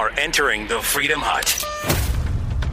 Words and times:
are 0.00 0.10
entering 0.18 0.66
the 0.66 0.80
Freedom 0.80 1.20
Hut. 1.22 1.62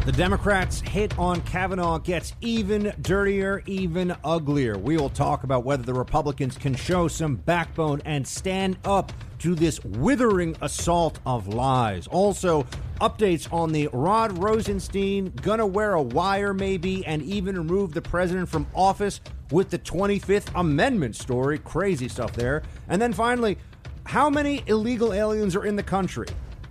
The 0.06 0.14
Democrats' 0.14 0.80
hit 0.80 1.20
on 1.20 1.42
Kavanaugh 1.42 1.98
gets 1.98 2.32
even 2.40 2.94
dirtier, 3.02 3.64
even 3.66 4.16
uglier. 4.24 4.78
We 4.78 4.96
will 4.96 5.10
talk 5.10 5.44
about 5.44 5.66
whether 5.66 5.84
the 5.84 5.94
Republicans 5.94 6.58
can 6.58 6.74
show 6.74 7.10
some 7.10 7.36
backbone 7.36 8.02
and 8.06 8.26
stand 8.26 8.78
up 8.86 9.12
to 9.40 9.56
this 9.56 9.84
withering 9.84 10.56
assault 10.62 11.20
of 11.26 11.50
lies. 11.50 12.08
Also, 12.08 12.64
updates 13.02 13.52
on 13.52 13.74
the 13.74 13.90
Rod 13.92 14.42
Rosenstein 14.42 15.34
gonna 15.42 15.68
wear 15.68 15.96
a 15.96 16.02
wire 16.02 16.54
maybe 16.54 17.06
and 17.06 17.22
even 17.24 17.58
remove 17.58 17.94
the 17.94 18.02
president 18.02 18.48
from 18.48 18.66
office 18.74 19.20
with 19.52 19.70
the 19.70 19.80
25th 19.80 20.50
Amendment 20.56 21.18
story. 21.18 21.58
Crazy 21.58 22.08
stuff 22.08 22.32
there. 22.32 22.64
And 22.88 23.02
then 23.02 23.12
finally, 23.12 23.58
how 24.06 24.30
many 24.30 24.64
illegal 24.68 25.12
aliens 25.12 25.58
are 25.58 25.66
in 25.66 25.76
the 25.76 25.84
country? 25.84 26.28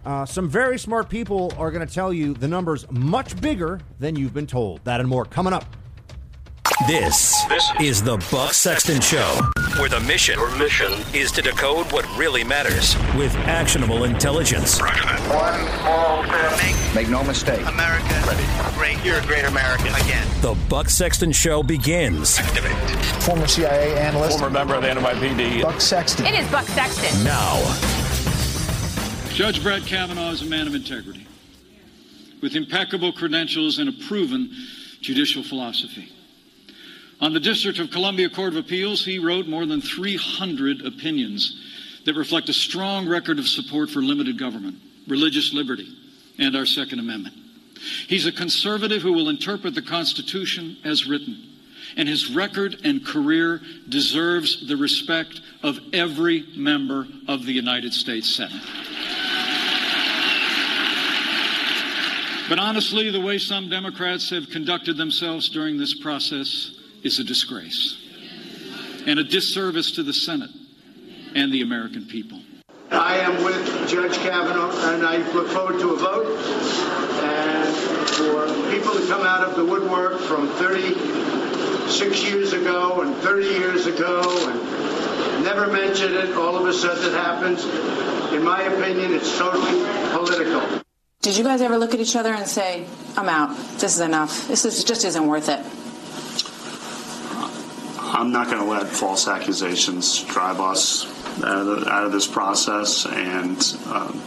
Uh, 0.06 0.24
some 0.24 0.48
very 0.48 0.78
smart 0.78 1.08
people 1.08 1.52
are 1.58 1.72
going 1.72 1.84
to 1.84 1.92
tell 1.92 2.12
you 2.12 2.32
the 2.32 2.46
number's 2.46 2.88
much 2.92 3.38
bigger 3.40 3.80
than 3.98 4.14
you've 4.14 4.32
been 4.32 4.46
told. 4.46 4.80
That 4.84 5.00
and 5.00 5.08
more 5.08 5.24
coming 5.24 5.52
up. 5.52 5.64
This, 6.86 7.42
this 7.46 7.68
is 7.80 8.02
the 8.04 8.16
Buck 8.30 8.52
Sexton 8.52 9.00
Show, 9.00 9.40
where 9.78 9.88
the 9.88 9.98
mission, 10.00 10.38
Your 10.38 10.54
mission 10.56 10.92
is 11.12 11.32
to 11.32 11.42
decode 11.42 11.90
what 11.90 12.06
really 12.16 12.44
matters 12.44 12.94
with 13.16 13.34
actionable 13.46 14.04
intelligence. 14.04 14.78
One 14.80 15.68
small 15.80 16.22
step. 16.24 16.52
Make, 16.62 16.94
Make 16.94 17.08
no 17.08 17.24
mistake. 17.24 17.66
America 17.66 18.22
Ready. 18.28 18.44
great. 18.76 19.04
You're 19.04 19.18
a 19.18 19.26
great 19.26 19.44
American. 19.44 19.88
Again. 19.88 20.28
The 20.40 20.56
Buck 20.68 20.88
Sexton 20.88 21.32
Show 21.32 21.64
begins. 21.64 22.38
Activate. 22.38 22.72
Former 23.24 23.48
CIA 23.48 23.98
analyst. 23.98 24.38
Former 24.38 24.52
member 24.52 24.74
of 24.74 24.82
the 24.82 24.88
NYPD. 24.88 25.62
Buck 25.62 25.80
Sexton. 25.80 26.26
It 26.26 26.34
is 26.34 26.48
Buck 26.50 26.66
Sexton. 26.66 27.24
Now. 27.24 28.05
Judge 29.36 29.62
Brett 29.62 29.84
Kavanaugh 29.84 30.30
is 30.30 30.40
a 30.40 30.46
man 30.46 30.66
of 30.66 30.74
integrity, 30.74 31.26
with 32.40 32.56
impeccable 32.56 33.12
credentials 33.12 33.78
and 33.78 33.86
a 33.86 34.06
proven 34.06 34.50
judicial 35.02 35.42
philosophy. 35.42 36.10
On 37.20 37.34
the 37.34 37.38
District 37.38 37.78
of 37.78 37.90
Columbia 37.90 38.30
Court 38.30 38.54
of 38.54 38.56
Appeals, 38.56 39.04
he 39.04 39.18
wrote 39.18 39.46
more 39.46 39.66
than 39.66 39.82
300 39.82 40.86
opinions 40.86 41.62
that 42.06 42.14
reflect 42.14 42.48
a 42.48 42.54
strong 42.54 43.06
record 43.06 43.38
of 43.38 43.46
support 43.46 43.90
for 43.90 44.00
limited 44.00 44.38
government, 44.38 44.76
religious 45.06 45.52
liberty, 45.52 45.94
and 46.38 46.56
our 46.56 46.64
Second 46.64 47.00
Amendment. 47.00 47.36
He's 48.08 48.24
a 48.24 48.32
conservative 48.32 49.02
who 49.02 49.12
will 49.12 49.28
interpret 49.28 49.74
the 49.74 49.82
Constitution 49.82 50.78
as 50.82 51.06
written, 51.06 51.36
and 51.98 52.08
his 52.08 52.34
record 52.34 52.78
and 52.84 53.04
career 53.04 53.60
deserves 53.90 54.66
the 54.66 54.78
respect 54.78 55.42
of 55.62 55.78
every 55.92 56.46
member 56.56 57.06
of 57.28 57.44
the 57.44 57.52
United 57.52 57.92
States 57.92 58.34
Senate. 58.34 58.62
But 62.48 62.60
honestly, 62.60 63.10
the 63.10 63.20
way 63.20 63.38
some 63.38 63.68
Democrats 63.68 64.30
have 64.30 64.50
conducted 64.50 64.96
themselves 64.96 65.48
during 65.48 65.78
this 65.78 65.98
process 65.98 66.78
is 67.02 67.18
a 67.18 67.24
disgrace 67.24 68.02
and 69.04 69.18
a 69.18 69.24
disservice 69.24 69.90
to 69.92 70.04
the 70.04 70.12
Senate 70.12 70.50
and 71.34 71.52
the 71.52 71.62
American 71.62 72.04
people. 72.06 72.40
I 72.92 73.16
am 73.18 73.42
with 73.42 73.88
Judge 73.88 74.14
Kavanaugh, 74.18 74.70
and 74.92 75.04
I 75.04 75.16
look 75.32 75.48
forward 75.48 75.80
to 75.80 75.90
a 75.90 75.96
vote. 75.96 76.38
And 77.24 77.76
for 78.14 78.46
people 78.70 78.92
to 78.92 79.06
come 79.08 79.22
out 79.22 79.42
of 79.42 79.56
the 79.56 79.64
woodwork 79.64 80.20
from 80.20 80.48
36 80.50 82.22
years 82.30 82.52
ago 82.52 83.00
and 83.00 83.16
30 83.16 83.46
years 83.46 83.86
ago 83.86 84.22
and 84.48 85.44
never 85.44 85.66
mention 85.66 86.14
it, 86.14 86.36
all 86.36 86.56
of 86.56 86.64
a 86.66 86.72
sudden 86.72 87.12
it 87.12 87.12
happens. 87.12 87.64
In 88.32 88.44
my 88.44 88.62
opinion, 88.62 89.14
it's 89.14 89.36
totally 89.36 89.84
political. 90.12 90.85
Did 91.26 91.36
you 91.36 91.42
guys 91.42 91.60
ever 91.60 91.76
look 91.76 91.92
at 91.92 91.98
each 91.98 92.14
other 92.14 92.32
and 92.32 92.46
say, 92.46 92.86
I'm 93.16 93.28
out. 93.28 93.48
This 93.78 93.96
is 93.96 94.00
enough. 94.00 94.46
This 94.46 94.64
is, 94.64 94.84
just 94.84 95.04
isn't 95.04 95.26
worth 95.26 95.48
it? 95.48 95.58
I'm 98.14 98.30
not 98.30 98.46
going 98.46 98.62
to 98.62 98.64
let 98.64 98.86
false 98.86 99.26
accusations 99.26 100.22
drive 100.22 100.60
us 100.60 101.04
out 101.42 101.66
of, 101.66 101.88
out 101.88 102.04
of 102.04 102.12
this 102.12 102.28
process, 102.28 103.06
and 103.06 103.58
um, 103.88 104.22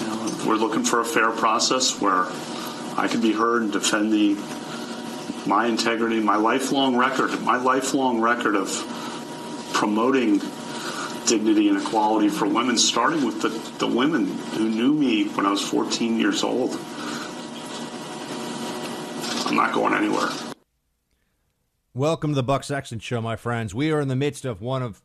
you 0.00 0.06
know, 0.08 0.44
we're 0.48 0.56
looking 0.56 0.82
for 0.82 0.98
a 0.98 1.04
fair 1.04 1.30
process 1.30 2.00
where 2.00 2.24
I 2.98 3.06
can 3.08 3.20
be 3.20 3.30
heard 3.30 3.62
and 3.62 3.70
defend 3.72 4.12
the 4.12 4.34
my 5.48 5.68
integrity, 5.68 6.18
my 6.18 6.34
lifelong 6.34 6.96
record, 6.96 7.40
my 7.42 7.56
lifelong 7.56 8.20
record 8.20 8.56
of 8.56 9.70
promoting 9.72 10.40
dignity 11.26 11.68
and 11.68 11.80
equality 11.80 12.28
for 12.28 12.46
women, 12.46 12.76
starting 12.76 13.24
with 13.24 13.40
the, 13.42 13.48
the 13.78 13.86
women 13.86 14.26
who 14.26 14.68
knew 14.68 14.92
me 14.92 15.24
when 15.28 15.46
I 15.46 15.50
was 15.50 15.62
14 15.62 16.18
years 16.18 16.42
old. 16.42 16.78
I'm 19.46 19.56
not 19.56 19.72
going 19.72 19.94
anywhere. 19.94 20.28
Welcome 21.94 22.32
to 22.32 22.34
the 22.34 22.42
Buck 22.42 22.64
Sexton 22.64 22.98
Show, 22.98 23.20
my 23.20 23.36
friends. 23.36 23.74
We 23.74 23.92
are 23.92 24.00
in 24.00 24.08
the 24.08 24.16
midst 24.16 24.44
of 24.44 24.60
one 24.60 24.82
of 24.82 25.02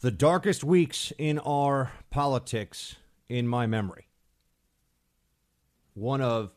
the 0.00 0.10
darkest 0.10 0.62
weeks 0.62 1.12
in 1.18 1.38
our 1.40 1.92
politics 2.10 2.96
in 3.28 3.48
my 3.48 3.66
memory. 3.66 4.08
One 5.94 6.20
of 6.20 6.52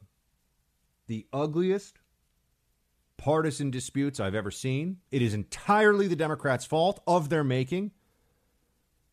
the 1.07 1.25
ugliest 1.33 1.99
partisan 3.17 3.71
disputes 3.71 4.19
I've 4.19 4.35
ever 4.35 4.51
seen. 4.51 4.97
It 5.11 5.21
is 5.21 5.33
entirely 5.33 6.07
the 6.07 6.15
Democrats' 6.15 6.65
fault 6.65 7.01
of 7.07 7.29
their 7.29 7.43
making. 7.43 7.91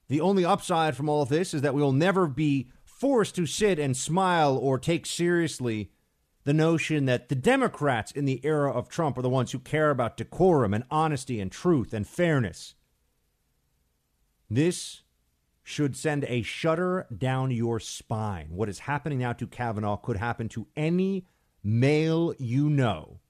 The 0.09 0.21
only 0.21 0.45
upside 0.45 0.97
from 0.97 1.09
all 1.09 1.23
of 1.23 1.29
this 1.29 1.53
is 1.53 1.63
that 1.63 1.75
we 1.75 1.83
will 1.83 1.93
never 1.93 2.27
be 2.27 2.71
forced 2.85 3.35
to 3.37 3.47
sit 3.47 3.79
and 3.79 3.97
smile 3.97 4.57
or 4.57 4.79
take 4.79 5.07
seriously 5.07 5.91
the 6.45 6.55
notion 6.55 7.05
that 7.05 7.29
the 7.29 7.35
Democrats 7.35 8.11
in 8.11 8.25
the 8.25 8.41
era 8.45 8.73
of 8.73 8.89
Trump 8.89 9.19
are 9.19 9.23
the 9.23 9.29
ones 9.29 9.53
who 9.53 9.59
care 9.59 9.91
about 9.91 10.17
decorum 10.17 10.73
and 10.73 10.85
honesty 10.91 11.41
and 11.41 11.53
truth 11.53 11.93
and 11.93 12.09
fairness. 12.09 12.75
This 14.49 15.03
should 15.63 15.95
send 15.95 16.25
a 16.25 16.41
shudder 16.41 17.07
down 17.15 17.51
your 17.51 17.79
spine. 17.79 18.47
What 18.49 18.71
is 18.71 18.79
happening 18.79 19.19
now 19.19 19.35
to 19.35 19.47
Kavanaugh 19.47 19.99
could 19.99 20.17
happen 20.17 20.49
to 20.51 20.67
any 20.75 21.27
male 21.63 22.35
you 22.39 22.71
know. 22.71 23.21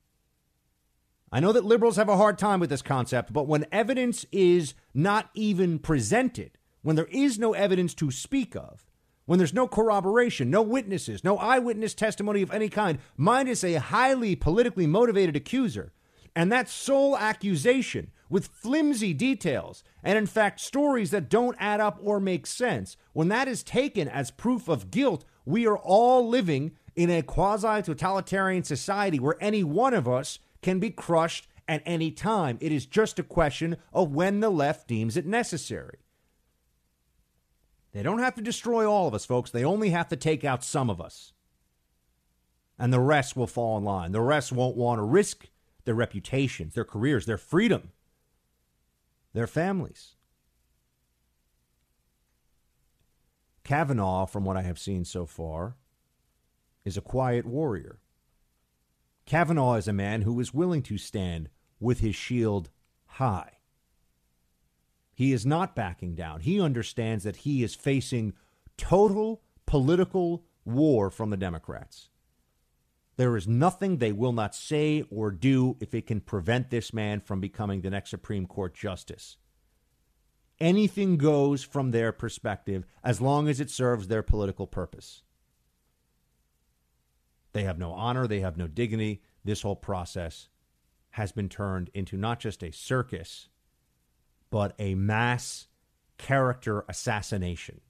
I 1.33 1.41
know 1.41 1.53
that 1.53 1.65
liberals 1.65 1.97
have 1.97 2.09
a 2.09 2.17
hard 2.17 2.39
time 2.39 2.61
with 2.61 2.71
this 2.71 2.83
concept, 2.83 3.33
but 3.33 3.49
when 3.49 3.67
evidence 3.73 4.25
is 4.31 4.75
not 4.95 5.31
even 5.35 5.81
presented, 5.81 6.58
when 6.89 6.97
there 6.97 7.09
is 7.11 7.39
no 7.39 7.53
evidence 7.53 7.93
to 7.93 8.11
speak 8.11 8.57
of, 8.57 8.87
when 9.27 9.39
there's 9.39 9.53
no 9.53 9.69
corroboration, 9.69 10.49
no 10.49 10.63
witnesses, 10.63 11.23
no 11.23 11.37
eyewitness 11.37 11.93
testimony 11.93 12.41
of 12.41 12.51
any 12.51 12.71
kind, 12.71 12.99
minus 13.15 13.63
a 13.63 13.75
highly 13.75 14.35
politically 14.35 14.87
motivated 14.87 15.37
accuser, 15.37 15.93
and 16.35 16.51
that 16.51 16.67
sole 16.67 17.15
accusation 17.19 18.11
with 18.31 18.47
flimsy 18.47 19.13
details 19.13 19.85
and, 20.03 20.17
in 20.17 20.25
fact, 20.25 20.61
stories 20.61 21.11
that 21.11 21.29
don't 21.29 21.59
add 21.61 21.79
up 21.79 21.99
or 22.03 22.19
make 22.19 22.47
sense, 22.47 22.97
when 23.13 23.29
that 23.29 23.49
is 23.49 23.63
taken 23.63 24.09
as 24.09 24.31
proof 24.31 24.67
of 24.67 24.91
guilt, 24.91 25.27
we 25.45 25.67
are 25.67 25.77
all 25.77 26.27
living 26.27 26.73
in 26.97 27.11
a 27.11 27.21
quasi 27.21 27.83
totalitarian 27.83 28.65
society 28.65 29.21
where 29.21 29.37
any 29.43 29.63
one 29.63 29.93
of 29.93 30.09
us 30.09 30.39
can 30.63 30.79
be 30.79 30.89
crushed 30.89 31.49
at 31.69 31.83
any 31.85 32.11
time. 32.11 32.57
It 32.63 32.73
is 32.73 32.87
just 32.87 33.19
a 33.19 33.23
question 33.23 33.77
of 33.93 34.15
when 34.15 34.41
the 34.41 34.49
left 34.49 34.89
deems 34.89 35.19
it 35.19 35.27
necessary. 35.27 35.99
They 37.99 38.05
don't 38.05 38.21
have 38.21 38.37
to 38.37 38.43
destroy 38.43 38.89
all 38.89 39.09
of 39.09 39.15
us, 39.15 39.25
folks. 39.25 39.51
They 39.51 39.65
only 39.65 39.91
have 39.91 40.07
to 40.11 40.15
take 40.15 40.45
out 40.45 40.63
some 40.63 40.89
of 40.89 41.01
us. 41.01 41.33
And 42.79 42.93
the 42.93 43.01
rest 43.01 43.37
will 43.37 43.49
fall 43.49 43.77
in 43.77 43.83
line. 43.83 44.13
The 44.13 44.21
rest 44.21 44.53
won't 44.53 44.77
want 44.77 45.01
to 45.01 45.03
risk 45.03 45.49
their 45.85 45.97
reputations, 45.97 46.75
their 46.75 46.85
careers, 46.85 47.27
their 47.27 47.37
freedom, 47.37 47.91
their 49.33 49.49
families. 49.49 50.15
Kavanaugh, 53.65 54.27
from 54.27 54.45
what 54.45 54.57
I 54.57 54.63
have 54.63 54.79
seen 54.79 55.05
so 55.05 55.27
far, 55.27 55.75
is 56.85 56.97
a 56.97 57.01
quiet 57.01 57.47
warrior. 57.47 57.99
Kavanaugh 59.27 59.75
is 59.75 59.89
a 59.89 59.93
man 59.93 60.23
who 60.23 60.39
is 60.39 60.55
willing 60.55 60.83
to 60.83 60.99
stand 60.99 61.49
with 61.81 61.99
his 61.99 62.15
shield 62.15 62.71
high. 63.07 63.58
He 65.19 65.33
is 65.33 65.45
not 65.45 65.75
backing 65.75 66.15
down. 66.15 66.43
He 66.43 66.61
understands 66.61 67.25
that 67.25 67.39
he 67.39 67.65
is 67.65 67.75
facing 67.75 68.35
total 68.77 69.43
political 69.67 70.45
war 70.65 71.11
from 71.11 71.31
the 71.31 71.37
Democrats. 71.37 72.11
There 73.17 73.37
is 73.37 73.49
nothing 73.49 73.97
they 73.97 74.13
will 74.13 74.31
not 74.31 74.55
say 74.55 75.03
or 75.11 75.33
do 75.33 75.77
if 75.81 75.93
it 75.93 76.07
can 76.07 76.21
prevent 76.21 76.71
this 76.71 76.93
man 76.95 77.19
from 77.19 77.41
becoming 77.41 77.81
the 77.81 77.91
next 77.91 78.11
Supreme 78.11 78.47
Court 78.47 78.77
justice. 78.77 79.39
Anything 80.61 81.17
goes 81.17 81.65
from 81.65 81.91
their 81.91 82.13
perspective 82.13 82.87
as 83.03 83.21
long 83.21 83.49
as 83.49 83.59
it 83.59 83.71
serves 83.71 84.07
their 84.07 84.23
political 84.23 84.69
purpose. 84.69 85.23
They 87.55 87.65
have 87.65 87.77
no 87.77 87.91
honor, 87.91 88.29
they 88.29 88.39
have 88.39 88.57
no 88.57 88.69
dignity. 88.69 89.21
This 89.45 89.63
whole 89.63 89.75
process 89.75 90.47
has 91.11 91.33
been 91.33 91.49
turned 91.49 91.91
into 91.93 92.17
not 92.17 92.39
just 92.39 92.63
a 92.63 92.71
circus, 92.71 93.49
but 94.51 94.75
a 94.79 94.95
mass 94.95 95.67
character 96.17 96.85
assassination. 96.89 97.81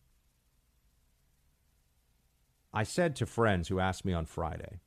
I 2.72 2.82
said 2.82 3.16
to 3.16 3.26
friends 3.26 3.68
who 3.68 3.80
asked 3.80 4.04
me 4.04 4.12
on 4.12 4.26
Friday, 4.26 4.80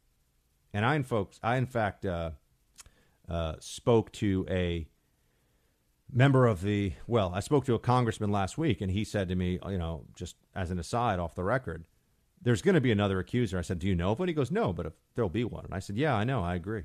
and 0.74 0.86
I 0.86 0.96
in 0.96 1.04
folks, 1.04 1.40
I 1.42 1.58
in 1.58 1.66
fact 1.66 2.06
uh, 2.06 2.32
uh, 3.28 3.56
spoke 3.60 4.12
to 4.14 4.46
a 4.50 4.88
member 6.12 6.46
of 6.46 6.62
the 6.62 6.94
well, 7.08 7.32
I 7.34 7.40
spoke 7.40 7.66
to 7.66 7.74
a 7.74 7.80
congressman 7.80 8.32
last 8.32 8.58
week, 8.58 8.82
and 8.82 8.92
he 8.92 9.04
said 9.04 9.30
to 9.30 9.36
me, 9.36 9.60
you 9.68 9.78
know, 9.78 10.06
just 10.16 10.36
as 10.56 10.70
an 10.72 10.80
aside 10.80 11.20
off 11.20 11.36
the 11.36 11.44
record, 11.44 11.86
there's 12.42 12.62
going 12.62 12.76
to 12.76 12.82
be 12.82 12.92
another 12.92 13.20
accuser. 13.20 13.58
I 13.58 13.62
said, 13.62 13.80
do 13.80 13.88
you 13.88 13.96
know 13.96 14.12
of 14.12 14.20
one? 14.20 14.28
He 14.28 14.34
goes, 14.34 14.52
no, 14.52 14.74
but 14.74 14.86
if 14.86 14.94
there'll 15.16 15.30
be 15.30 15.44
one. 15.44 15.66
And 15.66 15.74
I 15.74 15.80
said, 15.80 15.98
yeah, 15.98 16.16
I 16.16 16.24
know, 16.24 16.42
I 16.44 16.56
agree. 16.56 16.84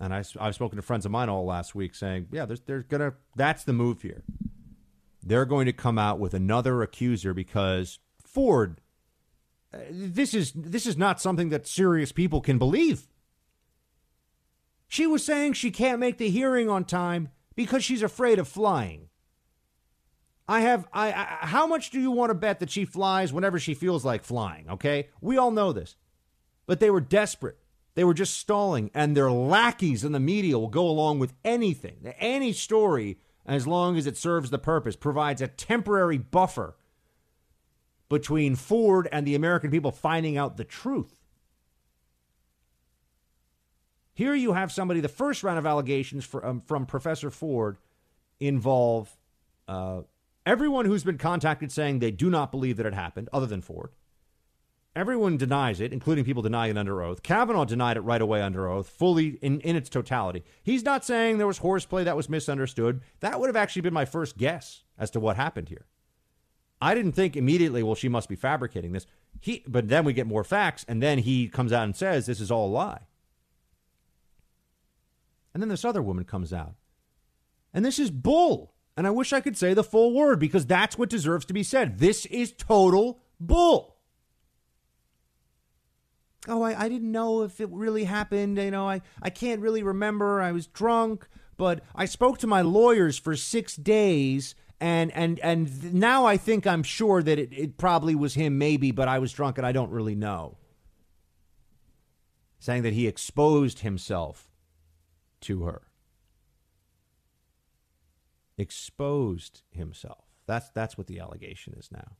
And 0.00 0.12
I, 0.12 0.22
I've 0.38 0.54
spoken 0.54 0.76
to 0.76 0.82
friends 0.82 1.06
of 1.06 1.12
mine 1.12 1.28
all 1.28 1.46
last 1.46 1.74
week 1.74 1.94
saying, 1.94 2.28
yeah, 2.30 2.44
there's, 2.44 2.60
there's 2.60 2.84
gonna 2.84 3.14
that's 3.34 3.64
the 3.64 3.72
move 3.72 4.02
here. 4.02 4.22
They're 5.22 5.46
going 5.46 5.66
to 5.66 5.72
come 5.72 5.98
out 5.98 6.18
with 6.18 6.34
another 6.34 6.82
accuser 6.82 7.34
because 7.34 7.98
Ford. 8.24 8.80
Uh, 9.74 9.78
this 9.90 10.34
is 10.34 10.52
this 10.52 10.86
is 10.86 10.96
not 10.96 11.20
something 11.20 11.48
that 11.48 11.66
serious 11.66 12.12
people 12.12 12.40
can 12.40 12.58
believe. 12.58 13.08
She 14.86 15.06
was 15.06 15.24
saying 15.24 15.54
she 15.54 15.70
can't 15.70 15.98
make 15.98 16.18
the 16.18 16.30
hearing 16.30 16.68
on 16.68 16.84
time 16.84 17.30
because 17.56 17.82
she's 17.82 18.02
afraid 18.02 18.38
of 18.38 18.46
flying. 18.46 19.08
I 20.48 20.60
have 20.60 20.86
I, 20.92 21.08
I, 21.12 21.46
how 21.46 21.66
much 21.66 21.90
do 21.90 22.00
you 22.00 22.10
want 22.12 22.30
to 22.30 22.34
bet 22.34 22.60
that 22.60 22.70
she 22.70 22.84
flies 22.84 23.32
whenever 23.32 23.58
she 23.58 23.74
feels 23.74 24.04
like 24.04 24.22
flying, 24.22 24.70
okay? 24.70 25.08
We 25.20 25.38
all 25.38 25.50
know 25.50 25.72
this. 25.72 25.96
But 26.66 26.78
they 26.78 26.90
were 26.90 27.00
desperate. 27.00 27.58
They 27.96 28.04
were 28.04 28.14
just 28.14 28.36
stalling 28.36 28.90
and 28.94 29.16
their 29.16 29.30
lackeys 29.30 30.04
in 30.04 30.12
the 30.12 30.20
media 30.20 30.58
will 30.58 30.68
go 30.68 30.86
along 30.86 31.18
with 31.18 31.32
anything. 31.44 32.14
Any 32.18 32.52
story 32.52 33.18
as 33.46 33.66
long 33.66 33.96
as 33.96 34.06
it 34.06 34.18
serves 34.18 34.50
the 34.50 34.58
purpose 34.58 34.96
provides 34.96 35.40
a 35.40 35.48
temporary 35.48 36.18
buffer 36.18 36.76
between 38.10 38.54
Ford 38.54 39.08
and 39.10 39.26
the 39.26 39.34
American 39.34 39.70
people 39.70 39.90
finding 39.90 40.36
out 40.36 40.58
the 40.58 40.64
truth. 40.64 41.24
Here 44.12 44.34
you 44.34 44.52
have 44.52 44.70
somebody, 44.70 45.00
the 45.00 45.08
first 45.08 45.42
round 45.42 45.58
of 45.58 45.64
allegations 45.64 46.24
for, 46.24 46.44
um, 46.44 46.60
from 46.60 46.84
Professor 46.84 47.30
Ford 47.30 47.78
involve 48.38 49.16
uh, 49.68 50.02
everyone 50.44 50.84
who's 50.84 51.02
been 51.02 51.18
contacted 51.18 51.72
saying 51.72 52.00
they 52.00 52.10
do 52.10 52.28
not 52.28 52.50
believe 52.50 52.76
that 52.76 52.86
it 52.86 52.94
happened, 52.94 53.30
other 53.32 53.46
than 53.46 53.62
Ford. 53.62 53.90
Everyone 54.96 55.36
denies 55.36 55.82
it, 55.82 55.92
including 55.92 56.24
people 56.24 56.42
denying 56.42 56.70
it 56.70 56.78
under 56.78 57.02
oath. 57.02 57.22
Kavanaugh 57.22 57.66
denied 57.66 57.98
it 57.98 58.00
right 58.00 58.22
away 58.22 58.40
under 58.40 58.66
oath, 58.66 58.88
fully 58.88 59.38
in, 59.42 59.60
in 59.60 59.76
its 59.76 59.90
totality. 59.90 60.42
He's 60.62 60.84
not 60.84 61.04
saying 61.04 61.36
there 61.36 61.46
was 61.46 61.58
horseplay 61.58 62.04
that 62.04 62.16
was 62.16 62.30
misunderstood. 62.30 63.02
That 63.20 63.38
would 63.38 63.48
have 63.48 63.56
actually 63.56 63.82
been 63.82 63.92
my 63.92 64.06
first 64.06 64.38
guess 64.38 64.84
as 64.98 65.10
to 65.10 65.20
what 65.20 65.36
happened 65.36 65.68
here. 65.68 65.84
I 66.80 66.94
didn't 66.94 67.12
think 67.12 67.36
immediately, 67.36 67.82
well, 67.82 67.94
she 67.94 68.08
must 68.08 68.30
be 68.30 68.36
fabricating 68.36 68.92
this. 68.92 69.06
He, 69.38 69.62
but 69.68 69.88
then 69.88 70.06
we 70.06 70.14
get 70.14 70.26
more 70.26 70.44
facts, 70.44 70.82
and 70.88 71.02
then 71.02 71.18
he 71.18 71.46
comes 71.46 71.74
out 71.74 71.84
and 71.84 71.94
says 71.94 72.24
this 72.24 72.40
is 72.40 72.50
all 72.50 72.68
a 72.68 72.72
lie. 72.72 73.02
And 75.52 75.62
then 75.62 75.68
this 75.68 75.84
other 75.84 76.02
woman 76.02 76.24
comes 76.24 76.54
out. 76.54 76.74
And 77.74 77.84
this 77.84 77.98
is 77.98 78.10
bull. 78.10 78.72
And 78.96 79.06
I 79.06 79.10
wish 79.10 79.34
I 79.34 79.42
could 79.42 79.58
say 79.58 79.74
the 79.74 79.84
full 79.84 80.14
word 80.14 80.38
because 80.40 80.64
that's 80.64 80.96
what 80.96 81.10
deserves 81.10 81.44
to 81.46 81.54
be 81.54 81.62
said. 81.62 81.98
This 81.98 82.24
is 82.26 82.52
total 82.52 83.20
bull. 83.38 83.95
Oh, 86.48 86.62
I, 86.62 86.84
I 86.84 86.88
didn't 86.88 87.10
know 87.10 87.42
if 87.42 87.60
it 87.60 87.68
really 87.70 88.04
happened. 88.04 88.58
You 88.58 88.70
know, 88.70 88.88
I, 88.88 89.02
I 89.22 89.30
can't 89.30 89.60
really 89.60 89.82
remember. 89.82 90.40
I 90.40 90.52
was 90.52 90.66
drunk, 90.66 91.26
but 91.56 91.82
I 91.94 92.04
spoke 92.04 92.38
to 92.38 92.46
my 92.46 92.62
lawyers 92.62 93.18
for 93.18 93.36
six 93.36 93.76
days 93.76 94.54
and 94.80 95.10
and 95.12 95.38
and 95.40 95.94
now 95.94 96.26
I 96.26 96.36
think 96.36 96.66
I'm 96.66 96.82
sure 96.82 97.22
that 97.22 97.38
it, 97.38 97.52
it 97.52 97.78
probably 97.78 98.14
was 98.14 98.34
him, 98.34 98.58
maybe, 98.58 98.90
but 98.90 99.08
I 99.08 99.18
was 99.18 99.32
drunk 99.32 99.58
and 99.58 99.66
I 99.66 99.72
don't 99.72 99.90
really 99.90 100.14
know. 100.14 100.58
Saying 102.58 102.82
that 102.82 102.92
he 102.92 103.06
exposed 103.06 103.80
himself 103.80 104.50
to 105.42 105.64
her. 105.64 105.82
Exposed 108.58 109.62
himself. 109.70 110.24
That's 110.46 110.68
that's 110.70 110.98
what 110.98 111.06
the 111.06 111.20
allegation 111.20 111.74
is 111.78 111.90
now. 111.90 112.16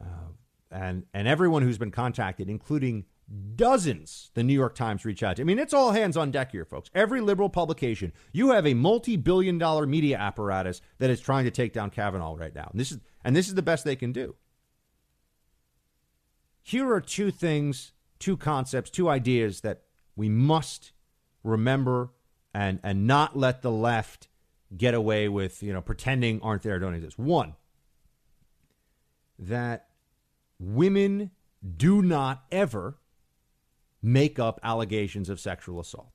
Uh, 0.00 0.32
and 0.70 1.04
and 1.14 1.26
everyone 1.26 1.62
who's 1.62 1.78
been 1.78 1.90
contacted, 1.90 2.48
including 2.48 3.04
dozens, 3.56 4.30
the 4.34 4.42
New 4.42 4.54
York 4.54 4.74
Times 4.74 5.04
reach 5.04 5.22
out 5.22 5.36
to. 5.36 5.42
I 5.42 5.44
mean, 5.44 5.58
it's 5.58 5.74
all 5.74 5.92
hands 5.92 6.16
on 6.16 6.30
deck 6.30 6.52
here, 6.52 6.64
folks. 6.64 6.90
Every 6.94 7.20
liberal 7.20 7.50
publication, 7.50 8.12
you 8.32 8.52
have 8.52 8.66
a 8.66 8.74
multi-billion-dollar 8.74 9.86
media 9.86 10.16
apparatus 10.16 10.80
that 10.98 11.10
is 11.10 11.20
trying 11.20 11.44
to 11.44 11.50
take 11.50 11.72
down 11.72 11.90
Kavanaugh 11.90 12.34
right 12.34 12.54
now. 12.54 12.68
And 12.70 12.80
this 12.80 12.92
is 12.92 12.98
and 13.24 13.36
this 13.36 13.48
is 13.48 13.54
the 13.54 13.62
best 13.62 13.84
they 13.84 13.96
can 13.96 14.12
do. 14.12 14.34
Here 16.62 16.90
are 16.92 17.00
two 17.00 17.30
things, 17.30 17.92
two 18.18 18.36
concepts, 18.36 18.90
two 18.90 19.08
ideas 19.08 19.60
that 19.62 19.82
we 20.16 20.28
must 20.28 20.92
remember 21.42 22.10
and 22.54 22.80
and 22.82 23.06
not 23.06 23.36
let 23.36 23.62
the 23.62 23.70
left 23.70 24.28
get 24.76 24.92
away 24.92 25.28
with 25.28 25.62
you 25.62 25.72
know 25.72 25.80
pretending 25.80 26.40
aren't 26.42 26.62
there 26.62 26.78
don't 26.78 26.94
exist. 26.94 27.18
One 27.18 27.54
that 29.38 29.88
women 30.58 31.30
do 31.76 32.02
not 32.02 32.44
ever 32.50 32.98
make 34.02 34.38
up 34.38 34.60
allegations 34.62 35.28
of 35.28 35.40
sexual 35.40 35.80
assault. 35.80 36.12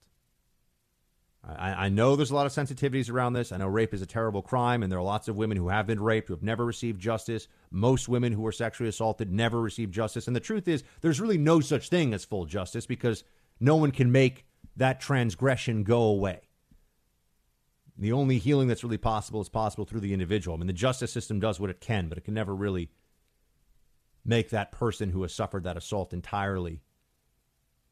I, 1.45 1.85
I, 1.85 1.89
know 1.89 2.15
there's 2.15 2.31
a 2.31 2.35
lot 2.35 2.45
of 2.45 2.53
sensitivities 2.53 3.11
around 3.11 3.33
this. 3.33 3.51
I 3.51 3.57
know 3.57 3.67
rape 3.67 3.93
is 3.93 4.01
a 4.01 4.05
terrible 4.05 4.41
crime, 4.41 4.81
and 4.81 4.89
there 4.89 4.99
are 4.99 5.03
lots 5.03 5.27
of 5.27 5.35
women 5.35 5.57
who 5.57 5.67
have 5.67 5.85
been 5.85 6.01
raped 6.01 6.29
who 6.29 6.33
have 6.33 6.43
never 6.43 6.63
received 6.63 7.01
justice. 7.01 7.49
Most 7.69 8.07
women 8.07 8.31
who 8.31 8.41
were 8.41 8.53
sexually 8.53 8.87
assaulted 8.87 9.29
never 9.29 9.59
received 9.59 9.93
justice. 9.93 10.27
And 10.27 10.35
the 10.35 10.39
truth 10.39 10.69
is, 10.69 10.85
there's 11.01 11.19
really 11.19 11.37
no 11.37 11.59
such 11.59 11.89
thing 11.89 12.13
as 12.13 12.23
full 12.23 12.45
justice 12.45 12.85
because 12.85 13.25
no 13.59 13.75
one 13.75 13.91
can 13.91 14.09
make 14.09 14.45
that 14.77 15.01
transgression 15.01 15.83
go 15.83 16.03
away. 16.03 16.47
The 17.97 18.13
only 18.13 18.37
healing 18.37 18.69
that's 18.69 18.83
really 18.83 18.97
possible 18.97 19.41
is 19.41 19.49
possible 19.49 19.85
through 19.85 19.99
the 19.99 20.13
individual. 20.13 20.55
I 20.55 20.59
mean, 20.59 20.67
the 20.67 20.73
justice 20.73 21.11
system 21.11 21.41
does 21.41 21.59
what 21.59 21.69
it 21.69 21.81
can, 21.81 22.07
but 22.07 22.17
it 22.17 22.23
can 22.23 22.33
never 22.33 22.55
really 22.55 22.89
make 24.25 24.49
that 24.49 24.71
person 24.71 25.09
who 25.09 25.21
has 25.21 25.33
suffered 25.33 25.63
that 25.63 25.77
assault 25.77 26.13
entirely 26.13 26.81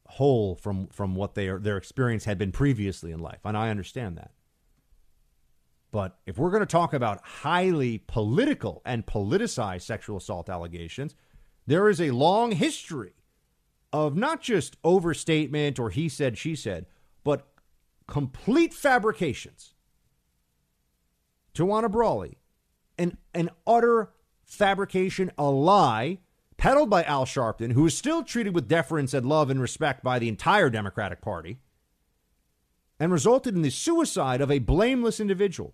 whole 0.05 0.55
from 0.55 0.87
from 0.87 1.15
what 1.15 1.35
they 1.35 1.47
are, 1.47 1.59
their 1.59 1.77
experience 1.77 2.25
had 2.25 2.37
been 2.37 2.51
previously 2.51 3.11
in 3.11 3.19
life. 3.19 3.39
And 3.45 3.57
I 3.57 3.69
understand 3.69 4.17
that. 4.17 4.31
But 5.91 6.17
if 6.25 6.37
we're 6.37 6.51
going 6.51 6.61
to 6.61 6.65
talk 6.65 6.93
about 6.93 7.21
highly 7.23 7.97
political 7.97 8.81
and 8.85 9.05
politicized 9.05 9.81
sexual 9.81 10.17
assault 10.17 10.49
allegations, 10.49 11.15
there 11.67 11.89
is 11.89 11.99
a 11.99 12.11
long 12.11 12.51
history 12.51 13.13
of 13.93 14.15
not 14.15 14.41
just 14.41 14.77
overstatement 14.83 15.79
or 15.79 15.89
he 15.89 16.07
said, 16.07 16.37
she 16.37 16.55
said, 16.55 16.85
but 17.23 17.47
complete 18.07 18.73
fabrications. 18.73 19.73
Tawana 21.53 21.91
Brawley, 21.91 22.37
an, 22.97 23.17
an 23.33 23.49
utter 23.67 24.13
fabrication, 24.45 25.31
a 25.37 25.49
lie 25.49 26.19
peddled 26.61 26.91
by 26.91 27.03
Al 27.05 27.25
Sharpton, 27.25 27.71
who 27.71 27.87
is 27.87 27.97
still 27.97 28.21
treated 28.21 28.53
with 28.53 28.67
deference 28.67 29.15
and 29.15 29.25
love 29.25 29.49
and 29.49 29.59
respect 29.59 30.03
by 30.03 30.19
the 30.19 30.29
entire 30.29 30.69
Democratic 30.69 31.19
Party, 31.19 31.57
and 32.99 33.11
resulted 33.11 33.55
in 33.55 33.63
the 33.63 33.71
suicide 33.71 34.41
of 34.41 34.51
a 34.51 34.59
blameless 34.59 35.19
individual 35.19 35.73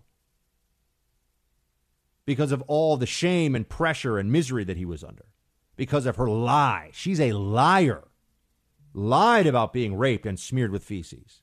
because 2.24 2.52
of 2.52 2.62
all 2.62 2.96
the 2.96 3.04
shame 3.04 3.54
and 3.54 3.68
pressure 3.68 4.16
and 4.16 4.32
misery 4.32 4.64
that 4.64 4.78
he 4.78 4.86
was 4.86 5.04
under, 5.04 5.26
because 5.76 6.06
of 6.06 6.16
her 6.16 6.26
lie. 6.26 6.88
She's 6.94 7.20
a 7.20 7.32
liar 7.32 8.08
lied 8.94 9.46
about 9.46 9.74
being 9.74 9.94
raped 9.94 10.24
and 10.24 10.40
smeared 10.40 10.72
with 10.72 10.82
feces. 10.82 11.42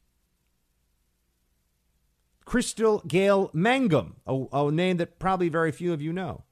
Crystal 2.45 3.03
Gail 3.07 3.51
Mangum, 3.53 4.15
a, 4.25 4.45
a, 4.51 4.71
name 4.71 4.97
that 4.97 5.19
probably 5.19 5.49
very 5.49 5.71
few 5.71 5.93
of 5.93 6.01
you 6.01 6.11
know. 6.11 6.45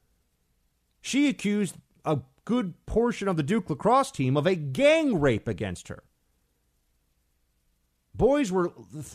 She 1.01 1.27
accused 1.27 1.77
a 2.05 2.19
good 2.45 2.73
portion 2.85 3.27
of 3.27 3.37
the 3.37 3.43
Duke 3.43 3.69
lacrosse 3.69 4.11
team 4.11 4.37
of 4.37 4.45
a 4.45 4.55
gang 4.55 5.19
rape 5.19 5.47
against 5.47 5.87
her. 5.87 6.03
Boys 8.15 8.51
were 8.51 8.71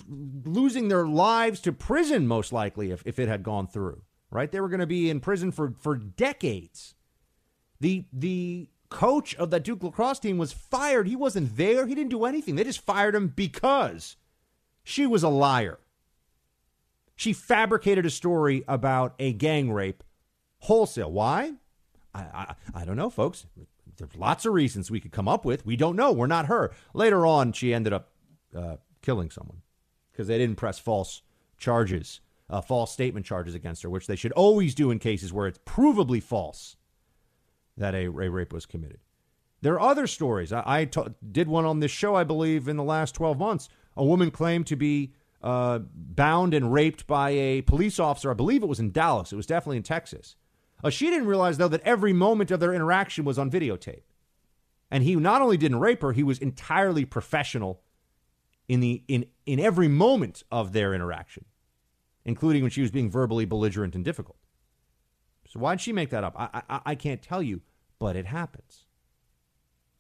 losing 0.09 0.89
their 0.89 1.07
lives 1.07 1.61
to 1.61 1.73
prison, 1.73 2.27
most 2.27 2.53
likely, 2.53 2.91
if, 2.91 3.03
if 3.07 3.19
it 3.19 3.29
had 3.29 3.45
gone 3.45 3.69
through, 3.69 4.03
right? 4.31 4.51
They 4.51 4.61
were 4.61 4.69
going 4.69 4.81
to 4.81 4.87
be 4.87 5.09
in 5.09 5.21
prison 5.21 5.53
for, 5.53 5.75
for 5.79 5.97
decades. 5.97 6.95
The, 7.81 8.07
the 8.13 8.71
coach 8.89 9.37
of 9.37 9.51
that 9.51 9.63
Duke 9.63 9.85
lacrosse 9.85 10.19
team 10.19 10.37
was 10.37 10.53
fired. 10.53 11.07
He 11.07 11.15
wasn't 11.15 11.57
there. 11.57 11.87
He 11.87 11.95
didn't 11.95 12.11
do 12.11 12.25
anything. 12.25 12.57
They 12.57 12.65
just 12.65 12.85
fired 12.85 13.15
him 13.15 13.29
because 13.29 14.17
she 14.83 15.07
was 15.07 15.23
a 15.23 15.29
liar. 15.29 15.79
She 17.15 17.33
fabricated 17.33 18.07
a 18.07 18.11
story 18.11 18.65
about 18.67 19.15
a 19.19 19.33
gang 19.33 19.71
rape 19.71 20.03
wholesale. 20.61 21.13
Why? 21.13 21.55
I, 22.21 22.55
I, 22.75 22.85
don't 22.85 22.97
know, 22.97 23.11
folks. 23.11 23.47
There's 23.97 24.17
lots 24.17 24.47
of 24.47 24.53
reasons 24.53 24.91
we 24.91 25.01
could 25.01 25.13
come 25.13 25.29
up 25.29 25.45
with. 25.45 25.67
We 25.67 25.77
don't 25.77 25.97
know. 25.97 26.13
We're 26.13 26.27
not 26.27 26.47
her. 26.47 26.73
Later 26.95 27.27
on, 27.27 27.53
she 27.53 27.75
ended 27.75 27.93
up 27.93 28.11
uh, 28.57 28.77
killing 29.03 29.31
someone 29.31 29.63
because 30.13 30.29
they 30.29 30.39
didn't 30.39 30.57
press 30.57 30.79
false 30.79 31.23
charges, 31.59 32.21
uh, 32.49 32.61
false 32.61 32.93
statement 32.93 33.27
charges 33.27 33.55
against 33.55 33.83
her, 33.83 33.91
which 33.91 34.07
they 34.07 34.17
should 34.17 34.33
always 34.33 34.75
do 34.75 34.91
in 34.91 34.99
cases 34.99 35.33
where 35.33 35.47
it's 35.47 35.59
provably 35.67 36.23
false 36.23 36.77
that 37.77 37.95
a, 37.95 38.07
a 38.07 38.29
rape 38.31 38.53
was 38.53 38.67
committed. 38.67 38.99
There 39.61 39.75
are 39.75 39.91
other 39.91 40.07
stories. 40.07 40.53
I, 40.53 40.63
I 40.67 40.85
t- 40.85 41.03
did 41.33 41.49
one 41.49 41.65
on 41.65 41.81
this 41.81 41.91
show, 41.91 42.15
I 42.15 42.25
believe, 42.25 42.69
in 42.69 42.77
the 42.77 42.85
last 42.85 43.15
12 43.15 43.39
months. 43.39 43.69
A 43.97 44.05
woman 44.05 44.31
claimed 44.31 44.67
to 44.69 44.77
be 44.77 45.13
uh, 45.43 45.81
bound 45.95 46.55
and 46.55 46.73
raped 46.73 47.07
by 47.07 47.31
a 47.31 47.63
police 47.63 47.99
officer. 47.99 48.31
I 48.31 48.35
believe 48.35 48.63
it 48.63 48.69
was 48.69 48.81
in 48.81 48.93
Dallas. 48.93 49.33
It 49.33 49.37
was 49.37 49.47
definitely 49.47 49.79
in 49.79 49.83
Texas. 49.83 50.37
Uh, 50.83 50.91
she 50.91 51.11
didn't 51.11 51.27
realize, 51.27 51.59
though, 51.59 51.69
that 51.69 51.83
every 51.83 52.13
moment 52.13 52.51
of 52.51 52.61
their 52.61 52.73
interaction 52.73 53.25
was 53.25 53.39
on 53.39 53.51
videotape. 53.51 54.03
And 54.91 55.05
he 55.05 55.17
not 55.17 55.43
only 55.43 55.57
didn't 55.57 55.81
rape 55.81 56.03
her, 56.03 56.13
he 56.13 56.23
was 56.23 56.39
entirely 56.39 57.05
professional 57.05 57.83
in, 58.69 58.81
the, 58.81 59.03
in, 59.09 59.27
in 59.45 59.61
every 59.61 59.89
moment 59.89 60.45
of 60.51 60.73
their 60.73 60.95
interaction, 60.95 61.45
including 62.25 62.63
when 62.63 62.71
she 62.71 62.83
was 62.83 62.91
being 62.91 63.11
verbally 63.11 63.45
belligerent 63.45 63.95
and 63.95 64.05
difficult. 64.05 64.39
So 65.49 65.61
why'd 65.61 65.81
she 65.81 65.93
make 65.93 66.11
that 66.11 66.25
up? 66.25 66.35
I, 66.39 66.63
I, 66.69 66.81
I 66.87 66.95
can't 66.95 67.23
tell 67.23 67.43
you, 67.43 67.63
but 67.99 68.17
it 68.17 68.27
happens. 68.27 68.85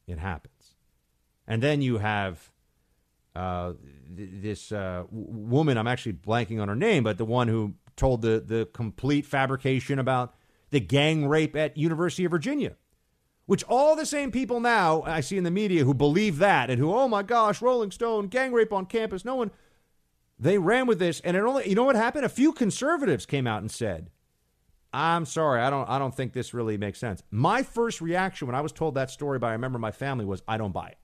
It 0.07 0.19
happens. 0.19 0.75
And 1.47 1.63
then 1.63 1.83
you 1.83 1.99
have 1.99 2.53
uh, 3.35 3.73
th- 4.17 4.31
this 4.33 4.73
uh, 4.73 5.05
w- 5.11 5.27
woman, 5.31 5.79
I'm 5.79 5.87
actually 5.87 6.13
blanking 6.15 6.61
on 6.61 6.69
her 6.69 6.77
name, 6.77 7.05
but 7.05 7.19
the 7.19 7.25
one 7.25 7.49
who 7.49 7.75
told 7.97 8.23
the, 8.23 8.43
the 8.45 8.69
complete 8.73 9.25
fabrication 9.27 9.99
about 9.99 10.35
the 10.71 10.81
gang 10.81 11.27
rape 11.27 11.57
at 11.57 11.77
University 11.77 12.25
of 12.25 12.31
Virginia, 12.31 12.77
which 13.47 13.65
all 13.65 13.97
the 13.97 14.07
same 14.07 14.31
people 14.31 14.61
now 14.61 15.03
I 15.03 15.21
see 15.21 15.39
in 15.39 15.45
the 15.45 15.51
media 15.51 15.85
who 15.85 15.95
believe 15.95 16.39
that 16.39 16.71
and 16.71 16.79
who, 16.79 16.95
oh 16.95 17.09
my 17.09 17.23
gosh, 17.23 17.63
Rolling 17.63 17.91
Stone, 17.91 18.29
gang 18.29 18.53
rape 18.53 18.73
on 18.73 18.87
campus. 18.87 19.25
No 19.25 19.35
one, 19.35 19.51
they 20.39 20.59
ran 20.59 20.87
with 20.87 20.99
this. 20.99 21.21
And 21.21 21.37
it 21.37 21.41
only, 21.41 21.69
you 21.69 21.75
know 21.75 21.85
what 21.85 21.97
happened? 21.97 22.25
A 22.25 22.31
few 22.31 22.53
conservatives 22.53 23.27
came 23.27 23.47
out 23.47 23.61
and 23.61 23.71
said, 23.71 24.11
I'm 24.93 25.25
sorry, 25.27 25.61
I 25.61 25.71
don't, 25.71 25.89
I 25.89 25.99
don't 25.99 26.15
think 26.15 26.33
this 26.33 26.55
really 26.55 26.79
makes 26.79 26.99
sense. 26.99 27.23
My 27.31 27.63
first 27.63 28.01
reaction 28.01 28.47
when 28.47 28.55
I 28.55 28.61
was 28.61 28.73
told 28.73 28.95
that 28.95 29.11
story 29.11 29.39
by 29.39 29.55
a 29.55 29.59
member 29.59 29.77
of 29.77 29.83
my 29.83 29.91
family 29.91 30.25
was, 30.25 30.43
I 30.49 30.57
don't 30.57 30.73
buy 30.73 30.89
it. 30.89 30.99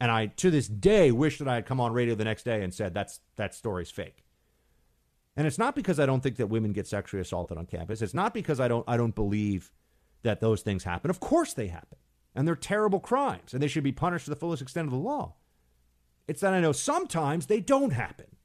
And 0.00 0.10
I, 0.10 0.26
to 0.26 0.50
this 0.50 0.66
day, 0.66 1.12
wish 1.12 1.38
that 1.38 1.46
I 1.46 1.54
had 1.54 1.66
come 1.66 1.78
on 1.78 1.92
radio 1.92 2.14
the 2.14 2.24
next 2.24 2.42
day 2.42 2.64
and 2.64 2.74
said 2.74 2.92
that's 2.92 3.20
that 3.36 3.54
story's 3.54 3.90
fake. 3.90 4.24
And 5.36 5.46
it's 5.46 5.58
not 5.58 5.74
because 5.74 5.98
I 5.98 6.06
don't 6.06 6.22
think 6.22 6.36
that 6.36 6.48
women 6.48 6.72
get 6.72 6.86
sexually 6.86 7.22
assaulted 7.22 7.56
on 7.56 7.66
campus. 7.66 8.02
It's 8.02 8.14
not 8.14 8.34
because 8.34 8.60
I 8.60 8.68
don't 8.68 8.84
I 8.86 8.96
don't 8.96 9.14
believe 9.14 9.70
that 10.22 10.40
those 10.40 10.62
things 10.62 10.84
happen. 10.84 11.10
Of 11.10 11.20
course 11.20 11.54
they 11.54 11.68
happen. 11.68 11.98
And 12.34 12.46
they're 12.46 12.56
terrible 12.56 13.00
crimes 13.00 13.52
and 13.52 13.62
they 13.62 13.68
should 13.68 13.84
be 13.84 13.92
punished 13.92 14.24
to 14.24 14.30
the 14.30 14.36
fullest 14.36 14.62
extent 14.62 14.86
of 14.86 14.92
the 14.92 14.98
law. 14.98 15.34
It's 16.28 16.40
that 16.40 16.54
I 16.54 16.60
know 16.60 16.72
sometimes 16.72 17.46
they 17.46 17.60
don't 17.60 17.92
happen. 17.92 18.36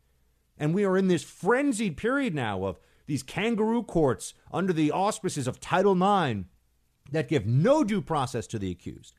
And 0.58 0.74
we 0.74 0.86
are 0.86 0.98
in 0.98 1.08
this 1.08 1.24
frenzied 1.24 1.98
period 1.98 2.34
now 2.34 2.64
of 2.66 2.80
these 3.06 3.24
kangaroo 3.24 3.84
courts 3.84 4.34
under 4.52 4.74
the 4.74 4.92
auspices 4.92 5.48
of 5.48 5.60
Title 5.60 5.94
IX 5.94 6.46
that 7.12 7.30
give 7.30 7.46
no 7.46 7.84
due 7.84 8.02
process 8.02 8.48
to 8.48 8.60
the 8.60 8.72
accused 8.72 9.16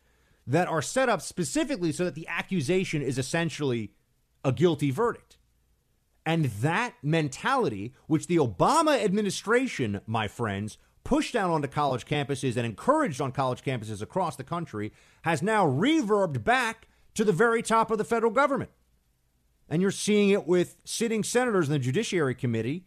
that 0.47 0.69
are 0.69 0.83
set 0.83 1.09
up 1.09 1.21
specifically 1.23 1.93
so 1.93 2.05
that 2.05 2.15
the 2.15 2.27
accusation 2.29 3.03
is 3.03 3.19
essentially 3.19 3.93
a 4.45 4.53
guilty 4.53 4.91
verdict. 4.91 5.38
And 6.28 6.44
that 6.61 6.92
mentality, 7.02 7.94
which 8.06 8.26
the 8.26 8.37
Obama 8.37 9.02
administration, 9.02 10.02
my 10.06 10.28
friends, 10.28 10.76
pushed 11.02 11.32
down 11.32 11.50
onto 11.50 11.68
college 11.68 12.04
campuses 12.04 12.54
and 12.58 12.66
encouraged 12.66 13.23
on 13.23 13.32
college 13.32 13.62
campuses 13.62 14.02
across 14.02 14.37
the 14.37 14.44
country, 14.44 14.92
has 15.23 15.42
now 15.42 15.66
reverbed 15.66 16.44
back 16.44 16.87
to 17.14 17.25
the 17.25 17.32
very 17.32 17.62
top 17.62 17.90
of 17.90 17.97
the 17.97 18.04
federal 18.04 18.30
government. 18.30 18.70
And 19.70 19.80
you're 19.80 19.90
seeing 19.90 20.28
it 20.28 20.47
with 20.47 20.76
sitting 20.85 21.25
senators 21.25 21.66
in 21.66 21.73
the 21.73 21.78
Judiciary 21.78 22.35
Committee 22.35 22.85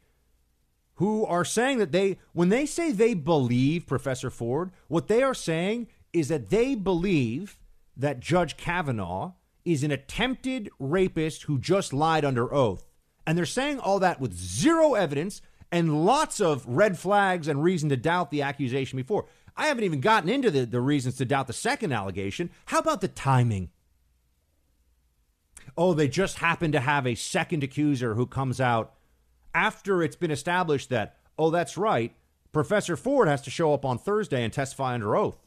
who 0.98 1.26
are 1.26 1.44
saying 1.44 1.80
that 1.80 1.92
they, 1.92 2.20
when 2.34 2.50
they 2.50 2.68
say 2.68 2.92
they 2.92 3.16
believe 3.16 3.88
Professor 3.88 4.30
Ford, 4.30 4.70
what 4.88 5.08
they 5.08 5.24
are 5.24 5.34
saying 5.34 5.88
is 6.14 6.28
that 6.28 6.52
they 6.52 6.76
believe 6.76 7.58
that 7.98 8.20
Judge 8.20 8.56
Kavanaugh 8.56 9.32
is 9.66 9.84
an 9.84 9.90
attempted 9.90 10.70
rapist 10.78 11.44
who 11.44 11.58
just 11.58 11.92
lied 11.92 12.24
under 12.24 12.54
oath. 12.54 12.91
And 13.26 13.38
they're 13.38 13.46
saying 13.46 13.80
all 13.80 14.00
that 14.00 14.20
with 14.20 14.34
zero 14.34 14.94
evidence 14.94 15.42
and 15.72 16.06
lots 16.06 16.40
of 16.40 16.66
red 16.68 16.98
flags 16.98 17.48
and 17.48 17.64
reason 17.64 17.90
to 17.90 17.98
doubt 17.98 18.32
the 18.32 18.42
accusation 18.42 18.98
before. 18.98 19.26
I 19.56 19.68
haven't 19.68 19.84
even 19.84 20.02
gotten 20.02 20.30
into 20.30 20.50
the, 20.50 20.66
the 20.66 20.82
reasons 20.82 21.18
to 21.18 21.26
doubt 21.26 21.48
the 21.48 21.54
second 21.54 21.92
allegation. 21.92 22.50
How 22.66 22.80
about 22.80 23.02
the 23.02 23.08
timing? 23.08 23.70
Oh, 25.78 25.94
they 25.94 26.08
just 26.08 26.40
happen 26.40 26.72
to 26.72 26.80
have 26.80 27.06
a 27.06 27.16
second 27.16 27.64
accuser 27.64 28.16
who 28.16 28.26
comes 28.26 28.60
out 28.60 28.94
after 29.54 30.02
it's 30.02 30.16
been 30.16 30.32
established 30.32 30.90
that, 30.90 31.18
oh, 31.38 31.50
that's 31.50 31.78
right, 31.78 32.14
Professor 32.52 32.98
Ford 32.98 33.28
has 33.28 33.42
to 33.44 33.50
show 33.50 33.74
up 33.74 33.86
on 33.86 33.98
Thursday 33.98 34.44
and 34.44 34.52
testify 34.52 34.94
under 34.94 35.16
oath. 35.16 35.38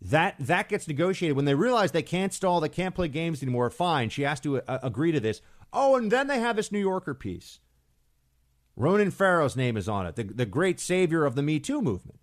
That 0.00 0.36
that 0.38 0.68
gets 0.68 0.86
negotiated 0.86 1.34
when 1.34 1.44
they 1.44 1.54
realize 1.54 1.90
they 1.90 2.02
can't 2.02 2.32
stall, 2.32 2.60
they 2.60 2.68
can't 2.68 2.94
play 2.94 3.08
games 3.08 3.42
anymore. 3.42 3.68
Fine, 3.68 4.10
she 4.10 4.22
has 4.22 4.38
to 4.40 4.60
uh, 4.60 4.78
agree 4.82 5.10
to 5.10 5.18
this. 5.18 5.40
Oh, 5.72 5.96
and 5.96 6.10
then 6.10 6.26
they 6.26 6.40
have 6.40 6.56
this 6.56 6.72
New 6.72 6.78
Yorker 6.78 7.14
piece. 7.14 7.60
Ronan 8.76 9.10
Farrow's 9.10 9.56
name 9.56 9.76
is 9.76 9.88
on 9.88 10.06
it, 10.06 10.16
the, 10.16 10.22
the 10.22 10.46
great 10.46 10.78
savior 10.78 11.24
of 11.24 11.34
the 11.34 11.42
Me 11.42 11.58
Too 11.58 11.82
movement, 11.82 12.20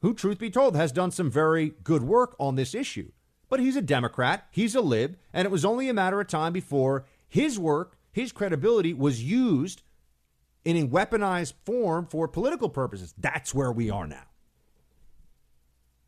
who, 0.00 0.12
truth 0.12 0.38
be 0.38 0.50
told, 0.50 0.76
has 0.76 0.92
done 0.92 1.10
some 1.10 1.30
very 1.30 1.72
good 1.82 2.02
work 2.02 2.36
on 2.38 2.54
this 2.54 2.74
issue. 2.74 3.10
But 3.48 3.60
he's 3.60 3.76
a 3.76 3.82
Democrat, 3.82 4.46
he's 4.50 4.74
a 4.74 4.82
lib, 4.82 5.16
and 5.32 5.46
it 5.46 5.50
was 5.50 5.64
only 5.64 5.88
a 5.88 5.94
matter 5.94 6.20
of 6.20 6.28
time 6.28 6.52
before 6.52 7.06
his 7.26 7.58
work, 7.58 7.96
his 8.12 8.30
credibility 8.30 8.92
was 8.92 9.22
used 9.24 9.82
in 10.64 10.76
a 10.76 10.86
weaponized 10.86 11.54
form 11.64 12.06
for 12.06 12.28
political 12.28 12.68
purposes. 12.68 13.14
That's 13.16 13.54
where 13.54 13.72
we 13.72 13.90
are 13.90 14.06
now. 14.06 14.26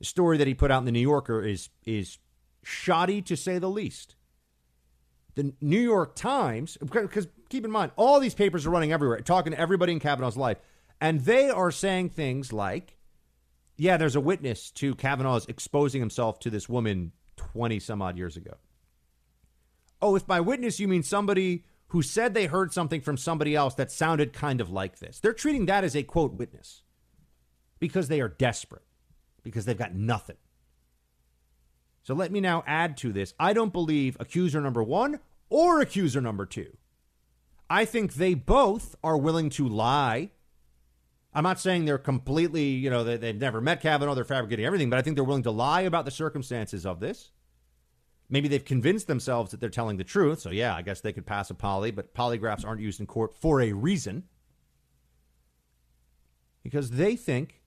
The 0.00 0.04
story 0.04 0.36
that 0.36 0.46
he 0.46 0.54
put 0.54 0.70
out 0.70 0.80
in 0.80 0.84
the 0.86 0.92
New 0.92 1.00
Yorker 1.00 1.42
is 1.42 1.70
is 1.84 2.18
shoddy 2.62 3.22
to 3.22 3.36
say 3.36 3.58
the 3.58 3.70
least. 3.70 4.16
The 5.34 5.52
New 5.60 5.80
York 5.80 6.16
Times, 6.16 6.76
because 6.78 7.28
keep 7.48 7.64
in 7.64 7.70
mind, 7.70 7.92
all 7.96 8.20
these 8.20 8.34
papers 8.34 8.66
are 8.66 8.70
running 8.70 8.92
everywhere, 8.92 9.18
talking 9.20 9.52
to 9.52 9.58
everybody 9.60 9.92
in 9.92 10.00
Kavanaugh's 10.00 10.36
life, 10.36 10.58
and 11.00 11.20
they 11.20 11.48
are 11.48 11.70
saying 11.70 12.10
things 12.10 12.52
like, 12.52 12.96
"Yeah, 13.76 13.96
there's 13.96 14.16
a 14.16 14.20
witness 14.20 14.70
to 14.72 14.94
Kavanaugh's 14.94 15.46
exposing 15.46 16.00
himself 16.00 16.38
to 16.40 16.50
this 16.50 16.68
woman 16.68 17.12
20 17.36 17.80
some 17.80 18.02
odd 18.02 18.16
years 18.16 18.36
ago." 18.36 18.56
Oh, 20.02 20.16
if 20.16 20.26
by 20.26 20.40
witness 20.40 20.80
you 20.80 20.88
mean 20.88 21.02
somebody 21.02 21.64
who 21.88 22.02
said 22.02 22.34
they 22.34 22.46
heard 22.46 22.72
something 22.72 23.00
from 23.00 23.16
somebody 23.16 23.54
else 23.54 23.74
that 23.74 23.90
sounded 23.90 24.32
kind 24.32 24.60
of 24.60 24.70
like 24.70 24.98
this, 24.98 25.20
they're 25.20 25.32
treating 25.32 25.66
that 25.66 25.84
as 25.84 25.96
a 25.96 26.02
quote 26.02 26.34
witness 26.34 26.82
because 27.78 28.08
they 28.08 28.20
are 28.20 28.28
desperate 28.28 28.84
because 29.42 29.64
they've 29.64 29.76
got 29.78 29.94
nothing. 29.94 30.36
So 32.02 32.14
let 32.14 32.32
me 32.32 32.40
now 32.40 32.64
add 32.66 32.96
to 32.98 33.12
this. 33.12 33.34
I 33.38 33.52
don't 33.52 33.72
believe 33.72 34.16
accuser 34.18 34.60
number 34.60 34.82
one 34.82 35.20
or 35.48 35.80
accuser 35.80 36.20
number 36.20 36.46
two. 36.46 36.76
I 37.68 37.84
think 37.84 38.14
they 38.14 38.34
both 38.34 38.96
are 39.04 39.16
willing 39.16 39.50
to 39.50 39.68
lie. 39.68 40.30
I'm 41.32 41.44
not 41.44 41.60
saying 41.60 41.84
they're 41.84 41.98
completely, 41.98 42.64
you 42.64 42.90
know, 42.90 43.04
they, 43.04 43.16
they've 43.16 43.36
never 43.36 43.60
met 43.60 43.80
Kavanaugh, 43.80 44.14
they're 44.14 44.24
fabricating 44.24 44.64
everything, 44.64 44.90
but 44.90 44.98
I 44.98 45.02
think 45.02 45.14
they're 45.14 45.24
willing 45.24 45.44
to 45.44 45.52
lie 45.52 45.82
about 45.82 46.04
the 46.04 46.10
circumstances 46.10 46.84
of 46.84 46.98
this. 46.98 47.30
Maybe 48.28 48.48
they've 48.48 48.64
convinced 48.64 49.06
themselves 49.06 49.50
that 49.50 49.60
they're 49.60 49.68
telling 49.68 49.96
the 49.96 50.04
truth. 50.04 50.40
So, 50.40 50.50
yeah, 50.50 50.74
I 50.74 50.82
guess 50.82 51.00
they 51.00 51.12
could 51.12 51.26
pass 51.26 51.50
a 51.50 51.54
poly, 51.54 51.90
but 51.90 52.14
polygraphs 52.14 52.64
aren't 52.64 52.80
used 52.80 53.00
in 53.00 53.06
court 53.06 53.34
for 53.34 53.60
a 53.60 53.72
reason. 53.72 54.24
Because 56.62 56.92
they 56.92 57.16
think 57.16 57.62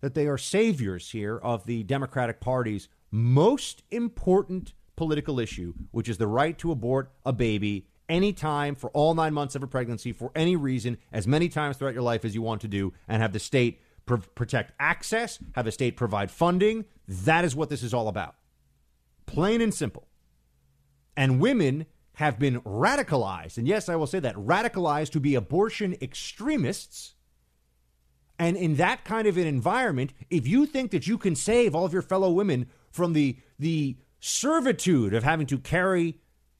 that 0.00 0.14
they 0.14 0.26
are 0.26 0.38
saviors 0.38 1.10
here 1.10 1.38
of 1.38 1.64
the 1.64 1.82
Democratic 1.84 2.40
Party's 2.40 2.88
most 3.10 3.82
important 3.90 4.74
political 4.96 5.38
issue, 5.38 5.74
which 5.90 6.08
is 6.08 6.18
the 6.18 6.26
right 6.26 6.58
to 6.58 6.72
abort 6.72 7.12
a 7.24 7.32
baby 7.32 7.86
anytime 8.08 8.74
for 8.74 8.90
all 8.90 9.14
nine 9.14 9.34
months 9.34 9.54
of 9.54 9.62
a 9.62 9.66
pregnancy 9.66 10.12
for 10.12 10.32
any 10.34 10.56
reason, 10.56 10.98
as 11.12 11.26
many 11.26 11.48
times 11.48 11.76
throughout 11.76 11.94
your 11.94 12.02
life 12.02 12.24
as 12.24 12.34
you 12.34 12.42
want 12.42 12.60
to 12.62 12.68
do, 12.68 12.92
and 13.06 13.22
have 13.22 13.32
the 13.32 13.38
state 13.38 13.80
pr- 14.06 14.16
protect 14.16 14.72
access, 14.80 15.38
have 15.54 15.64
the 15.64 15.72
state 15.72 15.96
provide 15.96 16.30
funding. 16.30 16.84
That 17.06 17.44
is 17.44 17.54
what 17.54 17.68
this 17.68 17.82
is 17.82 17.94
all 17.94 18.08
about. 18.08 18.34
Plain 19.26 19.60
and 19.60 19.72
simple. 19.72 20.08
And 21.16 21.40
women 21.40 21.86
have 22.14 22.38
been 22.38 22.60
radicalized, 22.62 23.58
and 23.58 23.68
yes, 23.68 23.88
I 23.88 23.96
will 23.96 24.06
say 24.06 24.20
that 24.20 24.34
radicalized 24.34 25.10
to 25.10 25.20
be 25.20 25.34
abortion 25.34 25.96
extremists 26.00 27.14
and 28.38 28.56
in 28.56 28.76
that 28.76 29.04
kind 29.04 29.26
of 29.26 29.36
an 29.36 29.46
environment, 29.46 30.12
if 30.30 30.46
you 30.46 30.64
think 30.64 30.92
that 30.92 31.06
you 31.06 31.18
can 31.18 31.34
save 31.34 31.74
all 31.74 31.84
of 31.84 31.92
your 31.92 32.02
fellow 32.02 32.30
women 32.30 32.68
from 32.98 33.14
the 33.14 33.38
the 33.58 33.96
servitude 34.20 35.14
of 35.14 35.22
having 35.22 35.46
to 35.46 35.58
carry 35.58 36.18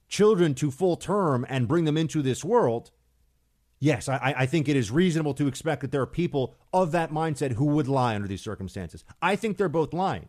children 0.09 0.55
to 0.55 0.71
full 0.71 0.97
term 0.97 1.45
and 1.49 1.69
bring 1.69 1.85
them 1.85 1.97
into 1.97 2.23
this 2.23 2.45
world, 2.45 2.91
yes, 3.79 4.09
I, 4.09 4.35
I 4.39 4.47
think 4.47 4.69
it 4.69 4.77
is 4.77 4.91
reasonable 4.91 5.35
to 5.35 5.49
expect 5.49 5.83
that 5.83 5.93
there 5.93 6.01
are 6.01 6.07
people 6.07 6.55
of 6.73 6.93
that 6.93 7.11
mindset 7.11 7.53
who 7.53 7.67
would 7.67 7.89
lie 7.89 8.15
under 8.15 8.29
these 8.29 8.41
circumstances. 8.41 9.05
I 9.21 9.37
think 9.37 9.57
they're 9.57 9.69
both 9.69 9.93
lying. 9.93 10.29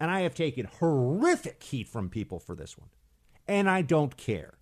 And 0.00 0.10
I 0.10 0.22
have 0.22 0.34
taken 0.34 0.66
horrific 0.80 1.62
heat 1.62 1.86
from 1.86 2.08
people 2.08 2.40
for 2.40 2.56
this 2.56 2.76
one. 2.76 2.88
And 3.46 3.70
I 3.70 3.82
don't 3.82 4.16
care. 4.16 4.54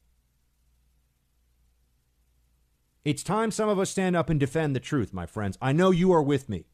It's 3.04 3.23
time 3.23 3.50
some 3.50 3.70
of 3.70 3.78
us 3.78 3.88
stand 3.88 4.16
up 4.16 4.28
and 4.28 4.38
defend 4.38 4.76
the 4.76 4.80
truth, 4.80 5.14
my 5.14 5.25
friends. 5.25 5.56
I 5.62 5.73
know 5.73 5.90
you 5.90 6.12
are 6.12 6.23
with 6.23 6.50
me. 6.50 6.66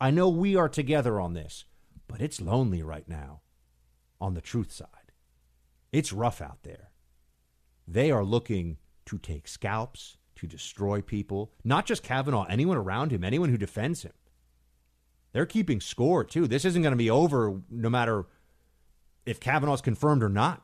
I 0.00 0.10
know 0.10 0.28
we 0.28 0.56
are 0.56 0.68
together 0.68 1.20
on 1.20 1.34
this, 1.34 1.66
but 2.10 2.20
it's 2.20 2.40
lonely 2.40 2.82
right 2.82 3.08
now 3.08 3.40
on 4.20 4.34
the 4.34 4.40
truth 4.40 4.72
side. 4.72 4.88
It's 5.92 6.12
rough 6.12 6.40
out 6.40 6.62
there. 6.62 6.90
They 7.86 8.10
are 8.10 8.24
looking 8.24 8.78
to 9.06 9.18
take 9.18 9.48
scalps, 9.48 10.16
to 10.36 10.46
destroy 10.46 11.00
people, 11.00 11.52
not 11.64 11.86
just 11.86 12.02
Kavanaugh, 12.02 12.46
anyone 12.48 12.76
around 12.76 13.12
him, 13.12 13.24
anyone 13.24 13.48
who 13.48 13.56
defends 13.56 14.02
him. 14.02 14.12
They're 15.32 15.46
keeping 15.46 15.80
score, 15.80 16.24
too. 16.24 16.46
This 16.46 16.64
isn't 16.64 16.82
going 16.82 16.92
to 16.92 16.96
be 16.96 17.10
over 17.10 17.60
no 17.70 17.88
matter 17.88 18.26
if 19.26 19.38
Kavanaugh's 19.38 19.80
confirmed 19.80 20.22
or 20.22 20.28
not. 20.28 20.62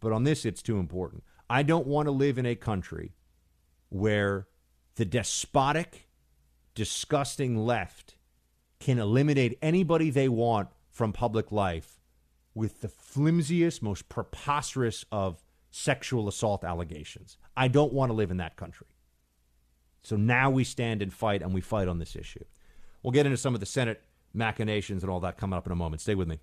But 0.00 0.12
on 0.12 0.24
this, 0.24 0.44
it's 0.44 0.62
too 0.62 0.78
important. 0.78 1.24
I 1.50 1.62
don't 1.62 1.86
want 1.86 2.06
to 2.06 2.12
live 2.12 2.38
in 2.38 2.46
a 2.46 2.54
country 2.54 3.14
where 3.88 4.46
the 4.96 5.04
despotic, 5.04 6.08
disgusting 6.74 7.56
left 7.56 8.17
can 8.80 8.98
eliminate 8.98 9.58
anybody 9.60 10.10
they 10.10 10.28
want 10.28 10.68
from 10.90 11.12
public 11.12 11.52
life 11.52 12.00
with 12.54 12.80
the 12.80 12.88
flimsiest, 12.88 13.82
most 13.82 14.08
preposterous 14.08 15.04
of 15.12 15.44
sexual 15.70 16.28
assault 16.28 16.64
allegations. 16.64 17.36
I 17.56 17.68
don't 17.68 17.92
want 17.92 18.10
to 18.10 18.14
live 18.14 18.30
in 18.30 18.38
that 18.38 18.56
country. 18.56 18.86
So 20.02 20.16
now 20.16 20.50
we 20.50 20.64
stand 20.64 21.02
and 21.02 21.12
fight, 21.12 21.42
and 21.42 21.52
we 21.52 21.60
fight 21.60 21.88
on 21.88 21.98
this 21.98 22.16
issue. 22.16 22.44
We'll 23.02 23.12
get 23.12 23.26
into 23.26 23.36
some 23.36 23.54
of 23.54 23.60
the 23.60 23.66
Senate 23.66 24.02
machinations 24.32 25.02
and 25.02 25.10
all 25.10 25.20
that 25.20 25.36
coming 25.36 25.56
up 25.56 25.66
in 25.66 25.72
a 25.72 25.76
moment. 25.76 26.00
Stay 26.00 26.14
with 26.14 26.28
me. 26.28 26.38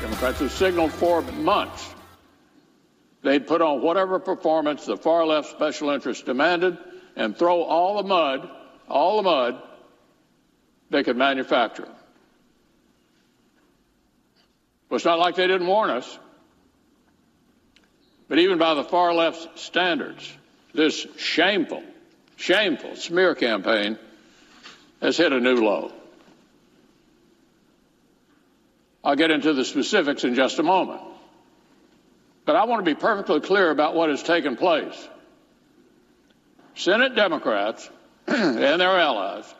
Democrats 0.00 0.40
have 0.40 0.52
signaled 0.52 0.92
for 0.92 1.22
months 1.22 1.94
they'd 3.22 3.46
put 3.46 3.62
on 3.62 3.82
whatever 3.82 4.18
performance 4.18 4.86
the 4.86 4.96
far 4.96 5.26
left 5.26 5.50
special 5.50 5.90
interests 5.90 6.22
demanded 6.22 6.78
and 7.18 7.36
throw 7.36 7.62
all 7.62 8.00
the 8.00 8.08
mud, 8.08 8.48
all 8.88 9.16
the 9.18 9.24
mud 9.24 9.62
they 10.88 11.02
could 11.02 11.16
manufacture. 11.16 11.88
Well, 14.88 14.96
it's 14.96 15.04
not 15.04 15.18
like 15.18 15.34
they 15.34 15.46
didn't 15.46 15.66
warn 15.66 15.90
us. 15.90 16.18
But 18.28 18.38
even 18.38 18.58
by 18.58 18.74
the 18.74 18.84
far 18.84 19.12
left's 19.12 19.60
standards, 19.60 20.32
this 20.72 21.06
shameful, 21.18 21.82
shameful 22.36 22.94
smear 22.96 23.34
campaign 23.34 23.98
has 25.02 25.16
hit 25.16 25.32
a 25.32 25.40
new 25.40 25.56
low. 25.56 25.92
I'll 29.02 29.16
get 29.16 29.30
into 29.30 29.54
the 29.54 29.64
specifics 29.64 30.24
in 30.24 30.34
just 30.34 30.58
a 30.58 30.62
moment. 30.62 31.00
But 32.44 32.56
I 32.56 32.64
want 32.64 32.84
to 32.84 32.90
be 32.90 32.98
perfectly 32.98 33.40
clear 33.40 33.70
about 33.70 33.94
what 33.94 34.08
has 34.08 34.22
taken 34.22 34.56
place. 34.56 35.08
Senate 36.78 37.16
Democrats 37.16 37.90
and 38.28 38.80
their 38.80 39.00
allies 39.00 39.52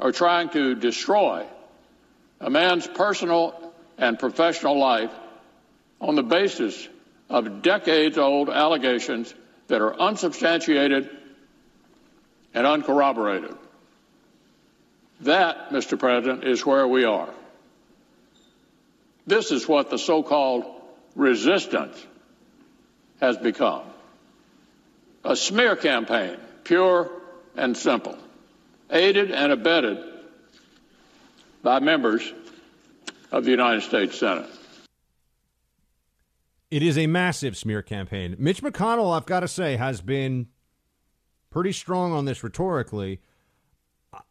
are 0.00 0.10
trying 0.10 0.48
to 0.48 0.74
destroy 0.74 1.46
a 2.40 2.50
man's 2.50 2.88
personal 2.88 3.72
and 3.96 4.18
professional 4.18 4.76
life 4.76 5.12
on 6.00 6.16
the 6.16 6.24
basis 6.24 6.88
of 7.28 7.62
decades 7.62 8.18
old 8.18 8.50
allegations 8.50 9.32
that 9.68 9.80
are 9.80 9.94
unsubstantiated 10.00 11.08
and 12.52 12.66
uncorroborated. 12.66 13.54
That, 15.20 15.70
Mr. 15.70 15.96
President, 15.96 16.42
is 16.42 16.66
where 16.66 16.88
we 16.88 17.04
are. 17.04 17.32
This 19.24 19.52
is 19.52 19.68
what 19.68 19.88
the 19.88 19.98
so 19.98 20.24
called 20.24 20.64
resistance 21.14 22.04
has 23.20 23.36
become 23.36 23.84
a 25.24 25.36
smear 25.36 25.76
campaign, 25.76 26.36
pure 26.64 27.10
and 27.56 27.76
simple, 27.76 28.16
aided 28.90 29.30
and 29.30 29.52
abetted 29.52 29.98
by 31.62 31.78
members 31.78 32.32
of 33.30 33.44
the 33.44 33.50
United 33.50 33.82
States 33.82 34.18
Senate. 34.18 34.48
It 36.70 36.82
is 36.82 36.96
a 36.96 37.06
massive 37.06 37.56
smear 37.56 37.82
campaign. 37.82 38.36
Mitch 38.38 38.62
McConnell, 38.62 39.16
I've 39.16 39.26
got 39.26 39.40
to 39.40 39.48
say, 39.48 39.76
has 39.76 40.00
been 40.00 40.48
pretty 41.50 41.72
strong 41.72 42.12
on 42.12 42.24
this 42.24 42.44
rhetorically. 42.44 43.20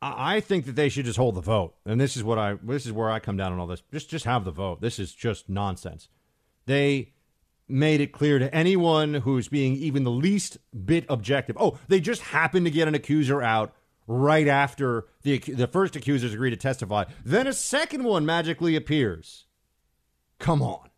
I 0.01 0.39
think 0.39 0.65
that 0.65 0.75
they 0.75 0.89
should 0.89 1.05
just 1.05 1.17
hold 1.17 1.35
the 1.35 1.41
vote, 1.41 1.75
and 1.85 1.99
this 1.99 2.17
is 2.17 2.23
what 2.23 2.37
I 2.37 2.55
this 2.61 2.85
is 2.85 2.91
where 2.91 3.09
I 3.09 3.19
come 3.19 3.37
down 3.37 3.53
on 3.53 3.59
all 3.59 3.67
this. 3.67 3.81
Just 3.93 4.09
just 4.09 4.25
have 4.25 4.43
the 4.43 4.51
vote. 4.51 4.81
This 4.81 4.99
is 4.99 5.13
just 5.13 5.47
nonsense. 5.47 6.09
They 6.65 7.13
made 7.69 8.01
it 8.01 8.11
clear 8.11 8.39
to 8.39 8.53
anyone 8.53 9.13
who's 9.15 9.47
being 9.47 9.75
even 9.75 10.03
the 10.03 10.11
least 10.11 10.57
bit 10.85 11.05
objective. 11.09 11.55
Oh, 11.59 11.77
they 11.87 11.99
just 11.99 12.21
happened 12.21 12.65
to 12.65 12.71
get 12.71 12.87
an 12.87 12.95
accuser 12.95 13.41
out 13.41 13.73
right 14.07 14.47
after 14.47 15.05
the 15.21 15.37
the 15.37 15.67
first 15.67 15.95
accusers 15.95 16.33
agree 16.33 16.49
to 16.49 16.57
testify. 16.57 17.05
Then 17.23 17.47
a 17.47 17.53
second 17.53 18.03
one 18.03 18.25
magically 18.25 18.75
appears. 18.75 19.45
Come 20.39 20.61
on. 20.61 20.89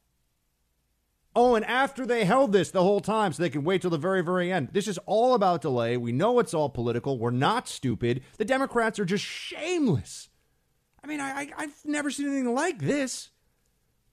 Oh, 1.34 1.56
and 1.56 1.64
after 1.66 2.06
they 2.06 2.26
held 2.26 2.52
this 2.52 2.72
the 2.72 2.84
whole 2.84 3.00
time 3.00 3.32
so 3.32 3.42
they 3.42 3.50
can 3.50 3.64
wait 3.64 3.82
till 3.82 3.90
the 3.90 3.98
very, 3.98 4.22
very 4.22 4.52
end. 4.52 4.70
This 4.74 4.88
is 4.88 4.98
all 5.06 5.34
about 5.34 5.62
delay. 5.62 5.96
We 5.96 6.12
know 6.12 6.40
it's 6.40 6.54
all 6.54 6.70
political. 6.70 7.18
We're 7.18 7.32
not 7.32 7.70
stupid. 7.70 8.22
The 8.38 8.46
Democrats 8.46 9.00
are 9.00 9.06
just 9.06 9.24
shameless. 9.24 10.30
I 11.04 11.08
mean, 11.08 11.22
I, 11.22 11.50
I, 11.58 11.62
have 11.62 11.74
never 11.86 12.12
seen 12.12 12.28
anything 12.28 12.54
like 12.54 12.80
this. 12.80 13.30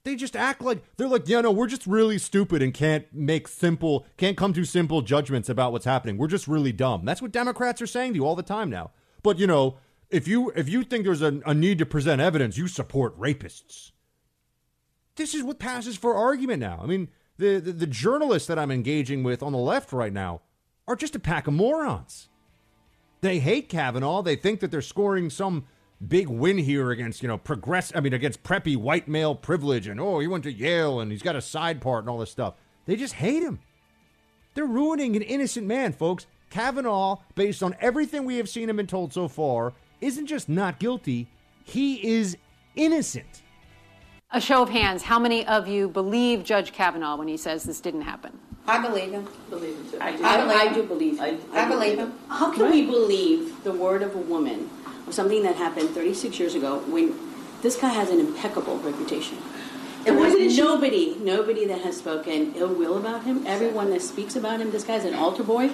They 0.05 0.15
just 0.15 0.35
act 0.35 0.61
like 0.61 0.83
they're 0.97 1.07
like, 1.07 1.27
yeah, 1.27 1.41
no, 1.41 1.51
we're 1.51 1.67
just 1.67 1.85
really 1.85 2.17
stupid 2.17 2.61
and 2.61 2.73
can't 2.73 3.05
make 3.13 3.47
simple, 3.47 4.05
can't 4.17 4.37
come 4.37 4.53
to 4.53 4.63
simple 4.63 5.01
judgments 5.01 5.49
about 5.49 5.71
what's 5.71 5.85
happening. 5.85 6.17
We're 6.17 6.27
just 6.27 6.47
really 6.47 6.71
dumb. 6.71 7.05
That's 7.05 7.21
what 7.21 7.31
Democrats 7.31 7.81
are 7.81 7.87
saying 7.87 8.13
to 8.13 8.15
you 8.19 8.25
all 8.25 8.35
the 8.35 8.43
time 8.43 8.69
now. 8.69 8.91
But 9.23 9.37
you 9.39 9.47
know, 9.47 9.77
if 10.09 10.27
you 10.27 10.51
if 10.55 10.69
you 10.69 10.83
think 10.83 11.03
there's 11.03 11.21
a, 11.21 11.41
a 11.45 11.53
need 11.53 11.77
to 11.79 11.85
present 11.85 12.21
evidence, 12.21 12.57
you 12.57 12.67
support 12.67 13.19
rapists 13.19 13.91
this 15.19 15.35
is 15.35 15.43
what 15.43 15.59
passes 15.59 15.97
for 15.97 16.15
argument 16.15 16.61
now. 16.61 16.79
I 16.81 16.87
mean, 16.87 17.09
the, 17.37 17.59
the, 17.59 17.73
the 17.73 17.85
journalists 17.85 18.47
that 18.47 18.57
I'm 18.57 18.71
engaging 18.71 19.21
with 19.21 19.43
on 19.43 19.51
the 19.51 19.59
left 19.59 19.91
right 19.91 20.13
now 20.13 20.41
are 20.87 20.95
just 20.95 21.15
a 21.15 21.19
pack 21.19 21.45
of 21.45 21.53
morons. 21.53 22.29
They 23.21 23.39
hate 23.39 23.69
Kavanaugh. 23.69 24.23
They 24.23 24.37
think 24.37 24.61
that 24.61 24.71
they're 24.71 24.81
scoring 24.81 25.29
some 25.29 25.65
big 26.05 26.27
win 26.27 26.57
here 26.57 26.91
against, 26.91 27.21
you 27.21 27.27
know, 27.27 27.37
progress. 27.37 27.91
I 27.95 27.99
mean, 27.99 28.13
against 28.13 28.43
preppy 28.43 28.77
white 28.77 29.07
male 29.07 29.35
privilege, 29.35 29.87
and 29.87 29.99
oh, 29.99 30.19
he 30.19 30.27
went 30.27 30.43
to 30.45 30.51
Yale 30.51 30.99
and 30.99 31.11
he's 31.11 31.21
got 31.21 31.35
a 31.35 31.41
side 31.41 31.81
part 31.81 32.03
and 32.03 32.09
all 32.09 32.17
this 32.17 32.31
stuff. 32.31 32.55
They 32.85 32.95
just 32.95 33.15
hate 33.15 33.43
him. 33.43 33.59
They're 34.53 34.65
ruining 34.65 35.15
an 35.15 35.21
innocent 35.21 35.67
man, 35.67 35.93
folks. 35.93 36.25
Kavanaugh, 36.49 37.17
based 37.35 37.61
on 37.61 37.75
everything 37.79 38.25
we 38.25 38.37
have 38.37 38.49
seen 38.49 38.69
and 38.69 38.77
been 38.77 38.87
told 38.87 39.13
so 39.13 39.27
far, 39.27 39.73
isn't 40.01 40.25
just 40.25 40.49
not 40.49 40.79
guilty, 40.79 41.27
he 41.63 42.15
is 42.17 42.37
innocent. 42.75 43.43
A 44.31 44.41
show 44.41 44.61
of 44.61 44.69
hands, 44.69 45.03
how 45.03 45.19
many 45.19 45.45
of 45.45 45.67
you 45.67 45.89
believe 45.89 46.43
Judge 46.43 46.71
Kavanaugh 46.71 47.17
when 47.17 47.27
he 47.27 47.37
says 47.37 47.63
this 47.63 47.79
didn't 47.79 48.01
happen? 48.01 48.37
I 48.67 48.79
believe 48.79 49.11
him. 49.11 49.27
Believe 49.49 49.75
him 49.75 49.89
too. 49.89 49.97
I, 49.99 50.09
I, 50.21 50.69
I 50.69 50.73
do 50.73 50.83
believe. 50.83 51.19
I, 51.19 51.37
I, 51.51 51.65
I 51.65 51.69
believe 51.69 51.97
him. 51.97 52.13
How 52.27 52.51
can 52.51 52.63
right. 52.63 52.71
we 52.71 52.85
believe 52.85 53.63
the 53.63 53.71
word 53.71 54.03
of 54.03 54.13
a 54.15 54.19
woman 54.19 54.69
of 55.09 55.13
something 55.15 55.43
that 55.43 55.55
happened 55.55 55.89
36 55.89 56.39
years 56.39 56.55
ago 56.55 56.79
when 56.87 57.17
this 57.61 57.75
guy 57.75 57.89
has 57.89 58.09
an 58.09 58.19
impeccable 58.19 58.77
reputation? 58.77 59.37
There 60.05 60.13
was 60.13 60.57
nobody, 60.57 61.15
nobody 61.19 61.65
that 61.65 61.81
has 61.81 61.97
spoken 61.97 62.53
ill 62.55 62.73
will 62.73 62.97
about 62.97 63.23
him. 63.23 63.45
Everyone 63.45 63.89
that 63.89 64.01
speaks 64.01 64.35
about 64.35 64.61
him, 64.61 64.71
this 64.71 64.85
guy's 64.85 65.03
an 65.03 65.13
altar 65.13 65.43
boy 65.43 65.71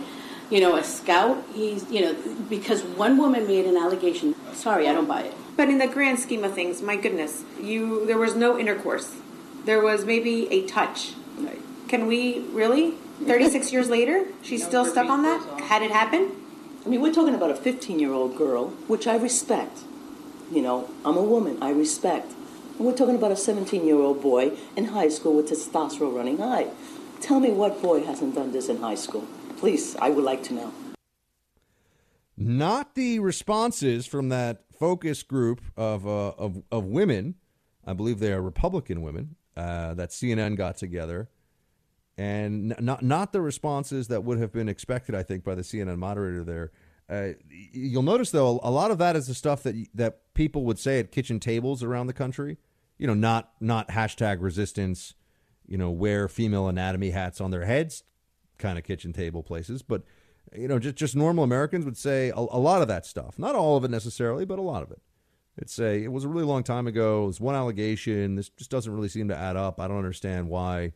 you 0.50 0.60
know, 0.60 0.76
a 0.76 0.84
scout. 0.84 1.44
He's, 1.54 1.90
you 1.90 2.02
know, 2.02 2.16
because 2.50 2.84
one 2.84 3.18
woman 3.18 3.48
made 3.48 3.66
an 3.66 3.78
allegation. 3.78 4.36
Sorry, 4.54 4.88
I 4.88 4.94
don't 4.94 5.08
buy 5.08 5.22
it. 5.22 5.34
But 5.58 5.70
in 5.70 5.78
the 5.78 5.88
grand 5.88 6.20
scheme 6.20 6.44
of 6.44 6.54
things, 6.54 6.82
my 6.82 6.96
goodness, 6.96 7.44
you 7.62 8.06
there 8.06 8.18
was 8.18 8.36
no 8.36 8.58
intercourse. 8.58 9.16
There 9.66 9.82
was 9.82 10.06
maybe 10.06 10.48
a 10.52 10.68
touch. 10.68 11.14
Right. 11.38 11.62
Can 11.88 12.08
we 12.08 12.40
really? 12.52 12.96
36 13.26 13.72
years 13.72 13.90
later, 13.90 14.26
she's 14.42 14.62
no, 14.64 14.68
still 14.68 14.86
stuck 14.86 15.10
on 15.10 15.24
that? 15.24 15.62
Had 15.62 15.82
it 15.82 15.92
happened? 15.92 16.32
I 16.86 16.88
mean, 16.88 17.02
we're 17.02 17.14
talking 17.14 17.34
about 17.34 17.50
a 17.50 17.56
15 17.56 17.98
year 17.98 18.14
old 18.14 18.38
girl, 18.38 18.70
which 18.88 19.08
I 19.08 19.16
respect. 19.16 19.80
You 20.52 20.62
know, 20.62 20.88
I'm 21.04 21.18
a 21.18 21.24
woman, 21.24 21.58
I 21.62 21.72
respect. 21.72 22.32
And 22.78 22.86
we're 22.86 22.96
talking 22.96 23.16
about 23.16 23.32
a 23.32 23.36
17 23.36 23.86
year 23.86 23.96
old 23.96 24.22
boy 24.22 24.52
in 24.76 24.86
high 24.86 25.10
school 25.10 25.36
with 25.36 25.50
testosterone 25.50 26.16
running 26.16 26.38
high. 26.38 26.68
Tell 27.22 27.40
me 27.40 27.50
what 27.50 27.82
boy 27.82 28.04
hasn't 28.04 28.36
done 28.36 28.52
this 28.52 28.70
in 28.70 28.82
high 28.82 28.96
school? 28.96 29.26
Please, 29.58 29.96
I 29.96 30.12
would 30.12 30.24
like 30.24 30.44
to 30.44 30.54
know. 30.54 30.74
Not 32.38 32.94
the 32.94 33.20
responses 33.20 34.06
from 34.06 34.30
that 34.30 34.66
focus 34.78 35.24
group 35.24 35.62
of, 35.76 36.06
uh, 36.06 36.34
of, 36.38 36.62
of 36.72 36.86
women, 36.86 37.36
I 37.88 37.94
believe 37.94 38.20
they 38.20 38.34
are 38.34 38.42
Republican 38.42 39.02
women, 39.02 39.38
uh, 39.58 39.96
that 39.96 40.10
CNN 40.10 40.56
got 40.58 40.78
together, 40.78 41.30
and 42.18 42.76
not, 42.80 43.04
not 43.04 43.34
the 43.34 43.42
responses 43.42 44.08
that 44.08 44.24
would 44.24 44.40
have 44.40 44.52
been 44.52 44.70
expected, 44.70 45.16
I 45.16 45.24
think, 45.24 45.44
by 45.44 45.56
the 45.56 45.62
CNN 45.62 45.98
moderator 45.98 46.44
there. 46.44 46.72
Uh, 47.10 47.34
you'll 47.50 48.04
notice, 48.04 48.32
though, 48.32 48.60
a 48.64 48.72
lot 48.72 48.90
of 48.92 48.98
that 48.98 49.16
is 49.16 49.28
the 49.28 49.34
stuff 49.34 49.64
that, 49.64 49.76
that 49.94 50.34
people 50.34 50.64
would 50.66 50.80
say 50.80 51.00
at 51.00 51.12
kitchen 51.12 51.40
tables 51.40 51.84
around 51.84 52.08
the 52.08 52.14
country. 52.14 52.58
You 52.98 53.08
know, 53.08 53.14
not, 53.14 53.52
not 53.60 53.90
hashtag 53.90 54.38
resistance, 54.42 55.14
you 55.68 55.78
know, 55.78 55.92
wear 55.92 56.28
female 56.28 56.68
anatomy 56.68 57.12
hats 57.12 57.42
on 57.42 57.52
their 57.52 57.66
heads 57.66 58.04
kind 58.58 58.78
of 58.78 58.84
kitchen 58.84 59.14
table 59.14 59.44
places, 59.44 59.82
but 59.82 60.04
you 60.54 60.68
know, 60.68 60.80
just 60.80 60.96
just 60.96 61.16
normal 61.16 61.44
Americans 61.44 61.86
would 61.86 61.98
say 61.98 62.30
a, 62.30 62.38
a 62.38 62.60
lot 62.60 62.82
of 62.82 62.88
that 62.88 63.06
stuff. 63.06 63.38
Not 63.38 63.56
all 63.56 63.78
of 63.78 63.84
it 63.84 63.92
necessarily, 63.92 64.46
but 64.46 64.60
a 64.60 64.62
lot 64.62 64.84
of 64.84 64.92
it. 64.92 65.02
It'd 65.58 65.70
say 65.70 66.04
it 66.04 66.12
was 66.12 66.24
a 66.24 66.28
really 66.28 66.46
long 66.46 66.64
time 66.64 66.88
ago. 66.88 67.24
It 67.24 67.28
was 67.28 67.42
one 67.42 67.56
allegation. 67.56 68.36
This 68.36 68.50
just 68.50 68.70
doesn't 68.70 68.94
really 68.94 69.08
seem 69.08 69.28
to 69.30 69.38
add 69.38 69.56
up. 69.56 69.80
I 69.80 69.88
don't 69.88 69.98
understand 69.98 70.50
why 70.50 70.94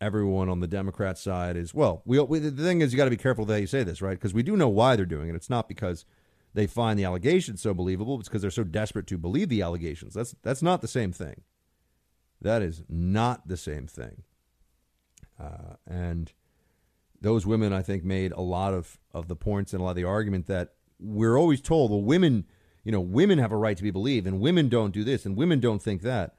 everyone 0.00 0.48
on 0.48 0.60
the 0.60 0.66
Democrat 0.66 1.18
side 1.18 1.56
is 1.56 1.74
well. 1.74 2.02
We, 2.04 2.20
we 2.20 2.38
the 2.38 2.62
thing 2.62 2.80
is, 2.80 2.92
you 2.92 2.96
got 2.96 3.04
to 3.04 3.10
be 3.10 3.16
careful 3.16 3.46
how 3.46 3.54
you 3.54 3.66
say 3.66 3.82
this, 3.82 4.02
right? 4.02 4.18
Because 4.18 4.34
we 4.34 4.42
do 4.42 4.56
know 4.56 4.68
why 4.68 4.96
they're 4.96 5.06
doing 5.06 5.28
it. 5.28 5.34
It's 5.34 5.50
not 5.50 5.68
because 5.68 6.04
they 6.54 6.66
find 6.66 6.98
the 6.98 7.04
allegations 7.04 7.60
so 7.60 7.74
believable. 7.74 8.18
It's 8.18 8.28
because 8.28 8.42
they're 8.42 8.50
so 8.50 8.64
desperate 8.64 9.06
to 9.08 9.18
believe 9.18 9.48
the 9.48 9.62
allegations. 9.62 10.14
That's 10.14 10.34
that's 10.42 10.62
not 10.62 10.80
the 10.80 10.88
same 10.88 11.12
thing. 11.12 11.42
That 12.40 12.62
is 12.62 12.84
not 12.88 13.48
the 13.48 13.56
same 13.56 13.86
thing. 13.86 14.22
Uh, 15.40 15.74
and 15.86 16.32
those 17.20 17.46
women, 17.46 17.72
I 17.72 17.82
think, 17.82 18.04
made 18.04 18.32
a 18.32 18.40
lot 18.40 18.74
of, 18.74 18.98
of 19.12 19.28
the 19.28 19.36
points 19.36 19.72
and 19.72 19.80
a 19.80 19.84
lot 19.84 19.90
of 19.90 19.96
the 19.96 20.04
argument 20.04 20.46
that 20.46 20.74
we're 21.00 21.36
always 21.36 21.60
told, 21.60 21.90
well, 21.90 22.02
women, 22.02 22.44
you 22.84 22.92
know, 22.92 23.00
women 23.00 23.38
have 23.38 23.52
a 23.52 23.56
right 23.56 23.76
to 23.76 23.82
be 23.82 23.90
believed, 23.90 24.26
and 24.26 24.40
women 24.40 24.68
don't 24.68 24.92
do 24.92 25.04
this, 25.04 25.26
and 25.26 25.36
women 25.36 25.60
don't 25.60 25.82
think 25.82 26.02
that. 26.02 26.34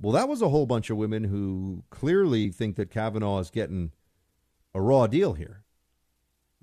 Well, 0.00 0.12
that 0.12 0.28
was 0.28 0.40
a 0.40 0.48
whole 0.48 0.66
bunch 0.66 0.88
of 0.88 0.96
women 0.96 1.24
who 1.24 1.84
clearly 1.90 2.50
think 2.50 2.76
that 2.76 2.90
Kavanaugh 2.90 3.38
is 3.38 3.50
getting 3.50 3.92
a 4.74 4.80
raw 4.80 5.06
deal 5.06 5.34
here. 5.34 5.64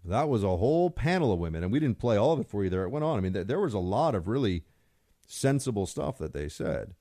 That 0.03 0.29
was 0.29 0.43
a 0.43 0.57
whole 0.57 0.89
panel 0.89 1.31
of 1.33 1.39
women, 1.39 1.63
and 1.63 1.71
we 1.71 1.79
didn't 1.79 1.99
play 1.99 2.17
all 2.17 2.31
of 2.31 2.39
it 2.39 2.47
for 2.47 2.63
you 2.63 2.69
there. 2.69 2.83
It 2.83 2.89
went 2.89 3.05
on. 3.05 3.17
I 3.17 3.21
mean, 3.21 3.33
there 3.33 3.59
was 3.59 3.73
a 3.73 3.79
lot 3.79 4.15
of 4.15 4.27
really 4.27 4.63
sensible 5.27 5.85
stuff 5.85 6.17
that 6.17 6.33
they 6.33 6.47
said. 6.47 6.93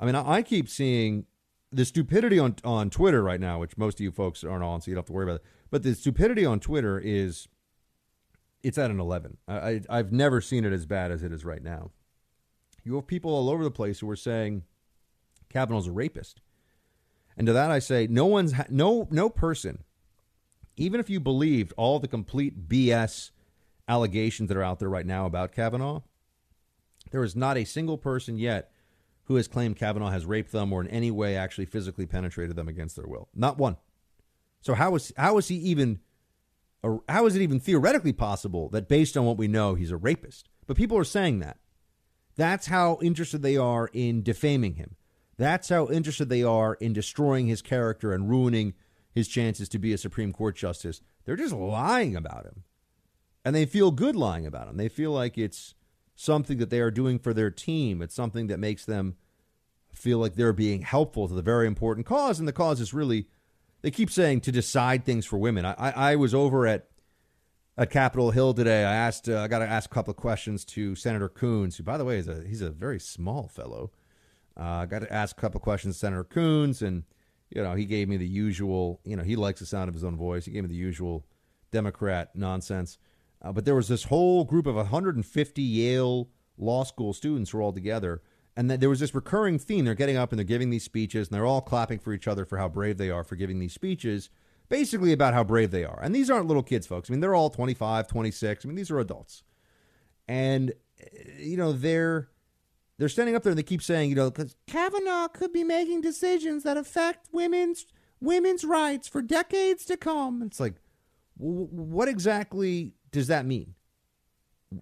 I 0.00 0.04
mean, 0.04 0.14
I 0.14 0.42
keep 0.42 0.68
seeing 0.68 1.26
the 1.70 1.84
stupidity 1.84 2.38
on 2.38 2.56
on 2.64 2.90
Twitter 2.90 3.22
right 3.22 3.40
now, 3.40 3.60
which 3.60 3.78
most 3.78 4.00
of 4.00 4.04
you 4.04 4.10
folks 4.10 4.42
aren't 4.42 4.64
on, 4.64 4.80
so 4.80 4.90
you 4.90 4.94
don't 4.94 5.02
have 5.02 5.06
to 5.06 5.12
worry 5.12 5.24
about 5.24 5.36
it. 5.36 5.44
But 5.70 5.82
the 5.84 5.94
stupidity 5.94 6.44
on 6.44 6.60
Twitter 6.60 6.98
is 6.98 7.48
it's 8.62 8.78
at 8.78 8.90
an 8.90 9.00
eleven. 9.00 9.36
I, 9.46 9.82
I 9.88 9.98
have 9.98 10.12
never 10.12 10.40
seen 10.40 10.64
it 10.64 10.72
as 10.72 10.86
bad 10.86 11.12
as 11.12 11.22
it 11.22 11.32
is 11.32 11.44
right 11.44 11.62
now. 11.62 11.92
You 12.84 12.96
have 12.96 13.06
people 13.06 13.32
all 13.32 13.50
over 13.50 13.62
the 13.62 13.70
place 13.70 14.00
who 14.00 14.10
are 14.10 14.16
saying 14.16 14.64
Kavanaugh's 15.50 15.86
a 15.86 15.92
rapist, 15.92 16.40
and 17.36 17.46
to 17.46 17.52
that 17.52 17.70
I 17.70 17.78
say 17.78 18.06
no 18.08 18.26
one's 18.26 18.54
no 18.68 19.08
no 19.10 19.28
person, 19.28 19.84
even 20.76 21.00
if 21.00 21.10
you 21.10 21.20
believed 21.20 21.72
all 21.76 21.98
the 21.98 22.08
complete 22.08 22.68
BS 22.68 23.30
allegations 23.88 24.48
that 24.48 24.56
are 24.56 24.62
out 24.62 24.78
there 24.78 24.88
right 24.88 25.06
now 25.06 25.26
about 25.26 25.52
Kavanaugh, 25.52 26.02
there 27.10 27.24
is 27.24 27.34
not 27.34 27.56
a 27.56 27.64
single 27.64 27.98
person 27.98 28.36
yet 28.36 28.70
who 29.24 29.36
has 29.36 29.48
claimed 29.48 29.76
Kavanaugh 29.76 30.10
has 30.10 30.24
raped 30.24 30.52
them 30.52 30.72
or 30.72 30.80
in 30.80 30.88
any 30.88 31.10
way 31.10 31.36
actually 31.36 31.66
physically 31.66 32.06
penetrated 32.06 32.56
them 32.56 32.68
against 32.68 32.96
their 32.96 33.06
will. 33.06 33.28
Not 33.34 33.58
one. 33.58 33.76
So 34.60 34.74
how 34.74 34.94
is 34.94 35.12
how 35.16 35.38
is 35.38 35.48
he 35.48 35.56
even 35.56 36.00
or 36.82 37.02
how 37.08 37.26
is 37.26 37.36
it 37.36 37.42
even 37.42 37.60
theoretically 37.60 38.12
possible 38.12 38.68
that 38.70 38.88
based 38.88 39.16
on 39.16 39.24
what 39.24 39.36
we 39.36 39.48
know 39.48 39.74
he's 39.74 39.90
a 39.90 39.96
rapist? 39.96 40.48
But 40.66 40.76
people 40.76 40.96
are 40.98 41.04
saying 41.04 41.40
that. 41.40 41.58
That's 42.36 42.66
how 42.66 42.98
interested 43.02 43.42
they 43.42 43.56
are 43.56 43.90
in 43.92 44.22
defaming 44.22 44.74
him. 44.74 44.96
That's 45.38 45.68
how 45.68 45.88
interested 45.88 46.28
they 46.28 46.42
are 46.42 46.74
in 46.74 46.92
destroying 46.92 47.46
his 47.46 47.62
character 47.62 48.12
and 48.12 48.28
ruining 48.28 48.74
his 49.12 49.28
chances 49.28 49.68
to 49.70 49.78
be 49.78 49.92
a 49.92 49.98
Supreme 49.98 50.32
Court 50.32 50.56
justice. 50.56 51.00
They're 51.24 51.36
just 51.36 51.54
lying 51.54 52.16
about 52.16 52.44
him. 52.44 52.64
And 53.44 53.54
they 53.54 53.64
feel 53.64 53.92
good 53.92 54.16
lying 54.16 54.46
about 54.46 54.68
him. 54.68 54.76
They 54.76 54.88
feel 54.88 55.12
like 55.12 55.38
it's 55.38 55.74
something 56.16 56.58
that 56.58 56.70
they 56.70 56.80
are 56.80 56.90
doing 56.90 57.18
for 57.18 57.32
their 57.32 57.50
team. 57.50 58.02
It's 58.02 58.14
something 58.14 58.48
that 58.48 58.58
makes 58.58 58.84
them 58.84 59.16
feel 59.92 60.18
like 60.18 60.34
they're 60.34 60.52
being 60.52 60.82
helpful 60.82 61.28
to 61.28 61.34
the 61.34 61.40
very 61.42 61.66
important 61.66 62.06
cause. 62.06 62.38
And 62.38 62.48
the 62.48 62.52
cause 62.52 62.80
is 62.80 62.92
really, 62.92 63.28
they 63.80 63.90
keep 63.90 64.10
saying 64.10 64.40
to 64.42 64.52
decide 64.52 65.04
things 65.04 65.24
for 65.24 65.38
women. 65.38 65.64
I, 65.64 65.74
I, 65.78 65.90
I 66.12 66.16
was 66.16 66.34
over 66.34 66.66
at 66.66 66.88
at 67.78 67.90
Capitol 67.90 68.32
Hill 68.32 68.54
today. 68.54 68.84
I 68.84 68.92
asked, 68.92 69.28
uh, 69.28 69.40
I 69.40 69.46
got 69.46 69.60
to 69.60 69.68
ask 69.68 69.88
a 69.88 69.94
couple 69.94 70.10
of 70.10 70.16
questions 70.16 70.64
to 70.64 70.96
Senator 70.96 71.28
Coons, 71.28 71.76
who, 71.76 71.84
by 71.84 71.96
the 71.96 72.04
way, 72.04 72.18
is 72.18 72.26
a 72.26 72.42
he's 72.44 72.60
a 72.60 72.70
very 72.70 72.98
small 72.98 73.46
fellow. 73.46 73.92
Uh, 74.58 74.62
I 74.82 74.86
got 74.86 75.00
to 75.00 75.12
ask 75.12 75.36
a 75.36 75.40
couple 75.40 75.60
questions 75.60 75.94
to 75.94 75.98
Senator 75.98 76.24
Coons, 76.24 76.82
and 76.82 77.04
you 77.50 77.62
know 77.62 77.74
he 77.74 77.84
gave 77.84 78.08
me 78.08 78.16
the 78.16 78.26
usual. 78.26 79.00
You 79.04 79.16
know 79.16 79.22
he 79.22 79.36
likes 79.36 79.60
the 79.60 79.66
sound 79.66 79.88
of 79.88 79.94
his 79.94 80.04
own 80.04 80.16
voice. 80.16 80.44
He 80.44 80.52
gave 80.52 80.64
me 80.64 80.68
the 80.68 80.74
usual 80.74 81.26
Democrat 81.70 82.34
nonsense. 82.34 82.98
Uh, 83.40 83.52
but 83.52 83.64
there 83.64 83.74
was 83.74 83.88
this 83.88 84.04
whole 84.04 84.44
group 84.44 84.66
of 84.66 84.74
150 84.74 85.62
Yale 85.62 86.28
law 86.56 86.82
school 86.82 87.12
students 87.12 87.50
who 87.50 87.58
were 87.58 87.62
all 87.62 87.72
together. 87.72 88.20
And 88.56 88.68
there 88.68 88.88
was 88.88 88.98
this 88.98 89.14
recurring 89.14 89.60
theme. 89.60 89.84
They're 89.84 89.94
getting 89.94 90.16
up 90.16 90.32
and 90.32 90.38
they're 90.38 90.44
giving 90.44 90.70
these 90.70 90.82
speeches, 90.82 91.28
and 91.28 91.34
they're 91.34 91.46
all 91.46 91.60
clapping 91.60 92.00
for 92.00 92.12
each 92.12 92.26
other 92.26 92.44
for 92.44 92.58
how 92.58 92.68
brave 92.68 92.98
they 92.98 93.08
are 93.08 93.22
for 93.22 93.36
giving 93.36 93.60
these 93.60 93.72
speeches, 93.72 94.30
basically 94.68 95.12
about 95.12 95.32
how 95.32 95.44
brave 95.44 95.70
they 95.70 95.84
are. 95.84 96.00
And 96.02 96.12
these 96.12 96.28
aren't 96.28 96.48
little 96.48 96.64
kids, 96.64 96.84
folks. 96.84 97.08
I 97.08 97.12
mean, 97.12 97.20
they're 97.20 97.36
all 97.36 97.50
25, 97.50 98.08
26. 98.08 98.64
I 98.64 98.66
mean, 98.66 98.74
these 98.74 98.90
are 98.90 98.98
adults. 98.98 99.44
And, 100.26 100.72
you 101.38 101.56
know, 101.56 101.70
they're 101.70 102.30
they're 102.98 103.08
standing 103.08 103.36
up 103.36 103.42
there 103.42 103.50
and 103.50 103.58
they 103.58 103.62
keep 103.62 103.82
saying, 103.82 104.10
you 104.10 104.16
know, 104.16 104.30
because 104.30 104.56
Kavanaugh 104.66 105.28
could 105.28 105.52
be 105.52 105.64
making 105.64 106.00
decisions 106.00 106.64
that 106.64 106.76
affect 106.76 107.28
women's 107.32 107.86
women's 108.20 108.64
rights 108.64 109.06
for 109.06 109.22
decades 109.22 109.84
to 109.84 109.96
come. 109.96 110.42
It's 110.42 110.58
like, 110.58 110.74
what 111.36 112.08
exactly 112.08 112.94
does 113.12 113.28
that 113.28 113.46
mean? 113.46 113.74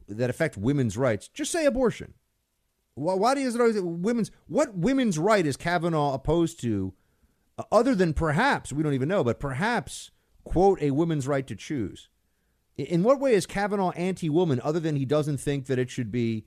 That 0.09 0.31
affect 0.31 0.57
women's 0.57 0.96
rights? 0.96 1.29
Just 1.29 1.52
say 1.52 1.66
abortion. 1.66 2.14
Why, 2.94 3.14
why 3.14 3.35
is 3.35 3.55
it 3.55 3.61
always 3.61 3.81
women's? 3.81 4.31
What 4.46 4.74
women's 4.74 5.18
right 5.18 5.46
is 5.46 5.59
Kavanaugh 5.59 6.14
opposed 6.14 6.61
to, 6.62 6.94
uh, 7.59 7.64
other 7.70 7.94
than 7.94 8.14
perhaps 8.14 8.72
we 8.72 8.83
don't 8.83 8.94
even 8.94 9.09
know, 9.09 9.22
but 9.22 9.38
perhaps 9.38 10.11
quote 10.44 10.81
a 10.81 10.92
woman's 10.92 11.29
right 11.29 11.46
to 11.46 11.55
choose? 11.55 12.09
In 12.76 13.02
what 13.02 13.20
way 13.20 13.35
is 13.35 13.46
Kavanaugh 13.46 13.90
anti-woman, 13.92 14.61
other 14.64 14.81
than 14.81 14.96
he 14.96 15.05
doesn't 15.05 15.38
think 15.38 15.66
that 15.66 15.79
it 15.79 15.90
should 15.90 16.11
be 16.11 16.46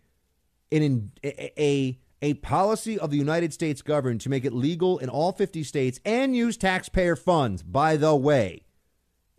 an 0.72 1.12
a, 1.24 2.00
a 2.22 2.34
policy 2.36 3.00
of 3.00 3.12
the 3.12 3.18
United 3.18 3.54
States 3.54 3.82
government 3.82 4.22
to 4.22 4.30
make 4.30 4.46
it 4.46 4.54
legal 4.54 4.98
in 4.98 5.10
all 5.10 5.32
50 5.32 5.64
states 5.64 6.00
and 6.06 6.36
use 6.36 6.58
taxpayer 6.58 7.16
funds? 7.16 7.64
By 7.64 7.98
the 7.98 8.16
way, 8.16 8.66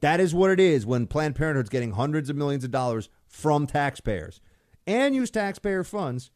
that 0.00 0.20
is 0.20 0.34
what 0.34 0.50
it 0.50 0.60
is 0.60 0.86
when 0.86 1.06
Planned 1.06 1.36
Parenthood's 1.36 1.70
getting 1.70 1.92
hundreds 1.92 2.30
of 2.30 2.36
millions 2.36 2.64
of 2.64 2.70
dollars 2.70 3.08
from 3.26 3.66
taxpayers 3.66 4.40
and 4.86 5.14
use 5.14 5.30
taxpayer 5.30 5.84
funds 5.84 6.30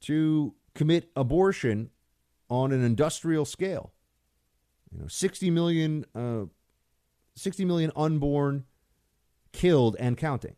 to 0.00 0.54
commit 0.74 1.10
abortion 1.16 1.90
on 2.50 2.72
an 2.72 2.84
industrial 2.84 3.44
scale. 3.44 3.92
You 4.92 5.00
know, 5.00 5.08
60 5.08 5.50
million, 5.50 6.04
uh, 6.14 6.46
60 7.34 7.64
million 7.64 7.92
unborn 7.94 8.64
killed 9.52 9.96
and 9.98 10.16
counting. 10.16 10.56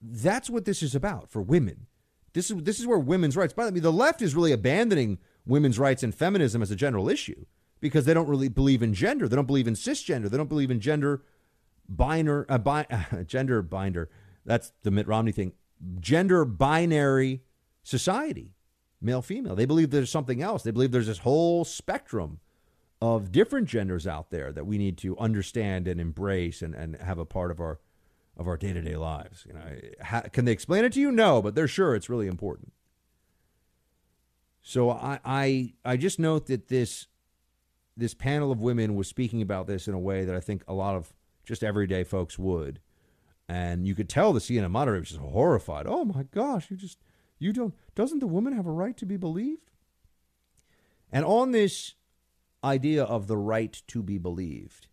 That's 0.00 0.50
what 0.50 0.64
this 0.64 0.82
is 0.82 0.94
about 0.94 1.30
for 1.30 1.40
women. 1.40 1.86
This 2.34 2.50
is 2.50 2.62
this 2.62 2.80
is 2.80 2.86
where 2.86 2.98
women's 2.98 3.36
rights. 3.36 3.52
By 3.52 3.64
the 3.64 3.72
way, 3.72 3.80
the 3.80 3.92
left 3.92 4.20
is 4.20 4.34
really 4.34 4.52
abandoning 4.52 5.18
women's 5.46 5.78
rights 5.78 6.02
and 6.02 6.14
feminism 6.14 6.62
as 6.62 6.70
a 6.70 6.76
general 6.76 7.08
issue 7.08 7.46
because 7.80 8.04
they 8.04 8.14
don't 8.14 8.28
really 8.28 8.48
believe 8.48 8.82
in 8.82 8.92
gender. 8.92 9.28
They 9.28 9.36
don't 9.36 9.46
believe 9.46 9.68
in 9.68 9.74
cisgender. 9.74 10.28
They 10.28 10.36
don't 10.36 10.48
believe 10.48 10.70
in 10.70 10.80
gender 10.80 11.22
binder, 11.88 12.46
uh, 12.48 12.58
bi- 12.58 12.86
uh, 12.90 13.22
gender 13.26 13.62
binder. 13.62 14.10
That's 14.44 14.72
the 14.82 14.90
Mitt 14.90 15.06
Romney 15.06 15.32
thing. 15.32 15.52
Gender 16.00 16.44
binary 16.44 17.42
society, 17.82 18.54
male 19.00 19.22
female. 19.22 19.54
They 19.54 19.66
believe 19.66 19.90
there's 19.90 20.10
something 20.10 20.42
else. 20.42 20.62
They 20.62 20.70
believe 20.70 20.92
there's 20.92 21.06
this 21.06 21.18
whole 21.18 21.64
spectrum 21.64 22.40
of 23.00 23.30
different 23.32 23.68
genders 23.68 24.06
out 24.06 24.30
there 24.30 24.50
that 24.52 24.66
we 24.66 24.78
need 24.78 24.96
to 24.98 25.16
understand 25.18 25.86
and 25.86 26.00
embrace 26.00 26.62
and, 26.62 26.74
and 26.74 26.96
have 26.96 27.18
a 27.18 27.26
part 27.26 27.50
of 27.50 27.60
our 27.60 27.80
of 28.36 28.48
our 28.48 28.56
day 28.56 28.72
to 28.72 28.80
day 28.80 28.96
lives. 28.96 29.44
You 29.46 29.54
know, 29.54 29.64
how, 30.00 30.20
can 30.20 30.44
they 30.44 30.52
explain 30.52 30.84
it 30.84 30.92
to 30.94 31.00
you? 31.00 31.12
No, 31.12 31.40
but 31.40 31.54
they're 31.54 31.68
sure 31.68 31.94
it's 31.94 32.08
really 32.10 32.26
important. 32.26 32.72
So 34.62 34.90
I, 34.90 35.20
I 35.24 35.74
I 35.84 35.96
just 35.96 36.18
note 36.18 36.46
that 36.46 36.68
this 36.68 37.06
this 37.96 38.14
panel 38.14 38.50
of 38.50 38.60
women 38.60 38.96
was 38.96 39.08
speaking 39.08 39.42
about 39.42 39.66
this 39.66 39.86
in 39.86 39.94
a 39.94 39.98
way 39.98 40.24
that 40.24 40.34
I 40.34 40.40
think 40.40 40.64
a 40.66 40.74
lot 40.74 40.96
of 40.96 41.12
just 41.44 41.62
everyday 41.62 42.02
folks 42.02 42.38
would. 42.38 42.80
And 43.48 43.86
you 43.86 43.94
could 43.94 44.08
tell 44.08 44.32
the 44.32 44.40
CNN 44.40 44.70
moderator 44.70 45.00
was 45.00 45.10
just 45.10 45.20
horrified. 45.20 45.86
Oh 45.86 46.04
my 46.04 46.24
gosh, 46.24 46.70
you 46.70 46.76
just 46.76 46.98
you 47.38 47.52
don't 47.52 47.74
doesn't 47.94 48.20
the 48.20 48.26
woman 48.26 48.54
have 48.54 48.66
a 48.66 48.72
right 48.72 48.96
to 48.96 49.06
be 49.06 49.16
believed? 49.16 49.70
And 51.12 51.24
on 51.24 51.52
this 51.52 51.94
idea 52.64 53.04
of 53.04 53.26
the 53.26 53.36
right 53.36 53.82
to 53.88 54.02
be 54.02 54.16
believed, 54.16 54.88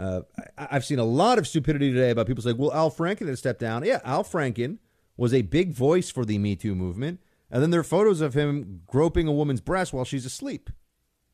uh, 0.00 0.22
I, 0.56 0.68
have 0.70 0.84
seen 0.84 0.98
a 0.98 1.04
lot 1.04 1.38
of 1.38 1.46
stupidity 1.46 1.92
today 1.92 2.10
about 2.10 2.26
people 2.26 2.42
saying, 2.42 2.56
"Well, 2.56 2.72
Al 2.72 2.90
Franken 2.90 3.28
had 3.28 3.38
stepped 3.38 3.60
down." 3.60 3.84
Yeah, 3.84 4.00
Al 4.04 4.24
Franken 4.24 4.78
was 5.16 5.34
a 5.34 5.42
big 5.42 5.72
voice 5.72 6.10
for 6.10 6.24
the 6.24 6.38
Me 6.38 6.56
Too 6.56 6.74
movement, 6.74 7.20
and 7.50 7.62
then 7.62 7.70
there 7.70 7.80
are 7.80 7.84
photos 7.84 8.20
of 8.20 8.34
him 8.34 8.82
groping 8.86 9.28
a 9.28 9.32
woman's 9.32 9.60
breast 9.60 9.92
while 9.92 10.06
she's 10.06 10.24
asleep. 10.24 10.70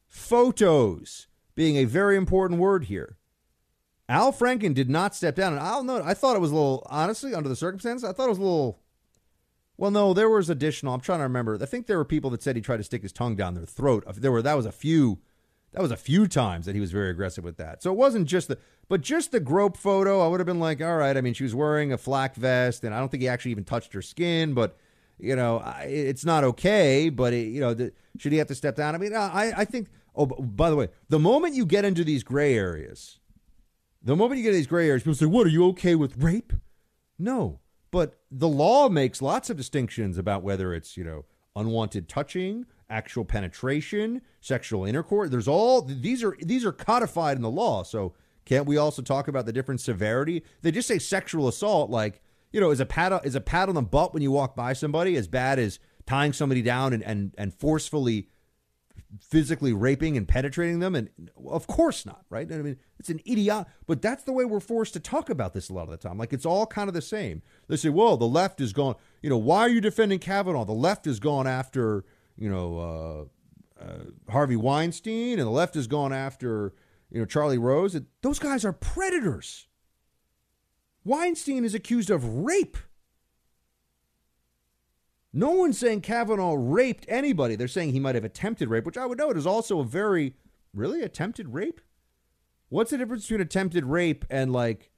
Photos 0.08 1.28
being 1.54 1.76
a 1.76 1.84
very 1.84 2.16
important 2.16 2.60
word 2.60 2.84
here. 2.84 3.16
Al 4.08 4.32
Franken 4.32 4.74
did 4.74 4.88
not 4.90 5.14
step 5.14 5.36
down, 5.36 5.52
and 5.52 5.62
I'll 5.62 5.84
note 5.84 6.02
I 6.04 6.14
thought 6.14 6.36
it 6.36 6.40
was 6.40 6.50
a 6.50 6.54
little 6.54 6.86
honestly 6.90 7.34
under 7.34 7.48
the 7.48 7.56
circumstances. 7.56 8.08
I 8.08 8.12
thought 8.12 8.26
it 8.26 8.30
was 8.30 8.38
a 8.38 8.42
little. 8.42 8.80
Well, 9.76 9.90
no, 9.90 10.14
there 10.14 10.30
was 10.30 10.48
additional. 10.48 10.94
I'm 10.94 11.00
trying 11.00 11.18
to 11.18 11.24
remember. 11.24 11.58
I 11.60 11.66
think 11.66 11.86
there 11.86 11.98
were 11.98 12.04
people 12.04 12.30
that 12.30 12.42
said 12.42 12.56
he 12.56 12.62
tried 12.62 12.78
to 12.78 12.84
stick 12.84 13.02
his 13.02 13.12
tongue 13.12 13.36
down 13.36 13.54
their 13.54 13.66
throat. 13.66 14.04
There 14.16 14.32
were 14.32 14.42
that 14.42 14.56
was 14.56 14.66
a 14.66 14.72
few. 14.72 15.18
That 15.76 15.82
was 15.82 15.90
a 15.90 15.96
few 15.96 16.26
times 16.26 16.64
that 16.64 16.74
he 16.74 16.80
was 16.80 16.90
very 16.90 17.10
aggressive 17.10 17.44
with 17.44 17.58
that. 17.58 17.82
So 17.82 17.92
it 17.92 17.98
wasn't 17.98 18.26
just 18.26 18.48
the 18.48 18.56
But 18.88 19.02
just 19.02 19.30
the 19.30 19.40
grope 19.40 19.76
photo, 19.76 20.24
I 20.24 20.28
would 20.28 20.40
have 20.40 20.46
been 20.46 20.58
like, 20.58 20.80
all 20.80 20.96
right. 20.96 21.14
I 21.14 21.20
mean, 21.20 21.34
she 21.34 21.42
was 21.42 21.54
wearing 21.54 21.92
a 21.92 21.98
flak 21.98 22.34
vest, 22.34 22.82
and 22.82 22.94
I 22.94 22.98
don't 22.98 23.10
think 23.10 23.20
he 23.20 23.28
actually 23.28 23.50
even 23.50 23.64
touched 23.64 23.92
her 23.92 24.00
skin. 24.00 24.54
But 24.54 24.78
you 25.18 25.36
know, 25.36 25.62
it's 25.82 26.24
not 26.24 26.44
okay. 26.44 27.10
But 27.10 27.34
it, 27.34 27.48
you 27.48 27.60
know, 27.60 27.74
the, 27.74 27.92
should 28.18 28.32
he 28.32 28.38
have 28.38 28.46
to 28.48 28.54
step 28.54 28.74
down? 28.74 28.94
I 28.94 28.98
mean, 28.98 29.14
uh, 29.14 29.30
I 29.32 29.52
I 29.54 29.64
think. 29.66 29.88
Oh, 30.18 30.24
by 30.24 30.70
the 30.70 30.76
way, 30.76 30.88
the 31.10 31.18
moment 31.18 31.52
you 31.52 31.66
get 31.66 31.84
into 31.84 32.02
these 32.02 32.22
gray 32.22 32.56
areas, 32.56 33.18
the 34.02 34.16
moment 34.16 34.38
you 34.38 34.44
get 34.44 34.48
into 34.48 34.56
these 34.60 34.66
gray 34.66 34.88
areas, 34.88 35.02
people 35.02 35.14
say, 35.14 35.26
"What 35.26 35.46
are 35.46 35.50
you 35.50 35.66
okay 35.68 35.94
with 35.94 36.16
rape?" 36.16 36.54
No, 37.18 37.60
but 37.90 38.18
the 38.30 38.48
law 38.48 38.88
makes 38.88 39.20
lots 39.20 39.50
of 39.50 39.58
distinctions 39.58 40.16
about 40.16 40.42
whether 40.42 40.72
it's 40.72 40.96
you 40.96 41.04
know 41.04 41.26
unwanted 41.54 42.08
touching, 42.08 42.64
actual 42.88 43.24
penetration, 43.24 44.22
sexual 44.40 44.84
intercourse. 44.84 45.30
There's 45.30 45.48
all 45.48 45.82
these 45.82 46.22
are 46.22 46.36
these 46.40 46.64
are 46.64 46.72
codified 46.72 47.36
in 47.36 47.42
the 47.42 47.50
law. 47.50 47.82
So 47.82 48.14
can't 48.44 48.66
we 48.66 48.76
also 48.76 49.02
talk 49.02 49.28
about 49.28 49.46
the 49.46 49.52
different 49.52 49.80
severity? 49.80 50.44
They 50.62 50.70
just 50.70 50.88
say 50.88 50.98
sexual 50.98 51.48
assault, 51.48 51.90
like 51.90 52.22
you 52.52 52.60
know, 52.60 52.70
is 52.70 52.80
a 52.80 52.86
pat 52.86 53.24
is 53.24 53.34
a 53.34 53.40
pat 53.40 53.68
on 53.68 53.74
the 53.74 53.82
butt 53.82 54.14
when 54.14 54.22
you 54.22 54.30
walk 54.30 54.56
by 54.56 54.72
somebody 54.72 55.16
as 55.16 55.28
bad 55.28 55.58
as 55.58 55.78
tying 56.06 56.32
somebody 56.32 56.62
down 56.62 56.92
and 56.92 57.02
and, 57.02 57.34
and 57.36 57.54
forcefully 57.54 58.28
physically 59.20 59.72
raping 59.72 60.16
and 60.16 60.26
penetrating 60.26 60.80
them 60.80 60.94
and 60.94 61.08
of 61.48 61.66
course 61.66 62.04
not 62.04 62.24
right 62.28 62.50
i 62.52 62.56
mean 62.56 62.76
it's 62.98 63.08
an 63.08 63.20
idiot 63.24 63.66
but 63.86 64.02
that's 64.02 64.24
the 64.24 64.32
way 64.32 64.44
we're 64.44 64.60
forced 64.60 64.92
to 64.92 65.00
talk 65.00 65.30
about 65.30 65.54
this 65.54 65.68
a 65.68 65.72
lot 65.72 65.84
of 65.84 65.90
the 65.90 65.96
time 65.96 66.18
like 66.18 66.32
it's 66.32 66.44
all 66.46 66.66
kind 66.66 66.88
of 66.88 66.94
the 66.94 67.00
same 67.00 67.40
they 67.68 67.76
say 67.76 67.88
well 67.88 68.16
the 68.16 68.26
left 68.26 68.60
is 68.60 68.72
gone 68.72 68.94
you 69.22 69.30
know 69.30 69.36
why 69.36 69.60
are 69.60 69.68
you 69.68 69.80
defending 69.80 70.18
kavanaugh 70.18 70.64
the 70.64 70.72
left 70.72 71.04
has 71.04 71.20
gone 71.20 71.46
after 71.46 72.04
you 72.38 72.48
know 72.48 73.28
uh, 73.80 73.82
uh, 73.82 74.04
harvey 74.30 74.56
weinstein 74.56 75.38
and 75.38 75.46
the 75.46 75.50
left 75.50 75.74
has 75.74 75.86
gone 75.86 76.12
after 76.12 76.74
you 77.10 77.18
know 77.18 77.26
charlie 77.26 77.58
rose 77.58 77.98
those 78.22 78.38
guys 78.38 78.64
are 78.64 78.72
predators 78.72 79.68
weinstein 81.04 81.64
is 81.64 81.74
accused 81.74 82.10
of 82.10 82.24
rape 82.24 82.76
no 85.36 85.50
one's 85.50 85.76
saying 85.76 86.00
Kavanaugh 86.00 86.54
raped 86.54 87.04
anybody. 87.08 87.56
They're 87.56 87.68
saying 87.68 87.92
he 87.92 88.00
might 88.00 88.14
have 88.14 88.24
attempted 88.24 88.70
rape, 88.70 88.86
which 88.86 88.96
I 88.96 89.04
would 89.04 89.18
note 89.18 89.36
is 89.36 89.46
also 89.46 89.80
a 89.80 89.84
very, 89.84 90.34
really 90.72 91.02
attempted 91.02 91.52
rape? 91.52 91.82
What's 92.70 92.90
the 92.90 92.96
difference 92.96 93.24
between 93.24 93.42
attempted 93.42 93.84
rape 93.84 94.24
and 94.30 94.50
like, 94.50 94.90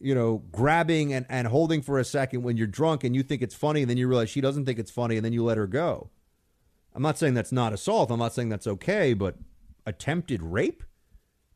you 0.00 0.12
know, 0.12 0.42
grabbing 0.50 1.12
and, 1.12 1.26
and 1.28 1.46
holding 1.46 1.80
for 1.80 2.00
a 2.00 2.04
second 2.04 2.42
when 2.42 2.56
you're 2.56 2.66
drunk 2.66 3.04
and 3.04 3.14
you 3.14 3.22
think 3.22 3.40
it's 3.40 3.54
funny 3.54 3.82
and 3.82 3.90
then 3.90 3.96
you 3.96 4.08
realize 4.08 4.28
she 4.28 4.40
doesn't 4.40 4.64
think 4.64 4.80
it's 4.80 4.90
funny 4.90 5.14
and 5.14 5.24
then 5.24 5.32
you 5.32 5.44
let 5.44 5.56
her 5.56 5.68
go? 5.68 6.10
I'm 6.94 7.02
not 7.02 7.18
saying 7.18 7.34
that's 7.34 7.52
not 7.52 7.72
assault. 7.72 8.10
I'm 8.10 8.18
not 8.18 8.34
saying 8.34 8.48
that's 8.48 8.66
okay, 8.66 9.14
but 9.14 9.36
attempted 9.86 10.42
rape? 10.42 10.82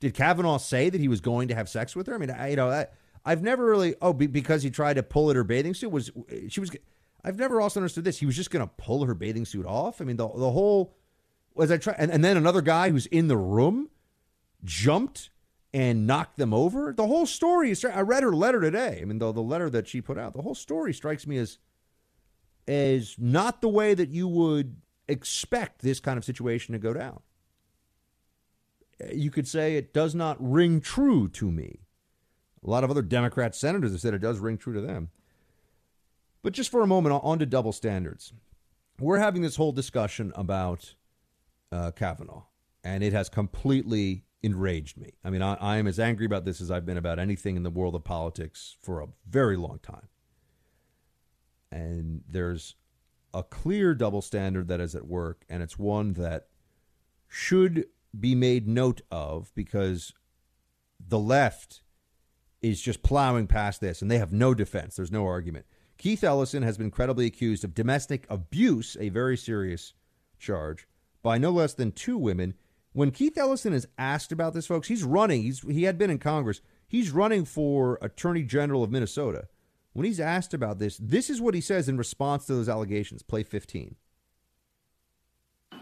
Did 0.01 0.15
Kavanaugh 0.15 0.59
say 0.59 0.91
that 0.91 1.01
he 1.01 1.09
was 1.09 1.21
going 1.21 1.49
to 1.49 1.55
have 1.55 1.69
sex 1.69 1.97
with 1.97 2.07
her? 2.07 2.15
I 2.15 2.19
mean, 2.19 2.31
I, 2.31 2.49
you 2.49 2.57
know, 2.57 2.71
I, 2.71 2.87
I've 3.25 3.43
never 3.43 3.67
really. 3.67 3.95
Oh, 4.01 4.13
be, 4.13 4.27
because 4.27 4.63
he 4.63 4.71
tried 4.71 4.95
to 4.95 5.03
pull 5.03 5.31
at 5.31 5.37
her 5.37 5.45
bathing 5.45 5.75
suit 5.75 5.91
was 5.91 6.11
she 6.49 6.61
was 6.61 6.71
I've 7.25 7.39
never 7.39 7.61
also 7.61 7.81
understood 7.81 8.05
this. 8.05 8.19
He 8.19 8.27
was 8.27 8.37
just 8.37 8.51
going 8.51 8.65
to 8.65 8.73
pull 8.77 9.05
her 9.05 9.15
bathing 9.15 9.45
suit 9.45 9.67
off. 9.67 10.01
I 10.01 10.05
mean, 10.05 10.17
the 10.17 10.29
the 10.29 10.51
whole 10.51 10.95
as 11.61 11.71
I 11.73 11.77
try, 11.79 11.95
and, 11.99 12.11
and 12.11 12.25
then 12.25 12.37
another 12.37 12.63
guy 12.63 12.91
who's 12.91 13.07
in 13.07 13.29
the 13.29 13.37
room 13.37 13.91
jumped 14.65 15.31
and 15.75 16.07
knocked 16.07 16.39
them 16.39 16.55
over. 16.55 16.93
The 16.97 17.07
whole 17.07 17.27
story 17.27 17.71
is. 17.71 17.85
I 17.85 18.01
read 18.01 18.23
her 18.23 18.33
letter 18.33 18.61
today. 18.61 19.01
I 19.03 19.05
mean, 19.05 19.19
the 19.19 19.33
the 19.33 19.43
letter 19.43 19.69
that 19.71 19.89
she 19.89 20.01
put 20.01 20.19
out. 20.19 20.33
The 20.33 20.43
whole 20.43 20.55
story 20.55 20.95
strikes 20.95 21.27
me 21.27 21.39
as 21.39 21.59
as 22.67 23.17
not 23.19 23.61
the 23.61 23.69
way 23.69 23.95
that 23.95 24.11
you 24.11 24.29
would 24.29 24.77
expect 25.09 25.83
this 25.83 26.01
kind 26.01 26.19
of 26.19 26.25
situation 26.25 26.73
to 26.73 26.79
go 26.79 26.93
down. 26.93 27.21
You 29.13 29.31
could 29.31 29.47
say 29.47 29.77
it 29.77 29.95
does 29.95 30.15
not 30.15 30.37
ring 30.41 30.81
true 30.81 31.29
to 31.29 31.51
me. 31.51 31.81
A 32.65 32.71
lot 32.71 32.85
of 32.85 32.91
other 32.91 33.03
Democrat 33.03 33.55
senators 33.55 33.93
have 33.93 34.01
said 34.01 34.15
it 34.15 34.19
does 34.19 34.39
ring 34.39 34.59
true 34.59 34.75
to 34.75 34.81
them. 34.81 35.11
But 36.43 36.53
just 36.53 36.71
for 36.71 36.83
a 36.83 36.87
moment, 36.87 37.21
on 37.23 37.39
to 37.39 37.47
double 37.47 37.73
standards. 37.73 38.33
We're 39.01 39.19
having 39.19 39.43
this 39.43 39.57
whole 39.57 39.73
discussion 39.73 40.33
about 40.35 40.95
uh, 41.71 41.93
Kavanaugh, 41.93 42.45
and 42.83 43.05
it 43.05 43.13
has 43.13 43.29
completely 43.29 44.25
enraged 44.43 44.99
me. 44.99 45.13
I 45.25 45.31
mean, 45.31 45.43
I, 45.43 45.55
I 45.55 45.77
am 45.77 45.87
as 45.87 46.01
angry 46.01 46.27
about 46.27 46.45
this 46.45 46.61
as 46.61 46.71
I've 46.71 46.87
been 46.87 46.97
about 46.97 47.19
anything 47.19 47.57
in 47.57 47.63
the 47.63 47.71
world 47.71 47.95
of 47.95 48.05
politics 48.05 48.77
for 48.83 49.01
a 49.01 49.09
very 49.29 49.57
long 49.57 49.79
time. 49.83 50.09
And 51.71 52.23
there's 52.29 52.75
a 53.35 53.43
clear 53.43 53.95
double 53.95 54.23
standard 54.23 54.69
that 54.69 54.81
is 54.81 54.95
at 54.95 55.07
work, 55.07 55.45
and 55.49 55.63
it's 55.63 55.79
one 55.79 56.15
that 56.15 56.49
should 57.29 57.87
be 58.19 58.35
made 58.35 58.67
note 58.67 59.03
of 59.11 59.53
because 59.55 60.13
the 60.99 61.19
left 61.19 61.83
is 62.63 62.81
just 62.81 63.03
plowing 63.03 63.47
past 63.47 63.81
this 63.81 64.03
and 64.03 64.11
they 64.11 64.19
have 64.19 64.33
no 64.33 64.55
defense. 64.55 64.97
There's 64.97 65.13
no 65.13 65.27
argument. 65.27 65.67
Keith 65.97 66.25
Ellison 66.25 66.63
has 66.63 66.79
been 66.79 66.91
credibly 66.91 67.27
accused 67.27 67.65
of 67.65 67.75
domestic 67.75 68.27
abuse, 68.31 68.97
a 69.01 69.09
very 69.09 69.37
serious 69.37 69.95
charge, 70.39 70.87
by 71.23 71.39
no 71.39 71.51
less 71.51 71.75
than 71.75 71.93
two 71.93 72.17
women. 72.17 72.55
When 72.93 73.11
Keith 73.11 73.37
Ellison 73.37 73.73
is 73.73 73.87
asked 73.99 74.33
about 74.33 74.55
this, 74.55 74.67
folks, 74.67 74.89
he's 74.89 75.05
running. 75.05 75.43
He's 75.43 75.61
he 75.63 75.85
had 75.85 75.99
been 75.99 76.11
in 76.11 76.19
Congress. 76.19 76.61
He's 76.87 77.11
running 77.11 77.45
for 77.45 77.99
Attorney 78.01 78.43
General 78.43 78.83
of 78.83 78.91
Minnesota. 78.91 79.49
When 79.93 80.07
he's 80.07 80.21
asked 80.21 80.55
about 80.55 80.79
this, 80.79 80.97
this 80.99 81.29
is 81.29 81.41
what 81.41 81.55
he 81.55 81.61
says 81.61 81.89
in 81.89 81.97
response 81.97 82.47
to 82.47 82.55
those 82.55 82.69
allegations. 82.69 83.23
Play 83.23 83.43
15. 83.43 83.97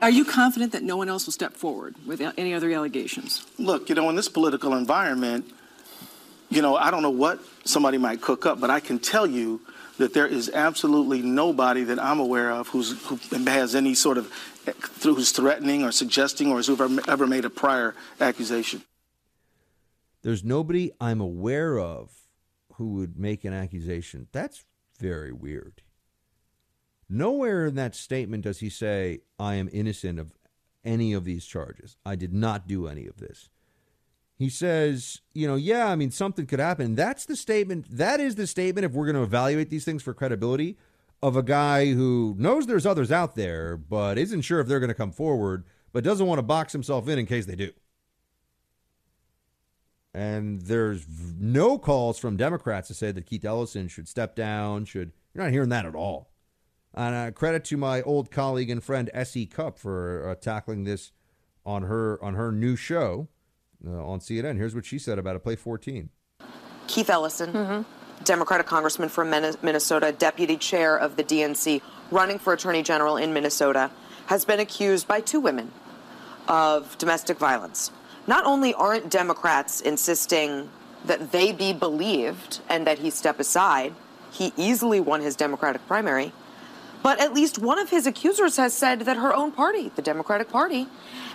Are 0.03 0.11
you 0.11 0.25
confident 0.25 0.73
that 0.73 0.83
no 0.83 0.97
one 0.97 1.09
else 1.09 1.27
will 1.27 1.33
step 1.33 1.55
forward 1.55 1.95
with 2.07 2.21
any 2.21 2.55
other 2.55 2.71
allegations? 2.71 3.47
Look, 3.59 3.89
you 3.89 3.95
know, 3.95 4.09
in 4.11 4.17
this 4.17 4.29
political 4.29 4.75
environment, 4.75 5.51
you 6.51 6.63
know, 6.63 6.77
I 6.77 6.91
don't 6.91 7.03
know 7.03 7.11
what 7.11 7.41
somebody 7.65 7.99
might 7.99 8.21
cook 8.21 8.47
up, 8.47 8.61
but 8.61 8.71
I 8.71 8.81
can 8.81 8.99
tell 8.99 9.27
you 9.27 9.61
that 9.99 10.13
there 10.13 10.27
is 10.27 10.51
absolutely 10.51 11.23
nobody 11.23 11.83
that 11.85 11.99
I'm 11.99 12.21
aware 12.21 12.51
of 12.51 12.69
who's, 12.69 13.03
who 13.07 13.17
has 13.47 13.75
any 13.75 13.95
sort 13.95 14.19
of 14.19 14.31
who's 15.03 15.33
threatening 15.33 15.83
or 15.83 15.93
suggesting 15.93 16.51
or 16.53 16.57
has 16.57 16.69
ever, 16.69 16.89
ever 17.09 17.27
made 17.27 17.45
a 17.47 17.51
prior 17.51 17.95
accusation. 18.21 18.83
There's 20.23 20.45
nobody 20.45 20.93
I'm 21.01 21.21
aware 21.21 21.79
of 21.79 22.11
who 22.77 22.95
would 22.95 23.19
make 23.19 23.45
an 23.45 23.53
accusation. 23.53 24.29
That's 24.33 24.65
very 24.99 25.33
weird. 25.33 25.83
Nowhere 27.09 27.67
in 27.67 27.75
that 27.77 27.95
statement 27.95 28.45
does 28.45 28.59
he 28.59 28.69
say, 28.69 29.21
I 29.39 29.55
am 29.55 29.69
innocent 29.73 30.19
of 30.19 30.33
any 30.85 31.13
of 31.13 31.25
these 31.25 31.47
charges. 31.47 31.97
I 32.05 32.17
did 32.17 32.33
not 32.33 32.67
do 32.67 32.87
any 32.87 33.07
of 33.07 33.19
this. 33.19 33.49
He 34.39 34.51
says, 34.51 35.23
you 35.33 35.47
know, 35.47 35.55
yeah, 35.55 35.87
I 35.87 35.97
mean, 35.97 36.11
something 36.11 36.47
could 36.47 36.59
happen. 36.59 36.95
That's 36.95 37.25
the 37.25 37.37
statement. 37.37 37.87
That 37.91 38.21
is 38.21 38.35
the 38.35 38.47
statement, 38.47 38.85
if 38.85 38.93
we're 38.93 39.07
going 39.07 39.17
to 39.17 39.23
evaluate 39.23 39.71
these 39.71 39.85
things 39.85 40.03
for 40.03 40.13
credibility, 40.13 40.77
of 41.23 41.37
a 41.37 41.43
guy 41.43 41.93
who 41.93 42.35
knows 42.39 42.67
there's 42.67 42.85
others 42.85 43.11
out 43.11 43.35
there, 43.35 43.77
but 43.77 44.19
isn't 44.19 44.43
sure 44.43 44.61
if 44.61 44.67
they're 44.67 44.81
going 44.81 44.89
to 44.89 44.95
come 44.95 45.13
forward, 45.13 45.65
but 45.93 46.05
doesn't 46.05 46.27
want 46.27 46.39
to 46.39 46.43
box 46.43 46.73
himself 46.73 47.09
in 47.09 47.19
in 47.19 47.25
case 47.25 47.47
they 47.47 47.57
do. 47.57 47.71
And 50.17 50.63
there's 50.63 51.07
no 51.39 51.77
calls 51.77 52.19
from 52.19 52.39
Democrats 52.39 52.89
to 52.89 52.95
say 52.95 53.13
that 53.13 53.27
Keith 53.27 53.45
Ellison 53.45 53.87
should 53.87 54.09
step 54.09 54.35
down. 54.35 54.87
Should 54.87 55.13
you're 55.35 55.45
not 55.45 55.53
hearing 55.53 55.69
that 55.69 55.85
at 55.85 55.95
all. 55.95 56.31
And 56.95 57.15
uh, 57.15 57.31
credit 57.33 57.67
to 57.67 57.77
my 57.77 58.01
old 58.01 58.31
colleague 58.31 58.71
and 58.71 58.83
friend 58.83 59.11
S.E. 59.13 59.45
Cupp 59.45 59.79
for 59.79 60.31
uh, 60.31 60.35
tackling 60.37 60.85
this 60.85 61.13
on 61.67 61.83
her 61.83 62.19
on 62.25 62.33
her 62.33 62.51
new 62.51 62.77
show 62.77 63.29
uh, 63.87 63.91
on 63.91 64.21
CNN. 64.21 64.57
Here's 64.57 64.75
what 64.75 64.87
she 64.87 64.99
said 64.99 65.19
about 65.19 65.37
it. 65.37 65.41
Play 65.41 65.55
14. 65.55 66.09
Keith 66.87 67.11
Ellison, 67.11 67.53
mm-hmm. 67.53 68.25
Democratic 68.25 68.67
congressman 68.67 69.11
from 69.11 69.29
Minnesota, 69.29 70.13
deputy 70.13 70.57
chair 70.57 70.97
of 70.97 71.17
the 71.17 71.25
DNC, 71.25 71.83
running 72.11 72.39
for 72.39 72.55
attorney 72.55 72.83
general 72.83 73.19
in 73.19 73.35
Minnesota, 73.35 73.91
has 74.29 74.47
been 74.47 74.61
accused 74.61 75.07
by 75.07 75.21
two 75.21 75.41
women 75.41 75.71
of 76.49 76.97
domestic 76.97 77.37
violence. 77.37 77.91
Not 78.27 78.45
only 78.45 78.75
aren't 78.75 79.11
Democrats 79.11 79.81
insisting 79.81 80.69
that 81.05 81.31
they 81.31 81.53
be 81.53 81.73
believed 81.73 82.61
and 82.69 82.87
that 82.87 82.99
he 82.99 83.11
step 83.11 83.39
aside, 83.39 83.95
he 84.33 84.53
easily 84.57 85.01
won 85.01 85.21
his 85.21 85.37
Democratic 85.37 85.87
primary. 85.87 86.33
But 87.03 87.21
at 87.21 87.33
least 87.33 87.59
one 87.59 87.79
of 87.79 87.91
his 87.91 88.07
accusers 88.07 88.57
has 88.57 88.75
said 88.75 89.01
that 89.01 89.17
her 89.17 89.35
own 89.35 89.53
party, 89.53 89.93
the 89.95 90.03
Democratic 90.03 90.51
Party, 90.51 90.89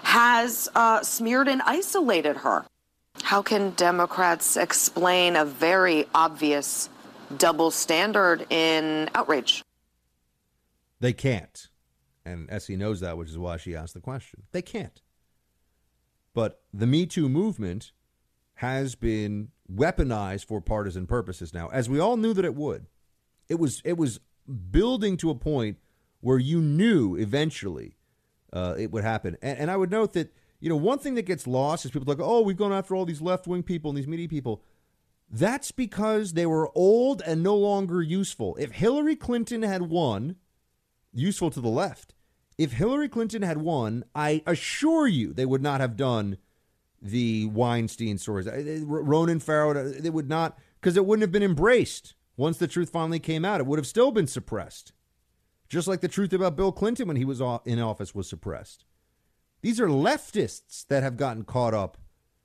has 0.03 0.67
uh, 0.75 1.01
smeared 1.01 1.47
and 1.47 1.61
isolated 1.65 2.37
her. 2.37 2.65
How 3.23 3.41
can 3.41 3.71
Democrats 3.71 4.57
explain 4.57 5.35
a 5.35 5.45
very 5.45 6.07
obvious 6.13 6.89
double 7.37 7.71
standard 7.71 8.45
in 8.49 9.09
outrage? 9.15 9.63
They 10.99 11.13
can't. 11.13 11.67
And 12.25 12.49
S.E. 12.51 12.75
knows 12.75 12.99
that, 12.99 13.17
which 13.17 13.29
is 13.29 13.37
why 13.37 13.57
she 13.57 13.75
asked 13.75 13.93
the 13.93 14.01
question. 14.01 14.43
They 14.51 14.61
can't. 14.61 15.01
But 16.33 16.61
the 16.73 16.87
Me 16.87 17.05
Too 17.05 17.27
movement 17.29 17.91
has 18.55 18.95
been 18.95 19.49
weaponized 19.71 20.45
for 20.45 20.61
partisan 20.61 21.07
purposes 21.07 21.53
now, 21.53 21.69
as 21.69 21.89
we 21.89 21.99
all 21.99 22.17
knew 22.17 22.33
that 22.33 22.45
it 22.45 22.55
would. 22.55 22.87
It 23.49 23.59
was 23.59 23.81
it 23.83 23.97
was 23.97 24.19
building 24.71 25.17
to 25.17 25.29
a 25.29 25.35
point 25.35 25.77
where 26.21 26.39
you 26.39 26.61
knew 26.61 27.15
eventually 27.15 27.97
uh, 28.53 28.75
it 28.77 28.91
would 28.91 29.03
happen. 29.03 29.37
And, 29.41 29.59
and 29.59 29.71
I 29.71 29.77
would 29.77 29.91
note 29.91 30.13
that 30.13 30.33
You 30.61 30.69
know, 30.69 30.75
one 30.75 30.99
thing 30.99 31.15
that 31.15 31.25
gets 31.25 31.47
lost 31.47 31.85
is 31.85 31.91
people 31.91 32.07
like, 32.07 32.19
oh, 32.21 32.41
we've 32.41 32.55
gone 32.55 32.71
after 32.71 32.95
all 32.95 33.05
these 33.05 33.21
left 33.21 33.47
wing 33.47 33.63
people 33.63 33.89
and 33.89 33.97
these 33.97 34.07
media 34.07 34.27
people. 34.27 34.61
That's 35.27 35.71
because 35.71 36.33
they 36.33 36.45
were 36.45 36.69
old 36.75 37.23
and 37.25 37.41
no 37.41 37.55
longer 37.55 38.01
useful. 38.01 38.55
If 38.59 38.73
Hillary 38.73 39.15
Clinton 39.15 39.63
had 39.63 39.83
won, 39.89 40.35
useful 41.13 41.49
to 41.51 41.61
the 41.61 41.69
left, 41.69 42.13
if 42.61 42.73
Hillary 42.73 43.09
Clinton 43.09 43.41
had 43.41 43.57
won, 43.57 44.03
I 44.13 44.43
assure 44.45 45.07
you 45.07 45.33
they 45.33 45.47
would 45.47 45.63
not 45.63 45.81
have 45.81 45.97
done 45.97 46.37
the 47.01 47.47
Weinstein 47.47 48.19
stories. 48.19 48.47
Ronan 48.83 49.39
Farrow, 49.39 49.73
they 49.73 50.11
would 50.11 50.29
not, 50.29 50.59
because 50.79 50.95
it 50.95 51.03
wouldn't 51.03 51.23
have 51.23 51.31
been 51.31 51.41
embraced 51.41 52.13
once 52.37 52.57
the 52.57 52.67
truth 52.67 52.91
finally 52.91 53.17
came 53.17 53.43
out. 53.43 53.61
It 53.61 53.65
would 53.65 53.79
have 53.79 53.87
still 53.87 54.11
been 54.11 54.27
suppressed. 54.27 54.93
Just 55.69 55.87
like 55.87 56.01
the 56.01 56.07
truth 56.07 56.33
about 56.33 56.55
Bill 56.55 56.71
Clinton 56.71 57.07
when 57.07 57.17
he 57.17 57.25
was 57.25 57.41
in 57.65 57.79
office 57.79 58.13
was 58.13 58.29
suppressed. 58.29 58.85
These 59.63 59.79
are 59.79 59.87
leftists 59.87 60.85
that 60.87 61.01
have 61.01 61.17
gotten 61.17 61.43
caught 61.43 61.73
up 61.73 61.97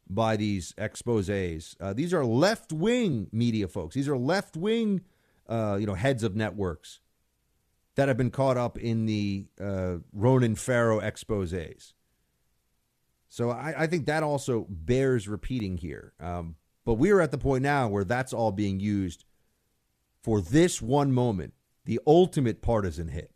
by 0.08 0.36
these 0.36 0.72
exposes. 0.78 1.76
Uh, 1.78 1.92
these 1.92 2.14
are 2.14 2.24
left 2.24 2.72
wing 2.72 3.28
media 3.32 3.68
folks. 3.68 3.94
These 3.94 4.08
are 4.08 4.16
left 4.16 4.56
wing, 4.56 5.02
uh, 5.46 5.76
you 5.78 5.86
know, 5.86 5.94
heads 5.94 6.22
of 6.22 6.34
networks 6.34 7.00
that 7.96 8.08
have 8.08 8.16
been 8.16 8.30
caught 8.30 8.56
up 8.56 8.78
in 8.78 9.06
the 9.06 9.46
uh, 9.60 9.96
Ronan 10.12 10.54
Farrow 10.54 11.00
exposes. 11.00 11.94
So 13.28 13.50
I, 13.50 13.74
I, 13.76 13.86
think 13.86 14.06
that 14.06 14.22
also 14.22 14.66
bears 14.70 15.26
repeating 15.26 15.78
here. 15.78 16.12
Um, 16.20 16.56
but 16.84 16.94
we 16.94 17.10
are 17.10 17.20
at 17.20 17.32
the 17.32 17.38
point 17.38 17.62
now 17.62 17.88
where 17.88 18.04
that's 18.04 18.32
all 18.32 18.52
being 18.52 18.78
used 18.78 19.24
for 20.22 20.40
this 20.40 20.80
one 20.80 21.12
moment, 21.12 21.54
the 21.84 22.00
ultimate 22.06 22.62
partisan 22.62 23.08
hit 23.08 23.32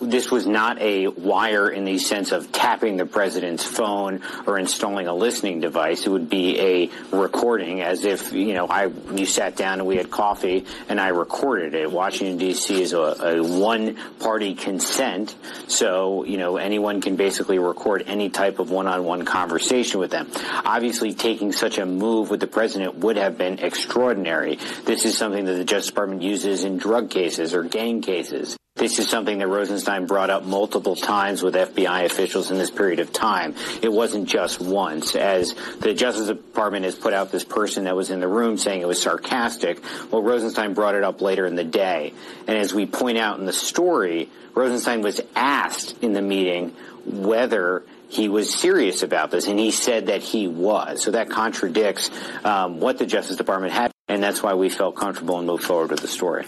this 0.00 0.30
was 0.30 0.46
not 0.46 0.80
a 0.80 1.08
wire 1.08 1.68
in 1.68 1.84
the 1.84 1.98
sense 1.98 2.32
of 2.32 2.52
tapping 2.52 2.96
the 2.96 3.06
president's 3.06 3.64
phone 3.64 4.22
or 4.46 4.58
installing 4.58 5.06
a 5.06 5.14
listening 5.14 5.60
device. 5.60 6.06
It 6.06 6.10
would 6.10 6.28
be 6.28 6.58
a 6.60 6.90
recording 7.16 7.80
as 7.82 8.04
if, 8.04 8.32
you 8.32 8.54
know, 8.54 8.66
I, 8.66 8.86
you 9.14 9.26
sat 9.26 9.56
down 9.56 9.80
and 9.80 9.88
we 9.88 9.96
had 9.96 10.10
coffee 10.10 10.64
and 10.88 11.00
I 11.00 11.08
recorded 11.08 11.74
it. 11.74 11.90
Washington 11.90 12.38
DC 12.38 12.78
is 12.78 12.92
a, 12.92 12.98
a 12.98 13.42
one 13.42 13.96
party 14.18 14.54
consent. 14.54 15.34
So, 15.66 16.24
you 16.24 16.38
know, 16.38 16.56
anyone 16.56 17.00
can 17.00 17.16
basically 17.16 17.58
record 17.58 18.04
any 18.06 18.30
type 18.30 18.58
of 18.58 18.70
one-on-one 18.70 19.24
conversation 19.24 20.00
with 20.00 20.10
them. 20.10 20.30
Obviously 20.64 21.14
taking 21.14 21.52
such 21.52 21.78
a 21.78 21.86
move 21.86 22.30
with 22.30 22.40
the 22.40 22.46
president 22.46 22.96
would 22.96 23.16
have 23.16 23.36
been 23.36 23.58
extraordinary. 23.58 24.58
This 24.84 25.04
is 25.04 25.16
something 25.16 25.44
that 25.44 25.54
the 25.54 25.64
Justice 25.64 25.88
Department 25.88 26.22
uses 26.22 26.64
in 26.64 26.78
drug 26.78 27.10
cases 27.10 27.54
or 27.54 27.62
gang 27.62 28.02
cases. 28.02 28.56
This 28.78 29.00
is 29.00 29.08
something 29.08 29.38
that 29.38 29.48
Rosenstein 29.48 30.06
brought 30.06 30.30
up 30.30 30.44
multiple 30.44 30.94
times 30.94 31.42
with 31.42 31.54
FBI 31.54 32.04
officials 32.04 32.52
in 32.52 32.58
this 32.58 32.70
period 32.70 33.00
of 33.00 33.12
time. 33.12 33.56
It 33.82 33.92
wasn't 33.92 34.28
just 34.28 34.60
once. 34.60 35.16
As 35.16 35.52
the 35.80 35.94
Justice 35.94 36.28
Department 36.28 36.84
has 36.84 36.94
put 36.94 37.12
out 37.12 37.32
this 37.32 37.42
person 37.42 37.84
that 37.84 37.96
was 37.96 38.10
in 38.10 38.20
the 38.20 38.28
room 38.28 38.56
saying 38.56 38.80
it 38.80 38.86
was 38.86 39.02
sarcastic, 39.02 39.82
well, 40.12 40.22
Rosenstein 40.22 40.74
brought 40.74 40.94
it 40.94 41.02
up 41.02 41.20
later 41.20 41.44
in 41.44 41.56
the 41.56 41.64
day. 41.64 42.14
And 42.46 42.56
as 42.56 42.72
we 42.72 42.86
point 42.86 43.18
out 43.18 43.40
in 43.40 43.46
the 43.46 43.52
story, 43.52 44.28
Rosenstein 44.54 45.02
was 45.02 45.20
asked 45.34 45.96
in 46.00 46.12
the 46.12 46.22
meeting 46.22 46.72
whether 47.04 47.82
he 48.08 48.28
was 48.28 48.54
serious 48.54 49.02
about 49.02 49.32
this, 49.32 49.48
and 49.48 49.58
he 49.58 49.72
said 49.72 50.06
that 50.06 50.22
he 50.22 50.46
was. 50.46 51.02
So 51.02 51.10
that 51.10 51.30
contradicts 51.30 52.12
um, 52.44 52.78
what 52.78 52.98
the 52.98 53.06
Justice 53.06 53.36
Department 53.36 53.72
had, 53.72 53.90
and 54.06 54.22
that's 54.22 54.40
why 54.40 54.54
we 54.54 54.68
felt 54.68 54.94
comfortable 54.94 55.36
and 55.38 55.48
moved 55.48 55.64
forward 55.64 55.90
with 55.90 56.00
the 56.00 56.08
story. 56.08 56.46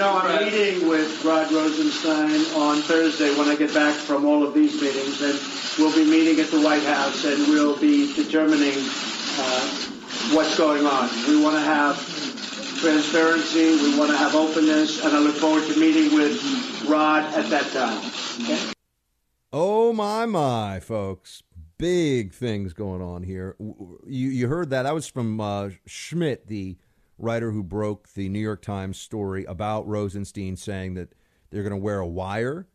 I'm 0.00 0.44
meeting 0.44 0.88
with 0.88 1.24
Rod 1.24 1.50
Rosenstein 1.50 2.40
on 2.54 2.82
Thursday 2.82 3.36
when 3.36 3.48
I 3.48 3.56
get 3.56 3.74
back 3.74 3.94
from 3.94 4.26
all 4.26 4.46
of 4.46 4.54
these 4.54 4.80
meetings, 4.80 5.20
and 5.22 5.40
we'll 5.78 5.94
be 5.94 6.08
meeting 6.08 6.38
at 6.38 6.50
the 6.52 6.60
White 6.60 6.84
House, 6.84 7.24
and 7.24 7.48
we'll 7.48 7.76
be 7.76 8.14
determining 8.14 8.76
uh, 8.78 9.68
what's 10.34 10.56
going 10.56 10.86
on. 10.86 11.08
We 11.26 11.42
want 11.42 11.56
to 11.56 11.62
have 11.62 11.96
transparency, 12.78 13.70
we 13.82 13.98
want 13.98 14.10
to 14.10 14.16
have 14.16 14.36
openness, 14.36 15.04
and 15.04 15.16
I 15.16 15.18
look 15.18 15.34
forward 15.34 15.66
to 15.66 15.80
meeting 15.80 16.14
with 16.14 16.40
Rod 16.88 17.24
at 17.34 17.50
that 17.50 17.72
time. 17.72 17.98
Okay? 18.44 18.72
Oh 19.52 19.92
my 19.92 20.26
my, 20.26 20.78
folks! 20.78 21.42
Big 21.76 22.32
things 22.32 22.72
going 22.72 23.02
on 23.02 23.24
here. 23.24 23.56
You 23.58 24.28
you 24.28 24.46
heard 24.46 24.70
that? 24.70 24.84
That 24.84 24.94
was 24.94 25.08
from 25.08 25.40
uh, 25.40 25.70
Schmidt, 25.86 26.46
the 26.46 26.76
writer 27.18 27.50
who 27.50 27.62
broke 27.62 28.12
the 28.14 28.28
New 28.28 28.38
York 28.38 28.62
Times 28.62 28.98
story 28.98 29.44
about 29.44 29.86
Rosenstein 29.86 30.56
saying 30.56 30.94
that 30.94 31.14
they're 31.50 31.62
going 31.62 31.70
to 31.70 31.76
wear 31.76 31.98
a 31.98 32.06
wire 32.06 32.68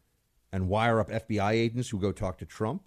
and 0.51 0.67
wire 0.67 0.99
up 0.99 1.09
FBI 1.09 1.51
agents 1.51 1.89
who 1.89 1.99
go 1.99 2.11
talk 2.11 2.37
to 2.37 2.45
Trump, 2.45 2.83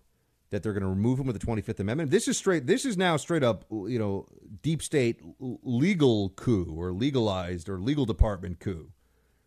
that 0.51 0.63
they're 0.63 0.73
going 0.73 0.83
to 0.83 0.89
remove 0.89 1.19
him 1.19 1.27
with 1.27 1.39
the 1.39 1.45
25th 1.45 1.81
Amendment. 1.81 2.11
This 2.11 2.29
is 2.29 2.37
straight 2.37 2.67
this 2.67 2.85
is 2.85 2.97
now 2.97 3.17
straight 3.17 3.43
up, 3.43 3.65
you 3.71 3.99
know, 3.99 4.27
deep 4.63 4.83
state 4.83 5.21
legal 5.39 6.31
coup 6.31 6.75
or 6.77 6.93
legalized 6.93 7.69
or 7.69 7.81
legal 7.81 8.05
department 8.05 8.61
coup. 8.61 8.91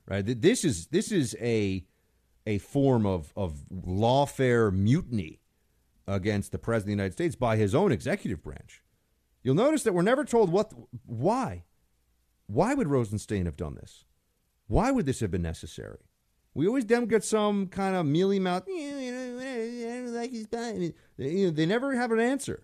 Right? 0.05 0.23
This 0.25 0.65
is 0.65 0.87
this 0.87 1.11
is 1.11 1.35
a 1.39 1.85
a 2.45 2.57
form 2.57 3.05
of 3.05 3.31
of 3.35 3.63
lawfare 3.71 4.73
mutiny 4.73 5.39
against 6.07 6.51
the 6.51 6.57
president 6.57 6.93
of 6.93 6.97
the 6.97 7.03
United 7.03 7.13
States 7.13 7.35
by 7.35 7.55
his 7.55 7.75
own 7.75 7.91
executive 7.91 8.41
branch. 8.43 8.83
You'll 9.43 9.55
notice 9.55 9.83
that 9.83 9.93
we're 9.93 10.01
never 10.01 10.25
told 10.25 10.51
what 10.51 10.73
why. 11.05 11.63
Why 12.49 12.73
would 12.73 12.87
Rosenstein 12.87 13.45
have 13.45 13.55
done 13.55 13.75
this? 13.75 14.05
Why 14.65 14.89
would 14.89 15.05
this 15.05 15.19
have 15.19 15.29
been 15.29 15.43
necessary? 15.43 15.99
We 16.55 16.65
always 16.67 16.85
them 16.85 17.05
get 17.05 17.23
some 17.23 17.67
kind 17.67 17.95
of 17.95 18.07
mealy 18.07 18.39
mouth. 18.39 18.67
Like 18.67 20.31
he's 20.31 20.47
they 20.47 21.65
never 21.67 21.95
have 21.95 22.11
an 22.11 22.19
answer. 22.19 22.63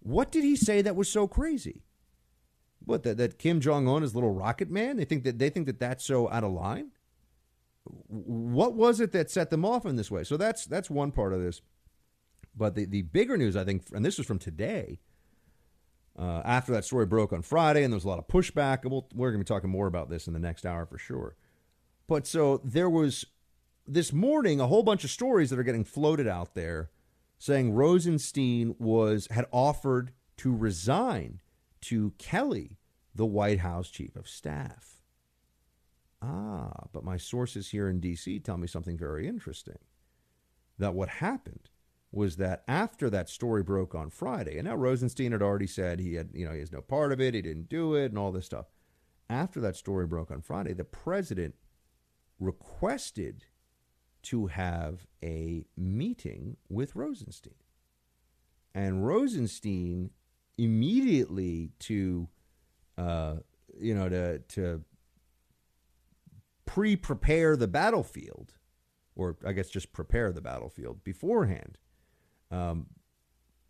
What 0.00 0.32
did 0.32 0.42
he 0.42 0.56
say 0.56 0.82
that 0.82 0.96
was 0.96 1.08
so 1.08 1.28
crazy? 1.28 1.84
What 2.84 3.04
that, 3.04 3.16
that 3.18 3.38
Kim 3.38 3.60
Jong 3.60 3.86
Un 3.86 4.02
is 4.02 4.12
little 4.12 4.32
rocket 4.32 4.72
man? 4.72 4.96
They 4.96 5.04
think 5.04 5.22
that 5.22 5.38
they 5.38 5.50
think 5.50 5.66
that 5.66 5.78
that's 5.78 6.04
so 6.04 6.28
out 6.28 6.42
of 6.42 6.50
line. 6.50 6.90
What 7.84 8.74
was 8.74 8.98
it 8.98 9.12
that 9.12 9.30
set 9.30 9.50
them 9.50 9.64
off 9.64 9.86
in 9.86 9.94
this 9.94 10.10
way? 10.10 10.24
So 10.24 10.36
that's 10.36 10.66
that's 10.66 10.90
one 10.90 11.12
part 11.12 11.32
of 11.32 11.40
this. 11.40 11.62
But 12.56 12.74
the, 12.74 12.86
the 12.86 13.02
bigger 13.02 13.36
news, 13.36 13.56
I 13.56 13.62
think, 13.64 13.84
and 13.92 14.04
this 14.04 14.18
was 14.18 14.26
from 14.26 14.40
today, 14.40 14.98
uh, 16.18 16.42
after 16.44 16.72
that 16.72 16.84
story 16.84 17.06
broke 17.06 17.32
on 17.32 17.42
Friday, 17.42 17.82
and 17.82 17.92
there 17.92 17.96
was 17.96 18.04
a 18.04 18.08
lot 18.08 18.18
of 18.18 18.26
pushback. 18.26 18.84
We're 18.84 19.30
going 19.30 19.40
to 19.40 19.44
be 19.44 19.54
talking 19.54 19.70
more 19.70 19.86
about 19.86 20.10
this 20.10 20.26
in 20.26 20.32
the 20.32 20.38
next 20.38 20.66
hour 20.66 20.86
for 20.86 20.98
sure. 20.98 21.36
But 22.06 22.26
so 22.26 22.60
there 22.62 22.90
was 22.90 23.24
this 23.86 24.12
morning 24.12 24.60
a 24.60 24.66
whole 24.66 24.82
bunch 24.82 25.04
of 25.04 25.10
stories 25.10 25.50
that 25.50 25.58
are 25.58 25.64
getting 25.64 25.84
floated 25.84 26.26
out 26.26 26.54
there 26.54 26.90
saying 27.38 27.72
Rosenstein 27.72 28.76
was 28.78 29.26
had 29.30 29.46
offered 29.50 30.12
to 30.38 30.54
resign 30.54 31.40
to 31.82 32.12
Kelly, 32.18 32.78
the 33.14 33.26
White 33.26 33.60
House 33.60 33.90
chief 33.90 34.14
of 34.14 34.28
staff. 34.28 35.02
Ah, 36.20 36.84
but 36.92 37.02
my 37.02 37.16
sources 37.16 37.70
here 37.70 37.88
in 37.88 37.98
D.C. 37.98 38.38
tell 38.38 38.56
me 38.56 38.68
something 38.68 38.96
very 38.96 39.26
interesting. 39.26 39.78
That 40.78 40.94
what 40.94 41.08
happened 41.08 41.70
was 42.12 42.36
that 42.36 42.62
after 42.68 43.08
that 43.08 43.30
story 43.30 43.62
broke 43.62 43.94
on 43.94 44.10
Friday, 44.10 44.58
and 44.58 44.68
now 44.68 44.76
Rosenstein 44.76 45.32
had 45.32 45.42
already 45.42 45.66
said 45.66 45.98
he 45.98 46.14
had, 46.14 46.28
you 46.34 46.44
know, 46.44 46.52
he 46.52 46.60
has 46.60 46.70
no 46.70 46.82
part 46.82 47.10
of 47.10 47.20
it, 47.20 47.34
he 47.34 47.40
didn't 47.40 47.70
do 47.70 47.94
it, 47.94 48.06
and 48.06 48.18
all 48.18 48.30
this 48.30 48.46
stuff. 48.46 48.66
After 49.30 49.60
that 49.62 49.76
story 49.76 50.06
broke 50.06 50.30
on 50.30 50.42
Friday, 50.42 50.74
the 50.74 50.84
president 50.84 51.54
requested 52.38 53.44
to 54.24 54.46
have 54.48 55.06
a 55.24 55.64
meeting 55.76 56.58
with 56.68 56.94
Rosenstein. 56.94 57.54
And 58.74 59.06
Rosenstein 59.06 60.10
immediately 60.58 61.70
to, 61.80 62.28
uh, 62.98 63.36
you 63.78 63.94
know, 63.94 64.08
to, 64.10 64.38
to 64.38 64.84
pre 66.66 66.94
prepare 66.96 67.56
the 67.56 67.68
battlefield, 67.68 68.52
or 69.14 69.36
I 69.46 69.52
guess 69.52 69.68
just 69.68 69.92
prepare 69.92 70.30
the 70.30 70.40
battlefield 70.40 71.04
beforehand, 71.04 71.78
um, 72.52 72.86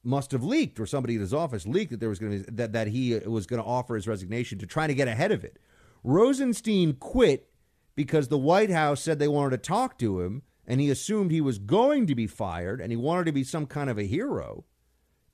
must 0.05 0.33
have 0.33 0.43
leaked, 0.43 0.81
or 0.81 0.87
somebody 0.87 1.15
in 1.15 1.21
his 1.21 1.33
office 1.33 1.67
leaked 1.67 1.93
that 1.93 2.01
there 2.01 2.09
was 2.09 2.19
going 2.19 2.45
to 2.45 2.51
that 2.51 2.73
that 2.73 2.89
he 2.89 3.19
was 3.19 3.47
going 3.47 3.63
to 3.63 3.69
offer 3.69 3.95
his 3.95 4.09
resignation 4.09 4.59
to 4.59 4.67
try 4.67 4.87
to 4.87 4.95
get 4.95 5.09
ahead 5.09 5.33
of 5.33 5.45
it. 5.45 5.59
Rosenstein 6.05 6.95
quit 6.95 7.49
because 7.95 8.29
the 8.29 8.39
White 8.39 8.71
House 8.71 9.01
said 9.01 9.19
they 9.19 9.29
wanted 9.29 9.51
to 9.51 9.69
talk 9.69 9.99
to 9.99 10.21
him, 10.21 10.43
and 10.67 10.81
he 10.81 10.91
assumed 10.91 11.31
he 11.31 11.41
was 11.41 11.59
going 11.59 12.07
to 12.07 12.15
be 12.15 12.27
fired, 12.27 12.81
and 12.81 12.91
he 12.91 12.97
wanted 12.97 13.27
to 13.27 13.33
be 13.33 13.45
some 13.45 13.67
kind 13.67 13.89
of 13.89 13.99
a 13.99 14.05
hero. 14.05 14.65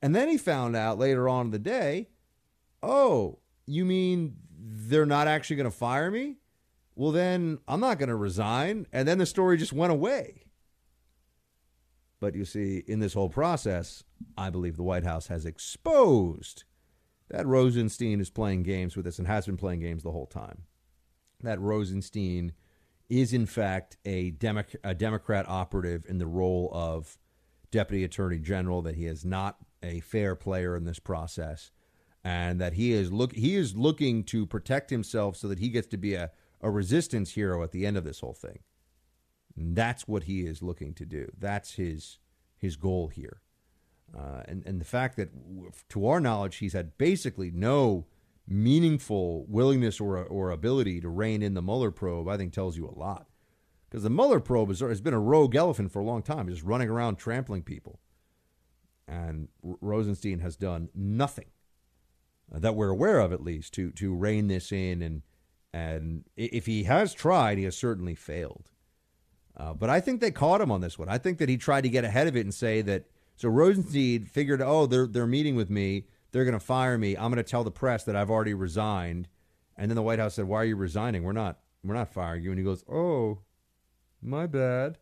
And 0.02 0.14
then 0.14 0.28
he 0.28 0.36
found 0.36 0.76
out 0.76 0.98
later 0.98 1.28
on 1.28 1.46
in 1.46 1.50
the 1.50 1.58
day, 1.58 2.08
oh, 2.82 3.38
you 3.66 3.84
mean 3.84 4.36
they're 4.60 5.06
not 5.06 5.28
actually 5.28 5.56
going 5.56 5.70
to 5.70 5.76
fire 5.76 6.10
me? 6.10 6.36
Well, 6.94 7.12
then 7.12 7.58
I'm 7.66 7.80
not 7.80 7.98
going 7.98 8.08
to 8.08 8.16
resign. 8.16 8.86
And 8.92 9.06
then 9.06 9.18
the 9.18 9.26
story 9.26 9.56
just 9.56 9.72
went 9.72 9.92
away. 9.92 10.44
But 12.20 12.34
you 12.34 12.44
see, 12.44 12.82
in 12.86 12.98
this 13.00 13.14
whole 13.14 13.28
process, 13.28 14.02
I 14.36 14.50
believe 14.50 14.76
the 14.76 14.82
White 14.82 15.04
House 15.04 15.28
has 15.28 15.46
exposed 15.46 16.64
that 17.30 17.46
Rosenstein 17.46 18.20
is 18.20 18.30
playing 18.30 18.62
games 18.62 18.96
with 18.96 19.06
us 19.06 19.18
and 19.18 19.28
has 19.28 19.46
been 19.46 19.56
playing 19.56 19.80
games 19.80 20.02
the 20.02 20.12
whole 20.12 20.26
time. 20.26 20.62
That 21.42 21.60
Rosenstein 21.60 22.52
is, 23.08 23.32
in 23.32 23.46
fact, 23.46 23.96
a, 24.04 24.30
Demo- 24.32 24.64
a 24.82 24.94
Democrat 24.94 25.46
operative 25.48 26.04
in 26.08 26.18
the 26.18 26.26
role 26.26 26.70
of 26.72 27.18
deputy 27.70 28.04
attorney 28.04 28.38
general, 28.38 28.82
that 28.82 28.96
he 28.96 29.06
is 29.06 29.24
not 29.24 29.58
a 29.82 30.00
fair 30.00 30.34
player 30.34 30.76
in 30.76 30.84
this 30.84 30.98
process, 30.98 31.70
and 32.24 32.60
that 32.60 32.72
he 32.72 32.92
is 32.92 33.12
look 33.12 33.32
he 33.34 33.54
is 33.54 33.76
looking 33.76 34.24
to 34.24 34.44
protect 34.44 34.90
himself 34.90 35.36
so 35.36 35.46
that 35.48 35.60
he 35.60 35.68
gets 35.68 35.86
to 35.86 35.96
be 35.96 36.14
a, 36.14 36.30
a 36.60 36.70
resistance 36.70 37.30
hero 37.30 37.62
at 37.62 37.70
the 37.70 37.86
end 37.86 37.96
of 37.96 38.04
this 38.04 38.20
whole 38.20 38.34
thing. 38.34 38.58
That's 39.58 40.06
what 40.06 40.24
he 40.24 40.46
is 40.46 40.62
looking 40.62 40.94
to 40.94 41.04
do. 41.04 41.30
That's 41.38 41.74
his 41.74 42.18
his 42.56 42.76
goal 42.76 43.08
here. 43.08 43.40
Uh, 44.16 44.42
and 44.46 44.64
and 44.66 44.80
the 44.80 44.84
fact 44.84 45.16
that, 45.16 45.30
to 45.90 46.06
our 46.06 46.20
knowledge, 46.20 46.56
he's 46.56 46.72
had 46.72 46.96
basically 46.96 47.50
no 47.50 48.06
meaningful 48.46 49.44
willingness 49.48 50.00
or 50.00 50.16
or 50.18 50.50
ability 50.50 51.00
to 51.00 51.08
rein 51.08 51.42
in 51.42 51.54
the 51.54 51.62
Mueller 51.62 51.90
probe, 51.90 52.28
I 52.28 52.36
think, 52.36 52.52
tells 52.52 52.76
you 52.76 52.86
a 52.86 52.98
lot. 52.98 53.26
Because 53.88 54.02
the 54.02 54.10
Mueller 54.10 54.40
probe 54.40 54.68
has, 54.68 54.80
has 54.80 55.00
been 55.00 55.14
a 55.14 55.20
rogue 55.20 55.54
elephant 55.54 55.92
for 55.92 56.00
a 56.00 56.04
long 56.04 56.22
time, 56.22 56.48
just 56.48 56.62
running 56.62 56.90
around 56.90 57.16
trampling 57.16 57.62
people. 57.62 58.00
And 59.06 59.48
R- 59.66 59.76
Rosenstein 59.80 60.40
has 60.40 60.56
done 60.56 60.90
nothing 60.94 61.46
uh, 62.54 62.58
that 62.58 62.74
we're 62.74 62.90
aware 62.90 63.20
of, 63.20 63.32
at 63.32 63.42
least, 63.42 63.74
to 63.74 63.90
to 63.92 64.14
rein 64.14 64.48
this 64.48 64.72
in. 64.72 65.02
And 65.02 65.22
and 65.72 66.24
if 66.36 66.66
he 66.66 66.84
has 66.84 67.12
tried, 67.12 67.58
he 67.58 67.64
has 67.64 67.76
certainly 67.76 68.14
failed. 68.14 68.70
Uh, 69.58 69.74
but 69.74 69.90
I 69.90 70.00
think 70.00 70.20
they 70.20 70.30
caught 70.30 70.60
him 70.60 70.70
on 70.70 70.80
this 70.80 70.98
one. 70.98 71.08
I 71.08 71.18
think 71.18 71.38
that 71.38 71.48
he 71.48 71.56
tried 71.56 71.82
to 71.82 71.88
get 71.88 72.04
ahead 72.04 72.28
of 72.28 72.36
it 72.36 72.42
and 72.42 72.54
say 72.54 72.80
that. 72.82 73.06
So 73.36 73.48
Rosenstein 73.48 74.24
figured, 74.24 74.62
oh, 74.62 74.86
they're 74.86 75.06
they're 75.06 75.26
meeting 75.26 75.56
with 75.56 75.70
me. 75.70 76.06
They're 76.30 76.44
going 76.44 76.58
to 76.58 76.60
fire 76.60 76.98
me. 76.98 77.16
I'm 77.16 77.32
going 77.32 77.36
to 77.36 77.42
tell 77.42 77.64
the 77.64 77.70
press 77.70 78.04
that 78.04 78.16
I've 78.16 78.30
already 78.30 78.54
resigned. 78.54 79.28
And 79.76 79.90
then 79.90 79.96
the 79.96 80.02
White 80.02 80.18
House 80.18 80.34
said, 80.34 80.46
"Why 80.46 80.58
are 80.58 80.64
you 80.64 80.76
resigning? 80.76 81.22
We're 81.22 81.32
not 81.32 81.58
we're 81.84 81.94
not 81.94 82.12
firing 82.12 82.42
you." 82.42 82.50
And 82.50 82.58
he 82.58 82.64
goes, 82.64 82.84
"Oh, 82.90 83.38
my 84.20 84.46
bad." 84.46 84.98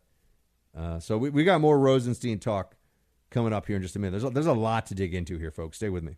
Uh, 0.75 0.99
so 0.99 1.17
we, 1.17 1.31
we 1.31 1.43
got 1.43 1.61
more 1.61 1.79
Rosenstein 1.79 2.39
talk 2.39 2.75
coming 3.31 3.53
up 3.53 3.65
here 3.65 3.75
in 3.75 3.81
just 3.81 3.95
a 3.95 3.99
minute. 3.99 4.11
There's 4.11 4.23
a, 4.23 4.29
there's 4.29 4.45
a 4.45 4.53
lot 4.53 4.85
to 4.87 4.95
dig 4.95 5.13
into 5.13 5.37
here, 5.37 5.51
folks. 5.51 5.77
Stay 5.77 5.89
with 5.89 6.03
me. 6.03 6.17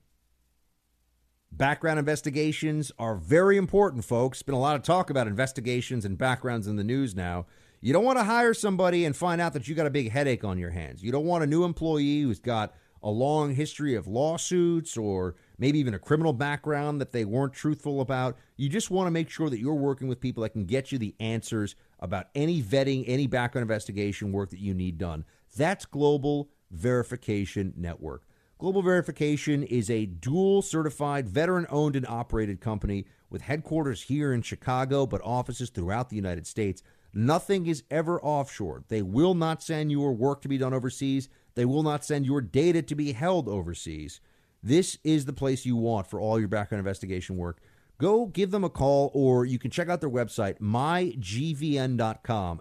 Background 1.52 1.98
investigations 1.98 2.92
are 3.00 3.16
very 3.16 3.58
important, 3.58 4.06
folks. 4.06 4.44
Been 4.44 4.54
a 4.54 4.60
lot 4.60 4.76
of 4.76 4.84
talk 4.84 5.10
about 5.10 5.28
investigations 5.28 6.06
and 6.06 6.18
backgrounds 6.18 6.68
in 6.68 6.76
the 6.76 6.84
news 6.84 7.16
now. 7.16 7.48
You 7.82 7.94
don't 7.94 8.04
want 8.04 8.18
to 8.18 8.26
hire 8.26 8.54
somebody 8.54 9.06
and 9.06 9.16
find 9.16 9.40
out 9.40 9.54
that 9.54 9.68
you 9.68 9.76
got 9.76 9.88
a 9.88 9.92
big 9.92 10.12
headache 10.12 10.44
on 10.44 10.58
your 10.58 10.72
hands. 10.72 11.02
You 11.02 11.14
don't 11.14 11.26
want 11.26 11.46
a 11.46 11.48
new 11.48 11.64
employee 11.64 12.22
who's 12.22 12.40
got 12.40 12.74
a 13.02 13.10
long 13.10 13.56
history 13.56 13.96
of 13.96 14.06
lawsuits 14.06 14.98
or 14.98 15.36
maybe 15.58 15.80
even 15.80 15.94
a 15.94 16.00
criminal 16.00 16.34
background 16.34 17.00
that 17.00 17.14
they 17.14 17.24
weren't 17.24 17.54
truthful 17.54 18.02
about. 18.02 18.38
You 18.58 18.68
just 18.68 18.92
want 18.92 19.08
to 19.08 19.12
make 19.12 19.30
sure 19.30 19.50
that 19.50 19.60
you're 19.60 19.76
working 19.76 20.10
with 20.10 20.20
people 20.20 20.44
that 20.44 20.50
can 20.50 20.66
get 20.66 20.92
you 20.92 20.98
the 20.98 21.16
answers 21.22 21.76
about 22.02 22.28
any 22.36 22.62
vetting, 22.62 23.06
any 23.08 23.28
background 23.28 23.64
investigation 23.64 24.34
work 24.34 24.50
that 24.50 24.60
you 24.60 24.74
need 24.74 24.98
done. 24.98 25.24
That's 25.56 25.86
Global 25.86 26.50
Verification 26.72 27.74
Network. 27.78 28.24
Global 28.58 28.82
Verification 28.82 29.64
is 29.64 29.90
a 29.90 30.06
dual 30.06 30.62
certified, 30.62 31.30
veteran 31.30 31.66
owned 31.70 31.96
and 31.96 32.06
operated 32.08 32.60
company 32.60 33.06
with 33.30 33.42
headquarters 33.42 34.02
here 34.02 34.34
in 34.34 34.42
Chicago, 34.42 35.06
but 35.06 35.22
offices 35.24 35.70
throughout 35.70 36.10
the 36.10 36.18
United 36.18 36.46
States. 36.46 36.84
Nothing 37.14 37.66
is 37.66 37.84
ever 37.90 38.22
offshore. 38.22 38.84
They 38.88 39.02
will 39.02 39.34
not 39.34 39.64
send 39.64 39.92
your 39.92 40.14
work 40.14 40.42
to 40.42 40.48
be 40.48 40.58
done 40.58 40.74
overseas. 40.74 41.30
They 41.56 41.66
will 41.66 41.84
not 41.84 42.06
send 42.06 42.26
your 42.26 42.42
data 42.42 42.82
to 42.84 42.96
be 42.96 43.14
held 43.14 43.48
overseas. 43.48 44.22
This 44.62 44.98
is 45.04 45.26
the 45.26 45.34
place 45.34 45.66
you 45.66 45.76
want 45.76 46.08
for 46.08 46.20
all 46.20 46.40
your 46.40 46.48
background 46.48 46.80
investigation 46.80 47.38
work. 47.38 47.60
Go 47.98 48.28
give 48.28 48.52
them 48.52 48.64
a 48.64 48.70
call 48.70 49.12
or 49.14 49.46
you 49.46 49.60
can 49.60 49.72
check 49.72 49.90
out 49.90 50.00
their 50.02 50.10
website, 50.10 50.60
mygvn.com. 50.60 51.20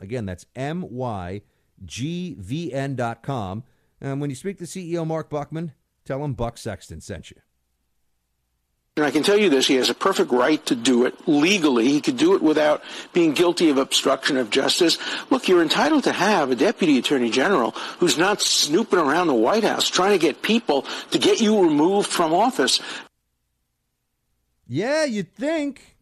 Again, 0.00 0.26
that's 0.26 0.46
M 0.56 0.84
Y 0.90 1.42
G 1.84 2.34
V 2.38 2.72
N.com. 2.72 3.64
And 4.00 4.20
when 4.20 4.30
you 4.30 4.36
speak 4.36 4.58
to 4.58 4.64
CEO 4.64 5.06
Mark 5.06 5.30
Buckman, 5.30 5.72
tell 6.04 6.24
him 6.24 6.34
Buck 6.34 6.58
Sexton 6.58 7.00
sent 7.00 7.30
you. 7.30 7.36
And 8.98 9.06
I 9.06 9.12
can 9.12 9.22
tell 9.22 9.38
you 9.38 9.48
this, 9.48 9.68
he 9.68 9.76
has 9.76 9.90
a 9.90 9.94
perfect 9.94 10.32
right 10.32 10.66
to 10.66 10.74
do 10.74 11.06
it 11.06 11.14
legally. 11.28 11.86
He 11.86 12.00
could 12.00 12.16
do 12.16 12.34
it 12.34 12.42
without 12.42 12.82
being 13.12 13.32
guilty 13.32 13.70
of 13.70 13.78
obstruction 13.78 14.36
of 14.36 14.50
justice. 14.50 14.98
Look, 15.30 15.46
you're 15.46 15.62
entitled 15.62 16.02
to 16.02 16.12
have 16.12 16.50
a 16.50 16.56
deputy 16.56 16.98
attorney 16.98 17.30
general 17.30 17.70
who's 18.00 18.18
not 18.18 18.40
snooping 18.40 18.98
around 18.98 19.28
the 19.28 19.34
White 19.34 19.62
House 19.62 19.88
trying 19.88 20.10
to 20.10 20.18
get 20.18 20.42
people 20.42 20.84
to 21.12 21.18
get 21.20 21.40
you 21.40 21.62
removed 21.62 22.10
from 22.10 22.34
office. 22.34 22.80
Yeah, 24.66 25.04
you'd 25.04 25.32
think. 25.32 25.96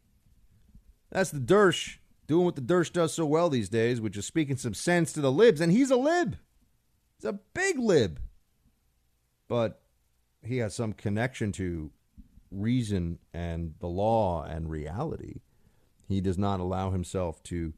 That's 1.10 1.28
the 1.28 1.38
Dersh 1.38 1.98
doing 2.26 2.46
what 2.46 2.56
the 2.56 2.62
Dersh 2.62 2.90
does 2.90 3.12
so 3.12 3.26
well 3.26 3.50
these 3.50 3.68
days, 3.68 4.00
which 4.00 4.16
is 4.16 4.24
speaking 4.24 4.56
some 4.56 4.72
sense 4.72 5.12
to 5.12 5.20
the 5.20 5.30
libs. 5.30 5.60
And 5.60 5.70
he's 5.70 5.90
a 5.90 5.96
lib. 5.96 6.38
He's 7.18 7.28
a 7.28 7.34
big 7.34 7.78
lib. 7.78 8.20
But 9.48 9.82
he 10.42 10.56
has 10.58 10.74
some 10.74 10.94
connection 10.94 11.52
to 11.52 11.90
reason 12.60 13.18
and 13.32 13.74
the 13.80 13.86
law 13.86 14.44
and 14.44 14.70
reality. 14.70 15.40
He 16.08 16.20
does 16.20 16.38
not 16.38 16.60
allow 16.60 16.90
himself 16.90 17.42
to 17.44 17.74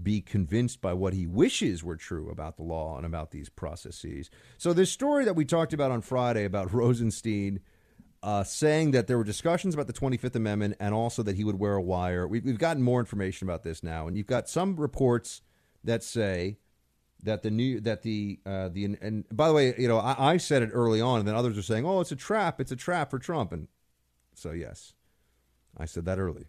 be 0.00 0.20
convinced 0.20 0.80
by 0.80 0.94
what 0.94 1.12
he 1.12 1.26
wishes 1.26 1.84
were 1.84 1.96
true 1.96 2.30
about 2.30 2.56
the 2.56 2.62
law 2.62 2.96
and 2.96 3.04
about 3.04 3.30
these 3.30 3.48
processes. 3.48 4.30
So, 4.56 4.72
this 4.72 4.90
story 4.90 5.24
that 5.24 5.36
we 5.36 5.44
talked 5.44 5.72
about 5.72 5.90
on 5.90 6.00
Friday 6.00 6.44
about 6.44 6.72
Rosenstein 6.74 7.60
uh, 8.22 8.44
saying 8.44 8.92
that 8.92 9.06
there 9.08 9.18
were 9.18 9.24
discussions 9.24 9.74
about 9.74 9.88
the 9.88 9.92
25th 9.92 10.36
Amendment 10.36 10.76
and 10.78 10.94
also 10.94 11.22
that 11.24 11.36
he 11.36 11.44
would 11.44 11.58
wear 11.58 11.74
a 11.74 11.82
wire, 11.82 12.26
we've, 12.26 12.44
we've 12.44 12.58
gotten 12.58 12.82
more 12.82 13.00
information 13.00 13.48
about 13.48 13.64
this 13.64 13.82
now. 13.82 14.06
And 14.06 14.16
you've 14.16 14.26
got 14.26 14.48
some 14.48 14.76
reports 14.76 15.42
that 15.82 16.04
say 16.04 16.58
that 17.24 17.42
the 17.42 17.50
new 17.50 17.80
that 17.80 18.02
the 18.02 18.40
uh, 18.46 18.68
the 18.68 18.96
and 19.00 19.24
by 19.32 19.48
the 19.48 19.54
way, 19.54 19.74
you 19.78 19.88
know, 19.88 19.98
I, 19.98 20.32
I, 20.32 20.36
said 20.36 20.62
it 20.62 20.70
early 20.72 21.00
on, 21.00 21.20
and 21.20 21.28
then 21.28 21.34
others 21.34 21.56
are 21.56 21.62
saying, 21.62 21.86
"Oh, 21.86 22.00
it's 22.00 22.10
a 22.10 22.16
trap! 22.16 22.60
It's 22.60 22.72
a 22.72 22.76
trap 22.76 23.10
for 23.10 23.18
Trump." 23.18 23.52
And 23.52 23.68
so, 24.42 24.50
yes, 24.50 24.94
I 25.76 25.84
said 25.84 26.04
that 26.06 26.18
early. 26.18 26.48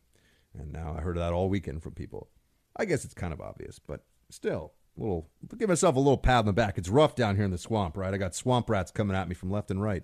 And 0.57 0.73
now 0.73 0.95
I 0.97 1.01
heard 1.01 1.17
that 1.17 1.31
all 1.31 1.47
weekend 1.47 1.83
from 1.83 1.93
people. 1.93 2.29
I 2.75 2.85
guess 2.85 3.05
it's 3.05 3.13
kind 3.13 3.31
of 3.31 3.39
obvious, 3.39 3.77
but 3.77 4.03
still, 4.29 4.73
little 4.97 5.29
give 5.57 5.69
myself 5.69 5.95
a 5.95 5.99
little 5.99 6.17
pat 6.17 6.39
on 6.39 6.45
the 6.45 6.53
back. 6.53 6.77
It's 6.77 6.89
rough 6.89 7.15
down 7.15 7.35
here 7.35 7.45
in 7.45 7.51
the 7.51 7.57
swamp, 7.57 7.95
right? 7.95 8.13
I 8.13 8.17
got 8.17 8.33
swamp 8.33 8.67
rats 8.67 8.91
coming 8.91 9.15
at 9.15 9.27
me 9.27 9.35
from 9.35 9.51
left 9.51 9.69
and 9.69 9.81
right. 9.81 10.03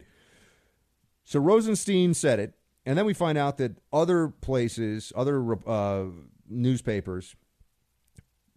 So 1.23 1.39
Rosenstein 1.39 2.13
said 2.13 2.39
it, 2.39 2.53
and 2.85 2.97
then 2.97 3.05
we 3.05 3.13
find 3.13 3.37
out 3.37 3.57
that 3.57 3.77
other 3.91 4.27
places, 4.27 5.11
other 5.15 5.57
uh, 5.67 6.05
newspapers, 6.47 7.35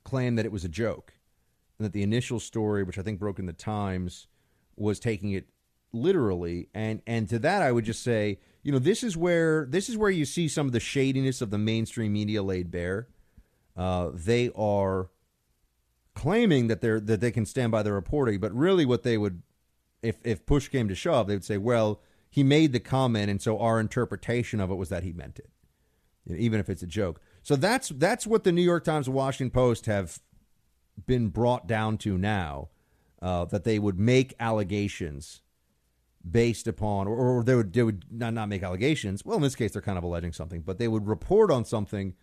claim 0.04 0.36
that 0.36 0.44
it 0.46 0.52
was 0.52 0.64
a 0.64 0.68
joke, 0.68 1.14
and 1.78 1.86
that 1.86 1.92
the 1.92 2.02
initial 2.02 2.38
story, 2.38 2.82
which 2.82 2.98
I 2.98 3.02
think 3.02 3.18
broke 3.18 3.38
in 3.38 3.46
the 3.46 3.52
Times, 3.52 4.26
was 4.76 5.00
taking 5.00 5.32
it 5.32 5.48
literally. 5.92 6.68
And 6.74 7.00
and 7.06 7.28
to 7.30 7.38
that, 7.40 7.62
I 7.62 7.72
would 7.72 7.84
just 7.84 8.02
say 8.02 8.38
you 8.62 8.70
know, 8.70 8.78
this 8.78 9.02
is 9.02 9.16
where 9.16 9.66
this 9.68 9.88
is 9.88 9.96
where 9.96 10.10
you 10.10 10.24
see 10.24 10.48
some 10.48 10.66
of 10.66 10.72
the 10.72 10.80
shadiness 10.80 11.40
of 11.40 11.50
the 11.50 11.58
mainstream 11.58 12.12
media 12.12 12.42
laid 12.42 12.70
bare. 12.70 13.08
Uh, 13.76 14.10
they 14.12 14.50
are 14.54 15.10
claiming 16.14 16.68
that 16.68 16.80
they're 16.80 17.00
that 17.00 17.20
they 17.20 17.30
can 17.30 17.44
stand 17.44 17.72
by 17.72 17.82
their 17.82 17.94
reporting, 17.94 18.38
but 18.38 18.54
really, 18.54 18.84
what 18.84 19.02
they 19.02 19.18
would, 19.18 19.42
if 20.02 20.16
if 20.24 20.46
push 20.46 20.68
came 20.68 20.88
to 20.88 20.94
shove, 20.94 21.26
they 21.26 21.34
would 21.34 21.44
say, 21.44 21.58
"Well, 21.58 22.00
he 22.30 22.42
made 22.44 22.72
the 22.72 22.80
comment, 22.80 23.30
and 23.30 23.42
so 23.42 23.58
our 23.58 23.80
interpretation 23.80 24.60
of 24.60 24.70
it 24.70 24.76
was 24.76 24.90
that 24.90 25.02
he 25.02 25.12
meant 25.12 25.38
it, 25.38 25.50
you 26.24 26.34
know, 26.34 26.40
even 26.40 26.60
if 26.60 26.70
it's 26.70 26.82
a 26.82 26.86
joke." 26.86 27.20
So 27.42 27.56
that's 27.56 27.88
that's 27.88 28.26
what 28.26 28.44
the 28.44 28.52
New 28.52 28.62
York 28.62 28.84
Times 28.84 29.08
and 29.08 29.16
Washington 29.16 29.50
Post 29.50 29.86
have 29.86 30.20
been 31.06 31.28
brought 31.28 31.66
down 31.66 31.98
to 31.98 32.16
now, 32.16 32.68
uh, 33.20 33.46
that 33.46 33.64
they 33.64 33.80
would 33.80 33.98
make 33.98 34.34
allegations 34.38 35.40
based 36.28 36.66
upon, 36.66 37.08
or, 37.08 37.16
or 37.16 37.44
they 37.44 37.54
would 37.54 37.72
they 37.72 37.82
would 37.82 38.04
not, 38.10 38.34
not 38.34 38.48
make 38.48 38.62
allegations. 38.62 39.24
Well, 39.24 39.36
in 39.36 39.42
this 39.42 39.56
case, 39.56 39.72
they're 39.72 39.82
kind 39.82 39.98
of 39.98 40.04
alleging 40.04 40.32
something, 40.32 40.60
but 40.60 40.78
they 40.78 40.88
would 40.88 41.06
report 41.06 41.50
on 41.50 41.64
something 41.64 42.14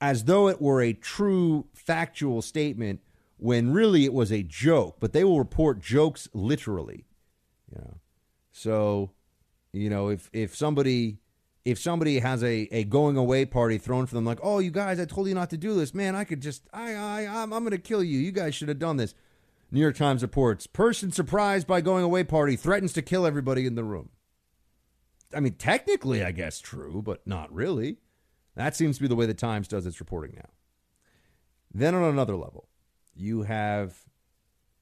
as 0.00 0.24
though 0.24 0.48
it 0.48 0.60
were 0.60 0.80
a 0.80 0.92
true 0.92 1.66
factual 1.72 2.42
statement 2.42 3.00
when 3.38 3.72
really 3.72 4.04
it 4.04 4.12
was 4.12 4.32
a 4.32 4.42
joke. 4.42 4.96
But 5.00 5.12
they 5.12 5.24
will 5.24 5.38
report 5.38 5.80
jokes 5.80 6.28
literally, 6.32 7.06
you 7.70 7.78
know. 7.78 7.98
So, 8.52 9.12
you 9.72 9.90
know, 9.90 10.08
if 10.08 10.30
if 10.32 10.54
somebody 10.54 11.18
if 11.66 11.80
somebody 11.80 12.20
has 12.20 12.44
a, 12.44 12.68
a 12.70 12.84
going 12.84 13.16
away 13.16 13.44
party 13.44 13.76
thrown 13.76 14.06
for 14.06 14.14
them, 14.14 14.24
like, 14.24 14.38
oh, 14.40 14.60
you 14.60 14.70
guys, 14.70 15.00
I 15.00 15.04
told 15.04 15.26
you 15.26 15.34
not 15.34 15.50
to 15.50 15.56
do 15.56 15.74
this, 15.74 15.92
man, 15.92 16.14
I 16.14 16.22
could 16.22 16.40
just, 16.40 16.62
I, 16.72 16.94
I, 16.94 17.26
I'm, 17.26 17.52
I'm 17.52 17.64
going 17.64 17.72
to 17.72 17.78
kill 17.78 18.04
you. 18.04 18.20
You 18.20 18.30
guys 18.30 18.54
should 18.54 18.68
have 18.68 18.78
done 18.78 18.98
this. 18.98 19.16
New 19.70 19.80
York 19.80 19.96
Times 19.96 20.22
reports 20.22 20.66
person 20.66 21.10
surprised 21.10 21.66
by 21.66 21.80
going 21.80 22.04
away 22.04 22.24
party 22.24 22.56
threatens 22.56 22.92
to 22.94 23.02
kill 23.02 23.26
everybody 23.26 23.66
in 23.66 23.74
the 23.74 23.84
room. 23.84 24.10
I 25.34 25.40
mean, 25.40 25.54
technically, 25.54 26.22
I 26.22 26.30
guess 26.30 26.60
true, 26.60 27.02
but 27.02 27.26
not 27.26 27.52
really. 27.52 27.98
That 28.54 28.76
seems 28.76 28.96
to 28.96 29.02
be 29.02 29.08
the 29.08 29.16
way 29.16 29.26
the 29.26 29.34
Times 29.34 29.68
does 29.68 29.86
its 29.86 30.00
reporting 30.00 30.34
now. 30.36 30.48
Then 31.74 31.94
on 31.94 32.04
another 32.04 32.36
level, 32.36 32.68
you 33.14 33.42
have, 33.42 33.96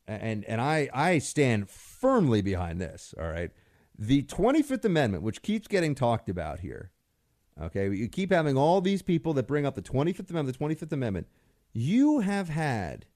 and 0.07 0.45
and 0.45 0.61
I 0.61 0.89
I 0.93 1.19
stand 1.19 1.69
firmly 1.69 2.41
behind 2.41 2.81
this. 2.81 3.15
All 3.19 3.29
right, 3.29 3.51
the 3.99 4.23
Twenty 4.23 4.63
Fifth 4.63 4.85
Amendment, 4.85 5.25
which 5.25 5.43
keeps 5.43 5.67
getting 5.67 5.95
talked 5.95 6.29
about 6.29 6.61
here. 6.61 6.93
Okay, 7.61 7.91
you 7.91 8.09
keep 8.09 8.31
having 8.31 8.57
all 8.57 8.81
these 8.81 9.03
people 9.03 9.33
that 9.35 9.49
bring 9.49 9.67
up 9.67 9.75
the 9.75 9.83
Twenty 9.83 10.13
Fifth 10.13 10.31
Amendment, 10.31 10.55
the 10.55 10.59
Twenty 10.59 10.75
Fifth 10.75 10.93
Amendment. 10.93 11.27
You 11.73 12.21
have 12.21 12.49
had 12.49 13.07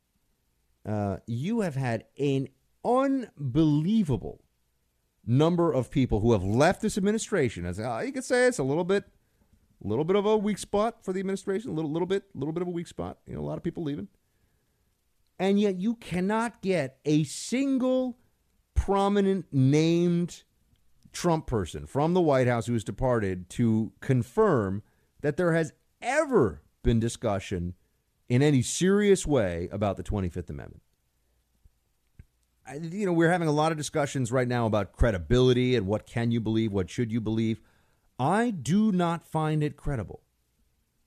uh, 0.89 1.19
you 1.27 1.61
have 1.61 1.75
had 1.75 2.05
an 2.19 2.49
unbelievable 2.85 4.43
number 5.27 5.71
of 5.71 5.91
people 5.91 6.21
who 6.21 6.33
have 6.33 6.43
left 6.43 6.81
this 6.81 6.97
administration. 6.97 7.67
As 7.67 7.79
uh, 7.79 8.03
you 8.05 8.11
could 8.11 8.25
say, 8.25 8.47
it's 8.47 8.59
a 8.59 8.63
little 8.65 8.85
bit, 8.85 9.05
a 9.85 9.87
little 9.87 10.05
bit 10.05 10.17
of 10.17 10.25
a 10.25 10.37
weak 10.37 10.57
spot 10.57 11.05
for 11.05 11.13
the 11.13 11.21
administration. 11.21 11.71
A 11.71 11.75
little, 11.75 11.91
little 11.91 12.07
bit, 12.07 12.25
little 12.35 12.53
bit 12.53 12.63
of 12.63 12.69
a 12.69 12.71
weak 12.71 12.87
spot. 12.87 13.19
You 13.27 13.35
know, 13.35 13.41
a 13.41 13.43
lot 13.43 13.59
of 13.59 13.63
people 13.63 13.83
leaving, 13.83 14.09
and 15.39 15.61
yet 15.61 15.77
you 15.77 15.95
cannot 15.97 16.63
get 16.63 16.99
a 17.05 17.25
single 17.25 18.19
prominent 18.75 19.45
named 19.53 20.45
Trump 21.13 21.47
person 21.47 21.87
from 21.87 22.15
the 22.15 22.23
White 22.23 22.47
House 22.47 22.67
who 22.67 22.73
has 22.73 22.85
departed 22.85 23.51
to 23.51 23.93
confirm 24.01 24.83
that 25.21 25.37
there 25.37 25.53
has 25.53 25.73
ever 26.01 26.63
been 26.83 26.99
discussion 26.99 27.75
in 28.29 28.43
any 28.43 28.63
serious 28.63 29.27
way 29.27 29.69
about 29.73 29.97
the 29.97 30.03
25th 30.03 30.51
Amendment. 30.51 30.83
You 32.83 33.07
know, 33.07 33.13
we're 33.15 33.31
having 33.31 33.49
a 33.49 33.53
lot 33.53 33.73
of 33.73 33.79
discussions 33.79 34.31
right 34.31 34.47
now 34.47 34.67
about 34.67 34.93
credibility 34.93 35.75
and 35.75 35.87
what 35.87 36.07
can 36.07 36.31
you 36.31 36.41
believe, 36.41 36.71
what 36.71 36.91
should 36.91 37.11
you 37.11 37.21
believe. 37.21 37.61
I 38.19 38.51
do 38.51 38.93
not 38.93 39.25
find 39.25 39.63
it 39.63 39.77
credible. 39.77 40.21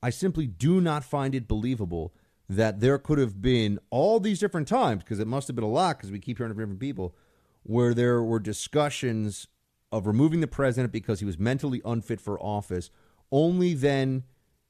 I 0.02 0.10
simply 0.10 0.48
do 0.48 0.80
not 0.80 1.04
find 1.04 1.34
it 1.34 1.46
believable 1.46 2.12
that 2.48 2.80
there 2.80 2.98
could 2.98 3.18
have 3.18 3.40
been 3.40 3.78
all 3.90 4.18
these 4.18 4.40
different 4.40 4.66
times, 4.66 5.04
because 5.04 5.20
it 5.20 5.28
must 5.28 5.46
have 5.46 5.54
been 5.54 5.64
a 5.64 5.68
lot, 5.68 5.98
because 5.98 6.10
we 6.10 6.18
keep 6.18 6.38
hearing 6.38 6.52
from 6.52 6.58
different 6.58 6.80
people, 6.80 7.14
where 7.62 7.94
there 7.94 8.22
were 8.22 8.40
discussions 8.40 9.46
of 9.92 10.06
removing 10.06 10.40
the 10.40 10.48
president 10.48 10.92
because 10.92 11.20
he 11.20 11.26
was 11.26 11.38
mentally 11.38 11.80
unfit 11.84 12.20
for 12.20 12.42
office, 12.42 12.90
only 13.30 13.72
then 13.74 14.24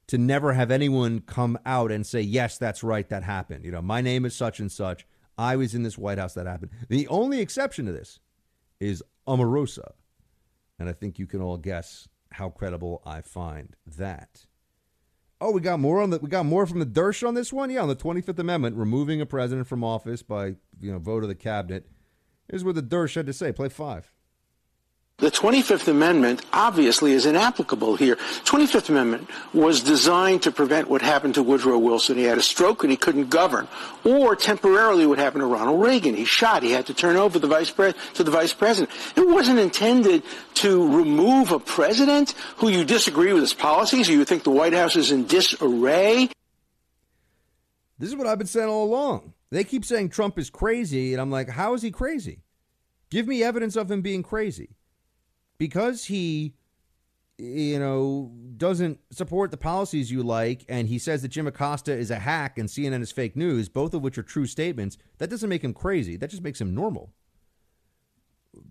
to 0.07 0.17
never 0.17 0.53
have 0.53 0.71
anyone 0.71 1.21
come 1.21 1.57
out 1.65 1.91
and 1.91 2.05
say, 2.05 2.21
yes, 2.21 2.57
that's 2.57 2.83
right, 2.83 3.07
that 3.09 3.23
happened. 3.23 3.65
You 3.65 3.71
know, 3.71 3.81
my 3.81 4.01
name 4.01 4.25
is 4.25 4.35
such 4.35 4.59
and 4.59 4.71
such. 4.71 5.05
I 5.37 5.55
was 5.55 5.73
in 5.73 5.83
this 5.83 5.97
White 5.97 6.17
House, 6.17 6.33
that 6.33 6.45
happened. 6.45 6.71
The 6.89 7.07
only 7.07 7.39
exception 7.39 7.85
to 7.85 7.91
this 7.91 8.19
is 8.79 9.01
Omarosa. 9.27 9.93
And 10.77 10.89
I 10.89 10.93
think 10.93 11.17
you 11.17 11.25
can 11.25 11.41
all 11.41 11.57
guess 11.57 12.07
how 12.33 12.49
credible 12.49 13.01
I 13.05 13.21
find 13.21 13.75
that. 13.85 14.45
Oh, 15.39 15.51
we 15.51 15.61
got 15.61 15.79
more 15.79 16.01
on 16.01 16.09
the 16.09 16.19
we 16.19 16.29
got 16.29 16.45
more 16.45 16.65
from 16.65 16.79
the 16.79 16.85
Dersh 16.85 17.27
on 17.27 17.33
this 17.33 17.51
one. 17.51 17.69
Yeah, 17.69 17.81
on 17.81 17.89
the 17.89 17.95
Twenty 17.95 18.21
Fifth 18.21 18.39
Amendment, 18.39 18.77
removing 18.77 19.19
a 19.19 19.25
president 19.25 19.67
from 19.67 19.83
office 19.83 20.23
by 20.23 20.55
you 20.79 20.91
know 20.91 20.99
vote 20.99 21.23
of 21.23 21.29
the 21.29 21.35
cabinet. 21.35 21.87
Here's 22.49 22.63
what 22.63 22.75
the 22.75 22.83
Dersh 22.83 23.15
had 23.15 23.25
to 23.25 23.33
say. 23.33 23.51
Play 23.51 23.69
five. 23.69 24.11
The 25.19 25.29
25th 25.29 25.87
Amendment 25.87 26.43
obviously 26.51 27.13
is 27.13 27.25
inapplicable 27.25 27.95
here. 27.95 28.15
25th 28.15 28.89
Amendment 28.89 29.29
was 29.53 29.81
designed 29.81 30.41
to 30.41 30.51
prevent 30.51 30.89
what 30.89 31.01
happened 31.01 31.35
to 31.35 31.43
Woodrow 31.43 31.77
Wilson. 31.77 32.17
He 32.17 32.23
had 32.23 32.39
a 32.39 32.41
stroke 32.41 32.83
and 32.83 32.89
he 32.91 32.97
couldn't 32.97 33.29
govern. 33.29 33.67
Or 34.03 34.35
temporarily 34.35 35.05
what 35.05 35.19
happened 35.19 35.43
to 35.43 35.45
Ronald 35.45 35.81
Reagan. 35.81 36.15
He 36.15 36.25
shot. 36.25 36.63
He 36.63 36.71
had 36.71 36.87
to 36.87 36.95
turn 36.95 37.15
over 37.15 37.37
the 37.37 37.47
vice 37.47 37.69
pre- 37.69 37.93
to 38.15 38.23
the 38.23 38.31
vice 38.31 38.53
president. 38.53 38.91
It 39.15 39.25
wasn't 39.25 39.59
intended 39.59 40.23
to 40.55 40.97
remove 40.97 41.51
a 41.51 41.59
president 41.59 42.31
who 42.57 42.69
you 42.69 42.83
disagree 42.83 43.31
with 43.33 43.43
his 43.43 43.53
policies 43.53 44.09
or 44.09 44.13
you 44.13 44.25
think 44.25 44.43
the 44.43 44.51
White 44.51 44.73
House 44.73 44.95
is 44.95 45.11
in 45.11 45.27
disarray. 45.27 46.27
This 47.99 48.09
is 48.09 48.15
what 48.15 48.25
I've 48.25 48.39
been 48.39 48.47
saying 48.47 48.67
all 48.67 48.85
along. 48.85 49.33
They 49.51 49.63
keep 49.63 49.85
saying 49.85 50.09
Trump 50.09 50.39
is 50.39 50.49
crazy, 50.49 51.13
and 51.13 51.21
I'm 51.21 51.29
like, 51.29 51.47
how 51.47 51.75
is 51.75 51.83
he 51.83 51.91
crazy? 51.91 52.41
Give 53.11 53.27
me 53.27 53.43
evidence 53.43 53.75
of 53.75 53.89
him 53.89 54.01
being 54.01 54.23
crazy 54.23 54.75
because 55.57 56.05
he 56.05 56.53
you 57.37 57.79
know 57.79 58.31
doesn't 58.57 58.99
support 59.09 59.49
the 59.49 59.57
policies 59.57 60.11
you 60.11 60.21
like 60.21 60.63
and 60.69 60.87
he 60.87 60.99
says 60.99 61.21
that 61.21 61.29
Jim 61.29 61.47
Acosta 61.47 61.91
is 61.91 62.11
a 62.11 62.19
hack 62.19 62.57
and 62.57 62.69
CNN 62.69 63.01
is 63.01 63.11
fake 63.11 63.35
news 63.35 63.69
both 63.69 63.93
of 63.93 64.01
which 64.01 64.17
are 64.17 64.23
true 64.23 64.45
statements 64.45 64.97
that 65.17 65.29
doesn't 65.29 65.49
make 65.49 65.63
him 65.63 65.73
crazy. 65.73 66.15
That 66.15 66.29
just 66.29 66.43
makes 66.43 66.61
him 66.61 66.75
normal. 66.75 67.11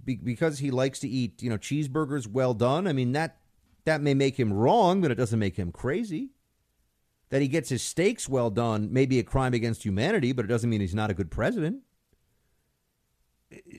Be- 0.04 0.14
because 0.16 0.60
he 0.60 0.70
likes 0.70 1.00
to 1.00 1.08
eat 1.08 1.42
you 1.42 1.50
know 1.50 1.58
cheeseburgers 1.58 2.28
well 2.28 2.54
done 2.54 2.86
I 2.86 2.92
mean 2.92 3.12
that 3.12 3.38
that 3.84 4.00
may 4.00 4.14
make 4.14 4.38
him 4.38 4.52
wrong 4.52 5.00
but 5.00 5.10
it 5.10 5.16
doesn't 5.16 5.38
make 5.38 5.56
him 5.56 5.72
crazy. 5.72 6.30
That 7.30 7.42
he 7.42 7.48
gets 7.48 7.70
his 7.70 7.82
steaks 7.82 8.28
well 8.28 8.50
done 8.50 8.92
may 8.92 9.06
be 9.06 9.18
a 9.18 9.24
crime 9.24 9.54
against 9.54 9.84
humanity 9.84 10.30
but 10.32 10.44
it 10.44 10.48
doesn't 10.48 10.70
mean 10.70 10.80
he's 10.80 10.94
not 10.94 11.10
a 11.10 11.14
good 11.14 11.32
president 11.32 11.82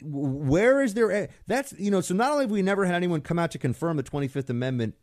where 0.03 0.81
is 0.81 0.93
there 0.93 1.11
a, 1.11 1.29
that's 1.47 1.73
you 1.79 1.89
know 1.89 2.01
so 2.01 2.13
not 2.13 2.31
only 2.31 2.43
have 2.43 2.51
we 2.51 2.61
never 2.61 2.85
had 2.85 2.95
anyone 2.95 3.21
come 3.21 3.39
out 3.39 3.51
to 3.51 3.57
confirm 3.57 3.97
the 3.97 4.03
25th 4.03 4.49
amendment 4.49 4.95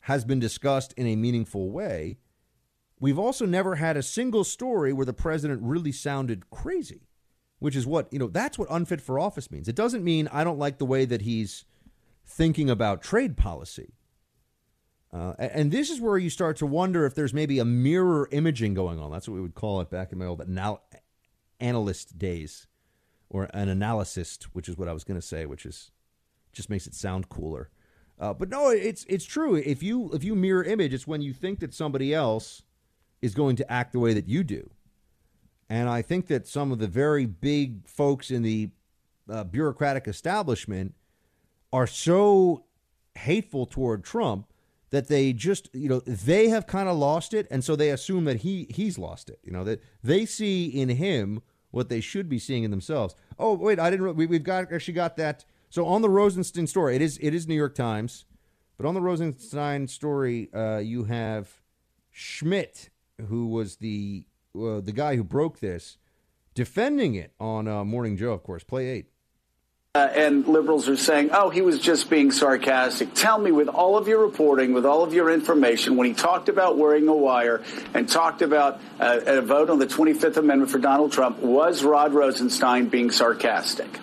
has 0.00 0.24
been 0.24 0.38
discussed 0.38 0.92
in 0.96 1.06
a 1.06 1.16
meaningful 1.16 1.70
way 1.70 2.18
we've 3.00 3.18
also 3.18 3.46
never 3.46 3.76
had 3.76 3.96
a 3.96 4.02
single 4.02 4.44
story 4.44 4.92
where 4.92 5.06
the 5.06 5.12
president 5.12 5.60
really 5.62 5.92
sounded 5.92 6.48
crazy 6.50 7.08
which 7.64 7.76
is 7.76 7.86
what 7.86 8.12
you 8.12 8.18
know 8.18 8.26
that's 8.26 8.58
what 8.58 8.68
unfit 8.70 9.00
for 9.00 9.18
office 9.18 9.50
means. 9.50 9.68
It 9.68 9.74
doesn't 9.74 10.04
mean 10.04 10.28
i 10.28 10.44
don't 10.44 10.58
like 10.58 10.76
the 10.76 10.84
way 10.84 11.06
that 11.06 11.22
he's 11.22 11.64
thinking 12.26 12.68
about 12.68 13.02
trade 13.02 13.38
policy. 13.38 13.94
Uh, 15.10 15.32
and 15.38 15.70
this 15.70 15.88
is 15.88 15.98
where 15.98 16.18
you 16.18 16.28
start 16.28 16.56
to 16.58 16.66
wonder 16.66 17.06
if 17.06 17.14
there's 17.14 17.32
maybe 17.32 17.58
a 17.58 17.64
mirror 17.64 18.28
imaging 18.32 18.74
going 18.74 18.98
on. 18.98 19.12
That's 19.12 19.26
what 19.26 19.34
we 19.36 19.40
would 19.40 19.54
call 19.54 19.80
it 19.80 19.88
back 19.88 20.12
in 20.12 20.18
my 20.18 20.26
old 20.26 20.42
anal- 20.42 20.82
analyst 21.58 22.18
days 22.18 22.66
or 23.34 23.50
an 23.52 23.68
analyst, 23.68 24.44
which 24.52 24.68
is 24.68 24.78
what 24.78 24.86
I 24.86 24.92
was 24.92 25.02
going 25.02 25.20
to 25.20 25.26
say, 25.26 25.44
which 25.44 25.66
is 25.66 25.90
just 26.52 26.70
makes 26.70 26.86
it 26.86 26.94
sound 26.94 27.28
cooler. 27.28 27.68
Uh, 28.16 28.32
but 28.32 28.48
no, 28.48 28.70
it's 28.70 29.04
it's 29.08 29.24
true. 29.24 29.56
If 29.56 29.82
you 29.82 30.08
if 30.12 30.22
you 30.22 30.36
mirror 30.36 30.62
image, 30.62 30.94
it's 30.94 31.04
when 31.04 31.20
you 31.20 31.32
think 31.32 31.58
that 31.58 31.74
somebody 31.74 32.14
else 32.14 32.62
is 33.20 33.34
going 33.34 33.56
to 33.56 33.70
act 33.70 33.92
the 33.92 33.98
way 33.98 34.14
that 34.14 34.28
you 34.28 34.44
do. 34.44 34.70
And 35.68 35.88
I 35.88 36.00
think 36.00 36.28
that 36.28 36.46
some 36.46 36.70
of 36.70 36.78
the 36.78 36.86
very 36.86 37.26
big 37.26 37.88
folks 37.88 38.30
in 38.30 38.42
the 38.42 38.70
uh, 39.28 39.42
bureaucratic 39.42 40.06
establishment 40.06 40.94
are 41.72 41.88
so 41.88 42.66
hateful 43.16 43.66
toward 43.66 44.04
Trump 44.04 44.46
that 44.90 45.08
they 45.08 45.32
just 45.32 45.70
you 45.72 45.88
know 45.88 45.98
they 46.06 46.50
have 46.50 46.68
kind 46.68 46.88
of 46.88 46.96
lost 46.96 47.34
it, 47.34 47.48
and 47.50 47.64
so 47.64 47.74
they 47.74 47.90
assume 47.90 48.26
that 48.26 48.42
he 48.42 48.68
he's 48.70 48.96
lost 48.96 49.28
it. 49.28 49.40
You 49.42 49.50
know 49.50 49.64
that 49.64 49.82
they 50.04 50.24
see 50.24 50.66
in 50.66 50.88
him 50.88 51.42
what 51.74 51.88
they 51.88 52.00
should 52.00 52.28
be 52.28 52.38
seeing 52.38 52.62
in 52.62 52.70
themselves. 52.70 53.16
Oh, 53.38 53.54
wait, 53.54 53.80
I 53.80 53.90
didn't. 53.90 54.14
We, 54.14 54.26
we've 54.26 54.44
got 54.44 54.72
actually 54.72 54.94
got 54.94 55.16
that. 55.16 55.44
So 55.70 55.86
on 55.86 56.02
the 56.02 56.08
Rosenstein 56.08 56.68
story, 56.68 56.94
it 56.94 57.02
is 57.02 57.18
it 57.20 57.34
is 57.34 57.48
New 57.48 57.56
York 57.56 57.74
Times, 57.74 58.26
but 58.76 58.86
on 58.86 58.94
the 58.94 59.00
Rosenstein 59.00 59.88
story, 59.88 60.50
uh, 60.54 60.78
you 60.78 61.04
have 61.04 61.60
Schmidt, 62.12 62.90
who 63.28 63.48
was 63.48 63.76
the 63.76 64.24
uh, 64.56 64.80
the 64.80 64.92
guy 64.92 65.16
who 65.16 65.24
broke 65.24 65.58
this, 65.58 65.98
defending 66.54 67.16
it 67.16 67.32
on 67.40 67.66
uh, 67.66 67.84
Morning 67.84 68.16
Joe. 68.16 68.32
Of 68.32 68.44
course, 68.44 68.62
play 68.62 68.88
eight. 68.88 69.06
Uh, 69.96 70.10
and 70.12 70.48
liberals 70.48 70.88
are 70.88 70.96
saying, 70.96 71.30
oh, 71.32 71.50
he 71.50 71.62
was 71.62 71.78
just 71.78 72.10
being 72.10 72.32
sarcastic. 72.32 73.14
Tell 73.14 73.38
me, 73.38 73.52
with 73.52 73.68
all 73.68 73.96
of 73.96 74.08
your 74.08 74.26
reporting, 74.26 74.72
with 74.72 74.84
all 74.84 75.04
of 75.04 75.14
your 75.14 75.30
information, 75.30 75.94
when 75.94 76.08
he 76.08 76.14
talked 76.14 76.48
about 76.48 76.76
wearing 76.76 77.06
a 77.06 77.14
wire 77.14 77.62
and 77.94 78.08
talked 78.08 78.42
about 78.42 78.80
uh, 78.98 79.20
a 79.24 79.40
vote 79.40 79.70
on 79.70 79.78
the 79.78 79.86
25th 79.86 80.36
Amendment 80.36 80.72
for 80.72 80.80
Donald 80.80 81.12
Trump, 81.12 81.38
was 81.38 81.84
Rod 81.84 82.12
Rosenstein 82.12 82.88
being 82.88 83.12
sarcastic? 83.12 84.00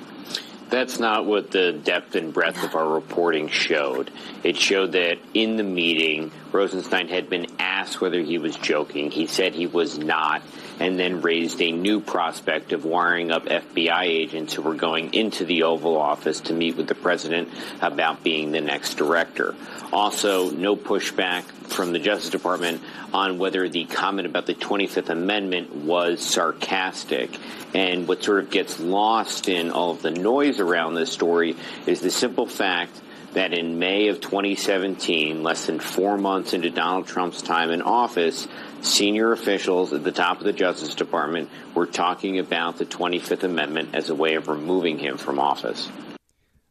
That's 0.69 0.97
not 0.97 1.25
what 1.25 1.51
the 1.51 1.73
depth 1.73 2.15
and 2.15 2.33
breadth 2.33 2.63
of 2.63 2.73
our 2.73 2.87
reporting 2.87 3.49
showed. 3.49 4.11
It 4.45 4.55
showed 4.55 4.93
that 4.93 5.17
in 5.33 5.57
the 5.57 5.63
meeting, 5.63 6.31
Rosenstein 6.53 7.09
had 7.09 7.29
been 7.29 7.47
asked 7.59 7.99
whether 7.99 8.21
he 8.21 8.37
was 8.37 8.55
joking. 8.55 9.11
He 9.11 9.27
said 9.27 9.53
he 9.53 9.67
was 9.67 9.97
not 9.97 10.41
and 10.81 10.97
then 10.97 11.21
raised 11.21 11.61
a 11.61 11.71
new 11.71 12.01
prospect 12.01 12.73
of 12.73 12.85
wiring 12.85 13.29
up 13.29 13.45
FBI 13.45 14.01
agents 14.01 14.55
who 14.55 14.63
were 14.63 14.73
going 14.73 15.13
into 15.13 15.45
the 15.45 15.61
Oval 15.61 15.95
Office 15.95 16.39
to 16.41 16.53
meet 16.53 16.75
with 16.75 16.87
the 16.87 16.95
president 16.95 17.49
about 17.81 18.23
being 18.23 18.51
the 18.51 18.61
next 18.61 18.95
director. 18.95 19.53
Also, 19.93 20.49
no 20.49 20.75
pushback 20.75 21.43
from 21.43 21.93
the 21.93 21.99
Justice 21.99 22.31
Department 22.31 22.81
on 23.13 23.37
whether 23.37 23.69
the 23.69 23.85
comment 23.85 24.25
about 24.25 24.47
the 24.47 24.55
25th 24.55 25.09
Amendment 25.09 25.75
was 25.75 26.19
sarcastic. 26.19 27.29
And 27.75 28.07
what 28.07 28.23
sort 28.23 28.39
of 28.39 28.49
gets 28.49 28.79
lost 28.79 29.49
in 29.49 29.69
all 29.69 29.91
of 29.91 30.01
the 30.01 30.09
noise 30.09 30.59
around 30.59 30.95
this 30.95 31.11
story 31.11 31.55
is 31.85 32.01
the 32.01 32.09
simple 32.09 32.47
fact 32.47 32.99
that 33.33 33.53
in 33.53 33.79
May 33.79 34.07
of 34.09 34.21
2017, 34.21 35.43
less 35.43 35.65
than 35.65 35.79
four 35.79 36.17
months 36.17 36.53
into 36.53 36.69
Donald 36.69 37.07
Trump's 37.07 37.41
time 37.41 37.71
in 37.71 37.81
office, 37.81 38.47
senior 38.81 39.31
officials 39.31 39.93
at 39.93 40.03
the 40.03 40.11
top 40.11 40.39
of 40.39 40.43
the 40.43 40.53
Justice 40.53 40.95
Department 40.95 41.49
were 41.73 41.85
talking 41.85 42.39
about 42.39 42.77
the 42.77 42.85
25th 42.85 43.43
Amendment 43.43 43.89
as 43.93 44.09
a 44.09 44.15
way 44.15 44.35
of 44.35 44.47
removing 44.47 44.99
him 44.99 45.17
from 45.17 45.39
office. 45.39 45.89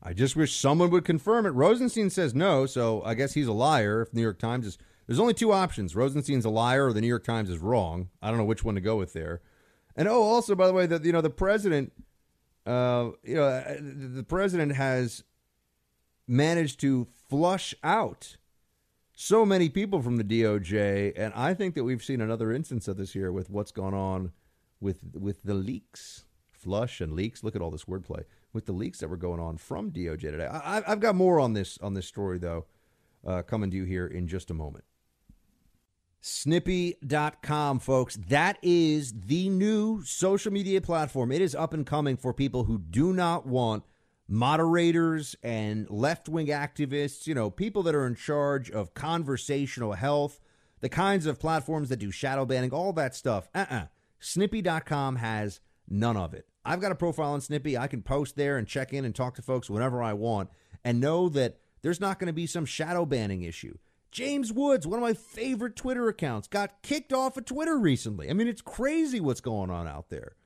I 0.02 0.12
just 0.12 0.34
wish 0.36 0.56
someone 0.56 0.90
would 0.90 1.04
confirm 1.04 1.46
it. 1.46 1.50
Rosenstein 1.50 2.10
says 2.10 2.34
no, 2.34 2.66
so 2.66 3.02
I 3.04 3.14
guess 3.14 3.34
he's 3.34 3.46
a 3.46 3.52
liar. 3.52 4.02
If 4.02 4.14
New 4.14 4.22
York 4.22 4.38
Times 4.38 4.66
is, 4.66 4.78
there's 5.06 5.20
only 5.20 5.34
two 5.34 5.52
options: 5.52 5.94
Rosenstein's 5.94 6.46
a 6.46 6.50
liar, 6.50 6.86
or 6.86 6.92
the 6.92 7.02
New 7.02 7.06
York 7.06 7.24
Times 7.24 7.50
is 7.50 7.58
wrong. 7.58 8.08
I 8.22 8.28
don't 8.28 8.38
know 8.38 8.44
which 8.44 8.64
one 8.64 8.76
to 8.76 8.80
go 8.80 8.96
with 8.96 9.12
there. 9.12 9.42
And 9.96 10.08
oh, 10.08 10.22
also 10.22 10.54
by 10.54 10.66
the 10.66 10.72
way, 10.72 10.86
that 10.86 11.04
you 11.04 11.12
know 11.12 11.20
the 11.20 11.28
president, 11.28 11.92
uh, 12.64 13.10
you 13.22 13.34
know, 13.34 13.44
uh, 13.44 13.76
the 13.80 14.24
president 14.26 14.74
has 14.74 15.22
managed 16.30 16.80
to 16.80 17.08
flush 17.28 17.74
out 17.82 18.36
so 19.12 19.44
many 19.44 19.68
people 19.68 20.00
from 20.00 20.16
the 20.16 20.24
DOJ, 20.24 21.12
and 21.14 21.34
I 21.34 21.52
think 21.52 21.74
that 21.74 21.84
we've 21.84 22.02
seen 22.02 22.22
another 22.22 22.52
instance 22.52 22.88
of 22.88 22.96
this 22.96 23.12
here 23.12 23.30
with 23.30 23.50
what's 23.50 23.72
gone 23.72 23.92
on 23.92 24.32
with 24.80 25.00
with 25.12 25.42
the 25.42 25.54
leaks 25.54 26.24
flush 26.52 27.00
and 27.00 27.12
leaks. 27.12 27.42
Look 27.42 27.56
at 27.56 27.62
all 27.62 27.70
this 27.70 27.84
wordplay 27.84 28.24
with 28.52 28.66
the 28.66 28.72
leaks 28.72 29.00
that 29.00 29.08
were 29.08 29.16
going 29.16 29.40
on 29.40 29.56
from 29.56 29.90
DOJ 29.90 30.20
today. 30.20 30.46
I, 30.46 30.82
have 30.86 31.00
got 31.00 31.14
more 31.14 31.40
on 31.40 31.52
this 31.52 31.78
on 31.82 31.94
this 31.94 32.06
story 32.06 32.38
though, 32.38 32.66
uh, 33.26 33.42
coming 33.42 33.70
to 33.70 33.76
you 33.76 33.84
here 33.84 34.06
in 34.06 34.28
just 34.28 34.50
a 34.50 34.54
moment. 34.54 34.84
Snippy.com, 36.22 37.78
folks. 37.78 38.16
That 38.28 38.58
is 38.62 39.14
the 39.26 39.48
new 39.48 40.02
social 40.04 40.52
media 40.52 40.82
platform. 40.82 41.32
It 41.32 41.40
is 41.40 41.54
up 41.54 41.72
and 41.72 41.86
coming 41.86 42.18
for 42.18 42.34
people 42.34 42.64
who 42.64 42.78
do 42.78 43.14
not 43.14 43.46
want 43.46 43.84
moderators 44.30 45.34
and 45.42 45.90
left 45.90 46.28
wing 46.28 46.46
activists, 46.46 47.26
you 47.26 47.34
know, 47.34 47.50
people 47.50 47.82
that 47.82 47.94
are 47.96 48.06
in 48.06 48.14
charge 48.14 48.70
of 48.70 48.94
conversational 48.94 49.94
health, 49.94 50.40
the 50.80 50.88
kinds 50.88 51.26
of 51.26 51.40
platforms 51.40 51.88
that 51.88 51.98
do 51.98 52.12
shadow 52.12 52.46
banning, 52.46 52.72
all 52.72 52.92
that 52.92 53.14
stuff. 53.14 53.48
Uh 53.54 53.66
uh-uh. 53.68 53.76
uh. 53.76 53.86
Snippy.com 54.20 55.16
has 55.16 55.60
none 55.88 56.16
of 56.16 56.32
it. 56.32 56.46
I've 56.64 56.80
got 56.80 56.92
a 56.92 56.96
profile 56.96 57.32
on 57.32 57.40
Snippy. 57.40 57.76
I 57.76 57.88
can 57.88 58.02
post 58.02 58.36
there 58.36 58.56
and 58.56 58.68
check 58.68 58.92
in 58.92 59.04
and 59.04 59.14
talk 59.14 59.34
to 59.34 59.42
folks 59.42 59.68
whenever 59.68 60.02
I 60.02 60.12
want 60.12 60.50
and 60.84 61.00
know 61.00 61.28
that 61.30 61.58
there's 61.82 62.00
not 62.00 62.18
going 62.18 62.26
to 62.28 62.32
be 62.32 62.46
some 62.46 62.66
shadow 62.66 63.04
banning 63.04 63.42
issue. 63.42 63.78
James 64.12 64.52
Woods, 64.52 64.86
one 64.86 64.98
of 64.98 65.02
my 65.02 65.14
favorite 65.14 65.74
Twitter 65.74 66.08
accounts, 66.08 66.46
got 66.48 66.82
kicked 66.82 67.12
off 67.12 67.36
of 67.36 67.46
Twitter 67.46 67.78
recently. 67.78 68.28
I 68.28 68.32
mean, 68.32 68.48
it's 68.48 68.62
crazy 68.62 69.20
what's 69.20 69.40
going 69.40 69.70
on 69.70 69.88
out 69.88 70.10
there. 70.10 70.36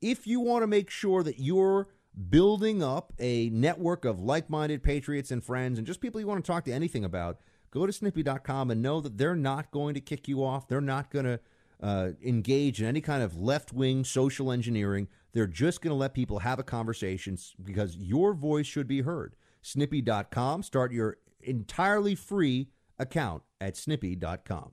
If 0.00 0.26
you 0.26 0.40
want 0.40 0.62
to 0.62 0.66
make 0.66 0.90
sure 0.90 1.22
that 1.22 1.40
you're 1.40 1.88
building 2.30 2.82
up 2.82 3.12
a 3.18 3.48
network 3.50 4.04
of 4.04 4.20
like 4.20 4.48
minded 4.48 4.82
patriots 4.82 5.30
and 5.30 5.42
friends 5.42 5.78
and 5.78 5.86
just 5.86 6.00
people 6.00 6.20
you 6.20 6.26
want 6.26 6.44
to 6.44 6.50
talk 6.50 6.64
to 6.64 6.72
anything 6.72 7.04
about, 7.04 7.38
go 7.70 7.86
to 7.86 7.92
snippy.com 7.92 8.70
and 8.70 8.82
know 8.82 9.00
that 9.00 9.18
they're 9.18 9.36
not 9.36 9.70
going 9.70 9.94
to 9.94 10.00
kick 10.00 10.28
you 10.28 10.44
off. 10.44 10.68
They're 10.68 10.80
not 10.80 11.10
going 11.10 11.24
to 11.24 11.40
uh, 11.82 12.10
engage 12.24 12.80
in 12.80 12.86
any 12.86 13.00
kind 13.00 13.22
of 13.22 13.36
left 13.36 13.72
wing 13.72 14.04
social 14.04 14.52
engineering. 14.52 15.08
They're 15.32 15.46
just 15.46 15.80
going 15.80 15.90
to 15.90 15.96
let 15.96 16.14
people 16.14 16.38
have 16.40 16.58
a 16.58 16.64
conversation 16.64 17.36
because 17.62 17.96
your 17.96 18.32
voice 18.32 18.66
should 18.66 18.86
be 18.86 19.00
heard. 19.00 19.34
Snippy.com. 19.62 20.62
Start 20.62 20.92
your 20.92 21.18
entirely 21.40 22.14
free 22.14 22.68
account 22.98 23.42
at 23.60 23.76
snippy.com. 23.76 24.72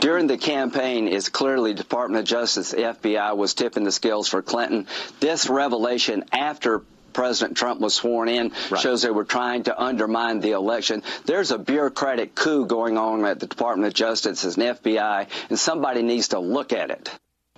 During 0.00 0.26
the 0.26 0.38
campaign, 0.38 1.06
it's 1.06 1.28
clearly 1.28 1.74
Department 1.74 2.22
of 2.22 2.28
Justice, 2.28 2.70
the 2.70 2.78
FBI 2.78 3.36
was 3.36 3.54
tipping 3.54 3.84
the 3.84 3.92
scales 3.92 4.26
for 4.26 4.42
Clinton. 4.42 4.86
This 5.20 5.48
revelation 5.48 6.24
after 6.32 6.82
President 7.12 7.56
Trump 7.58 7.80
was 7.80 7.94
sworn 7.94 8.28
in 8.28 8.52
right. 8.70 8.80
shows 8.80 9.02
they 9.02 9.10
were 9.10 9.24
trying 9.24 9.64
to 9.64 9.80
undermine 9.80 10.40
the 10.40 10.52
election. 10.52 11.02
There's 11.26 11.50
a 11.50 11.58
bureaucratic 11.58 12.34
coup 12.34 12.66
going 12.66 12.96
on 12.96 13.24
at 13.26 13.38
the 13.38 13.46
Department 13.46 13.86
of 13.86 13.94
Justice 13.94 14.42
and 14.44 14.56
FBI, 14.56 15.28
and 15.50 15.58
somebody 15.58 16.02
needs 16.02 16.28
to 16.28 16.38
look 16.38 16.72
at 16.72 16.90
it 16.90 17.10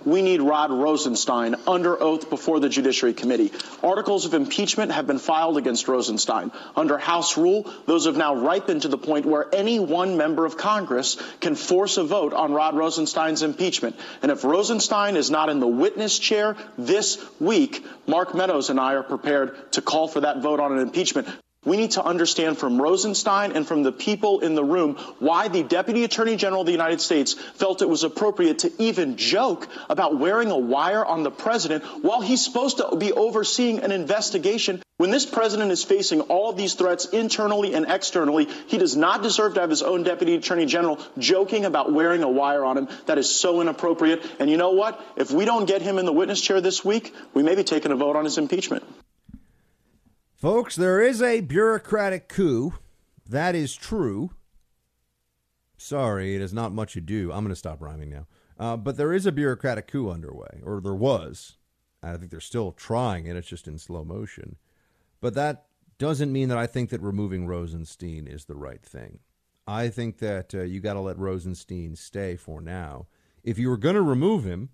we 0.05 0.21
need 0.21 0.41
Rod 0.41 0.71
Rosenstein 0.71 1.55
under 1.67 2.01
oath 2.01 2.29
before 2.29 2.59
the 2.59 2.69
Judiciary 2.69 3.13
Committee. 3.13 3.51
Articles 3.83 4.25
of 4.25 4.33
impeachment 4.33 4.91
have 4.91 5.07
been 5.07 5.19
filed 5.19 5.57
against 5.57 5.87
Rosenstein. 5.87 6.51
Under 6.75 6.97
House 6.97 7.37
rule, 7.37 7.69
those 7.85 8.05
have 8.05 8.17
now 8.17 8.35
ripened 8.35 8.83
to 8.83 8.87
the 8.87 8.97
point 8.97 9.25
where 9.25 9.47
any 9.53 9.79
one 9.79 10.17
member 10.17 10.45
of 10.45 10.57
Congress 10.57 11.17
can 11.41 11.55
force 11.55 11.97
a 11.97 12.03
vote 12.03 12.33
on 12.33 12.53
Rod 12.53 12.75
Rosenstein's 12.75 13.41
impeachment. 13.41 13.95
And 14.21 14.31
if 14.31 14.43
Rosenstein 14.43 15.15
is 15.15 15.31
not 15.31 15.49
in 15.49 15.59
the 15.59 15.67
witness 15.67 16.19
chair 16.19 16.55
this 16.77 17.23
week, 17.39 17.83
Mark 18.07 18.35
Meadows 18.35 18.69
and 18.69 18.79
I 18.79 18.93
are 18.93 19.03
prepared 19.03 19.71
to 19.73 19.81
call 19.81 20.07
for 20.07 20.21
that 20.21 20.41
vote 20.41 20.59
on 20.59 20.71
an 20.71 20.79
impeachment. 20.79 21.27
We 21.65 21.77
need 21.77 21.91
to 21.91 22.03
understand 22.03 22.59
from 22.59 22.79
Rosenstein 22.79 23.53
and 23.53 23.67
from 23.67 23.81
the 23.81 23.91
people 23.91 24.41
in 24.41 24.53
the 24.53 24.63
room 24.63 24.95
why 25.19 25.47
the 25.47 25.63
Deputy 25.63 26.03
Attorney 26.03 26.35
General 26.35 26.61
of 26.61 26.67
the 26.67 26.71
United 26.71 27.01
States 27.01 27.33
felt 27.33 27.81
it 27.81 27.89
was 27.89 28.03
appropriate 28.03 28.59
to 28.59 28.71
even 28.77 29.17
joke 29.17 29.67
about 29.89 30.19
wearing 30.19 30.51
a 30.51 30.57
wire 30.57 31.03
on 31.03 31.23
the 31.23 31.31
president 31.31 31.83
while 32.03 32.21
he's 32.21 32.43
supposed 32.43 32.77
to 32.77 32.95
be 32.95 33.11
overseeing 33.11 33.79
an 33.79 33.91
investigation. 33.91 34.81
When 34.97 35.11
this 35.11 35.25
president 35.25 35.71
is 35.71 35.83
facing 35.83 36.21
all 36.21 36.49
of 36.49 36.55
these 36.55 36.75
threats 36.75 37.05
internally 37.05 37.73
and 37.73 37.85
externally, 37.89 38.47
he 38.67 38.77
does 38.77 38.95
not 38.95 39.23
deserve 39.23 39.55
to 39.55 39.61
have 39.61 39.69
his 39.69 39.81
own 39.81 40.03
Deputy 40.03 40.35
Attorney 40.35 40.67
General 40.67 40.99
joking 41.17 41.65
about 41.65 41.91
wearing 41.91 42.23
a 42.23 42.29
wire 42.29 42.63
on 42.63 42.77
him. 42.77 42.87
That 43.07 43.17
is 43.17 43.29
so 43.29 43.59
inappropriate. 43.59 44.23
And 44.39 44.49
you 44.49 44.55
know 44.55 44.71
what? 44.71 45.03
If 45.17 45.31
we 45.31 45.43
don't 45.43 45.65
get 45.65 45.81
him 45.81 45.97
in 45.97 46.05
the 46.05 46.13
witness 46.13 46.39
chair 46.39 46.61
this 46.61 46.85
week, 46.85 47.13
we 47.33 47.43
may 47.43 47.55
be 47.55 47.63
taking 47.63 47.91
a 47.91 47.95
vote 47.95 48.15
on 48.15 48.23
his 48.23 48.37
impeachment. 48.37 48.83
Folks, 50.45 50.75
there 50.75 51.01
is 51.01 51.23
a 51.23 51.41
bureaucratic 51.41 52.29
coup. 52.29 52.75
That 53.27 53.55
is 53.55 53.73
true. 53.73 54.29
Sorry, 55.75 56.35
it 56.35 56.41
is 56.41 56.53
not 56.53 56.71
much 56.71 56.95
ado. 56.95 57.31
I'm 57.31 57.43
going 57.43 57.49
to 57.49 57.55
stop 57.55 57.81
rhyming 57.81 58.11
now. 58.11 58.27
Uh, 58.59 58.77
but 58.77 58.95
there 58.95 59.11
is 59.11 59.25
a 59.25 59.31
bureaucratic 59.31 59.87
coup 59.87 60.11
underway, 60.11 60.61
or 60.63 60.81
there 60.81 60.93
was. 60.93 61.57
I 62.03 62.15
think 62.17 62.29
they're 62.29 62.39
still 62.39 62.71
trying 62.71 63.25
it. 63.25 63.35
It's 63.35 63.47
just 63.47 63.67
in 63.67 63.79
slow 63.79 64.03
motion. 64.03 64.57
But 65.19 65.33
that 65.33 65.65
doesn't 65.97 66.31
mean 66.31 66.49
that 66.49 66.59
I 66.59 66.67
think 66.67 66.91
that 66.91 67.01
removing 67.01 67.47
Rosenstein 67.47 68.27
is 68.27 68.45
the 68.45 68.53
right 68.53 68.83
thing. 68.83 69.21
I 69.65 69.89
think 69.89 70.19
that 70.19 70.53
uh, 70.53 70.61
you 70.61 70.79
got 70.79 70.93
to 70.93 70.99
let 70.99 71.17
Rosenstein 71.17 71.95
stay 71.95 72.35
for 72.35 72.61
now. 72.61 73.07
If 73.43 73.57
you 73.57 73.67
were 73.67 73.77
going 73.77 73.95
to 73.95 74.03
remove 74.03 74.45
him, 74.45 74.69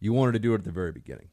you 0.00 0.12
wanted 0.12 0.32
to 0.32 0.38
do 0.38 0.52
it 0.52 0.58
at 0.58 0.64
the 0.64 0.70
very 0.70 0.92
beginning 0.92 1.30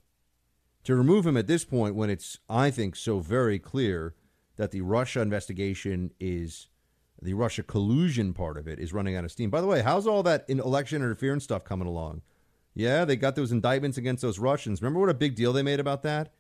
to 0.84 0.96
remove 0.96 1.26
him 1.26 1.38
at 1.38 1.48
this 1.48 1.64
point 1.64 1.96
when 1.96 2.10
it's, 2.10 2.40
I 2.50 2.72
think, 2.72 2.96
so 2.96 3.20
very 3.20 3.60
clear 3.60 4.16
that 4.58 4.72
the 4.72 4.82
Russia 4.82 5.22
investigation 5.22 6.12
is 6.20 6.68
the 7.22 7.34
Russia 7.36 7.62
collusion 7.62 8.34
part 8.34 8.58
of 8.58 8.68
it 8.68 8.80
is 8.80 8.94
running 8.94 9.16
out 9.16 9.24
of 9.24 9.32
steam. 9.32 9.50
By 9.50 9.62
the 9.62 9.68
way, 9.68 9.82
how's 9.82 10.08
all 10.08 10.24
that 10.24 10.46
election 10.50 11.02
interference 11.02 11.44
stuff 11.44 11.64
coming 11.64 11.88
along? 11.88 12.22
Yeah, 12.74 13.06
they 13.06 13.16
got 13.16 13.36
those 13.36 13.52
indictments 13.52 13.98
against 13.98 14.22
those 14.22 14.40
Russians. 14.40 14.82
Remember 14.82 15.00
what 15.00 15.10
a 15.10 15.14
big 15.14 15.36
deal 15.36 15.54
they 15.54 15.62
made 15.62 15.80
about 15.80 16.04
that? 16.04 16.34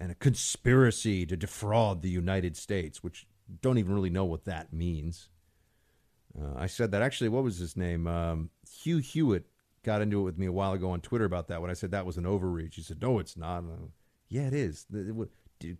And 0.00 0.10
a 0.12 0.14
conspiracy 0.14 1.26
to 1.26 1.36
defraud 1.36 2.00
the 2.00 2.10
United 2.10 2.56
States, 2.56 3.02
which 3.02 3.26
don't 3.60 3.78
even 3.78 3.94
really 3.94 4.10
know 4.10 4.24
what 4.24 4.44
that 4.44 4.72
means. 4.72 5.28
Uh, 6.40 6.54
I 6.56 6.66
said 6.66 6.92
that 6.92 7.02
actually. 7.02 7.28
What 7.28 7.44
was 7.44 7.58
his 7.58 7.76
name? 7.76 8.06
Um, 8.06 8.50
Hugh 8.82 8.98
Hewitt 8.98 9.46
got 9.82 10.02
into 10.02 10.20
it 10.20 10.24
with 10.24 10.38
me 10.38 10.46
a 10.46 10.52
while 10.52 10.72
ago 10.72 10.90
on 10.90 11.00
Twitter 11.00 11.24
about 11.24 11.48
that 11.48 11.60
when 11.60 11.70
I 11.70 11.74
said 11.74 11.90
that 11.90 12.06
was 12.06 12.16
an 12.16 12.26
overreach. 12.26 12.76
He 12.76 12.82
said, 12.82 13.00
"No, 13.00 13.18
it's 13.18 13.36
not." 13.36 13.64
yeah, 14.28 14.42
it 14.42 14.54
is. 14.54 14.86
The, 14.90 15.28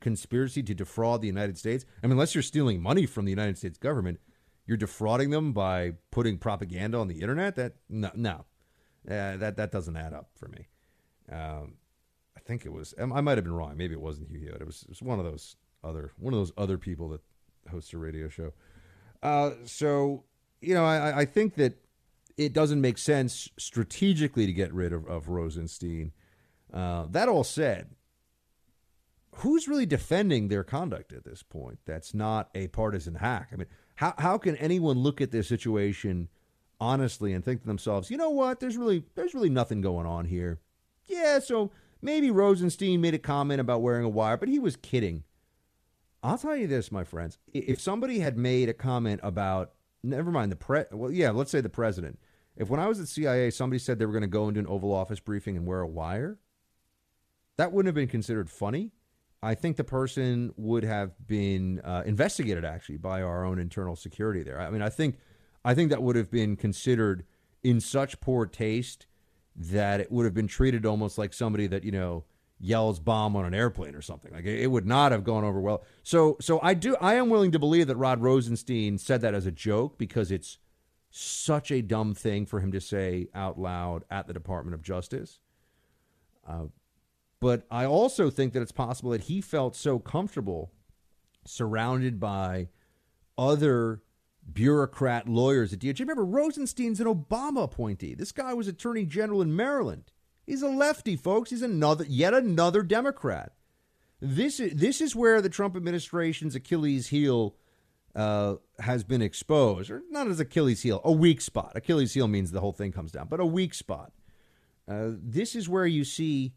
conspiracy 0.00 0.62
to 0.62 0.74
defraud 0.74 1.20
the 1.20 1.26
United 1.26 1.56
States. 1.58 1.84
I 2.02 2.06
mean, 2.06 2.12
unless 2.12 2.34
you're 2.34 2.42
stealing 2.42 2.82
money 2.82 3.06
from 3.06 3.24
the 3.24 3.30
United 3.30 3.58
States 3.58 3.78
government, 3.78 4.18
you're 4.66 4.76
defrauding 4.76 5.30
them 5.30 5.52
by 5.52 5.92
putting 6.10 6.38
propaganda 6.38 6.98
on 6.98 7.08
the 7.08 7.20
internet. 7.20 7.56
That 7.56 7.74
no, 7.88 8.10
no, 8.14 8.44
uh, 9.08 9.36
that 9.36 9.56
that 9.56 9.72
doesn't 9.72 9.96
add 9.96 10.12
up 10.12 10.30
for 10.34 10.48
me. 10.48 10.68
Um, 11.30 11.74
I 12.36 12.40
think 12.40 12.66
it 12.66 12.72
was. 12.72 12.94
I 12.98 13.04
might 13.04 13.38
have 13.38 13.44
been 13.44 13.54
wrong. 13.54 13.76
Maybe 13.76 13.94
it 13.94 14.00
wasn't 14.00 14.28
Hugh 14.28 14.40
Hewitt. 14.40 14.60
It 14.60 14.66
was, 14.66 14.82
it 14.82 14.88
was 14.88 15.02
one 15.02 15.18
of 15.18 15.24
those 15.24 15.56
other 15.84 16.12
one 16.18 16.34
of 16.34 16.40
those 16.40 16.52
other 16.58 16.78
people 16.78 17.08
that 17.10 17.20
hosts 17.70 17.92
a 17.92 17.98
radio 17.98 18.28
show. 18.28 18.52
Uh, 19.22 19.52
so 19.64 20.24
you 20.60 20.74
know, 20.74 20.84
I, 20.84 21.20
I 21.20 21.24
think 21.24 21.54
that 21.54 21.74
it 22.38 22.52
doesn't 22.52 22.80
make 22.80 22.96
sense 22.96 23.50
strategically 23.58 24.46
to 24.46 24.52
get 24.52 24.72
rid 24.72 24.92
of, 24.92 25.06
of 25.06 25.28
Rosenstein. 25.28 26.12
Uh, 26.72 27.06
that 27.10 27.28
all 27.28 27.44
said, 27.44 27.90
who's 29.36 29.68
really 29.68 29.86
defending 29.86 30.48
their 30.48 30.64
conduct 30.64 31.12
at 31.12 31.24
this 31.24 31.42
point? 31.42 31.80
That's 31.84 32.14
not 32.14 32.48
a 32.54 32.68
partisan 32.68 33.16
hack. 33.16 33.48
I 33.52 33.56
mean, 33.56 33.66
how 33.96 34.14
how 34.18 34.38
can 34.38 34.56
anyone 34.56 34.98
look 34.98 35.20
at 35.20 35.32
this 35.32 35.48
situation 35.48 36.28
honestly 36.80 37.32
and 37.32 37.44
think 37.44 37.62
to 37.62 37.66
themselves, 37.66 38.10
you 38.10 38.16
know 38.16 38.30
what? 38.30 38.60
There's 38.60 38.76
really 38.76 39.04
there's 39.14 39.34
really 39.34 39.50
nothing 39.50 39.80
going 39.80 40.06
on 40.06 40.26
here. 40.26 40.60
Yeah, 41.06 41.40
so 41.40 41.72
maybe 42.00 42.30
Rosenstein 42.30 43.00
made 43.00 43.14
a 43.14 43.18
comment 43.18 43.60
about 43.60 43.82
wearing 43.82 44.04
a 44.04 44.08
wire, 44.08 44.36
but 44.36 44.48
he 44.48 44.58
was 44.58 44.76
kidding. 44.76 45.24
I'll 46.22 46.38
tell 46.38 46.56
you 46.56 46.66
this, 46.66 46.92
my 46.92 47.04
friends. 47.04 47.38
If 47.52 47.80
somebody 47.80 48.18
had 48.18 48.36
made 48.36 48.68
a 48.68 48.74
comment 48.74 49.20
about, 49.22 49.72
never 50.02 50.30
mind 50.30 50.52
the 50.52 50.56
pre, 50.56 50.84
well, 50.90 51.10
yeah, 51.10 51.30
let's 51.30 51.50
say 51.50 51.60
the 51.60 51.68
president, 51.68 52.18
if 52.58 52.68
when 52.68 52.80
I 52.80 52.88
was 52.88 53.00
at 53.00 53.08
CIA, 53.08 53.50
somebody 53.50 53.78
said 53.78 53.98
they 53.98 54.06
were 54.06 54.12
going 54.12 54.22
to 54.22 54.28
go 54.28 54.48
into 54.48 54.60
an 54.60 54.66
Oval 54.66 54.92
Office 54.92 55.20
briefing 55.20 55.56
and 55.56 55.64
wear 55.66 55.80
a 55.80 55.86
wire, 55.86 56.38
that 57.56 57.72
wouldn't 57.72 57.86
have 57.86 57.94
been 57.94 58.08
considered 58.08 58.50
funny. 58.50 58.92
I 59.40 59.54
think 59.54 59.76
the 59.76 59.84
person 59.84 60.52
would 60.56 60.82
have 60.84 61.12
been 61.26 61.80
uh, 61.80 62.02
investigated 62.04 62.64
actually 62.64 62.98
by 62.98 63.22
our 63.22 63.44
own 63.44 63.60
internal 63.60 63.94
security 63.94 64.42
there. 64.42 64.60
I 64.60 64.70
mean, 64.70 64.82
I 64.82 64.88
think, 64.88 65.18
I 65.64 65.74
think 65.74 65.90
that 65.90 66.02
would 66.02 66.16
have 66.16 66.30
been 66.30 66.56
considered 66.56 67.24
in 67.62 67.80
such 67.80 68.20
poor 68.20 68.46
taste 68.46 69.06
that 69.54 70.00
it 70.00 70.10
would 70.10 70.24
have 70.24 70.34
been 70.34 70.48
treated 70.48 70.84
almost 70.84 71.18
like 71.18 71.32
somebody 71.32 71.68
that 71.68 71.84
you 71.84 71.92
know 71.92 72.24
yells 72.60 72.98
bomb 72.98 73.36
on 73.36 73.44
an 73.44 73.54
airplane 73.54 73.94
or 73.94 74.02
something. 74.02 74.32
Like 74.32 74.44
it 74.44 74.68
would 74.68 74.86
not 74.86 75.12
have 75.12 75.22
gone 75.22 75.44
over 75.44 75.60
well. 75.60 75.84
So, 76.02 76.36
so 76.40 76.58
I 76.62 76.74
do. 76.74 76.96
I 77.00 77.14
am 77.14 77.28
willing 77.28 77.52
to 77.52 77.58
believe 77.58 77.86
that 77.86 77.96
Rod 77.96 78.20
Rosenstein 78.20 78.98
said 78.98 79.20
that 79.20 79.34
as 79.34 79.46
a 79.46 79.52
joke 79.52 79.98
because 79.98 80.32
it's 80.32 80.58
such 81.10 81.70
a 81.70 81.82
dumb 81.82 82.14
thing 82.14 82.46
for 82.46 82.60
him 82.60 82.72
to 82.72 82.80
say 82.80 83.28
out 83.34 83.58
loud 83.58 84.04
at 84.10 84.26
the 84.26 84.32
Department 84.32 84.74
of 84.74 84.82
Justice. 84.82 85.40
Uh, 86.46 86.66
but 87.40 87.66
I 87.70 87.84
also 87.84 88.30
think 88.30 88.52
that 88.52 88.62
it's 88.62 88.72
possible 88.72 89.10
that 89.10 89.22
he 89.22 89.40
felt 89.40 89.76
so 89.76 89.98
comfortable 89.98 90.72
surrounded 91.44 92.18
by 92.18 92.68
other 93.36 94.02
bureaucrat 94.52 95.28
lawyers 95.28 95.72
at 95.72 95.78
DOJ. 95.78 96.00
Remember, 96.00 96.24
Rosenstein's 96.24 97.00
an 97.00 97.06
Obama 97.06 97.64
appointee. 97.64 98.14
This 98.14 98.32
guy 98.32 98.54
was 98.54 98.66
Attorney 98.66 99.04
General 99.04 99.42
in 99.42 99.54
Maryland. 99.54 100.10
He's 100.46 100.62
a 100.62 100.68
lefty, 100.68 101.16
folks. 101.16 101.50
He's 101.50 101.62
another 101.62 102.04
yet 102.08 102.34
another 102.34 102.82
Democrat. 102.82 103.52
This 104.20 104.58
is 104.58 104.74
this 104.74 105.00
is 105.00 105.14
where 105.14 105.40
the 105.40 105.50
Trump 105.50 105.76
administration's 105.76 106.54
Achilles 106.54 107.08
heel 107.08 107.54
uh, 108.14 108.56
has 108.80 109.04
been 109.04 109.22
exposed, 109.22 109.90
or 109.90 110.02
not 110.10 110.28
as 110.28 110.40
Achilles 110.40 110.82
heel, 110.82 111.00
a 111.04 111.12
weak 111.12 111.40
spot. 111.40 111.72
Achilles 111.74 112.14
heel 112.14 112.28
means 112.28 112.50
the 112.50 112.60
whole 112.60 112.72
thing 112.72 112.92
comes 112.92 113.12
down, 113.12 113.28
but 113.28 113.40
a 113.40 113.46
weak 113.46 113.74
spot. 113.74 114.12
Uh, 114.88 115.10
this 115.12 115.54
is 115.54 115.68
where 115.68 115.86
you 115.86 116.04
see 116.04 116.54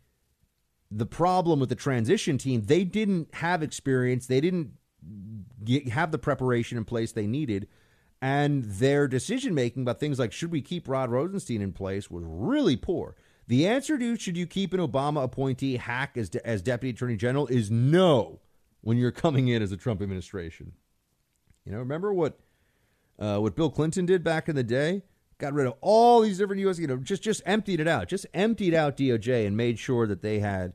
the 0.90 1.06
problem 1.06 1.60
with 1.60 1.70
the 1.70 1.76
transition 1.76 2.38
team. 2.38 2.64
They 2.64 2.84
didn't 2.84 3.34
have 3.36 3.64
experience. 3.64 4.28
They 4.28 4.42
didn't 4.42 4.72
get, 5.64 5.90
have 5.90 6.12
the 6.12 6.18
preparation 6.18 6.78
in 6.78 6.86
place 6.86 7.12
they 7.12 7.28
needed. 7.28 7.68
And 8.22 8.64
their 8.64 9.08
decision 9.08 9.56
making 9.56 9.82
about 9.82 10.00
things 10.00 10.20
like 10.20 10.32
should 10.32 10.52
we 10.52 10.62
keep 10.62 10.88
Rod 10.88 11.10
Rosenstein 11.10 11.62
in 11.62 11.74
place 11.74 12.12
was 12.12 12.24
really 12.26 12.76
poor. 12.76 13.16
The 13.48 13.68
answer 13.68 13.98
to 13.98 14.18
should 14.18 14.38
you 14.38 14.46
keep 14.46 14.74
an 14.74 14.80
Obama 14.80 15.24
appointee 15.24 15.78
hack 15.78 16.18
as, 16.18 16.30
de- 16.30 16.46
as 16.46 16.62
deputy 16.62 16.92
attorney 16.92 17.18
general 17.18 17.48
is 17.48 17.72
no 17.72 18.40
when 18.82 18.98
you're 18.98 19.12
coming 19.12 19.48
in 19.48 19.62
as 19.62 19.72
a 19.72 19.78
Trump 19.78 20.02
administration. 20.02 20.74
You 21.66 21.72
know, 21.72 21.80
remember 21.80 22.14
what 22.14 22.40
uh, 23.20 23.38
what 23.38 23.56
Bill 23.56 23.70
Clinton 23.70 24.06
did 24.06 24.24
back 24.24 24.50
in 24.50 24.56
the 24.56 24.64
day? 24.64 25.04
Got 25.38 25.54
rid 25.54 25.68
of 25.68 25.76
all 25.82 26.22
these 26.22 26.38
different 26.38 26.60
U.S. 26.62 26.80
You 26.80 26.88
know, 26.88 26.98
just 26.98 27.24
just 27.24 27.42
emptied 27.46 27.80
it 27.80 27.88
out, 27.88 28.08
just 28.08 28.26
emptied 28.34 28.74
out 28.74 28.98
DOJ 28.98 29.46
and 29.46 29.56
made 29.56 29.80
sure 29.80 30.08
that 30.08 30.22
they 30.22 30.40
had 30.40 30.74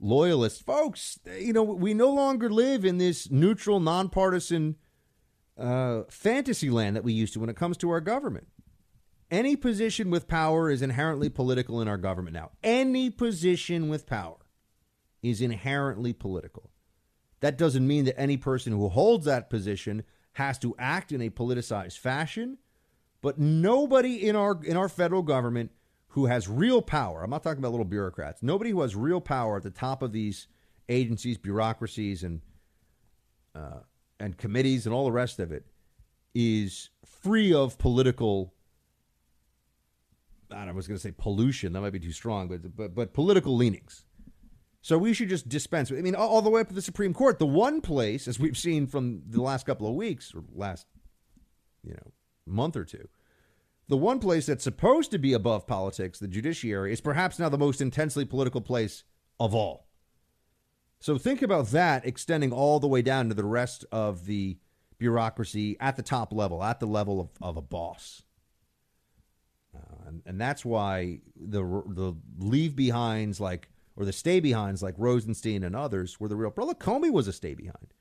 loyalists, 0.00 0.60
folks. 0.60 1.18
You 1.38 1.52
know, 1.52 1.62
we 1.62 1.94
no 1.94 2.10
longer 2.10 2.50
live 2.50 2.84
in 2.84 2.98
this 2.98 3.30
neutral, 3.30 3.80
nonpartisan 3.80 4.76
uh, 5.58 6.02
fantasy 6.08 6.70
land 6.70 6.96
that 6.96 7.04
we 7.04 7.12
used 7.12 7.32
to 7.34 7.40
when 7.40 7.50
it 7.50 7.56
comes 7.56 7.76
to 7.78 7.90
our 7.90 8.00
government. 8.00 8.48
Any 9.30 9.56
position 9.56 10.10
with 10.10 10.28
power 10.28 10.70
is 10.70 10.82
inherently 10.82 11.28
political 11.28 11.80
in 11.80 11.88
our 11.88 11.96
government 11.96 12.34
now. 12.34 12.52
Any 12.62 13.10
position 13.10 13.88
with 13.88 14.06
power 14.06 14.36
is 15.22 15.40
inherently 15.40 16.12
political. 16.12 16.70
That 17.46 17.58
doesn't 17.58 17.86
mean 17.86 18.06
that 18.06 18.18
any 18.18 18.36
person 18.36 18.72
who 18.72 18.88
holds 18.88 19.24
that 19.26 19.48
position 19.48 20.02
has 20.32 20.58
to 20.58 20.74
act 20.80 21.12
in 21.12 21.20
a 21.20 21.30
politicized 21.30 21.96
fashion, 21.96 22.58
but 23.22 23.38
nobody 23.38 24.26
in 24.26 24.34
our 24.34 24.60
in 24.64 24.76
our 24.76 24.88
federal 24.88 25.22
government 25.22 25.70
who 26.08 26.26
has 26.26 26.48
real 26.48 26.82
power, 26.82 27.22
I'm 27.22 27.30
not 27.30 27.44
talking 27.44 27.60
about 27.60 27.70
little 27.70 27.84
bureaucrats, 27.84 28.42
nobody 28.42 28.70
who 28.70 28.80
has 28.80 28.96
real 28.96 29.20
power 29.20 29.58
at 29.58 29.62
the 29.62 29.70
top 29.70 30.02
of 30.02 30.10
these 30.10 30.48
agencies, 30.88 31.38
bureaucracies 31.38 32.24
and 32.24 32.40
uh, 33.54 33.78
and 34.18 34.36
committees 34.36 34.84
and 34.84 34.92
all 34.92 35.04
the 35.04 35.12
rest 35.12 35.38
of 35.38 35.52
it 35.52 35.66
is 36.34 36.90
free 37.04 37.54
of 37.54 37.78
political 37.78 38.54
I, 40.50 40.64
know, 40.64 40.72
I 40.72 40.74
was 40.74 40.88
going 40.88 40.98
to 40.98 41.00
say 41.00 41.14
pollution. 41.16 41.74
That 41.74 41.80
might 41.80 41.90
be 41.90 42.00
too 42.00 42.10
strong, 42.10 42.48
but 42.48 42.74
but 42.76 42.92
but 42.92 43.14
political 43.14 43.54
leanings. 43.54 44.04
So 44.86 44.98
we 44.98 45.14
should 45.14 45.28
just 45.28 45.48
dispense. 45.48 45.90
with. 45.90 45.98
I 45.98 46.02
mean, 46.02 46.14
all, 46.14 46.28
all, 46.28 46.42
the 46.42 46.48
way 46.48 46.60
up 46.60 46.68
to 46.68 46.74
the 46.74 46.80
Supreme 46.80 47.12
Court. 47.12 47.40
The 47.40 47.44
one 47.44 47.80
place, 47.80 48.28
as 48.28 48.38
we've 48.38 48.56
seen 48.56 48.86
from 48.86 49.20
the 49.28 49.42
last 49.42 49.66
couple 49.66 49.88
of 49.88 49.96
weeks 49.96 50.32
or 50.32 50.44
last, 50.54 50.86
you 51.82 51.94
know, 51.94 52.12
month 52.46 52.76
or 52.76 52.84
two, 52.84 53.08
the 53.88 53.96
one 53.96 54.20
place 54.20 54.46
that's 54.46 54.62
supposed 54.62 55.10
to 55.10 55.18
be 55.18 55.32
above 55.32 55.66
politics, 55.66 56.20
the 56.20 56.28
judiciary, 56.28 56.92
is 56.92 57.00
perhaps 57.00 57.40
now 57.40 57.48
the 57.48 57.58
most 57.58 57.80
intensely 57.80 58.24
political 58.24 58.60
place 58.60 59.02
of 59.40 59.56
all. 59.56 59.88
So 61.00 61.18
think 61.18 61.42
about 61.42 61.66
that 61.70 62.06
extending 62.06 62.52
all 62.52 62.78
the 62.78 62.86
way 62.86 63.02
down 63.02 63.28
to 63.28 63.34
the 63.34 63.44
rest 63.44 63.84
of 63.90 64.26
the 64.26 64.56
bureaucracy 64.98 65.76
at 65.80 65.96
the 65.96 66.02
top 66.04 66.32
level, 66.32 66.62
at 66.62 66.78
the 66.78 66.86
level 66.86 67.20
of, 67.20 67.30
of 67.42 67.56
a 67.56 67.60
boss. 67.60 68.22
Uh, 69.74 70.06
and, 70.06 70.22
and 70.26 70.40
that's 70.40 70.64
why 70.64 71.22
the 71.34 71.64
the 71.88 72.14
leave 72.38 72.76
behinds 72.76 73.40
like 73.40 73.68
or 73.96 74.04
the 74.04 74.12
stay 74.12 74.40
behinds 74.40 74.82
like 74.82 74.94
Rosenstein 74.98 75.64
and 75.64 75.74
others 75.74 76.20
were 76.20 76.28
the 76.28 76.36
real. 76.36 76.50
Brother 76.50 76.74
Comey 76.74 77.10
was 77.10 77.26
a 77.26 77.32
stay 77.32 77.54
behind. 77.54 77.94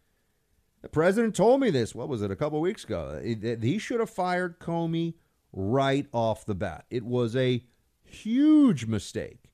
The 0.81 0.89
president 0.89 1.35
told 1.35 1.61
me 1.61 1.71
this. 1.71 1.95
What 1.95 2.09
was 2.09 2.21
it? 2.21 2.29
A 2.29 2.35
couple 2.35 2.61
weeks 2.61 2.83
ago. 2.83 3.19
He 3.23 3.77
should 3.79 3.99
have 3.99 4.09
fired 4.09 4.59
Comey 4.59 5.15
right 5.51 6.05
off 6.11 6.45
the 6.45 6.53
bat. 6.53 6.85
It 6.89 7.03
was 7.03 7.35
a 7.35 7.63
huge 8.03 8.85
mistake 8.85 9.51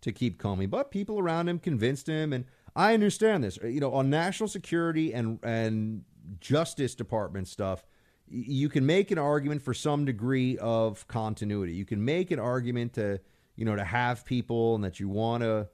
to 0.00 0.12
keep 0.12 0.40
Comey, 0.40 0.70
but 0.70 0.90
people 0.90 1.18
around 1.18 1.48
him 1.48 1.58
convinced 1.58 2.06
him, 2.06 2.32
and 2.32 2.44
I 2.74 2.94
understand 2.94 3.44
this. 3.44 3.58
You 3.62 3.80
know, 3.80 3.92
on 3.92 4.08
national 4.08 4.48
security 4.48 5.12
and 5.12 5.38
and 5.42 6.04
Justice 6.40 6.94
Department 6.94 7.48
stuff, 7.48 7.84
you 8.26 8.68
can 8.68 8.86
make 8.86 9.10
an 9.10 9.18
argument 9.18 9.60
for 9.62 9.74
some 9.74 10.04
degree 10.04 10.56
of 10.58 11.06
continuity. 11.06 11.74
You 11.74 11.84
can 11.84 12.04
make 12.04 12.30
an 12.30 12.38
argument 12.38 12.94
to, 12.94 13.20
you 13.56 13.64
know, 13.64 13.76
to 13.76 13.84
have 13.84 14.24
people 14.24 14.74
and 14.74 14.84
that 14.84 15.00
you 15.00 15.08
want 15.08 15.42
to, 15.42 15.68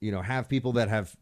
you 0.00 0.12
know, 0.12 0.22
have 0.22 0.48
people 0.48 0.72
that 0.72 0.88
have 0.88 1.16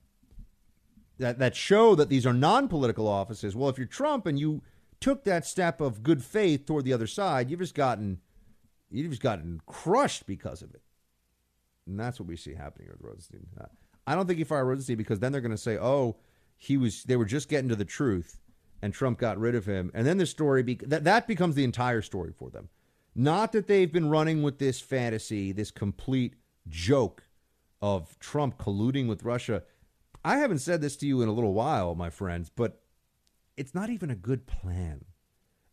that 1.18 1.38
that 1.38 1.54
show 1.54 1.94
that 1.94 2.08
these 2.08 2.26
are 2.26 2.32
non-political 2.32 3.06
offices. 3.06 3.54
Well, 3.54 3.68
if 3.68 3.78
you're 3.78 3.86
Trump 3.86 4.26
and 4.26 4.38
you 4.38 4.62
took 5.00 5.24
that 5.24 5.46
step 5.46 5.80
of 5.80 6.02
good 6.02 6.22
faith 6.22 6.66
toward 6.66 6.84
the 6.84 6.92
other 6.92 7.06
side, 7.06 7.50
you've 7.50 7.60
just 7.60 7.74
gotten 7.74 8.20
you've 8.90 9.10
just 9.10 9.22
gotten 9.22 9.60
crushed 9.66 10.26
because 10.26 10.62
of 10.62 10.74
it. 10.74 10.82
And 11.86 11.98
that's 11.98 12.20
what 12.20 12.28
we 12.28 12.36
see 12.36 12.54
happening 12.54 12.88
with 12.90 13.00
Rosenstein. 13.00 13.46
Uh, 13.60 13.66
I 14.06 14.14
don't 14.14 14.26
think 14.26 14.38
he 14.38 14.44
fired 14.44 14.66
Rosenstein 14.66 14.96
because 14.96 15.20
then 15.20 15.32
they're 15.32 15.40
going 15.40 15.50
to 15.50 15.58
say, 15.58 15.78
"Oh, 15.78 16.16
he 16.56 16.76
was 16.76 17.04
they 17.04 17.16
were 17.16 17.24
just 17.24 17.48
getting 17.48 17.68
to 17.68 17.76
the 17.76 17.84
truth." 17.84 18.38
and 18.82 18.92
Trump 18.92 19.18
got 19.18 19.38
rid 19.38 19.54
of 19.54 19.64
him. 19.64 19.90
And 19.94 20.06
then 20.06 20.18
the 20.18 20.26
story 20.26 20.62
be- 20.62 20.80
that 20.82 21.04
that 21.04 21.28
becomes 21.28 21.54
the 21.54 21.64
entire 21.64 22.02
story 22.02 22.32
for 22.36 22.50
them. 22.50 22.68
Not 23.14 23.52
that 23.52 23.66
they've 23.66 23.92
been 23.92 24.08
running 24.08 24.42
with 24.42 24.58
this 24.58 24.80
fantasy, 24.80 25.52
this 25.52 25.70
complete 25.70 26.34
joke 26.68 27.24
of 27.80 28.18
Trump 28.18 28.58
colluding 28.58 29.08
with 29.08 29.24
Russia. 29.24 29.64
I 30.24 30.38
haven't 30.38 30.60
said 30.60 30.80
this 30.80 30.96
to 30.96 31.06
you 31.06 31.20
in 31.20 31.28
a 31.28 31.32
little 31.32 31.52
while, 31.52 31.94
my 31.94 32.10
friends, 32.10 32.50
but 32.54 32.80
it's 33.56 33.74
not 33.74 33.90
even 33.90 34.10
a 34.10 34.16
good 34.16 34.46
plan. 34.46 35.04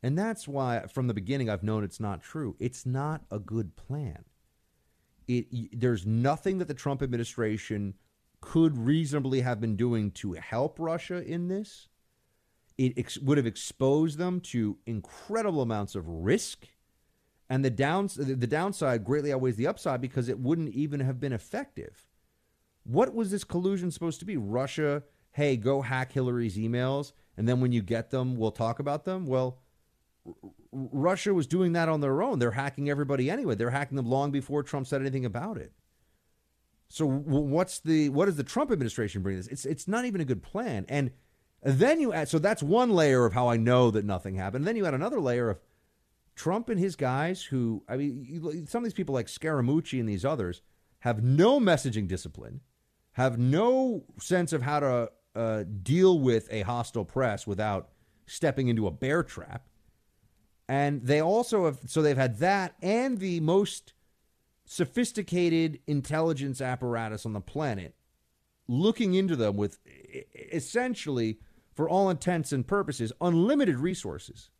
And 0.01 0.17
that's 0.17 0.47
why 0.47 0.85
from 0.87 1.07
the 1.07 1.13
beginning 1.13 1.49
I've 1.49 1.63
known 1.63 1.83
it's 1.83 1.99
not 1.99 2.21
true. 2.21 2.55
It's 2.59 2.85
not 2.85 3.21
a 3.31 3.39
good 3.39 3.75
plan. 3.75 4.25
It, 5.27 5.79
there's 5.79 6.05
nothing 6.05 6.57
that 6.57 6.67
the 6.67 6.73
Trump 6.73 7.03
administration 7.03 7.93
could 8.41 8.77
reasonably 8.77 9.41
have 9.41 9.61
been 9.61 9.75
doing 9.75 10.11
to 10.11 10.33
help 10.33 10.77
Russia 10.79 11.21
in 11.21 11.47
this 11.47 11.87
it 12.79 12.97
ex- 12.97 13.17
would 13.19 13.37
have 13.37 13.45
exposed 13.45 14.17
them 14.17 14.39
to 14.39 14.77
incredible 14.85 15.61
amounts 15.61 15.95
of 15.95 16.07
risk. 16.07 16.65
And 17.49 17.65
the, 17.65 17.71
downs- 17.71 18.15
the 18.15 18.47
downside 18.47 19.03
greatly 19.03 19.33
outweighs 19.33 19.55
the 19.55 19.67
upside 19.67 20.01
because 20.01 20.29
it 20.29 20.39
wouldn't 20.39 20.69
even 20.69 20.99
have 20.99 21.19
been 21.19 21.33
effective. 21.33 22.07
What 22.83 23.13
was 23.13 23.31
this 23.31 23.43
collusion 23.43 23.91
supposed 23.91 24.19
to 24.19 24.25
be? 24.25 24.37
Russia, 24.37 25.03
hey, 25.31 25.57
go 25.57 25.81
hack 25.81 26.11
Hillary's 26.11 26.57
emails, 26.57 27.13
and 27.37 27.47
then 27.47 27.59
when 27.59 27.71
you 27.71 27.81
get 27.81 28.11
them, 28.11 28.35
we'll 28.35 28.51
talk 28.51 28.79
about 28.79 29.05
them? 29.05 29.25
Well, 29.25 29.59
R- 30.25 30.33
Russia 30.71 31.33
was 31.33 31.47
doing 31.47 31.73
that 31.73 31.89
on 31.89 32.01
their 32.01 32.21
own. 32.21 32.39
They're 32.39 32.51
hacking 32.51 32.89
everybody 32.89 33.29
anyway. 33.29 33.55
They're 33.55 33.69
hacking 33.71 33.95
them 33.97 34.07
long 34.07 34.31
before 34.31 34.63
Trump 34.63 34.87
said 34.87 35.01
anything 35.01 35.25
about 35.25 35.57
it. 35.57 35.73
So 36.87 37.05
what's 37.07 37.79
the 37.79 38.09
what 38.09 38.25
does 38.25 38.35
the 38.35 38.43
Trump 38.43 38.71
administration 38.71 39.21
bring 39.21 39.37
this? 39.37 39.47
It's 39.47 39.65
it's 39.65 39.87
not 39.87 40.05
even 40.05 40.21
a 40.21 40.25
good 40.25 40.41
plan. 40.41 40.85
And 40.89 41.11
then 41.61 41.99
you 41.99 42.13
add, 42.13 42.29
so 42.29 42.39
that's 42.39 42.63
one 42.63 42.89
layer 42.89 43.25
of 43.25 43.33
how 43.33 43.47
I 43.47 43.57
know 43.57 43.91
that 43.91 44.05
nothing 44.05 44.35
happened. 44.35 44.65
then 44.65 44.75
you 44.75 44.85
add 44.85 44.93
another 44.93 45.19
layer 45.19 45.49
of 45.51 45.59
Trump 46.39 46.69
and 46.69 46.79
his 46.79 46.95
guys 46.95 47.43
who, 47.43 47.83
I 47.89 47.97
mean, 47.97 48.65
some 48.65 48.81
of 48.81 48.85
these 48.85 48.93
people 48.93 49.13
like 49.13 49.27
Scaramucci 49.27 49.99
and 49.99 50.07
these 50.07 50.23
others 50.23 50.61
have 50.99 51.21
no 51.21 51.59
messaging 51.59 52.07
discipline, 52.07 52.61
have 53.11 53.37
no 53.37 54.05
sense 54.21 54.53
of 54.53 54.61
how 54.61 54.79
to 54.79 55.11
uh, 55.35 55.65
deal 55.83 56.17
with 56.17 56.47
a 56.49 56.61
hostile 56.61 57.03
press 57.03 57.45
without 57.45 57.89
stepping 58.25 58.69
into 58.69 58.87
a 58.87 58.91
bear 58.91 59.21
trap. 59.21 59.67
And 60.69 61.05
they 61.05 61.21
also 61.21 61.65
have, 61.65 61.79
so 61.87 62.01
they've 62.01 62.15
had 62.15 62.39
that 62.39 62.75
and 62.81 63.17
the 63.17 63.41
most 63.41 63.91
sophisticated 64.63 65.81
intelligence 65.87 66.61
apparatus 66.61 67.25
on 67.25 67.33
the 67.33 67.41
planet 67.41 67.95
looking 68.65 69.13
into 69.13 69.35
them 69.35 69.57
with 69.57 69.77
essentially 70.53 71.39
for 71.75 71.89
all 71.89 72.09
intents 72.09 72.53
and 72.53 72.65
purposes, 72.65 73.11
unlimited 73.19 73.75
resources. 73.75 74.51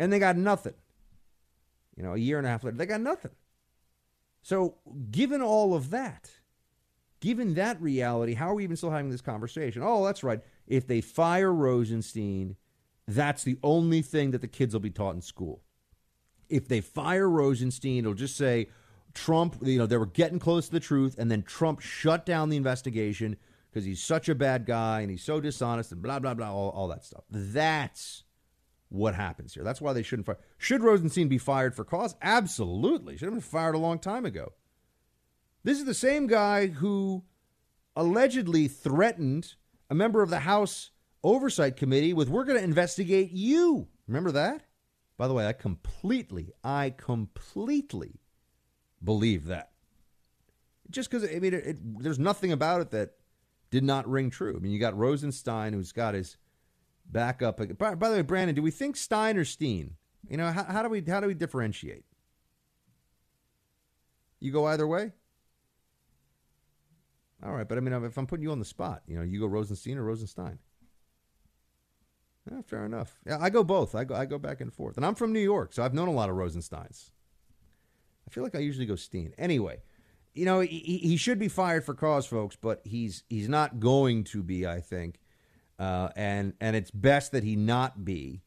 And 0.00 0.12
they 0.12 0.18
got 0.18 0.36
nothing. 0.36 0.74
You 1.96 2.02
know, 2.02 2.14
a 2.14 2.18
year 2.18 2.38
and 2.38 2.46
a 2.46 2.50
half 2.50 2.64
later, 2.64 2.76
they 2.76 2.86
got 2.86 3.00
nothing. 3.00 3.32
So, 4.42 4.76
given 5.10 5.42
all 5.42 5.74
of 5.74 5.90
that, 5.90 6.30
given 7.20 7.54
that 7.54 7.80
reality, 7.80 8.34
how 8.34 8.50
are 8.50 8.54
we 8.54 8.64
even 8.64 8.76
still 8.76 8.90
having 8.90 9.10
this 9.10 9.20
conversation? 9.20 9.82
Oh, 9.84 10.04
that's 10.04 10.22
right. 10.22 10.40
If 10.66 10.86
they 10.86 11.00
fire 11.00 11.52
Rosenstein, 11.52 12.56
that's 13.08 13.42
the 13.42 13.58
only 13.62 14.02
thing 14.02 14.32
that 14.32 14.40
the 14.40 14.48
kids 14.48 14.74
will 14.74 14.80
be 14.80 14.90
taught 14.90 15.14
in 15.14 15.22
school. 15.22 15.62
If 16.48 16.68
they 16.68 16.80
fire 16.80 17.28
Rosenstein, 17.28 18.00
it'll 18.00 18.14
just 18.14 18.36
say 18.36 18.68
Trump, 19.14 19.56
you 19.62 19.78
know, 19.78 19.86
they 19.86 19.96
were 19.96 20.06
getting 20.06 20.38
close 20.38 20.66
to 20.66 20.72
the 20.72 20.80
truth, 20.80 21.16
and 21.18 21.30
then 21.30 21.42
Trump 21.42 21.80
shut 21.80 22.26
down 22.26 22.50
the 22.50 22.56
investigation 22.56 23.36
because 23.70 23.84
he's 23.84 24.02
such 24.02 24.28
a 24.28 24.34
bad 24.34 24.64
guy 24.64 25.00
and 25.00 25.10
he's 25.10 25.24
so 25.24 25.40
dishonest 25.40 25.92
and 25.92 26.02
blah, 26.02 26.18
blah, 26.18 26.34
blah, 26.34 26.52
all, 26.52 26.70
all 26.70 26.88
that 26.88 27.04
stuff. 27.04 27.24
That's 27.30 28.24
what 28.88 29.14
happens 29.14 29.54
here. 29.54 29.64
That's 29.64 29.80
why 29.80 29.92
they 29.92 30.02
shouldn't 30.02 30.26
fire. 30.26 30.38
Should 30.58 30.82
Rosenstein 30.82 31.28
be 31.28 31.38
fired 31.38 31.74
for 31.74 31.84
cause? 31.84 32.14
Absolutely. 32.22 33.16
Should 33.16 33.26
have 33.26 33.34
been 33.34 33.40
fired 33.40 33.74
a 33.74 33.78
long 33.78 33.98
time 33.98 34.24
ago. 34.24 34.52
This 35.64 35.78
is 35.78 35.84
the 35.84 35.94
same 35.94 36.26
guy 36.26 36.68
who 36.68 37.24
allegedly 37.96 38.68
threatened 38.68 39.54
a 39.90 39.94
member 39.94 40.22
of 40.22 40.30
the 40.30 40.40
House 40.40 40.90
Oversight 41.24 41.76
Committee 41.76 42.12
with, 42.12 42.28
we're 42.28 42.44
going 42.44 42.58
to 42.58 42.64
investigate 42.64 43.32
you. 43.32 43.88
Remember 44.06 44.30
that? 44.32 44.62
By 45.16 45.26
the 45.26 45.34
way, 45.34 45.46
I 45.46 45.52
completely, 45.52 46.52
I 46.62 46.90
completely 46.96 48.20
believe 49.02 49.46
that. 49.46 49.70
Just 50.90 51.10
because, 51.10 51.28
I 51.28 51.40
mean, 51.40 51.54
it, 51.54 51.66
it, 51.66 52.02
there's 52.02 52.18
nothing 52.18 52.52
about 52.52 52.80
it 52.80 52.90
that 52.90 53.14
did 53.70 53.82
not 53.82 54.08
ring 54.08 54.30
true. 54.30 54.54
I 54.56 54.60
mean, 54.60 54.72
you 54.72 54.78
got 54.78 54.96
Rosenstein, 54.96 55.72
who's 55.72 55.90
got 55.90 56.14
his 56.14 56.36
back 57.10 57.42
up. 57.42 57.60
By, 57.78 57.94
by 57.94 58.08
the 58.08 58.16
way, 58.16 58.22
Brandon, 58.22 58.54
do 58.54 58.62
we 58.62 58.70
think 58.70 58.96
Stein 58.96 59.36
or 59.36 59.44
Steen? 59.44 59.96
You 60.28 60.36
know, 60.36 60.50
how, 60.50 60.64
how 60.64 60.82
do 60.82 60.88
we 60.88 61.02
how 61.02 61.20
do 61.20 61.26
we 61.26 61.34
differentiate? 61.34 62.04
You 64.40 64.52
go 64.52 64.66
either 64.66 64.86
way. 64.86 65.12
All 67.44 67.52
right, 67.52 67.68
but 67.68 67.78
I 67.78 67.80
mean, 67.80 67.92
if 68.04 68.16
I'm 68.16 68.26
putting 68.26 68.42
you 68.42 68.52
on 68.52 68.58
the 68.58 68.64
spot, 68.64 69.02
you 69.06 69.16
know, 69.16 69.22
you 69.22 69.40
go 69.40 69.46
Rosenstein 69.46 69.98
or 69.98 70.04
Rosenstein. 70.04 70.58
Yeah, 72.50 72.62
fair 72.62 72.84
enough. 72.84 73.18
Yeah, 73.26 73.38
I 73.40 73.50
go 73.50 73.64
both. 73.64 73.94
I 73.94 74.04
go 74.04 74.14
I 74.14 74.24
go 74.24 74.38
back 74.38 74.60
and 74.60 74.72
forth, 74.72 74.96
and 74.96 75.04
I'm 75.04 75.14
from 75.14 75.32
New 75.32 75.40
York, 75.40 75.72
so 75.72 75.82
I've 75.82 75.94
known 75.94 76.08
a 76.08 76.12
lot 76.12 76.30
of 76.30 76.36
Rosensteins. 76.36 77.10
I 78.26 78.30
feel 78.32 78.42
like 78.42 78.54
I 78.54 78.60
usually 78.60 78.86
go 78.86 78.96
Steen. 78.96 79.32
Anyway, 79.38 79.82
you 80.34 80.44
know, 80.44 80.60
he, 80.60 80.98
he 80.98 81.16
should 81.16 81.38
be 81.38 81.48
fired 81.48 81.84
for 81.84 81.94
cause, 81.94 82.26
folks, 82.26 82.56
but 82.56 82.80
he's 82.84 83.24
he's 83.28 83.48
not 83.48 83.80
going 83.80 84.24
to 84.24 84.42
be. 84.42 84.66
I 84.66 84.80
think, 84.80 85.18
uh, 85.78 86.08
and 86.16 86.54
and 86.60 86.76
it's 86.76 86.90
best 86.90 87.32
that 87.32 87.44
he 87.44 87.56
not 87.56 88.04
be, 88.04 88.42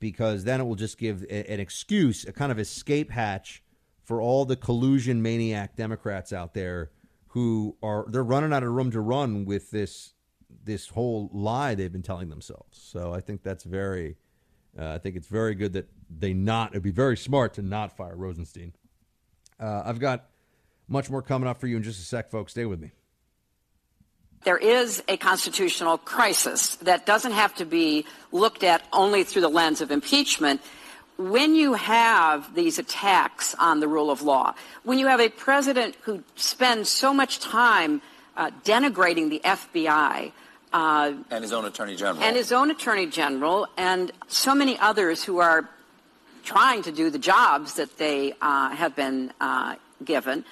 because 0.00 0.44
then 0.44 0.60
it 0.60 0.64
will 0.64 0.74
just 0.74 0.98
give 0.98 1.22
a, 1.24 1.50
an 1.50 1.60
excuse, 1.60 2.24
a 2.24 2.32
kind 2.32 2.50
of 2.52 2.58
escape 2.58 3.10
hatch 3.10 3.62
for 4.04 4.20
all 4.20 4.44
the 4.44 4.56
collusion 4.56 5.20
maniac 5.22 5.76
Democrats 5.76 6.32
out 6.32 6.54
there 6.54 6.90
who 7.28 7.76
are 7.82 8.06
they're 8.08 8.22
running 8.24 8.52
out 8.52 8.62
of 8.62 8.70
room 8.70 8.90
to 8.90 9.00
run 9.00 9.44
with 9.44 9.70
this 9.70 10.14
this 10.64 10.88
whole 10.88 11.30
lie 11.32 11.74
they've 11.74 11.92
been 11.92 12.02
telling 12.02 12.28
themselves. 12.28 12.78
So 12.80 13.12
I 13.12 13.20
think 13.20 13.42
that's 13.42 13.64
very, 13.64 14.16
uh, 14.78 14.94
I 14.94 14.98
think 14.98 15.16
it's 15.16 15.28
very 15.28 15.54
good 15.54 15.72
that 15.74 15.88
they 16.10 16.32
not. 16.32 16.70
It'd 16.70 16.82
be 16.82 16.90
very 16.90 17.16
smart 17.16 17.54
to 17.54 17.62
not 17.62 17.96
fire 17.96 18.16
Rosenstein. 18.16 18.72
Uh, 19.60 19.82
I've 19.84 19.98
got 19.98 20.26
much 20.88 21.10
more 21.10 21.22
coming 21.22 21.48
up 21.48 21.60
for 21.60 21.66
you 21.66 21.76
in 21.76 21.82
just 21.82 22.00
a 22.00 22.04
sec, 22.04 22.30
folks. 22.30 22.52
Stay 22.52 22.64
with 22.64 22.80
me. 22.80 22.92
There 24.46 24.56
is 24.56 25.02
a 25.08 25.16
constitutional 25.16 25.98
crisis 25.98 26.76
that 26.76 27.04
doesn't 27.04 27.32
have 27.32 27.52
to 27.56 27.64
be 27.64 28.06
looked 28.30 28.62
at 28.62 28.80
only 28.92 29.24
through 29.24 29.42
the 29.42 29.48
lens 29.48 29.80
of 29.80 29.90
impeachment. 29.90 30.60
When 31.18 31.56
you 31.56 31.74
have 31.74 32.54
these 32.54 32.78
attacks 32.78 33.56
on 33.58 33.80
the 33.80 33.88
rule 33.88 34.08
of 34.08 34.22
law, 34.22 34.54
when 34.84 35.00
you 35.00 35.08
have 35.08 35.18
a 35.18 35.30
president 35.30 35.96
who 36.02 36.22
spends 36.36 36.88
so 36.88 37.12
much 37.12 37.40
time 37.40 38.00
uh, 38.36 38.52
denigrating 38.62 39.30
the 39.30 39.40
FBI, 39.42 40.30
uh, 40.72 41.12
and 41.28 41.42
his 41.42 41.52
own 41.52 41.64
attorney 41.64 41.96
general. 41.96 42.22
And 42.22 42.36
his 42.36 42.52
own 42.52 42.70
attorney 42.70 43.06
general, 43.06 43.66
and 43.76 44.12
so 44.28 44.54
many 44.54 44.78
others 44.78 45.24
who 45.24 45.38
are 45.38 45.68
trying 46.44 46.82
to 46.82 46.92
do 46.92 47.10
the 47.10 47.18
jobs 47.18 47.74
that 47.74 47.98
they 47.98 48.32
uh, 48.40 48.70
have 48.70 48.94
been 48.94 49.32
uh, 49.40 49.74
given. 50.04 50.44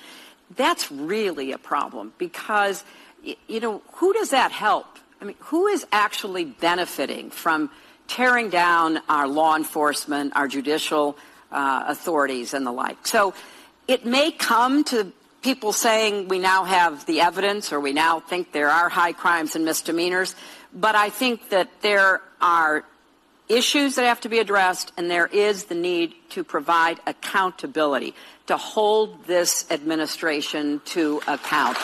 That's 0.57 0.91
really 0.91 1.53
a 1.53 1.59
problem 1.59 2.13
because, 2.19 2.83
you 3.49 3.61
know, 3.61 3.83
who 3.95 4.13
does 4.13 4.31
that 4.31 4.53
help? 4.53 4.87
I 5.21 5.25
mean, 5.25 5.37
who 5.41 5.67
is 5.67 5.87
actually 5.93 6.45
benefiting 6.45 7.31
from 7.31 7.71
tearing 8.09 8.51
down 8.51 9.01
our 9.09 9.27
law 9.27 9.57
enforcement, 9.57 10.33
our 10.37 10.49
judicial 10.49 11.17
uh, 11.51 11.85
authorities, 11.89 12.55
and 12.55 12.67
the 12.67 12.73
like? 12.73 13.07
So 13.07 13.35
it 13.89 14.05
may 14.05 14.31
come 14.31 14.85
to 14.85 15.13
people 15.43 15.73
saying 15.73 16.29
we 16.29 16.39
now 16.39 16.65
have 16.65 17.05
the 17.07 17.21
evidence 17.21 17.73
or 17.73 17.79
we 17.79 17.93
now 17.93 18.21
think 18.21 18.53
there 18.53 18.71
are 18.71 18.89
high 18.89 19.13
crimes 19.13 19.55
and 19.55 19.65
misdemeanors. 19.65 20.35
But 20.73 20.95
I 20.95 21.11
think 21.11 21.51
that 21.51 21.69
there 21.83 22.21
are 22.41 22.85
issues 23.49 23.95
that 23.97 24.05
have 24.05 24.23
to 24.23 24.29
be 24.29 24.39
addressed, 24.39 24.93
and 24.97 25.11
there 25.11 25.27
is 25.27 25.65
the 25.65 25.75
need 25.75 26.15
to 26.31 26.43
provide 26.45 26.99
accountability, 27.07 28.15
to 28.47 28.57
hold 28.57 29.27
this 29.27 29.71
administration 29.71 30.81
to 30.87 31.21
account. 31.29 31.77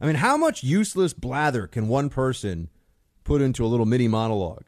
I 0.00 0.06
mean, 0.06 0.16
how 0.16 0.36
much 0.36 0.62
useless 0.62 1.12
blather 1.12 1.66
can 1.66 1.88
one 1.88 2.10
person 2.10 2.68
put 3.24 3.40
into 3.40 3.64
a 3.64 3.68
little 3.68 3.86
mini 3.86 4.08
monologue? 4.08 4.64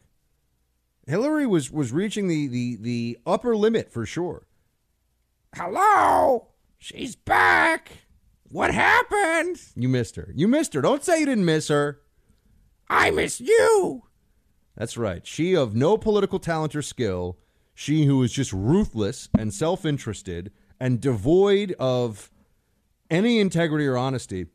Hillary 1.07 1.47
was, 1.47 1.71
was 1.71 1.93
reaching 1.93 2.29
the, 2.29 2.49
the, 2.49 2.77
the 2.81 3.19
upper 3.27 3.57
limit 3.57 3.91
for 3.91 4.05
sure. 4.05 4.47
Hello, 5.55 6.49
she's 6.79 7.17
back. 7.17 7.91
What 8.51 8.73
happened? 8.73 9.61
You 9.75 9.89
missed 9.89 10.17
her. 10.17 10.33
You 10.35 10.49
missed 10.49 10.75
her. 10.75 10.81
Don't 10.81 11.05
say 11.05 11.21
you 11.21 11.27
didn't 11.27 11.45
miss 11.45 11.69
her. 11.69 12.01
I 12.89 13.11
miss 13.11 13.41
you. 13.41 14.05
That's 14.77 14.97
right. 14.97 15.27
She 15.27 15.57
of 15.57 15.75
no 15.75 15.99
political 15.99 16.39
talent 16.39 16.75
or 16.77 16.83
skill, 16.83 17.39
she 17.75 18.05
who 18.07 18.23
is 18.23 18.33
just 18.33 18.53
ruthless 18.53 19.29
and 19.37 19.53
self 19.53 19.85
interested 19.85 20.53
and 20.81 21.01
devoid 21.01 21.75
of 21.79 22.31
any 23.11 23.41
integrity 23.41 23.87
or 23.87 23.97
honesty. 23.97 24.47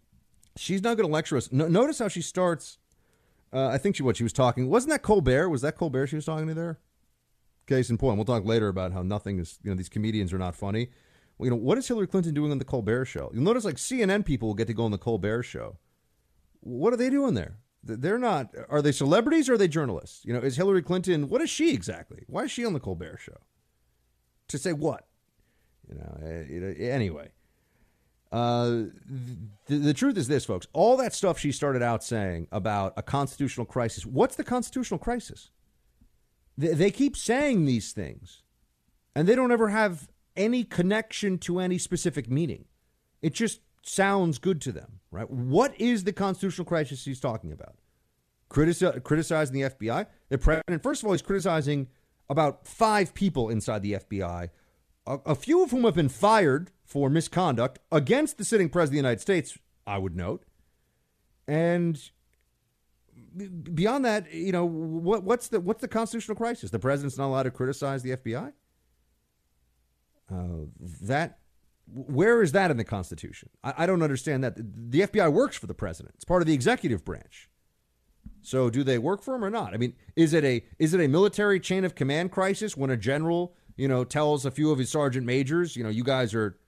She's 0.56 0.84
not 0.84 0.98
going 0.98 1.08
to 1.08 1.14
lecture 1.14 1.38
us. 1.38 1.52
No, 1.52 1.68
notice 1.68 2.00
how 2.00 2.08
she 2.08 2.22
starts. 2.22 2.78
Uh, 3.52 3.68
I 3.68 3.78
think 3.78 3.96
she 3.96 4.04
what 4.04 4.18
she 4.18 4.24
was 4.24 4.34
talking. 4.34 4.70
Wasn't 4.70 4.92
that 4.92 5.02
Colbert? 5.02 5.50
Was 5.50 5.62
that 5.62 5.78
Colbert 5.78 6.08
she 6.08 6.16
was 6.16 6.26
talking 6.26 6.48
to 6.48 6.54
there? 6.54 6.80
Case 7.68 7.90
in 7.90 7.98
point. 7.98 8.18
We'll 8.18 8.26
talk 8.26 8.46
later 8.46 8.68
about 8.68 8.92
how 8.94 9.04
nothing 9.04 9.40
is. 9.40 9.60
You 9.64 9.72
know, 9.72 9.78
these 9.78 9.90
comedians 9.90 10.34
are 10.34 10.38
not 10.38 10.56
funny 10.56 10.90
you 11.40 11.50
know, 11.50 11.56
what 11.56 11.78
is 11.78 11.88
Hillary 11.88 12.08
Clinton 12.08 12.34
doing 12.34 12.52
on 12.52 12.60
the 12.60 12.66
Colbert 12.66 13.06
Show? 13.06 13.32
You'll 13.34 13.44
notice 13.44 13.66
like 13.66 13.76
CNN 13.76 14.26
people 14.26 14.50
will 14.50 14.56
get 14.56 14.68
to 14.68 14.74
go 14.74 14.86
on 14.86 14.92
the 14.92 14.98
Colbert 14.98 15.44
Show. 15.44 15.78
What 16.62 16.94
are 16.94 16.98
they 16.98 17.10
doing 17.10 17.34
there? 17.34 17.58
They're 17.84 18.18
not. 18.18 18.56
Are 18.70 18.82
they 18.82 18.94
celebrities 18.94 19.50
or 19.50 19.56
are 19.56 19.58
they 19.58 19.68
journalists? 19.68 20.24
You 20.24 20.34
know, 20.34 20.40
is 20.40 20.56
Hillary 20.56 20.82
Clinton? 20.82 21.28
What 21.28 21.42
is 21.42 21.50
she 21.50 21.74
exactly? 21.74 22.24
Why 22.28 22.44
is 22.44 22.52
she 22.52 22.66
on 22.66 22.74
the 22.74 22.80
Colbert 22.80 23.18
Show? 23.18 23.38
To 24.50 24.58
say 24.58 24.72
what? 24.72 25.08
You 25.90 25.96
know. 25.96 26.18
Eh, 26.26 26.90
anyway, 26.90 27.32
uh, 28.34 28.86
the, 29.68 29.78
the 29.78 29.94
truth 29.94 30.18
is 30.18 30.28
this, 30.28 30.44
folks. 30.44 30.66
All 30.74 30.98
that 30.98 31.14
stuff 31.14 31.38
she 31.38 31.52
started 31.52 31.84
out 31.84 32.04
saying 32.04 32.48
about 32.52 32.94
a 32.98 33.04
constitutional 33.04 33.68
crisis. 33.68 34.08
What's 34.08 34.36
the 34.36 34.44
constitutional 34.44 34.98
crisis? 34.98 35.52
They, 36.58 36.74
they 36.74 36.92
keep 36.92 37.16
saying 37.16 37.66
these 37.66 37.92
things, 37.92 38.42
and 39.16 39.28
they 39.28 39.36
don't 39.36 39.52
ever 39.52 39.70
have 39.70 40.10
any 40.36 40.64
connection 40.64 41.38
to 41.38 41.60
any 41.60 41.78
specific 41.78 42.28
meaning. 42.28 42.66
It 43.22 43.36
just 43.36 43.62
sounds 43.84 44.40
good 44.40 44.60
to 44.62 44.72
them, 44.72 45.00
right? 45.12 45.30
What 45.30 45.80
is 45.80 46.04
the 46.04 46.12
constitutional 46.12 46.66
crisis 46.66 47.06
he's 47.06 47.20
talking 47.20 47.52
about? 47.52 47.76
Critici- 48.50 49.04
criticizing 49.04 49.54
the 49.54 49.70
FBI? 49.70 50.08
The 50.30 50.40
president, 50.40 50.82
first 50.82 51.04
of 51.04 51.08
all, 51.08 51.14
he's 51.14 51.22
criticizing 51.22 51.88
about 52.30 52.68
five 52.68 53.14
people 53.14 53.50
inside 53.50 53.84
the 53.84 53.94
FBI, 53.94 54.50
a, 55.06 55.20
a 55.24 55.36
few 55.36 55.64
of 55.64 55.70
whom 55.70 55.84
have 55.84 55.94
been 55.94 56.10
fired 56.10 56.72
for 56.94 57.10
misconduct 57.10 57.80
against 57.92 58.38
the 58.38 58.46
sitting 58.46 58.70
president 58.70 59.00
of 59.00 59.04
the 59.04 59.08
United 59.08 59.22
States, 59.22 59.58
I 59.88 59.98
would 59.98 60.16
note. 60.16 60.46
And 61.48 62.00
beyond 63.74 64.06
that, 64.06 64.32
you 64.32 64.52
know, 64.52 64.64
what, 64.64 65.24
what's 65.24 65.48
the 65.48 65.60
what's 65.60 65.82
the 65.82 65.88
constitutional 65.88 66.38
crisis? 66.38 66.70
The 66.70 66.78
president's 66.78 67.18
not 67.18 67.26
allowed 67.26 67.44
to 67.44 67.52
criticize 67.52 68.04
the 68.04 68.16
FBI. 68.16 68.54
Uh, 70.32 70.66
that 71.02 71.40
where 71.92 72.44
is 72.44 72.52
that 72.52 72.70
in 72.70 72.78
the 72.78 72.84
Constitution? 72.84 73.50
I, 73.64 73.74
I, 73.80 73.86
don't 73.88 74.04
understand 74.04 74.44
that. 74.44 74.56
The 74.56 75.02
FBI 75.02 75.34
works 75.34 75.58
for 75.58 75.68
the 75.68 75.74
president. 75.74 76.14
It's 76.16 76.26
part 76.26 76.42
of 76.44 76.48
the 76.48 76.54
executive 76.54 77.04
branch. 77.04 77.50
So 78.42 78.70
do 78.70 78.84
they 78.84 79.00
work 79.00 79.24
for 79.24 79.36
him 79.36 79.44
or 79.44 79.50
not? 79.50 79.74
I 79.74 79.78
mean, 79.78 79.96
is 80.16 80.34
it 80.34 80.44
a 80.44 80.64
is 80.78 80.94
it 80.94 81.02
a 81.02 81.08
military 81.08 81.60
chain 81.60 81.84
of 81.84 81.96
command 81.96 82.32
crisis 82.32 82.78
when 82.78 82.92
a 82.92 82.98
general, 82.98 83.56
you 83.76 83.88
know, 83.88 84.04
tells 84.04 84.46
a 84.46 84.52
few 84.52 84.72
of 84.72 84.78
his 84.78 84.92
sergeant 84.92 85.26
majors, 85.26 85.76
you 85.76 85.84
know, 85.84 85.90
you 85.90 86.04
guys 86.04 86.36
are 86.36 86.60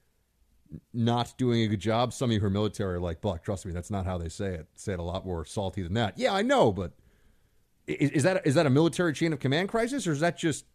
not 0.93 1.37
doing 1.37 1.61
a 1.63 1.67
good 1.67 1.79
job? 1.79 2.13
Some 2.13 2.29
of 2.29 2.33
you 2.33 2.39
who 2.39 2.47
are 2.47 2.51
military 2.51 2.95
are 2.95 2.99
like, 2.99 3.21
Buck, 3.21 3.43
trust 3.43 3.65
me, 3.65 3.71
that's 3.71 3.91
not 3.91 4.05
how 4.05 4.17
they 4.17 4.29
say 4.29 4.53
it. 4.53 4.67
Say 4.75 4.93
it 4.93 4.99
a 4.99 5.03
lot 5.03 5.25
more 5.25 5.45
salty 5.45 5.81
than 5.81 5.93
that. 5.95 6.17
Yeah, 6.17 6.33
I 6.33 6.41
know, 6.41 6.71
but 6.71 6.93
is, 7.87 8.11
is 8.11 8.23
that 8.23 8.45
is 8.45 8.55
that 8.55 8.65
a 8.65 8.69
military 8.69 9.13
chain 9.13 9.33
of 9.33 9.39
command 9.39 9.69
crisis 9.69 10.07
or 10.07 10.11
is 10.11 10.19
that 10.19 10.37
just 10.37 10.65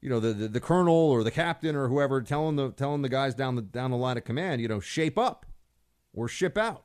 you 0.00 0.10
know 0.10 0.20
the, 0.20 0.32
the, 0.32 0.48
the 0.48 0.60
colonel 0.60 0.94
or 0.94 1.24
the 1.24 1.30
captain 1.30 1.74
or 1.74 1.88
whoever 1.88 2.20
telling 2.22 2.56
the 2.56 2.70
telling 2.70 3.02
the 3.02 3.08
guys 3.08 3.34
down 3.34 3.56
the 3.56 3.62
down 3.62 3.90
the 3.90 3.96
line 3.96 4.16
of 4.16 4.24
command, 4.24 4.60
you 4.60 4.68
know, 4.68 4.80
shape 4.80 5.18
up 5.18 5.46
or 6.12 6.28
ship 6.28 6.56
out. 6.56 6.84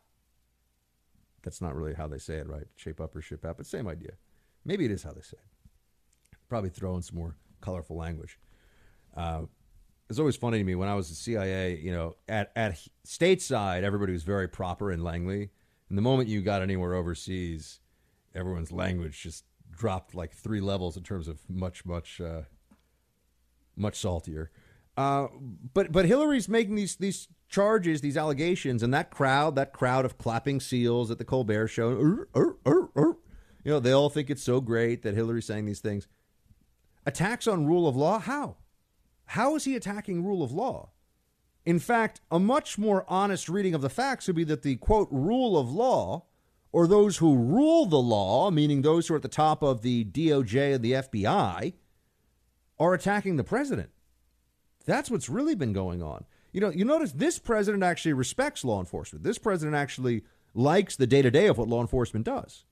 That's 1.44 1.62
not 1.62 1.76
really 1.76 1.94
how 1.94 2.08
they 2.08 2.20
say 2.20 2.36
it, 2.36 2.48
right? 2.48 2.68
Shape 2.76 3.02
up 3.02 3.16
or 3.16 3.22
ship 3.22 3.46
out, 3.46 3.58
but 3.58 3.66
same 3.66 3.88
idea. 3.88 4.14
Maybe 4.66 4.86
it 4.86 4.92
is 4.92 5.04
how 5.04 5.12
they 5.12 5.22
say 5.22 5.38
it. 5.38 6.38
Probably 6.48 6.70
throw 6.70 6.96
in 6.96 7.02
some 7.02 7.18
more 7.18 7.36
colorful 7.60 7.98
language. 7.98 8.40
Uh, 9.16 9.44
it's 10.14 10.20
always 10.20 10.36
funny 10.36 10.60
to 10.60 10.64
me 10.64 10.76
when 10.76 10.90
I 10.90 10.96
was 10.96 11.10
at 11.12 11.18
CIA. 11.18 11.78
You 11.78 11.92
know, 11.92 12.16
at 12.28 12.52
at 12.56 12.80
stateside, 13.06 13.84
everybody 13.84 14.14
was 14.14 14.24
very 14.24 14.48
proper 14.48 14.92
in 14.92 15.04
Langley, 15.04 15.50
and 15.90 15.98
the 15.98 16.02
moment 16.02 16.30
you 16.30 16.42
got 16.42 16.62
anywhere 16.62 16.94
overseas, 16.94 17.80
everyone's 18.34 18.72
language 18.72 19.22
just 19.22 19.46
dropped 19.72 20.14
like 20.14 20.34
three 20.34 20.62
levels 20.62 20.98
in 20.98 21.04
terms 21.04 21.28
of 21.28 21.40
much 21.50 21.86
much. 21.86 22.22
Uh, 22.22 22.44
much 23.76 23.96
saltier. 23.96 24.52
Uh, 24.96 25.28
but 25.74 25.92
but 25.92 26.06
Hillary's 26.06 26.48
making 26.48 26.76
these 26.76 26.96
these 26.96 27.28
charges, 27.50 28.02
these 28.02 28.18
allegations, 28.18 28.84
and 28.84 28.94
that 28.94 29.10
crowd, 29.10 29.56
that 29.56 29.74
crowd 29.74 30.06
of 30.06 30.18
clapping 30.18 30.60
seals 30.60 31.10
at 31.10 31.18
the 31.18 31.26
Colbert 31.26 31.68
Show, 31.68 31.90
you 31.92 33.72
know, 33.72 33.80
they 33.80 33.92
all 33.92 34.10
think 34.10 34.30
it's 34.30 34.44
so 34.44 34.62
great 34.62 35.02
that 35.04 35.16
Hillary's 35.16 35.46
saying 35.46 35.66
these 35.66 35.80
things. 35.80 36.08
Attacks 37.06 37.48
on 37.48 37.66
rule 37.66 37.88
of 37.88 37.96
law? 37.96 38.20
How? 38.20 38.58
How 39.26 39.56
is 39.56 39.66
he 39.66 39.76
attacking 39.76 40.24
rule 40.24 40.44
of 40.44 40.52
law? 40.52 40.90
In 41.66 41.80
fact, 41.80 42.22
a 42.30 42.40
much 42.40 42.78
more 42.78 43.06
honest 43.08 43.48
reading 43.48 43.74
of 43.74 43.82
the 43.82 43.90
facts 43.90 44.28
would 44.28 44.36
be 44.36 44.44
that 44.46 44.64
the 44.64 44.76
quote 44.76 45.08
rule 45.12 45.58
of 45.58 45.72
law, 45.72 46.26
or 46.72 46.88
those 46.88 47.18
who 47.18 47.36
rule 47.36 47.86
the 47.86 48.02
law, 48.02 48.52
meaning 48.52 48.82
those 48.82 49.08
who 49.08 49.14
are 49.14 49.18
at 49.18 49.24
the 49.24 49.30
top 49.30 49.62
of 49.62 49.82
the 49.82 50.04
DOJ 50.04 50.76
and 50.76 50.84
the 50.84 50.94
FBI, 50.94 51.74
are 52.80 52.94
attacking 52.94 53.38
the 53.38 53.44
president. 53.44 53.92
That's 54.86 55.10
what's 55.10 55.30
really 55.30 55.56
been 55.56 55.72
going 55.72 56.02
on. 56.02 56.26
You 56.52 56.62
know, 56.62 56.70
you 56.70 56.84
notice 56.84 57.14
this 57.14 57.40
president 57.40 57.84
actually 57.84 58.14
respects 58.14 58.66
law 58.66 58.80
enforcement. 58.80 59.24
This 59.24 59.38
president 59.38 59.76
actually 59.76 60.24
likes 60.54 60.96
the 60.96 61.08
day 61.08 61.22
to 61.22 61.32
day 61.32 61.48
of 61.48 61.58
what 61.58 61.68
law 61.68 61.82
enforcement 61.82 62.26
does. 62.26 62.66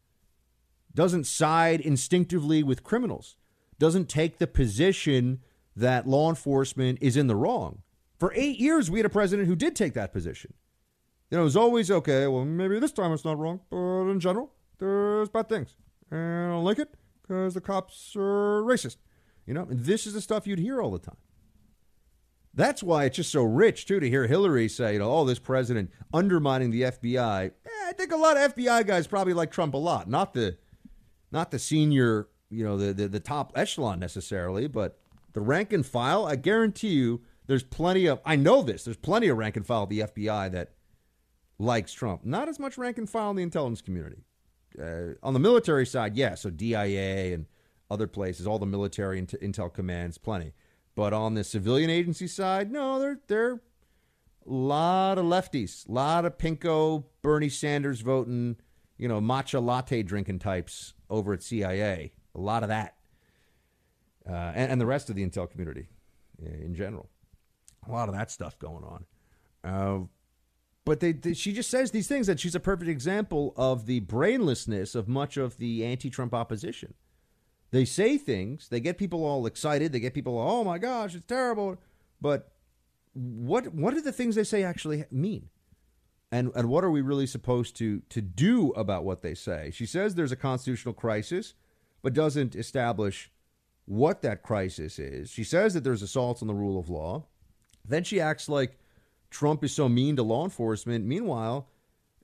Doesn't 0.94 1.24
side 1.26 1.80
instinctively 1.80 2.64
with 2.64 2.84
criminals. 2.84 3.38
Doesn't 3.80 4.10
take 4.10 4.38
the 4.38 4.48
position 4.48 5.40
that 5.76 6.08
law 6.08 6.30
enforcement 6.30 7.00
is 7.02 7.18
in 7.18 7.28
the 7.28 7.36
wrong. 7.36 7.82
For 8.20 8.32
eight 8.36 8.60
years, 8.60 8.92
we 8.92 9.00
had 9.00 9.06
a 9.06 9.10
president 9.10 9.48
who 9.48 9.56
did 9.56 9.76
take 9.76 9.94
that 9.94 10.14
position. 10.14 10.54
You 11.30 11.38
know, 11.38 11.42
it 11.42 11.46
was 11.46 11.58
always 11.58 11.90
okay. 11.90 12.28
Well, 12.28 12.46
maybe 12.46 12.78
this 12.80 12.92
time 12.92 13.14
it's 13.14 13.26
not 13.26 13.40
wrong, 13.40 13.62
but 13.70 14.10
in 14.10 14.20
general, 14.20 14.52
there's 14.80 15.30
bad 15.30 15.48
things, 15.48 15.76
and 16.12 16.20
I 16.20 16.50
don't 16.50 16.64
like 16.64 16.80
it 16.80 16.94
because 17.22 17.54
the 17.54 17.62
cops 17.62 18.16
are 18.16 18.62
racist. 18.64 18.98
You 19.48 19.54
know, 19.54 19.64
and 19.64 19.80
this 19.86 20.06
is 20.06 20.14
the 20.14 20.22
stuff 20.22 20.46
you'd 20.46 20.60
hear 20.60 20.82
all 20.82 20.92
the 20.92 21.00
time. 21.00 21.18
That's 22.54 22.84
why 22.84 23.06
it's 23.06 23.16
just 23.16 23.32
so 23.32 23.44
rich 23.44 23.86
too 23.86 24.00
to 24.00 24.10
hear 24.10 24.28
Hillary 24.28 24.68
say, 24.68 24.94
you 24.94 25.00
know, 25.00 25.12
oh, 25.12 25.26
this 25.26 25.40
president 25.40 25.90
undermining 26.14 26.70
the 26.72 26.84
FBI. 26.84 27.48
Eh, 27.48 27.70
I 27.88 27.94
think 27.94 28.12
a 28.12 28.18
lot 28.18 28.38
of 28.38 28.54
FBI 28.56 28.86
guys 28.86 29.08
probably 29.08 29.34
like 29.34 29.52
Trump 29.52 29.74
a 29.74 29.78
lot, 29.78 30.10
not 30.10 30.34
the, 30.34 30.58
not 31.32 31.52
the 31.52 31.60
senior, 31.60 32.28
you 32.50 32.64
know, 32.64 32.78
the 32.78 32.94
the, 32.94 33.08
the 33.08 33.20
top 33.20 33.54
echelon 33.56 34.00
necessarily, 34.00 34.68
but 34.68 35.01
the 35.34 35.42
rank 35.42 35.74
and 35.74 35.86
file. 35.86 36.26
I 36.26 36.36
guarantee 36.36 36.90
you, 36.90 37.22
there's 37.48 37.64
plenty 37.64 38.06
of. 38.06 38.20
I 38.26 38.36
know 38.36 38.62
this. 38.62 38.84
There's 38.84 38.98
plenty 38.98 39.28
of 39.28 39.38
rank 39.38 39.58
and 39.58 39.66
file 39.66 39.84
at 39.84 39.90
the 39.90 40.00
FBI 40.00 40.52
that 40.52 40.74
likes 41.60 41.94
Trump. 41.94 42.26
Not 42.26 42.50
as 42.50 42.60
much 42.60 42.78
rank 42.78 42.98
and 42.98 43.10
file 43.10 43.32
in 43.32 43.36
the 43.36 43.44
intelligence 43.44 43.82
community. 43.82 44.24
Uh, 44.82 45.16
on 45.22 45.34
the 45.34 45.40
military 45.40 45.86
side, 45.86 46.16
yes. 46.16 46.42
So 46.42 46.50
DIA 46.50 47.34
and 47.34 47.46
other 47.90 48.08
places, 48.08 48.48
all 48.48 48.60
the 48.60 48.66
military 48.66 49.22
intel 49.22 49.72
commands, 49.74 50.18
plenty. 50.18 50.54
But 50.96 51.14
on 51.14 51.34
the 51.34 51.44
civilian 51.44 51.90
agency 51.90 52.28
side, 52.28 52.72
no, 52.72 53.00
they're 53.00 53.20
they're 53.28 53.62
a 54.46 54.52
lot 54.52 55.18
of 55.18 55.26
lefties, 55.26 55.88
a 55.88 55.92
lot 55.92 56.26
of 56.26 56.38
pinko 56.38 57.06
Bernie 57.22 57.50
Sanders 57.50 58.02
voting, 58.02 58.58
you 58.98 59.08
know, 59.08 59.22
matcha 59.22 59.64
latte 59.64 60.04
drinking 60.04 60.40
types 60.40 60.94
over 61.10 61.34
at 61.34 61.44
CIA. 61.44 62.12
A 62.34 62.40
lot 62.40 62.64
of 62.64 62.70
that, 62.70 62.96
uh, 64.30 64.52
and, 64.56 64.72
and, 64.72 64.82
the 64.82 64.86
rest 64.86 65.10
of 65.10 65.16
the 65.16 65.26
intel 65.26 65.50
community 65.50 65.88
in 66.40 66.76
general. 66.76 67.10
A 67.88 67.92
lot 67.92 68.08
of 68.08 68.16
that 68.16 68.30
stuff 68.30 68.60
going 68.60 68.84
on. 68.84 69.06
Uh, 69.64 70.06
but 70.86 71.00
they, 71.00 71.12
they, 71.12 71.34
she 71.34 71.54
just 71.54 71.70
says 71.70 71.92
these 71.92 72.08
things 72.08 72.28
that 72.28 72.40
she's 72.40 72.56
a 72.56 72.60
perfect 72.60 72.90
example 72.90 73.54
of 73.56 73.86
the 73.86 74.02
brainlessness 74.02 74.96
of 74.96 75.08
much 75.08 75.38
of 75.38 75.58
the 75.58 75.86
anti-Trump 75.86 76.34
opposition. 76.34 76.94
They 77.72 77.86
say 77.86 78.18
things, 78.18 78.68
they 78.68 78.80
get 78.80 78.98
people 78.98 79.24
all 79.24 79.46
excited, 79.46 79.92
they 79.92 80.00
get 80.00 80.14
people, 80.14 80.38
oh 80.38 80.64
my 80.64 80.78
gosh, 80.78 81.16
it's 81.16 81.26
terrible. 81.26 81.78
But 82.20 82.52
what 83.14 83.74
what 83.74 83.94
do 83.94 84.02
the 84.02 84.12
things 84.12 84.36
they 84.36 84.44
say 84.44 84.64
actually 84.64 85.06
mean? 85.12 85.50
And 86.32 86.52
and 86.56 86.70
what 86.70 86.84
are 86.84 86.92
we 86.92 87.02
really 87.02 87.28
supposed 87.28 87.76
to 87.78 88.02
to 88.10 88.22
do 88.22 88.72
about 88.72 89.04
what 89.04 89.22
they 89.22 89.34
say? 89.34 89.72
She 89.74 89.86
says 89.86 90.16
there's 90.16 90.32
a 90.32 90.38
constitutional 90.38 90.94
crisis, 90.94 91.54
but 92.02 92.14
doesn't 92.14 92.56
establish 92.56 93.32
what 93.92 94.22
that 94.22 94.42
crisis 94.42 94.98
is. 95.00 95.30
She 95.30 95.44
says 95.44 95.74
that 95.74 95.84
there's 95.84 96.02
assaults 96.02 96.42
on 96.42 96.48
the 96.48 96.54
rule 96.54 96.80
of 96.80 96.90
law. 96.90 97.26
Then 97.86 98.06
she 98.06 98.22
acts 98.22 98.48
like 98.48 98.80
Trump 99.30 99.66
is 99.66 99.74
so 99.74 99.90
mean 99.90 100.16
to 100.16 100.24
law 100.24 100.46
enforcement. 100.46 101.04
Meanwhile, 101.04 101.68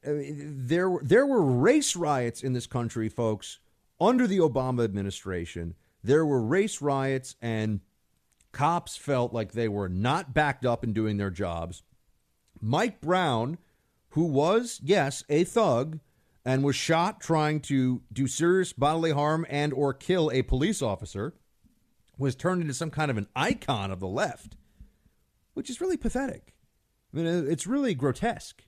uh, 0.06 0.12
there 0.32 0.98
there 1.02 1.26
were 1.26 1.42
race 1.42 1.94
riots 1.98 2.42
in 2.42 2.54
this 2.54 2.68
country, 2.68 3.10
folks, 3.10 3.60
under 4.00 4.28
the 4.28 4.38
Obama 4.38 4.86
administration, 4.86 5.76
there 6.02 6.26
were 6.26 6.42
race 6.42 6.82
riots 6.82 7.36
and 7.42 7.82
cops 8.54 8.96
felt 8.96 9.34
like 9.34 9.52
they 9.52 9.68
were 9.68 9.90
not 9.90 10.34
backed 10.34 10.66
up 10.66 10.86
in 10.86 10.94
doing 10.94 11.18
their 11.18 11.30
jobs. 11.30 11.84
Mike 12.62 13.02
Brown, 13.02 13.58
who 14.12 14.24
was, 14.24 14.80
yes, 14.82 15.22
a 15.28 15.44
thug 15.44 16.00
and 16.46 16.64
was 16.64 16.78
shot 16.78 17.20
trying 17.20 17.60
to 17.60 18.04
do 18.14 18.26
serious 18.26 18.72
bodily 18.72 19.12
harm 19.12 19.46
and 19.50 19.74
or 19.74 19.94
kill 19.94 20.32
a 20.32 20.44
police 20.44 20.82
officer, 20.82 21.34
was 22.18 22.36
turned 22.36 22.62
into 22.62 22.74
some 22.74 22.92
kind 22.92 23.12
of 23.12 23.18
an 23.18 23.28
icon 23.36 23.92
of 23.92 24.00
the 24.00 24.08
left, 24.08 24.58
which 25.54 25.70
is 25.70 25.82
really 25.82 25.98
pathetic. 25.98 26.56
I 27.14 27.18
mean, 27.18 27.48
it's 27.50 27.68
really 27.68 27.94
grotesque 27.94 28.64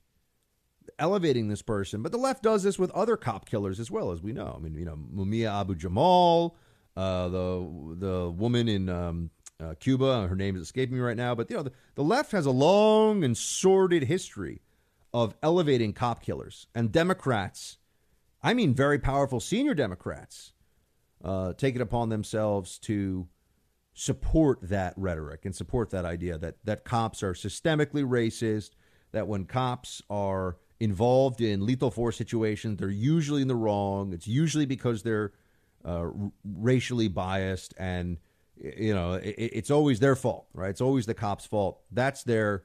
elevating 0.98 1.48
this 1.48 1.62
person. 1.62 2.02
But 2.02 2.12
the 2.12 2.18
left 2.18 2.42
does 2.42 2.62
this 2.62 2.78
with 2.78 2.90
other 2.92 3.16
cop 3.16 3.48
killers 3.48 3.80
as 3.80 3.90
well, 3.90 4.12
as 4.12 4.22
we 4.22 4.32
know. 4.32 4.54
I 4.56 4.60
mean, 4.60 4.74
you 4.74 4.84
know, 4.84 4.96
Mumia 4.96 5.60
Abu 5.60 5.74
Jamal, 5.74 6.56
uh, 6.96 7.28
the 7.28 7.96
the 7.98 8.30
woman 8.30 8.68
in 8.68 8.88
um, 8.88 9.30
uh, 9.58 9.74
Cuba, 9.78 10.28
her 10.28 10.36
name 10.36 10.56
is 10.56 10.62
escaping 10.62 10.96
me 10.96 11.00
right 11.00 11.16
now. 11.16 11.34
But 11.34 11.50
you 11.50 11.56
know, 11.56 11.62
the, 11.64 11.72
the 11.94 12.04
left 12.04 12.32
has 12.32 12.46
a 12.46 12.50
long 12.50 13.24
and 13.24 13.36
sordid 13.36 14.04
history 14.04 14.62
of 15.12 15.34
elevating 15.42 15.92
cop 15.92 16.22
killers, 16.22 16.66
and 16.74 16.92
Democrats, 16.92 17.78
I 18.42 18.54
mean, 18.54 18.74
very 18.74 18.98
powerful 18.98 19.40
senior 19.40 19.74
Democrats, 19.74 20.52
uh, 21.24 21.52
take 21.54 21.74
it 21.74 21.80
upon 21.80 22.10
themselves 22.10 22.78
to 22.80 23.26
support 24.00 24.58
that 24.62 24.94
rhetoric 24.96 25.44
and 25.44 25.54
support 25.54 25.90
that 25.90 26.06
idea 26.06 26.38
that 26.38 26.54
that 26.64 26.84
cops 26.84 27.22
are 27.22 27.34
systemically 27.34 28.02
racist, 28.02 28.70
that 29.12 29.28
when 29.28 29.44
cops 29.44 30.00
are 30.08 30.56
involved 30.80 31.42
in 31.42 31.66
lethal 31.66 31.90
force 31.90 32.16
situations, 32.16 32.78
they're 32.78 32.88
usually 32.88 33.42
in 33.42 33.48
the 33.48 33.54
wrong. 33.54 34.14
It's 34.14 34.26
usually 34.26 34.64
because 34.64 35.02
they're 35.02 35.32
uh, 35.84 36.06
racially 36.42 37.08
biased, 37.08 37.74
and 37.78 38.16
you 38.56 38.94
know 38.94 39.14
it, 39.14 39.34
it's 39.36 39.70
always 39.70 40.00
their 40.00 40.16
fault, 40.16 40.46
right? 40.54 40.70
It's 40.70 40.80
always 40.80 41.04
the 41.04 41.12
cops' 41.12 41.44
fault. 41.44 41.82
That's 41.90 42.22
their 42.22 42.64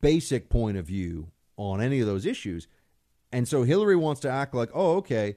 basic 0.00 0.48
point 0.48 0.76
of 0.76 0.86
view 0.86 1.32
on 1.56 1.80
any 1.80 1.98
of 1.98 2.06
those 2.06 2.26
issues. 2.26 2.68
And 3.32 3.48
so 3.48 3.64
Hillary 3.64 3.96
wants 3.96 4.20
to 4.20 4.30
act 4.30 4.54
like, 4.54 4.70
oh, 4.72 4.98
okay, 4.98 5.36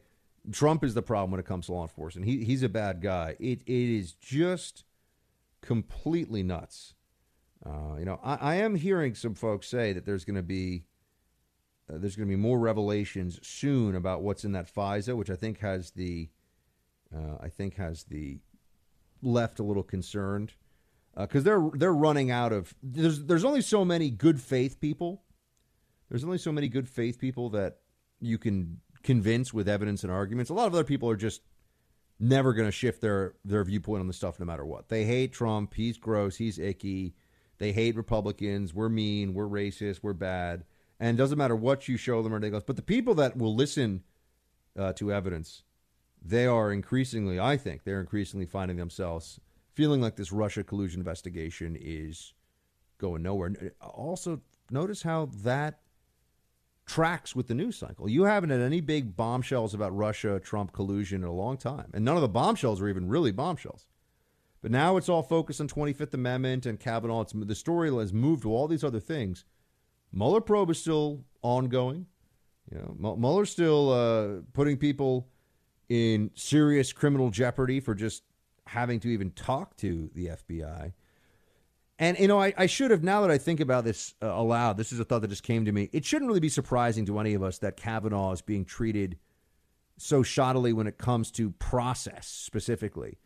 Trump 0.51 0.83
is 0.83 0.93
the 0.93 1.01
problem 1.01 1.31
when 1.31 1.39
it 1.39 1.45
comes 1.45 1.67
to 1.67 1.73
law 1.73 1.83
enforcement. 1.83 2.27
He, 2.27 2.43
he's 2.43 2.63
a 2.63 2.69
bad 2.69 3.01
guy. 3.01 3.35
It, 3.39 3.61
it 3.65 3.97
is 3.97 4.13
just 4.13 4.83
completely 5.61 6.43
nuts. 6.43 6.93
Uh, 7.65 7.95
you 7.97 8.05
know, 8.05 8.19
I, 8.23 8.35
I, 8.35 8.55
am 8.55 8.75
hearing 8.75 9.15
some 9.15 9.33
folks 9.33 9.67
say 9.67 9.93
that 9.93 10.05
there's 10.05 10.23
going 10.23 10.35
to 10.35 10.43
be 10.43 10.85
uh, 11.89 11.97
there's 11.97 12.15
going 12.15 12.27
to 12.27 12.31
be 12.31 12.39
more 12.39 12.59
revelations 12.59 13.39
soon 13.41 13.95
about 13.95 14.21
what's 14.21 14.43
in 14.43 14.51
that 14.51 14.73
FISA, 14.73 15.15
which 15.15 15.29
I 15.29 15.35
think 15.35 15.59
has 15.59 15.91
the 15.91 16.29
uh, 17.15 17.37
I 17.41 17.49
think 17.49 17.75
has 17.75 18.03
the 18.03 18.39
left 19.21 19.59
a 19.59 19.63
little 19.63 19.83
concerned 19.83 20.53
because 21.17 21.41
uh, 21.43 21.45
they're 21.45 21.69
they're 21.73 21.93
running 21.93 22.29
out 22.29 22.51
of 22.51 22.75
there's 22.83 23.23
there's 23.23 23.45
only 23.45 23.61
so 23.61 23.83
many 23.83 24.09
good 24.09 24.39
faith 24.39 24.79
people. 24.79 25.23
There's 26.09 26.23
only 26.23 26.37
so 26.37 26.51
many 26.51 26.67
good 26.67 26.87
faith 26.87 27.19
people 27.19 27.49
that 27.51 27.79
you 28.19 28.37
can 28.37 28.81
convince 29.05 29.53
with 29.53 29.69
evidence 29.69 30.03
and 30.03 30.11
arguments. 30.11 30.49
A 30.49 30.53
lot 30.53 30.67
of 30.67 30.73
other 30.73 30.83
people 30.83 31.09
are 31.09 31.15
just 31.15 31.41
never 32.19 32.53
going 32.53 32.67
to 32.67 32.71
shift 32.71 33.01
their 33.01 33.35
their 33.45 33.63
viewpoint 33.63 34.01
on 34.01 34.07
the 34.07 34.13
stuff 34.13 34.39
no 34.39 34.45
matter 34.45 34.65
what. 34.65 34.89
They 34.89 35.05
hate 35.05 35.31
Trump. 35.31 35.73
He's 35.75 35.97
gross. 35.97 36.35
He's 36.35 36.59
icky. 36.59 37.13
They 37.59 37.71
hate 37.71 37.95
Republicans. 37.95 38.73
We're 38.73 38.89
mean. 38.89 39.33
We're 39.33 39.47
racist. 39.47 39.99
We're 40.01 40.13
bad. 40.13 40.65
And 40.99 41.17
it 41.17 41.21
doesn't 41.21 41.37
matter 41.37 41.55
what 41.55 41.87
you 41.87 41.97
show 41.97 42.21
them 42.23 42.33
or 42.33 42.39
they 42.39 42.49
go. 42.49 42.61
But 42.65 42.77
the 42.77 42.81
people 42.81 43.13
that 43.15 43.37
will 43.37 43.53
listen 43.53 44.03
uh, 44.77 44.93
to 44.93 45.13
evidence, 45.13 45.63
they 46.21 46.47
are 46.47 46.71
increasingly, 46.71 47.39
I 47.39 47.57
think, 47.57 47.83
they're 47.83 47.99
increasingly 47.99 48.45
finding 48.45 48.77
themselves 48.77 49.39
feeling 49.73 50.01
like 50.01 50.15
this 50.15 50.31
Russia 50.31 50.63
collusion 50.63 51.01
investigation 51.01 51.77
is 51.79 52.33
going 52.97 53.21
nowhere. 53.21 53.73
Also, 53.81 54.41
notice 54.71 55.03
how 55.03 55.29
that 55.43 55.79
tracks 56.85 57.35
with 57.35 57.47
the 57.47 57.53
news 57.53 57.77
cycle. 57.77 58.07
You 58.07 58.23
haven't 58.23 58.51
had 58.51 58.61
any 58.61 58.81
big 58.81 59.15
bombshells 59.15 59.73
about 59.73 59.95
Russia 59.95 60.39
Trump 60.39 60.71
collusion 60.71 61.23
in 61.23 61.27
a 61.27 61.33
long 61.33 61.57
time. 61.57 61.89
And 61.93 62.05
none 62.05 62.15
of 62.15 62.21
the 62.21 62.27
bombshells 62.27 62.81
are 62.81 62.87
even 62.87 63.07
really 63.09 63.31
bombshells. 63.31 63.87
But 64.61 64.71
now 64.71 64.97
it's 64.97 65.09
all 65.09 65.23
focused 65.23 65.61
on 65.61 65.67
25th 65.67 66.13
Amendment 66.13 66.65
and 66.65 66.79
Kavanaugh. 66.79 67.21
It's, 67.21 67.33
the 67.35 67.55
story 67.55 67.91
has 67.91 68.13
moved 68.13 68.43
to 68.43 68.51
all 68.51 68.67
these 68.67 68.83
other 68.83 68.99
things. 68.99 69.45
Mueller 70.11 70.41
probe 70.41 70.69
is 70.69 70.79
still 70.79 71.23
ongoing. 71.41 72.07
You 72.71 72.79
know, 72.79 73.15
Mueller's 73.15 73.51
still 73.51 73.91
uh, 73.91 74.41
putting 74.53 74.77
people 74.77 75.27
in 75.89 76.31
serious 76.33 76.91
criminal 76.93 77.29
jeopardy 77.29 77.79
for 77.79 77.93
just 77.93 78.23
having 78.65 78.99
to 79.01 79.09
even 79.09 79.31
talk 79.31 79.77
to 79.77 80.09
the 80.15 80.27
FBI. 80.27 80.93
And, 81.97 82.19
you 82.19 82.27
know, 82.27 82.41
I, 82.41 82.53
I 82.57 82.65
should 82.65 82.91
have, 82.91 83.03
now 83.03 83.21
that 83.21 83.31
I 83.31 83.37
think 83.37 83.61
about 83.61 83.85
this 83.85 84.15
uh, 84.21 84.27
aloud, 84.27 84.75
this 84.77 84.91
is 84.91 84.99
a 84.99 85.05
thought 85.05 85.21
that 85.21 85.29
just 85.29 85.43
came 85.43 85.63
to 85.65 85.71
me. 85.71 85.89
It 85.93 86.03
shouldn't 86.03 86.27
really 86.27 86.41
be 86.41 86.49
surprising 86.49 87.05
to 87.05 87.19
any 87.19 87.33
of 87.33 87.43
us 87.43 87.59
that 87.59 87.77
Kavanaugh 87.77 88.33
is 88.33 88.41
being 88.41 88.65
treated 88.65 89.17
so 89.97 90.21
shoddily 90.21 90.73
when 90.73 90.87
it 90.87 90.97
comes 90.97 91.31
to 91.31 91.51
process 91.51 92.27
specifically. 92.27 93.17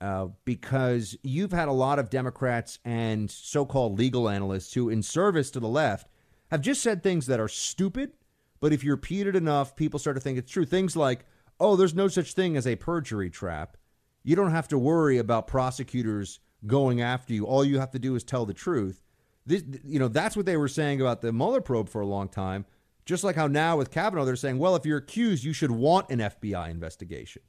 Uh, 0.00 0.28
because 0.44 1.16
you've 1.22 1.52
had 1.52 1.68
a 1.68 1.72
lot 1.72 1.98
of 1.98 2.10
Democrats 2.10 2.78
and 2.84 3.30
so 3.30 3.66
called 3.66 3.98
legal 3.98 4.28
analysts 4.28 4.74
who, 4.74 4.88
in 4.88 5.02
service 5.02 5.50
to 5.50 5.60
the 5.60 5.68
left, 5.68 6.08
have 6.50 6.60
just 6.60 6.82
said 6.82 7.02
things 7.02 7.26
that 7.26 7.40
are 7.40 7.48
stupid. 7.48 8.12
But 8.60 8.72
if 8.72 8.82
you 8.82 8.92
repeat 8.92 9.26
it 9.26 9.36
enough, 9.36 9.76
people 9.76 9.98
start 9.98 10.16
to 10.16 10.20
think 10.20 10.38
it's 10.38 10.52
true. 10.52 10.64
Things 10.64 10.96
like, 10.96 11.24
oh, 11.60 11.76
there's 11.76 11.94
no 11.94 12.08
such 12.08 12.34
thing 12.34 12.56
as 12.56 12.66
a 12.66 12.76
perjury 12.76 13.30
trap. 13.30 13.76
You 14.22 14.36
don't 14.36 14.50
have 14.52 14.68
to 14.68 14.78
worry 14.78 15.18
about 15.18 15.46
prosecutors 15.46 16.40
going 16.66 17.00
after 17.00 17.32
you. 17.32 17.46
All 17.46 17.64
you 17.64 17.78
have 17.78 17.90
to 17.92 17.98
do 17.98 18.14
is 18.14 18.24
tell 18.24 18.46
the 18.46 18.54
truth. 18.54 19.02
This, 19.46 19.64
you 19.84 19.98
know, 19.98 20.08
that's 20.08 20.36
what 20.36 20.46
they 20.46 20.56
were 20.56 20.68
saying 20.68 21.00
about 21.00 21.22
the 21.22 21.32
Mueller 21.32 21.60
probe 21.60 21.88
for 21.88 22.00
a 22.00 22.06
long 22.06 22.28
time. 22.28 22.66
Just 23.06 23.24
like 23.24 23.36
how 23.36 23.46
now 23.46 23.78
with 23.78 23.90
Kavanaugh, 23.90 24.26
they're 24.26 24.36
saying, 24.36 24.58
well, 24.58 24.76
if 24.76 24.84
you're 24.84 24.98
accused, 24.98 25.42
you 25.42 25.54
should 25.54 25.70
want 25.70 26.10
an 26.10 26.18
FBI 26.18 26.70
investigation. 26.70 27.42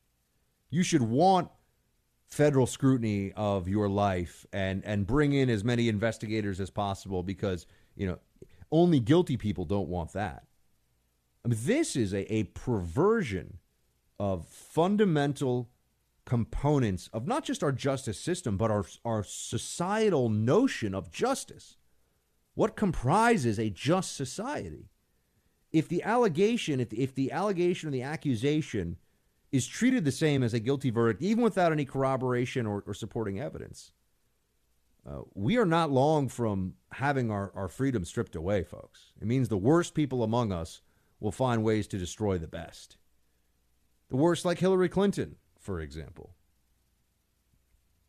You 0.70 0.84
should 0.84 1.02
want 1.02 1.50
federal 2.30 2.68
scrutiny 2.68 3.34
of 3.36 3.68
your 3.68 3.90
life 3.90 4.46
and 4.54 4.86
and 4.86 5.08
bring 5.08 5.34
in 5.34 5.50
as 5.50 5.64
many 5.64 5.90
investigators 5.90 6.60
as 6.60 6.70
possible 6.70 7.24
because 7.24 7.66
you 7.96 8.06
know 8.06 8.20
only 8.72 9.00
guilty 9.00 9.36
people 9.36 9.66
don't 9.66 9.90
want 9.90 10.14
that. 10.14 10.44
I 11.44 11.48
mean, 11.48 11.60
this 11.64 11.96
is 11.96 12.14
a, 12.14 12.32
a 12.32 12.44
perversion 12.44 13.58
of 14.20 14.48
fundamental 14.48 15.70
components 16.30 17.10
of 17.12 17.26
not 17.26 17.44
just 17.44 17.64
our 17.64 17.72
justice 17.72 18.20
system, 18.20 18.56
but 18.56 18.70
our, 18.70 18.86
our 19.04 19.24
societal 19.24 20.30
notion 20.30 20.94
of 20.94 21.10
justice. 21.12 21.76
What 22.54 22.76
comprises 22.76 23.58
a 23.58 23.72
just 23.72 24.16
society? 24.16 24.92
If 25.72 25.88
the 25.88 26.04
allegation, 26.04 26.80
if, 26.80 26.94
if 26.94 27.16
the 27.16 27.32
allegation 27.32 27.90
or 27.90 27.92
the 27.92 28.04
accusation 28.04 28.98
is 29.52 29.66
treated 29.66 30.06
the 30.06 30.12
same 30.12 30.44
as 30.44 30.54
a 30.54 30.60
guilty 30.60 30.92
verdict, 30.92 31.24
even 31.24 31.44
without 31.44 31.72
any 31.72 31.84
corroboration 31.84 32.68
or, 32.68 32.84
or 32.86 32.94
supporting 32.94 33.40
evidence, 33.40 33.92
uh, 35.10 35.22
we 35.34 35.58
are 35.58 35.66
not 35.66 35.90
long 35.90 36.30
from 36.30 36.76
having 36.92 37.32
our, 37.32 37.52
our 37.56 37.70
freedom 37.70 38.06
stripped 38.06 38.36
away, 38.36 38.64
folks. 38.64 39.14
It 39.20 39.26
means 39.26 39.50
the 39.50 39.58
worst 39.58 39.96
people 39.96 40.22
among 40.22 40.52
us 40.52 40.82
will 41.20 41.32
find 41.32 41.64
ways 41.64 41.88
to 41.88 41.98
destroy 41.98 42.38
the 42.38 42.48
best. 42.48 42.98
The 44.10 44.18
worst, 44.18 44.46
like 44.46 44.60
Hillary 44.60 44.90
Clinton, 44.90 45.38
for 45.60 45.82
example. 45.82 46.34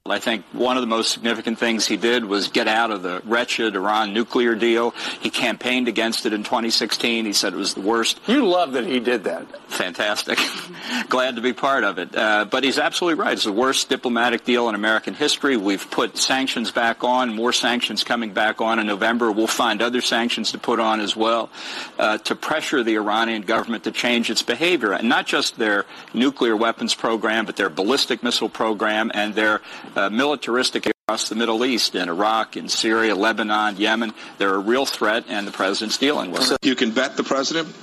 I 0.07 0.19
think 0.19 0.47
one 0.53 0.79
of 0.79 0.81
the 0.81 0.87
most 0.87 1.13
significant 1.13 1.59
things 1.59 1.87
he 1.87 1.99
did 1.99 2.25
was 2.25 2.49
get 2.49 2.67
out 2.67 2.91
of 2.91 3.03
the 3.03 3.21
wretched 3.27 3.77
Iran 3.77 4.15
nuclear 4.15 4.55
deal. 4.55 4.93
He 5.21 5.29
campaigned 5.29 5.89
against 5.89 6.25
it 6.25 6.33
in 6.33 6.43
2016. 6.43 7.27
He 7.27 7.35
said 7.35 7.53
it 7.53 7.57
was 7.57 7.75
the 7.75 7.83
worst. 7.83 8.19
You 8.27 8.47
love 8.47 8.73
that 8.73 8.87
he 8.87 8.99
did 8.99 9.25
that. 9.25 9.47
Fantastic. 9.71 10.39
Glad 11.11 11.37
to 11.37 11.43
be 11.43 11.53
part 11.53 11.85
of 11.85 11.99
it. 11.99 12.17
Uh, 12.17 12.47
but 12.47 12.65
he's 12.65 12.79
absolutely 12.79 13.23
right. 13.23 13.35
It's 13.35 13.45
the 13.45 13.53
worst 13.53 13.91
diplomatic 13.91 14.47
deal 14.47 14.71
in 14.71 14.75
American 14.75 15.13
history. 15.13 15.59
We've 15.59 15.89
put 15.91 16.17
sanctions 16.17 16.71
back 16.71 17.05
on, 17.05 17.35
more 17.35 17.53
sanctions 17.53 18.03
coming 18.03 18.33
back 18.33 18.63
on 18.63 18.79
in 18.79 18.87
November. 18.87 19.31
We'll 19.31 19.47
find 19.47 19.83
other 19.83 20.01
sanctions 20.01 20.53
to 20.53 20.59
put 20.59 20.81
on 20.81 21.01
as 21.01 21.15
well 21.15 21.51
uh, 21.99 22.17
to 22.19 22.35
pressure 22.35 22.83
the 22.83 22.95
Iranian 22.95 23.43
government 23.43 23.85
to 23.85 23.93
change 23.93 24.31
its 24.31 24.43
behavior. 24.43 24.93
And 24.95 25.11
not 25.11 25.27
just 25.27 25.59
their 25.59 25.85
nuclear 26.15 26.57
weapons 26.57 26.95
program, 26.95 27.45
but 27.45 27.57
their 27.57 27.69
ballistic 27.69 28.23
missile 28.23 28.49
program 28.49 29.11
and 29.13 29.35
their 29.35 29.61
uh, 29.97 30.11
militaristic 30.11 30.87
across 30.87 31.29
the 31.29 31.35
Middle 31.35 31.65
East, 31.65 31.95
in 31.95 32.09
Iraq, 32.09 32.57
in 32.57 32.69
Syria, 32.69 33.15
Lebanon, 33.15 33.77
Yemen. 33.77 34.13
They're 34.39 34.55
a 34.55 34.59
real 34.59 34.87
threat, 34.87 35.25
and 35.29 35.47
the 35.47 35.53
president's 35.53 35.99
dealing 35.99 36.31
with 36.31 36.53
it. 36.53 36.65
You 36.65 36.75
can 36.75 36.93
bet 36.93 37.17
the 37.17 37.25
president 37.25 37.75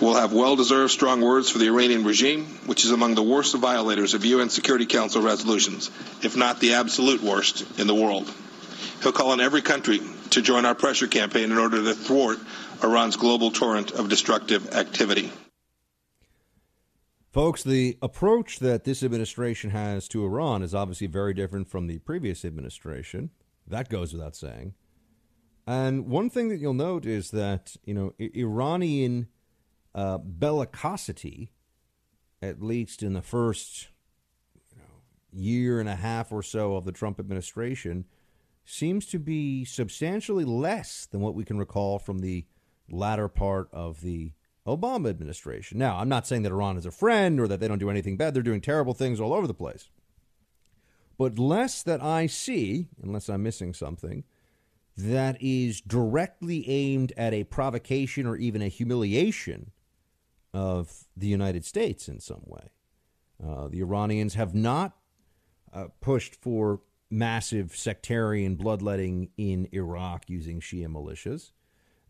will 0.00 0.14
have 0.14 0.32
well-deserved 0.32 0.90
strong 0.90 1.20
words 1.20 1.48
for 1.48 1.58
the 1.58 1.68
Iranian 1.68 2.02
regime, 2.02 2.44
which 2.66 2.84
is 2.84 2.90
among 2.90 3.14
the 3.14 3.22
worst 3.22 3.54
violators 3.54 4.14
of 4.14 4.24
UN 4.24 4.50
Security 4.50 4.86
Council 4.86 5.22
resolutions, 5.22 5.90
if 6.22 6.36
not 6.36 6.58
the 6.58 6.74
absolute 6.74 7.22
worst 7.22 7.78
in 7.78 7.86
the 7.86 7.94
world. 7.94 8.28
He'll 9.02 9.12
call 9.12 9.30
on 9.30 9.40
every 9.40 9.62
country 9.62 10.00
to 10.30 10.42
join 10.42 10.64
our 10.64 10.74
pressure 10.74 11.06
campaign 11.06 11.52
in 11.52 11.58
order 11.58 11.82
to 11.82 11.94
thwart 11.94 12.38
Iran's 12.82 13.16
global 13.16 13.52
torrent 13.52 13.92
of 13.92 14.08
destructive 14.08 14.74
activity. 14.74 15.30
Folks, 17.32 17.62
the 17.62 17.96
approach 18.02 18.58
that 18.58 18.84
this 18.84 19.02
administration 19.02 19.70
has 19.70 20.06
to 20.08 20.22
Iran 20.22 20.62
is 20.62 20.74
obviously 20.74 21.06
very 21.06 21.32
different 21.32 21.66
from 21.66 21.86
the 21.86 21.98
previous 22.00 22.44
administration. 22.44 23.30
That 23.66 23.88
goes 23.88 24.12
without 24.12 24.36
saying. 24.36 24.74
And 25.66 26.08
one 26.08 26.28
thing 26.28 26.50
that 26.50 26.58
you'll 26.58 26.74
note 26.74 27.06
is 27.06 27.30
that, 27.30 27.74
you 27.86 27.94
know, 27.94 28.12
Iranian 28.18 29.28
uh, 29.94 30.18
bellicosity, 30.18 31.48
at 32.42 32.62
least 32.62 33.02
in 33.02 33.14
the 33.14 33.22
first 33.22 33.88
you 34.70 34.82
know, 34.82 34.84
year 35.32 35.80
and 35.80 35.88
a 35.88 35.96
half 35.96 36.32
or 36.32 36.42
so 36.42 36.76
of 36.76 36.84
the 36.84 36.92
Trump 36.92 37.18
administration, 37.18 38.04
seems 38.66 39.06
to 39.06 39.18
be 39.18 39.64
substantially 39.64 40.44
less 40.44 41.06
than 41.06 41.22
what 41.22 41.34
we 41.34 41.46
can 41.46 41.56
recall 41.56 41.98
from 41.98 42.18
the 42.18 42.44
latter 42.90 43.28
part 43.28 43.70
of 43.72 44.02
the 44.02 44.32
Obama 44.66 45.10
administration. 45.10 45.78
Now, 45.78 45.98
I'm 45.98 46.08
not 46.08 46.26
saying 46.26 46.42
that 46.42 46.52
Iran 46.52 46.76
is 46.76 46.86
a 46.86 46.90
friend 46.90 47.40
or 47.40 47.48
that 47.48 47.60
they 47.60 47.68
don't 47.68 47.78
do 47.78 47.90
anything 47.90 48.16
bad. 48.16 48.34
They're 48.34 48.42
doing 48.42 48.60
terrible 48.60 48.94
things 48.94 49.20
all 49.20 49.34
over 49.34 49.46
the 49.46 49.54
place. 49.54 49.90
But 51.18 51.38
less 51.38 51.82
that 51.82 52.02
I 52.02 52.26
see, 52.26 52.88
unless 53.02 53.28
I'm 53.28 53.42
missing 53.42 53.74
something, 53.74 54.24
that 54.96 55.36
is 55.40 55.80
directly 55.80 56.68
aimed 56.68 57.12
at 57.16 57.32
a 57.32 57.44
provocation 57.44 58.26
or 58.26 58.36
even 58.36 58.62
a 58.62 58.68
humiliation 58.68 59.72
of 60.54 61.04
the 61.16 61.26
United 61.26 61.64
States 61.64 62.08
in 62.08 62.20
some 62.20 62.42
way. 62.46 62.70
Uh, 63.44 63.68
the 63.68 63.80
Iranians 63.80 64.34
have 64.34 64.54
not 64.54 64.96
uh, 65.72 65.86
pushed 66.00 66.36
for 66.36 66.80
massive 67.10 67.74
sectarian 67.74 68.54
bloodletting 68.54 69.30
in 69.36 69.68
Iraq 69.72 70.28
using 70.28 70.60
Shia 70.60 70.86
militias. 70.86 71.52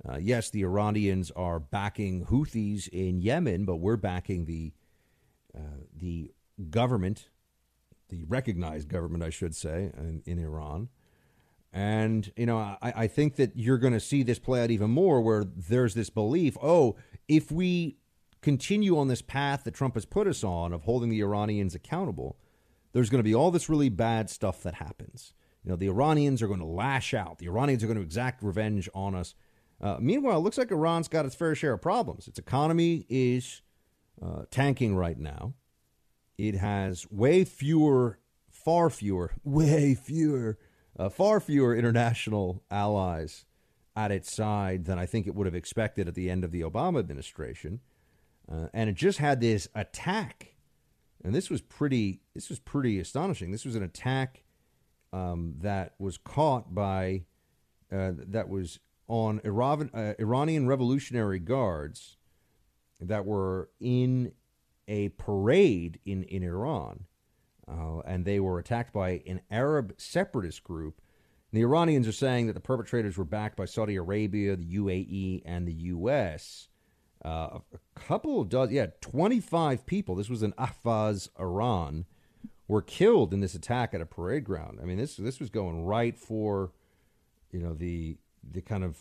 Uh, 0.09 0.19
yes, 0.19 0.51
the 0.51 0.63
Iranians 0.63 1.31
are 1.33 1.61
backing 1.61 2.27
Houthis 2.27 2.89
in 2.89 3.21
Yemen, 3.21 3.65
but 3.65 3.77
we're 3.77 3.97
backing 3.97 4.47
the 4.47 4.73
uh, 5.57 5.85
the 5.95 6.33
government, 6.71 7.29
the 8.09 8.25
recognized 8.25 8.89
government, 8.89 9.23
I 9.23 9.31
should 9.31 9.55
say, 9.55 9.93
in, 9.97 10.23
in 10.25 10.39
Iran. 10.39 10.89
And 11.73 12.33
you 12.37 12.47
know, 12.47 12.59
I, 12.59 12.77
I 12.83 13.07
think 13.07 13.37
that 13.37 13.57
you're 13.57 13.79
going 13.79 13.93
to 13.93 14.01
see 14.01 14.23
this 14.23 14.39
play 14.39 14.63
out 14.63 14.71
even 14.71 14.91
more, 14.91 15.21
where 15.21 15.45
there's 15.45 15.95
this 15.95 16.11
belief: 16.11 16.57
oh, 16.63 16.97
if 17.29 17.53
we 17.53 17.97
continue 18.41 18.99
on 18.99 19.09
this 19.09 19.23
path 19.23 19.63
that 19.65 19.75
Trump 19.75 19.95
has 19.95 20.05
put 20.05 20.27
us 20.27 20.43
on 20.43 20.73
of 20.73 20.83
holding 20.83 21.11
the 21.11 21.21
Iranians 21.21 21.75
accountable, 21.75 22.37
there's 22.93 23.09
going 23.09 23.21
to 23.21 23.29
be 23.29 23.35
all 23.35 23.51
this 23.51 23.69
really 23.69 23.89
bad 23.89 24.29
stuff 24.29 24.63
that 24.65 24.75
happens. 24.75 25.33
You 25.65 25.71
know, 25.71 25.77
the 25.77 25.87
Iranians 25.87 26.43
are 26.43 26.49
going 26.49 26.59
to 26.59 26.67
lash 26.67 27.15
out. 27.15 27.39
The 27.39 27.47
Iranians 27.47 27.85
are 27.85 27.87
going 27.87 27.99
to 27.99 28.03
exact 28.03 28.43
revenge 28.43 28.89
on 28.95 29.15
us. 29.15 29.35
Uh, 29.83 29.97
meanwhile, 29.99 30.39
it 30.39 30.43
looks 30.43 30.59
like 30.59 30.71
Iran's 30.71 31.09
got 31.09 31.27
its 31.27 31.35
fair 31.35 31.55
share 31.55 31.73
of 31.73 31.83
problems. 31.83 32.29
Its 32.29 32.39
economy 32.39 33.05
is 33.09 33.63
uh, 34.25 34.43
tanking 34.51 34.95
right 34.95 35.19
now. 35.19 35.55
It 36.39 36.55
has 36.55 37.11
way 37.11 37.45
fewer, 37.45 38.21
far 38.51 38.91
fewer, 38.91 39.33
way 39.45 39.95
fewer, 39.95 40.59
uh, 40.99 41.09
far 41.09 41.41
fewer 41.41 41.75
international 41.75 42.63
allies 42.71 43.45
at 43.97 44.11
its 44.11 44.33
side 44.33 44.85
than 44.85 44.99
I 44.99 45.07
think 45.07 45.27
it 45.27 45.35
would 45.35 45.47
have 45.47 45.55
expected 45.55 46.09
at 46.09 46.15
the 46.15 46.31
end 46.31 46.45
of 46.45 46.53
the 46.53 46.63
Obama 46.63 47.01
administration. 47.01 47.81
Uh, 48.51 48.69
and 48.73 48.89
it 48.89 48.95
just 48.95 49.19
had 49.19 49.41
this 49.41 49.69
attack, 49.75 50.55
and 51.25 51.35
this 51.35 51.49
was 51.49 51.61
pretty. 51.61 52.21
This 52.35 52.49
was 52.49 52.59
pretty 52.59 52.99
astonishing. 52.99 53.53
This 53.53 53.65
was 53.65 53.77
an 53.77 53.85
attack 53.85 54.43
um, 55.13 55.55
that 55.61 55.95
was 55.99 56.19
caught 56.19 56.75
by 56.75 57.23
uh, 57.93 58.13
that 58.17 58.49
was 58.49 58.81
on 59.13 59.43
Iran, 59.45 59.91
uh, 59.93 60.15
Iranian 60.19 60.67
Revolutionary 60.67 61.39
Guards 61.39 62.17
that 62.99 63.27
were 63.27 63.69
in 63.79 64.33
a 64.89 65.11
parade 65.11 65.99
in, 66.07 66.23
in 66.23 66.43
Iran, 66.43 67.05
uh, 67.69 67.99
and 68.07 68.25
they 68.25 68.41
were 68.41 68.59
attacked 68.59 68.95
by 68.95 69.23
an 69.27 69.43
Arab 69.51 69.93
separatist 69.99 70.65
group. 70.65 71.03
And 71.51 71.59
the 71.59 71.63
Iranians 71.63 72.09
are 72.09 72.13
saying 72.13 72.47
that 72.47 72.55
the 72.55 72.61
perpetrators 72.61 73.19
were 73.19 73.27
backed 73.27 73.55
by 73.55 73.67
Saudi 73.67 73.97
Arabia, 73.97 74.57
the 74.57 74.77
UAE, 74.77 75.43
and 75.45 75.69
the 75.69 75.75
U.S. 75.75 76.69
Uh, 77.23 77.59
a 77.75 78.01
couple 78.01 78.41
of 78.41 78.49
dozen, 78.49 78.75
yeah, 78.75 78.87
25 79.03 79.85
people. 79.85 80.15
This 80.15 80.31
was 80.31 80.43
in 80.43 80.55
Ahvaz, 80.55 81.29
Iran, 81.39 82.07
were 82.67 82.81
killed 82.81 83.35
in 83.35 83.41
this 83.41 83.55
attack 83.55 83.93
at 83.93 84.01
a 84.01 84.07
parade 84.07 84.45
ground. 84.45 84.79
I 84.81 84.87
mean, 84.87 84.97
this 84.97 85.17
this 85.17 85.39
was 85.39 85.51
going 85.51 85.85
right 85.85 86.17
for, 86.17 86.73
you 87.51 87.61
know, 87.61 87.75
the 87.75 88.17
the 88.49 88.61
kind 88.61 88.85
of 88.85 88.99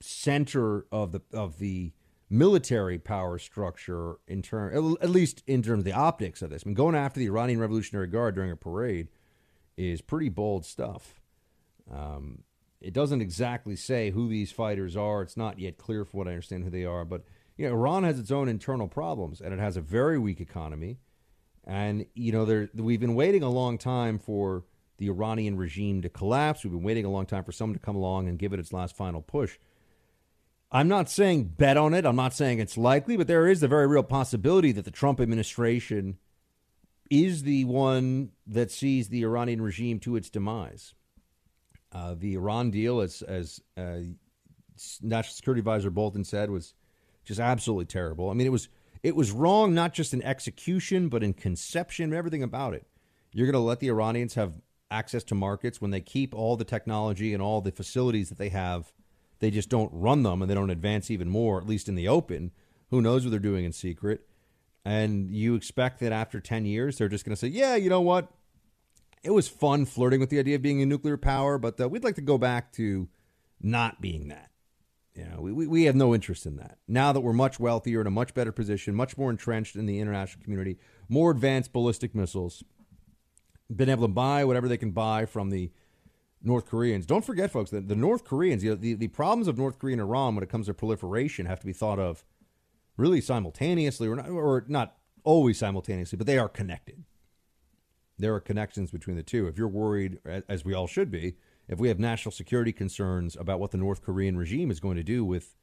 center 0.00 0.86
of 0.92 1.12
the 1.12 1.22
of 1.32 1.58
the 1.58 1.92
military 2.30 2.98
power 2.98 3.38
structure 3.38 4.16
in 4.26 4.42
term 4.42 4.96
at 5.00 5.10
least 5.10 5.42
in 5.46 5.62
terms 5.62 5.80
of 5.80 5.84
the 5.84 5.92
optics 5.92 6.42
of 6.42 6.50
this. 6.50 6.62
I 6.64 6.68
mean, 6.68 6.74
going 6.74 6.94
after 6.94 7.18
the 7.18 7.26
Iranian 7.26 7.60
Revolutionary 7.60 8.06
Guard 8.06 8.34
during 8.34 8.50
a 8.50 8.56
parade 8.56 9.08
is 9.76 10.00
pretty 10.00 10.28
bold 10.28 10.66
stuff. 10.66 11.20
Um, 11.90 12.42
it 12.80 12.92
doesn't 12.92 13.20
exactly 13.20 13.76
say 13.76 14.10
who 14.10 14.28
these 14.28 14.52
fighters 14.52 14.96
are. 14.96 15.22
It's 15.22 15.36
not 15.36 15.58
yet 15.58 15.78
clear, 15.78 16.04
for 16.04 16.18
what 16.18 16.28
I 16.28 16.32
understand, 16.32 16.64
who 16.64 16.70
they 16.70 16.84
are. 16.84 17.04
But 17.04 17.24
you 17.56 17.66
know, 17.66 17.74
Iran 17.74 18.04
has 18.04 18.18
its 18.18 18.30
own 18.30 18.48
internal 18.48 18.88
problems, 18.88 19.40
and 19.40 19.52
it 19.52 19.58
has 19.58 19.76
a 19.76 19.80
very 19.80 20.18
weak 20.18 20.40
economy. 20.40 20.98
And 21.64 22.06
you 22.14 22.32
know, 22.32 22.44
there 22.44 22.68
we've 22.74 23.00
been 23.00 23.14
waiting 23.14 23.42
a 23.42 23.50
long 23.50 23.78
time 23.78 24.18
for 24.18 24.64
the 24.98 25.08
Iranian 25.08 25.56
regime 25.56 26.02
to 26.02 26.08
collapse. 26.08 26.62
We've 26.62 26.72
been 26.72 26.82
waiting 26.82 27.04
a 27.04 27.10
long 27.10 27.26
time 27.26 27.44
for 27.44 27.52
someone 27.52 27.74
to 27.74 27.84
come 27.84 27.96
along 27.96 28.28
and 28.28 28.38
give 28.38 28.52
it 28.52 28.60
its 28.60 28.72
last 28.72 28.96
final 28.96 29.22
push. 29.22 29.58
I'm 30.70 30.88
not 30.88 31.08
saying 31.08 31.54
bet 31.56 31.76
on 31.76 31.94
it. 31.94 32.04
I'm 32.04 32.16
not 32.16 32.34
saying 32.34 32.58
it's 32.58 32.76
likely, 32.76 33.16
but 33.16 33.26
there 33.26 33.48
is 33.48 33.60
the 33.60 33.68
very 33.68 33.86
real 33.86 34.02
possibility 34.02 34.72
that 34.72 34.84
the 34.84 34.90
Trump 34.90 35.20
administration 35.20 36.18
is 37.10 37.42
the 37.42 37.64
one 37.64 38.32
that 38.46 38.70
sees 38.70 39.08
the 39.08 39.22
Iranian 39.22 39.62
regime 39.62 39.98
to 40.00 40.16
its 40.16 40.28
demise. 40.28 40.94
Uh, 41.90 42.14
the 42.18 42.34
Iran 42.34 42.70
deal, 42.70 43.00
as 43.00 43.22
as 43.22 43.62
uh, 43.78 44.00
National 45.00 45.32
Security 45.32 45.60
Advisor 45.60 45.90
Bolton 45.90 46.24
said, 46.24 46.50
was 46.50 46.74
just 47.24 47.40
absolutely 47.40 47.86
terrible. 47.86 48.28
I 48.28 48.34
mean, 48.34 48.46
it 48.46 48.50
was 48.50 48.68
it 49.02 49.16
was 49.16 49.32
wrong 49.32 49.72
not 49.72 49.94
just 49.94 50.12
in 50.12 50.22
execution, 50.22 51.08
but 51.08 51.22
in 51.22 51.32
conception, 51.32 52.12
everything 52.12 52.42
about 52.42 52.74
it. 52.74 52.86
You're 53.32 53.46
going 53.46 53.54
to 53.54 53.66
let 53.66 53.80
the 53.80 53.88
Iranians 53.88 54.34
have 54.34 54.60
access 54.90 55.24
to 55.24 55.34
markets 55.34 55.80
when 55.80 55.90
they 55.90 56.00
keep 56.00 56.34
all 56.34 56.56
the 56.56 56.64
technology 56.64 57.32
and 57.32 57.42
all 57.42 57.60
the 57.60 57.72
facilities 57.72 58.28
that 58.28 58.38
they 58.38 58.48
have. 58.48 58.92
They 59.40 59.50
just 59.50 59.68
don't 59.68 59.90
run 59.92 60.22
them 60.22 60.42
and 60.42 60.50
they 60.50 60.54
don't 60.54 60.70
advance 60.70 61.10
even 61.10 61.28
more, 61.28 61.58
at 61.58 61.66
least 61.66 61.88
in 61.88 61.94
the 61.94 62.08
open. 62.08 62.50
Who 62.90 63.02
knows 63.02 63.24
what 63.24 63.30
they're 63.30 63.38
doing 63.38 63.64
in 63.64 63.72
secret? 63.72 64.26
And 64.84 65.30
you 65.30 65.54
expect 65.54 66.00
that 66.00 66.12
after 66.12 66.40
10 66.40 66.64
years, 66.64 66.98
they're 66.98 67.08
just 67.08 67.24
going 67.24 67.34
to 67.34 67.40
say, 67.40 67.48
yeah, 67.48 67.76
you 67.76 67.90
know 67.90 68.00
what? 68.00 68.30
It 69.22 69.30
was 69.30 69.48
fun 69.48 69.84
flirting 69.84 70.20
with 70.20 70.30
the 70.30 70.38
idea 70.38 70.56
of 70.56 70.62
being 70.62 70.80
a 70.80 70.86
nuclear 70.86 71.16
power, 71.16 71.58
but 71.58 71.80
uh, 71.80 71.88
we'd 71.88 72.04
like 72.04 72.14
to 72.14 72.20
go 72.20 72.38
back 72.38 72.72
to 72.74 73.08
not 73.60 74.00
being 74.00 74.28
that. 74.28 74.50
You 75.14 75.24
know, 75.24 75.40
we, 75.40 75.66
we 75.66 75.84
have 75.84 75.96
no 75.96 76.14
interest 76.14 76.46
in 76.46 76.56
that. 76.56 76.78
Now 76.86 77.12
that 77.12 77.20
we're 77.20 77.32
much 77.32 77.58
wealthier 77.58 78.00
in 78.00 78.06
a 78.06 78.10
much 78.10 78.34
better 78.34 78.52
position, 78.52 78.94
much 78.94 79.18
more 79.18 79.30
entrenched 79.30 79.74
in 79.74 79.86
the 79.86 79.98
international 79.98 80.44
community, 80.44 80.78
more 81.08 81.32
advanced 81.32 81.72
ballistic 81.72 82.14
missiles, 82.14 82.62
been 83.74 83.88
able 83.88 84.02
to 84.02 84.12
buy 84.12 84.44
whatever 84.44 84.68
they 84.68 84.76
can 84.76 84.92
buy 84.92 85.26
from 85.26 85.50
the 85.50 85.70
North 86.42 86.66
Koreans. 86.66 87.06
Don't 87.06 87.24
forget, 87.24 87.50
folks, 87.50 87.70
that 87.70 87.88
the 87.88 87.96
North 87.96 88.24
Koreans, 88.24 88.62
you 88.62 88.70
know, 88.70 88.76
the, 88.76 88.94
the 88.94 89.08
problems 89.08 89.48
of 89.48 89.58
North 89.58 89.78
Korea 89.78 89.94
and 89.94 90.00
Iran 90.00 90.34
when 90.34 90.42
it 90.42 90.48
comes 90.48 90.66
to 90.66 90.74
proliferation 90.74 91.46
have 91.46 91.60
to 91.60 91.66
be 91.66 91.72
thought 91.72 91.98
of 91.98 92.24
really 92.96 93.20
simultaneously, 93.20 94.08
or 94.08 94.16
not, 94.16 94.28
or 94.28 94.64
not 94.68 94.96
always 95.24 95.58
simultaneously, 95.58 96.16
but 96.16 96.26
they 96.26 96.38
are 96.38 96.48
connected. 96.48 97.04
There 98.18 98.34
are 98.34 98.40
connections 98.40 98.90
between 98.90 99.16
the 99.16 99.22
two. 99.22 99.46
If 99.46 99.58
you're 99.58 99.68
worried, 99.68 100.18
as 100.48 100.64
we 100.64 100.74
all 100.74 100.86
should 100.86 101.10
be, 101.10 101.36
if 101.68 101.78
we 101.78 101.88
have 101.88 101.98
national 101.98 102.32
security 102.32 102.72
concerns 102.72 103.36
about 103.36 103.60
what 103.60 103.70
the 103.70 103.78
North 103.78 104.02
Korean 104.02 104.36
regime 104.36 104.70
is 104.70 104.80
going 104.80 104.96
to 104.96 105.04
do 105.04 105.24
with 105.24 105.54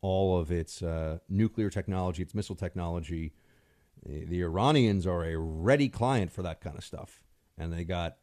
all 0.00 0.38
of 0.38 0.50
its 0.50 0.82
uh, 0.82 1.18
nuclear 1.28 1.68
technology, 1.68 2.22
its 2.22 2.34
missile 2.34 2.56
technology, 2.56 3.32
the, 4.06 4.24
the 4.24 4.40
Iranians 4.42 5.06
are 5.06 5.24
a 5.24 5.36
ready 5.36 5.88
client 5.88 6.30
for 6.30 6.42
that 6.42 6.60
kind 6.60 6.78
of 6.78 6.84
stuff 6.84 7.22
and 7.60 7.72
they 7.72 7.84
got 7.84 8.16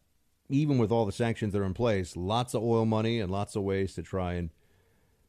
even 0.50 0.78
with 0.78 0.92
all 0.92 1.06
the 1.06 1.12
sanctions 1.12 1.54
that 1.54 1.60
are 1.60 1.66
in 1.66 1.74
place, 1.74 2.16
lots 2.16 2.54
of 2.54 2.64
oil 2.64 2.86
money 2.86 3.20
and 3.20 3.32
lots 3.32 3.56
of 3.56 3.64
ways 3.64 3.94
to 3.96 4.02
try 4.02 4.34
and 4.34 4.50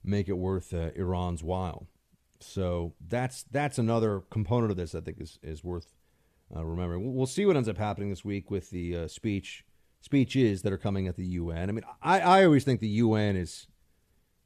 make 0.04 0.28
it 0.28 0.38
worth 0.38 0.72
uh, 0.72 0.90
Iran's 0.94 1.42
while. 1.42 1.86
So 2.40 2.94
that's 3.06 3.42
that's 3.44 3.78
another 3.78 4.22
component 4.30 4.70
of 4.70 4.76
this 4.76 4.94
I 4.94 5.00
think 5.00 5.20
is 5.20 5.38
is 5.42 5.64
worth 5.64 5.94
uh, 6.54 6.64
remembering. 6.64 7.14
We'll 7.14 7.26
see 7.26 7.46
what 7.46 7.56
ends 7.56 7.68
up 7.68 7.78
happening 7.78 8.10
this 8.10 8.24
week 8.24 8.50
with 8.50 8.70
the 8.70 8.96
uh, 8.96 9.08
speech 9.08 9.64
speeches 10.00 10.62
that 10.62 10.72
are 10.72 10.78
coming 10.78 11.08
at 11.08 11.16
the 11.16 11.24
UN. 11.24 11.68
I 11.68 11.72
mean, 11.72 11.84
I, 12.00 12.20
I 12.20 12.44
always 12.44 12.64
think 12.64 12.80
the 12.80 12.88
UN 12.88 13.36
is, 13.36 13.66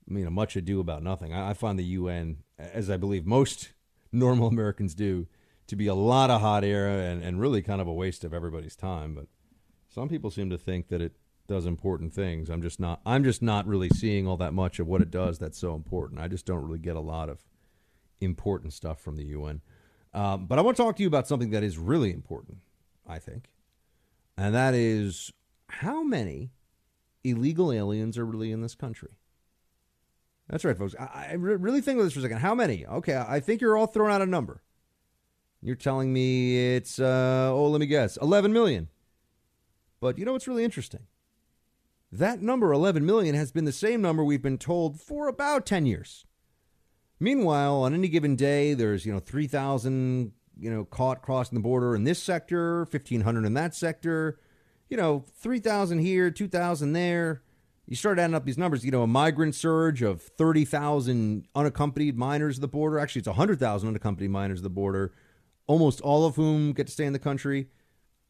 I 0.09 0.15
mean, 0.15 0.27
a 0.27 0.31
much 0.31 0.57
ado 0.57 0.81
about 0.81 1.03
nothing. 1.03 1.33
I, 1.33 1.51
I 1.51 1.55
find 1.55 1.79
the 1.79 1.85
UN, 1.85 2.39
as 2.59 2.89
I 2.89 2.97
believe 2.97 3.27
most 3.27 3.73
normal 4.13 4.49
Americans 4.49 4.95
do, 4.95 5.27
to 5.67 5.77
be 5.77 5.87
a 5.87 5.95
lot 5.95 6.31
of 6.31 6.41
hot 6.41 6.65
air 6.65 6.89
and, 6.89 7.23
and 7.23 7.41
really 7.41 7.63
kind 7.63 7.81
of 7.81 7.87
a 7.87 7.93
waste 7.93 8.25
of 8.25 8.35
everybody's 8.35 8.77
time. 8.77 9.15
But 9.15 9.27
some 9.93 10.09
people 10.09 10.31
seem 10.31 10.49
to 10.51 10.59
think 10.59 10.89
that 10.89 11.03
it 11.03 11.13
does 11.47 11.67
important 11.67 12.15
things. 12.15 12.49
I'm 12.49 12.63
just 12.63 12.81
not. 12.81 13.01
I'm 13.05 13.25
just 13.25 13.43
not 13.43 13.67
really 13.67 13.91
seeing 13.91 14.27
all 14.27 14.39
that 14.39 14.55
much 14.55 14.79
of 14.79 14.87
what 14.87 15.03
it 15.03 15.11
does 15.11 15.39
that's 15.39 15.59
so 15.59 15.75
important. 15.75 16.21
I 16.21 16.29
just 16.29 16.47
don't 16.47 16.65
really 16.65 16.79
get 16.79 16.97
a 16.97 17.01
lot 17.01 17.29
of 17.29 17.45
important 18.21 18.73
stuff 18.73 19.01
from 19.01 19.17
the 19.17 19.25
UN. 19.27 19.61
Um, 20.15 20.47
but 20.47 20.59
I 20.59 20.63
want 20.63 20.77
to 20.77 20.83
talk 20.83 20.97
to 20.97 21.03
you 21.03 21.09
about 21.09 21.29
something 21.29 21.51
that 21.51 21.63
is 21.63 21.79
really 21.79 22.13
important. 22.13 22.59
I 23.07 23.19
think, 23.19 23.51
and 24.37 24.55
that 24.55 24.75
is 24.75 25.33
how 25.69 26.03
many 26.03 26.53
illegal 27.25 27.73
aliens 27.73 28.17
are 28.17 28.25
really 28.25 28.53
in 28.53 28.63
this 28.63 28.75
country. 28.75 29.19
That's 30.49 30.65
right, 30.65 30.77
folks. 30.77 30.95
I, 30.99 31.29
I 31.31 31.33
really 31.35 31.81
think 31.81 31.99
of 31.99 32.05
this 32.05 32.15
for 32.15 32.21
a 32.21 32.23
second. 32.23 32.39
How 32.39 32.55
many? 32.55 32.87
Okay, 32.87 33.17
I 33.17 33.41
think 33.41 33.61
you're 33.61 33.77
all 33.77 33.87
throwing 33.87 34.13
out 34.13 34.23
a 34.23 34.27
number. 34.27 34.63
You're 35.61 35.77
telling 35.77 36.13
me 36.13 36.77
it's 36.77 36.99
uh, 36.99 37.51
oh, 37.53 37.69
let 37.69 37.81
me 37.81 37.87
guess, 37.87 38.17
11 38.17 38.53
million. 38.53 38.89
But 40.03 40.19
you 40.19 40.25
know 40.25 40.33
what's 40.33 40.49
really 40.49 40.65
interesting? 40.65 41.07
That 42.11 42.43
number, 42.43 42.73
11 42.73 43.07
million, 43.07 43.37
has 43.37 43.53
been 43.53 43.67
the 43.67 43.73
same 43.73 44.03
number 44.03 44.25
we've 44.25 44.43
been 44.43 44.59
told 44.59 45.01
for 45.01 45.29
about 45.29 45.65
10 45.65 45.87
years. 45.87 46.27
Meanwhile, 47.21 47.77
on 47.85 47.95
any 47.95 48.09
given 48.09 48.35
day, 48.35 48.75
there's, 48.75 49.07
you 49.07 49.13
know, 49.13 49.21
3,000, 49.21 50.33
you 50.59 50.71
know, 50.71 50.85
caught 50.85 51.23
crossing 51.23 51.55
the 51.55 51.63
border 51.63 51.95
in 51.95 52.03
this 52.03 52.21
sector, 52.21 52.81
1,500 52.91 53.47
in 53.47 53.55
that 53.55 53.77
sector, 53.77 54.41
you 54.91 54.97
know, 54.97 55.25
3,000 55.37 56.01
here, 56.01 56.33
2,000 56.33 56.93
there. 56.93 57.43
You 57.87 57.95
start 57.95 58.19
adding 58.19 58.35
up 58.35 58.45
these 58.45 58.59
numbers, 58.59 58.85
you 58.85 58.91
know, 58.91 59.05
a 59.05 59.07
migrant 59.07 59.55
surge 59.55 60.03
of 60.03 60.21
30,000 60.21 61.47
unaccompanied 61.55 62.19
minors 62.19 62.59
at 62.59 62.61
the 62.61 62.67
border. 62.67 62.99
Actually, 62.99 63.21
it's 63.21 63.29
100,000 63.29 63.89
unaccompanied 63.89 64.33
minors 64.33 64.59
at 64.59 64.65
the 64.65 64.71
border, 64.71 65.15
almost 65.69 66.01
all 66.01 66.27
of 66.27 66.35
whom 66.35 66.73
get 66.73 66.89
to 66.89 66.93
stay 66.93 67.05
in 67.05 67.13
the 67.13 67.21
country. 67.21 67.69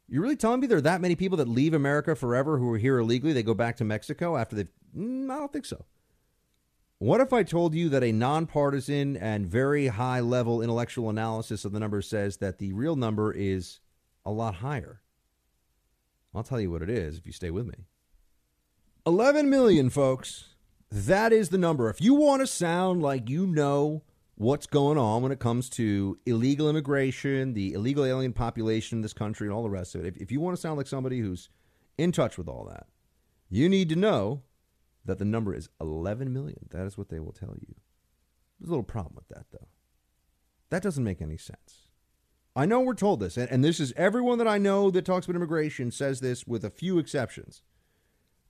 You're 0.09 0.23
really 0.23 0.37
telling 0.37 0.61
me 0.61 0.66
there 0.66 0.79
are 0.79 0.83
that 0.83 1.01
many 1.01 1.16
people 1.16 1.39
that 1.39 1.49
leave 1.49 1.74
America 1.74 2.15
forever 2.15 2.59
who 2.59 2.70
are 2.73 2.79
here 2.79 2.99
illegally? 2.99 3.33
They 3.33 3.43
go 3.43 3.55
back 3.55 3.77
to 3.77 3.85
Mexico 3.85 4.37
after 4.37 4.57
they've. 4.57 4.69
Mm, 4.97 5.31
I 5.31 5.39
don't 5.39 5.53
think 5.53 5.65
so. 5.65 5.87
What 6.99 7.20
if 7.20 7.33
I 7.33 7.43
told 7.43 7.74
you 7.74 7.89
that 7.89 8.05
a 8.05 8.12
nonpartisan 8.12 9.16
and 9.16 9.47
very 9.47 9.89
high 9.89 10.20
level 10.20 10.62
intellectual 10.62 11.11
analysis 11.11 11.65
of 11.65 11.73
the 11.73 11.81
numbers 11.81 12.09
says 12.09 12.37
that 12.37 12.59
the 12.59 12.73
real 12.73 12.95
number 12.95 13.33
is 13.33 13.81
a 14.24 14.31
lot 14.31 14.57
higher? 14.57 15.01
I'll 16.35 16.45
tell 16.45 16.61
you 16.61 16.70
what 16.70 16.83
it 16.83 16.91
is 16.91 17.19
if 17.19 17.27
you 17.27 17.33
stay 17.33 17.51
with 17.51 17.66
me. 17.66 17.87
11 19.05 19.51
million, 19.51 19.91
folks. 19.91 20.55
That 20.91 21.33
is 21.33 21.49
the 21.49 21.59
number. 21.59 21.89
If 21.91 22.01
you 22.01 22.15
want 22.15 22.41
to 22.41 22.47
sound 22.47 23.03
like 23.03 23.29
you 23.29 23.47
know 23.47 24.03
what's 24.43 24.66
going 24.66 24.98
on 24.98 25.23
when 25.23 25.31
it 25.31 25.39
comes 25.39 25.70
to 25.70 26.19
illegal 26.27 26.69
immigration, 26.69 27.55
the 27.55 27.73
illegal 27.74 28.05
alien 28.05 28.32
population 28.32 28.98
in 28.98 29.02
this 29.02 29.12
country, 29.12 29.47
and 29.47 29.55
all 29.55 29.62
the 29.62 29.70
rest 29.70 29.94
of 29.94 30.05
it. 30.05 30.09
If, 30.09 30.16
if 30.16 30.32
you 30.32 30.40
want 30.40 30.56
to 30.56 30.60
sound 30.60 30.77
like 30.77 30.89
somebody 30.89 31.20
who's 31.20 31.48
in 31.97 32.10
touch 32.10 32.36
with 32.36 32.48
all 32.48 32.64
that, 32.64 32.86
you 33.48 33.69
need 33.69 33.89
to 33.90 33.97
know 33.97 34.43
that 35.05 35.19
the 35.19 35.24
number 35.24 35.55
is 35.55 35.69
11 35.81 36.32
million. 36.32 36.66
That 36.70 36.86
is 36.86 36.98
what 36.98 37.09
they 37.09 37.20
will 37.20 37.32
tell 37.32 37.55
you. 37.60 37.74
There's 38.59 38.69
a 38.69 38.73
little 38.73 38.82
problem 38.82 39.14
with 39.14 39.28
that, 39.28 39.47
though. 39.52 39.69
That 40.70 40.82
doesn't 40.82 41.05
make 41.05 41.23
any 41.23 41.36
sense. 41.36 41.89
I 42.56 42.66
know 42.66 42.81
we're 42.81 42.94
told 42.94 43.20
this, 43.20 43.36
and, 43.36 43.51
and 43.51 43.64
this 43.64 43.78
is 43.78 43.93
everyone 43.97 44.39
that 44.39 44.48
I 44.48 44.59
know 44.59 44.90
that 44.90 45.05
talks 45.05 45.27
about 45.27 45.36
immigration 45.36 45.90
says 45.90 46.20
this 46.20 46.47
with 46.47 46.64
a 46.64 46.70
few 46.70 46.98
exceptions. 46.98 47.62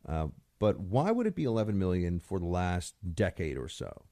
Uh, 0.08 0.28
but 0.58 0.80
why 0.80 1.10
would 1.10 1.26
it 1.26 1.36
be 1.36 1.44
11 1.44 1.78
million 1.78 2.18
for 2.18 2.38
the 2.38 2.46
last 2.46 2.94
decade 3.14 3.58
or 3.58 3.68
so? 3.68 4.06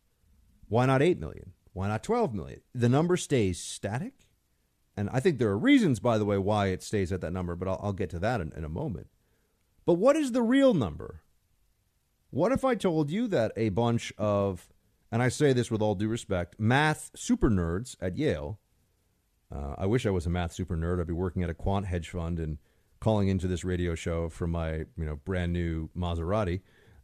Why 0.69 0.86
not 0.86 1.02
8 1.02 1.19
million? 1.19 1.52
Why 1.73 1.89
not 1.89 2.03
12 2.03 2.35
million? 2.35 2.61
The 2.75 2.89
number 2.89 3.17
stays 3.17 3.61
static. 3.61 4.15
And 4.97 5.09
I 5.13 5.21
think 5.21 5.39
there 5.39 5.49
are 5.49 5.59
reasons, 5.59 6.01
by 6.01 6.19
the 6.19 6.25
way, 6.25 6.37
why 6.37 6.67
it 6.69 6.83
stays 6.83 7.13
at 7.13 7.21
that 7.21 7.33
number, 7.33 7.55
but 7.55 7.69
I'll, 7.69 7.81
I'll 7.83 7.93
get 7.93 8.11
to 8.11 8.19
that 8.19 8.41
in, 8.41 8.53
in 8.53 8.65
a 8.65 8.69
moment. 8.69 9.07
But 9.87 9.95
what 9.95 10.17
is 10.17 10.33
the 10.33 10.43
real 10.43 10.75
number? 10.75 11.23
What 12.31 12.53
if 12.53 12.65
I 12.65 12.75
told 12.75 13.11
you 13.11 13.27
that 13.29 13.53
a 13.57 13.71
bunch 13.71 14.13
of, 14.19 14.69
and 15.11 15.23
I 15.23 15.29
say 15.29 15.53
this 15.53 15.71
with 15.71 15.81
all 15.81 15.95
due 15.95 16.09
respect, 16.09 16.57
math 16.59 17.11
super 17.15 17.51
nerds 17.51 17.97
at 18.01 18.17
Yale, 18.17 18.59
uh, 19.53 19.75
I 19.79 19.87
wish 19.87 20.07
I 20.07 20.11
was 20.11 20.27
a 20.27 20.31
math 20.31 20.53
super 20.53 20.77
nerd. 20.77 21.01
I'd 21.01 21.07
be 21.07 21.13
working 21.13 21.43
at 21.43 21.51
a 21.51 21.55
quant 21.55 21.87
hedge 21.87 22.09
fund 22.11 22.39
and 22.39 22.59
calling 23.01 23.29
into 23.29 23.49
this 23.49 23.65
radio 23.65 23.95
show 23.95 24.29
from 24.29 24.51
my 24.51 24.73
you 24.97 25.05
know 25.05 25.17
brand 25.25 25.53
new 25.53 25.89
Maserati. 25.97 26.61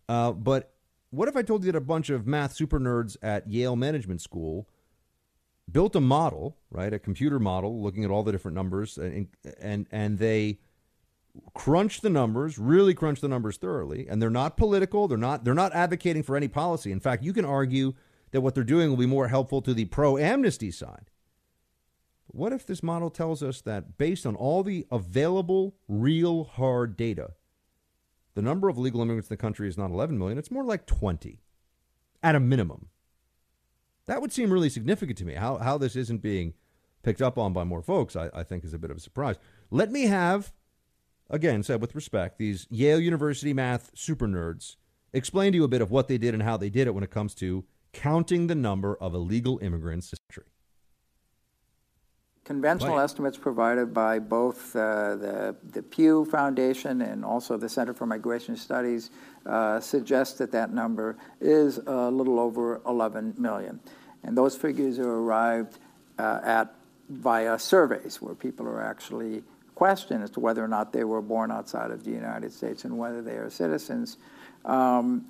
Uh, 0.09 0.33
but 0.33 0.76
what 1.11 1.29
if 1.29 1.37
I 1.37 1.43
told 1.43 1.65
you 1.65 1.73
that 1.73 1.79
a 1.79 1.81
bunch 1.81 2.11
of 2.11 2.27
math 2.27 2.55
super 2.55 2.79
nerds 2.79 3.17
at 3.23 3.49
Yale 3.49 3.77
Management 3.77 4.21
School 4.21 4.69
built 5.71 5.97
a 5.97 6.01
model, 6.01 6.57
right, 6.71 6.93
a 6.93 6.99
computer 6.99 7.39
model, 7.39 7.83
looking 7.83 8.05
at 8.05 8.11
all 8.11 8.23
the 8.23 8.33
different 8.33 8.55
numbers, 8.55 8.99
uh, 8.99 9.03
and 9.03 9.29
and 9.61 9.87
and 9.91 10.19
they 10.19 10.59
crunch 11.55 12.01
the 12.01 12.11
numbers, 12.11 12.59
really 12.59 12.95
crunch 12.95 13.21
the 13.21 13.29
numbers 13.29 13.57
thoroughly, 13.57 14.07
and 14.09 14.21
they're 14.21 14.31
not 14.31 14.57
political. 14.57 15.09
They're 15.09 15.19
not 15.19 15.45
they're 15.45 15.55
not 15.55 15.75
advocating 15.75 16.23
for 16.23 16.37
any 16.37 16.49
policy. 16.49 16.93
In 16.93 17.01
fact, 17.01 17.23
you 17.23 17.33
can 17.33 17.45
argue 17.45 17.95
that 18.31 18.41
what 18.41 18.55
they're 18.55 18.65
doing 18.65 18.91
will 18.91 18.97
be 18.97 19.07
more 19.07 19.29
helpful 19.29 19.63
to 19.63 19.75
the 19.75 19.87
pro 19.87 20.19
amnesty 20.19 20.71
side. 20.71 21.11
What 22.27 22.53
if 22.53 22.67
this 22.67 22.83
model 22.83 23.11
tells 23.11 23.43
us 23.43 23.61
that 23.63 23.97
based 23.99 24.27
on 24.27 24.35
all 24.35 24.63
the 24.63 24.87
available 24.91 25.77
real 25.89 26.45
hard 26.45 26.97
data, 26.97 27.31
the 28.37 28.43
number 28.43 28.69
of 28.69 28.77
legal 28.77 29.01
immigrants 29.01 29.31
in 29.31 29.33
the 29.33 29.41
country 29.41 29.67
is 29.67 29.79
not 29.79 29.91
11 29.91 30.19
million, 30.19 30.37
it's 30.37 30.51
more 30.51 30.63
like 30.63 30.85
20 30.85 31.41
at 32.23 32.35
a 32.35 32.41
minimum. 32.41 32.89
That 34.05 34.21
would 34.21 34.31
seem 34.31 34.53
really 34.53 34.69
significant 34.69 35.17
to 35.19 35.25
me. 35.25 35.35
How, 35.35 35.57
how 35.57 35.79
this 35.79 35.97
isn't 35.97 36.21
being 36.21 36.53
picked 37.03 37.23
up 37.23 37.39
on 37.39 37.55
by 37.55 37.65
more 37.65 37.81
folks, 37.81 38.15
I, 38.15 38.29
I 38.35 38.43
think, 38.43 38.63
is 38.63 38.75
a 38.75 38.79
bit 38.79 38.91
of 38.91 38.99
a 38.99 39.01
surprise. 39.01 39.37
Let 39.71 39.91
me 39.91 40.03
have, 40.03 40.53
again, 41.31 41.63
said 41.63 41.81
with 41.81 41.95
respect, 41.95 42.37
these 42.37 42.67
Yale 42.69 43.01
University 43.01 43.55
math 43.55 43.91
super 43.95 44.29
nerds 44.29 44.77
explain 45.15 45.53
to 45.53 45.57
you 45.57 45.65
a 45.65 45.69
bit 45.69 45.81
of 45.81 45.91
what 45.91 46.07
they 46.07 46.19
did 46.19 46.35
and 46.35 46.43
how 46.43 46.59
they 46.59 46.69
did 46.69 46.87
it 46.87 46.95
when 46.95 47.05
it 47.05 47.11
comes 47.11 47.35
to 47.37 47.65
counting 47.95 48.49
the 48.49 48.55
number 48.55 48.97
of 48.97 49.15
illegal 49.15 49.59
immigrants 49.63 50.09
in 50.09 50.11
this 50.11 50.21
country. 50.29 50.53
Conventional 52.47 53.01
estimates 53.01 53.37
provided 53.37 53.93
by 53.93 54.21
both 54.21 54.77
uh, 54.77 55.17
the, 55.17 55.57
the 55.73 55.83
Pew 55.83 56.25
Foundation 56.27 57.03
and 57.03 57.25
also 57.25 57.57
the 57.57 57.69
Center 57.69 57.93
for 57.93 58.07
Migration 58.07 58.57
Studies 58.57 59.11
uh, 59.47 59.81
suggest 59.81 60.39
that 60.39 60.53
that 60.53 60.73
number 60.73 61.17
is 61.41 61.79
a 61.79 62.09
little 62.09 62.39
over 62.39 62.81
11 62.87 63.35
million. 63.37 63.81
And 64.23 64.39
those 64.39 64.57
figures 64.57 65.01
are 65.01 65.11
arrived 65.11 65.79
uh, 66.21 66.39
at 66.45 66.73
via 67.09 67.59
surveys 67.59 68.23
where 68.23 68.37
people 68.37 68.69
are 68.69 68.81
actually 68.81 69.43
questioned 69.75 70.23
as 70.23 70.31
to 70.31 70.39
whether 70.39 70.63
or 70.63 70.69
not 70.69 70.93
they 70.93 71.03
were 71.03 71.23
born 71.23 71.51
outside 71.51 71.91
of 71.91 72.05
the 72.05 72.13
United 72.13 72.53
States 72.53 72.85
and 72.85 72.97
whether 72.97 73.23
they 73.23 73.39
are 73.39 73.51
citizens. 73.51 74.19
Um, 74.65 75.25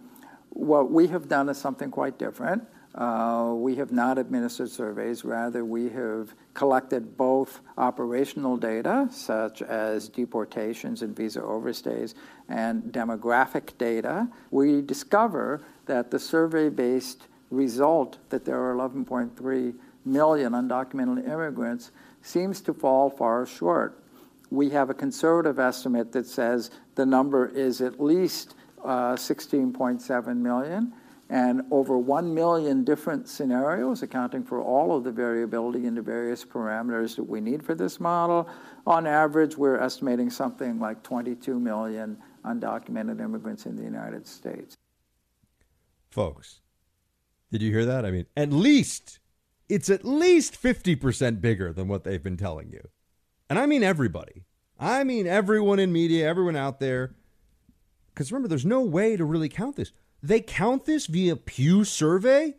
what 0.50 0.90
we 0.90 1.06
have 1.06 1.28
done 1.28 1.48
is 1.48 1.56
something 1.56 1.90
quite 1.90 2.18
different. 2.18 2.68
Uh, 2.96 3.52
we 3.54 3.74
have 3.74 3.92
not 3.92 4.16
administered 4.16 4.70
surveys. 4.70 5.22
Rather, 5.22 5.64
we 5.64 5.90
have 5.90 6.34
collected 6.54 7.16
both 7.16 7.60
operational 7.76 8.56
data, 8.56 9.06
such 9.10 9.60
as 9.60 10.08
deportations 10.08 11.02
and 11.02 11.14
visa 11.14 11.40
overstays, 11.40 12.14
and 12.48 12.84
demographic 12.84 13.76
data. 13.76 14.26
We 14.50 14.80
discover 14.80 15.62
that 15.84 16.10
the 16.10 16.18
survey 16.18 16.70
based 16.70 17.26
result 17.50 18.18
that 18.30 18.46
there 18.46 18.58
are 18.58 18.74
11.3 18.74 19.74
million 20.06 20.52
undocumented 20.52 21.28
immigrants 21.28 21.90
seems 22.22 22.62
to 22.62 22.72
fall 22.72 23.10
far 23.10 23.44
short. 23.44 24.02
We 24.50 24.70
have 24.70 24.88
a 24.88 24.94
conservative 24.94 25.58
estimate 25.58 26.12
that 26.12 26.26
says 26.26 26.70
the 26.94 27.04
number 27.04 27.46
is 27.46 27.82
at 27.82 28.00
least 28.00 28.54
uh, 28.82 29.16
16.7 29.16 30.36
million 30.36 30.92
and 31.28 31.62
over 31.70 31.98
1 31.98 32.32
million 32.32 32.84
different 32.84 33.28
scenarios, 33.28 34.02
accounting 34.02 34.44
for 34.44 34.60
all 34.60 34.96
of 34.96 35.02
the 35.02 35.10
variability 35.10 35.86
in 35.86 35.94
the 35.94 36.02
various 36.02 36.44
parameters 36.44 37.16
that 37.16 37.24
we 37.24 37.40
need 37.40 37.62
for 37.64 37.74
this 37.74 37.98
model. 37.98 38.48
On 38.86 39.06
average, 39.06 39.56
we're 39.56 39.78
estimating 39.78 40.30
something 40.30 40.78
like 40.78 41.02
22 41.02 41.58
million 41.58 42.16
undocumented 42.44 43.20
immigrants 43.20 43.66
in 43.66 43.74
the 43.74 43.82
United 43.82 44.26
States. 44.26 44.76
Folks, 46.10 46.60
did 47.50 47.60
you 47.60 47.72
hear 47.72 47.84
that? 47.84 48.06
I 48.06 48.12
mean, 48.12 48.26
at 48.36 48.52
least, 48.52 49.18
it's 49.68 49.90
at 49.90 50.04
least 50.04 50.60
50% 50.60 51.40
bigger 51.40 51.72
than 51.72 51.88
what 51.88 52.04
they've 52.04 52.22
been 52.22 52.36
telling 52.36 52.70
you. 52.70 52.88
And 53.50 53.58
I 53.58 53.66
mean 53.66 53.82
everybody. 53.82 54.44
I 54.78 55.04
mean 55.04 55.26
everyone 55.26 55.78
in 55.78 55.92
media, 55.92 56.26
everyone 56.26 56.56
out 56.56 56.78
there. 56.80 57.16
Because 58.14 58.30
remember, 58.30 58.48
there's 58.48 58.64
no 58.64 58.80
way 58.80 59.16
to 59.16 59.24
really 59.24 59.48
count 59.48 59.76
this. 59.76 59.92
They 60.22 60.40
count 60.40 60.84
this 60.84 61.06
via 61.06 61.36
Pew 61.36 61.84
survey? 61.84 62.56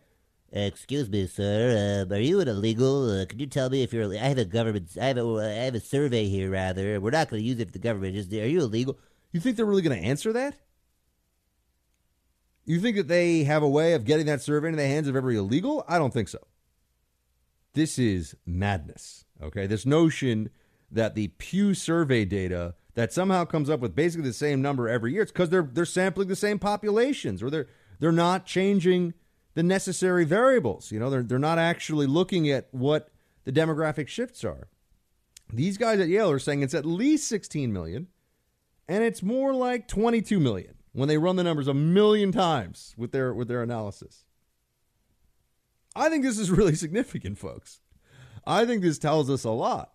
Excuse 0.51 1.09
me, 1.09 1.27
sir. 1.27 2.05
Uh, 2.09 2.15
are 2.15 2.19
you 2.19 2.39
an 2.39 2.47
illegal? 2.47 3.09
Uh, 3.09 3.25
can 3.25 3.39
you 3.39 3.47
tell 3.47 3.69
me 3.69 3.83
if 3.83 3.91
you're? 3.91 4.13
I 4.13 4.17
have 4.17 4.37
a 4.37 4.45
government. 4.45 4.89
I 4.99 5.07
have 5.07 5.17
a. 5.17 5.25
I 5.39 5.63
have 5.65 5.75
a 5.75 5.79
survey 5.79 6.25
here. 6.25 6.49
Rather, 6.49 7.01
we're 7.01 7.11
not 7.11 7.29
going 7.29 7.41
to 7.41 7.47
use 7.47 7.59
it 7.59 7.67
for 7.67 7.73
the 7.73 7.79
government. 7.79 8.15
Just 8.15 8.31
are 8.31 8.47
you 8.47 8.61
illegal? 8.61 8.97
You 9.33 9.41
think 9.41 9.57
they're 9.57 9.65
really 9.65 9.81
going 9.81 9.99
to 9.99 10.07
answer 10.07 10.31
that? 10.33 10.57
You 12.65 12.79
think 12.79 12.95
that 12.97 13.07
they 13.07 13.43
have 13.43 13.63
a 13.63 13.69
way 13.69 13.93
of 13.93 14.05
getting 14.05 14.25
that 14.27 14.41
survey 14.41 14.69
into 14.69 14.77
the 14.77 14.87
hands 14.87 15.07
of 15.07 15.15
every 15.15 15.37
illegal? 15.37 15.83
I 15.87 15.97
don't 15.97 16.13
think 16.13 16.29
so. 16.29 16.39
This 17.73 17.99
is 17.99 18.35
madness. 18.45 19.25
Okay, 19.41 19.67
this 19.67 19.85
notion 19.85 20.49
that 20.89 21.15
the 21.15 21.27
Pew 21.27 21.73
survey 21.73 22.25
data 22.25 22.75
that 22.97 23.13
somehow 23.13 23.45
comes 23.45 23.69
up 23.69 23.79
with 23.79 23.95
basically 23.95 24.27
the 24.27 24.33
same 24.33 24.59
number 24.59 24.89
every 24.89 25.13
year. 25.13 25.21
It's 25.21 25.31
because 25.31 25.49
they're 25.49 25.69
they're 25.71 25.85
sampling 25.85 26.29
the 26.29 26.35
same 26.35 26.57
populations, 26.57 27.43
or 27.43 27.51
they're 27.51 27.67
they're 27.99 28.11
not 28.11 28.47
changing 28.47 29.13
the 29.53 29.61
necessary 29.61 30.25
variables. 30.25 30.91
You 30.91 30.99
know, 30.99 31.11
they're 31.11 31.21
they're 31.21 31.37
not 31.37 31.59
actually 31.59 32.07
looking 32.07 32.49
at 32.49 32.69
what 32.71 33.11
the 33.43 33.51
demographic 33.51 34.07
shifts 34.07 34.43
are. 34.43 34.69
These 35.53 35.77
guys 35.77 35.99
at 35.99 36.07
Yale 36.07 36.31
are 36.31 36.39
saying 36.39 36.63
it's 36.63 36.73
at 36.73 36.87
least 36.87 37.29
16 37.29 37.71
million, 37.71 38.07
and 38.87 39.03
it's 39.03 39.21
more 39.21 39.53
like 39.53 39.87
22 39.87 40.39
million 40.39 40.73
when 40.91 41.07
they 41.07 41.19
run 41.19 41.35
the 41.35 41.43
numbers 41.43 41.67
a 41.67 41.75
million 41.75 42.31
times 42.31 42.95
with 42.97 43.11
their 43.11 43.31
with 43.31 43.47
their 43.47 43.61
analysis. 43.61 44.25
I 45.95 46.09
think 46.09 46.23
this 46.23 46.39
is 46.39 46.49
really 46.59 46.73
significant, 46.73 47.37
folks. 47.37 47.79
I 48.47 48.65
think 48.65 48.81
this 48.81 48.97
tells 48.97 49.29
us 49.29 49.43
a 49.43 49.51
lot 49.51 49.93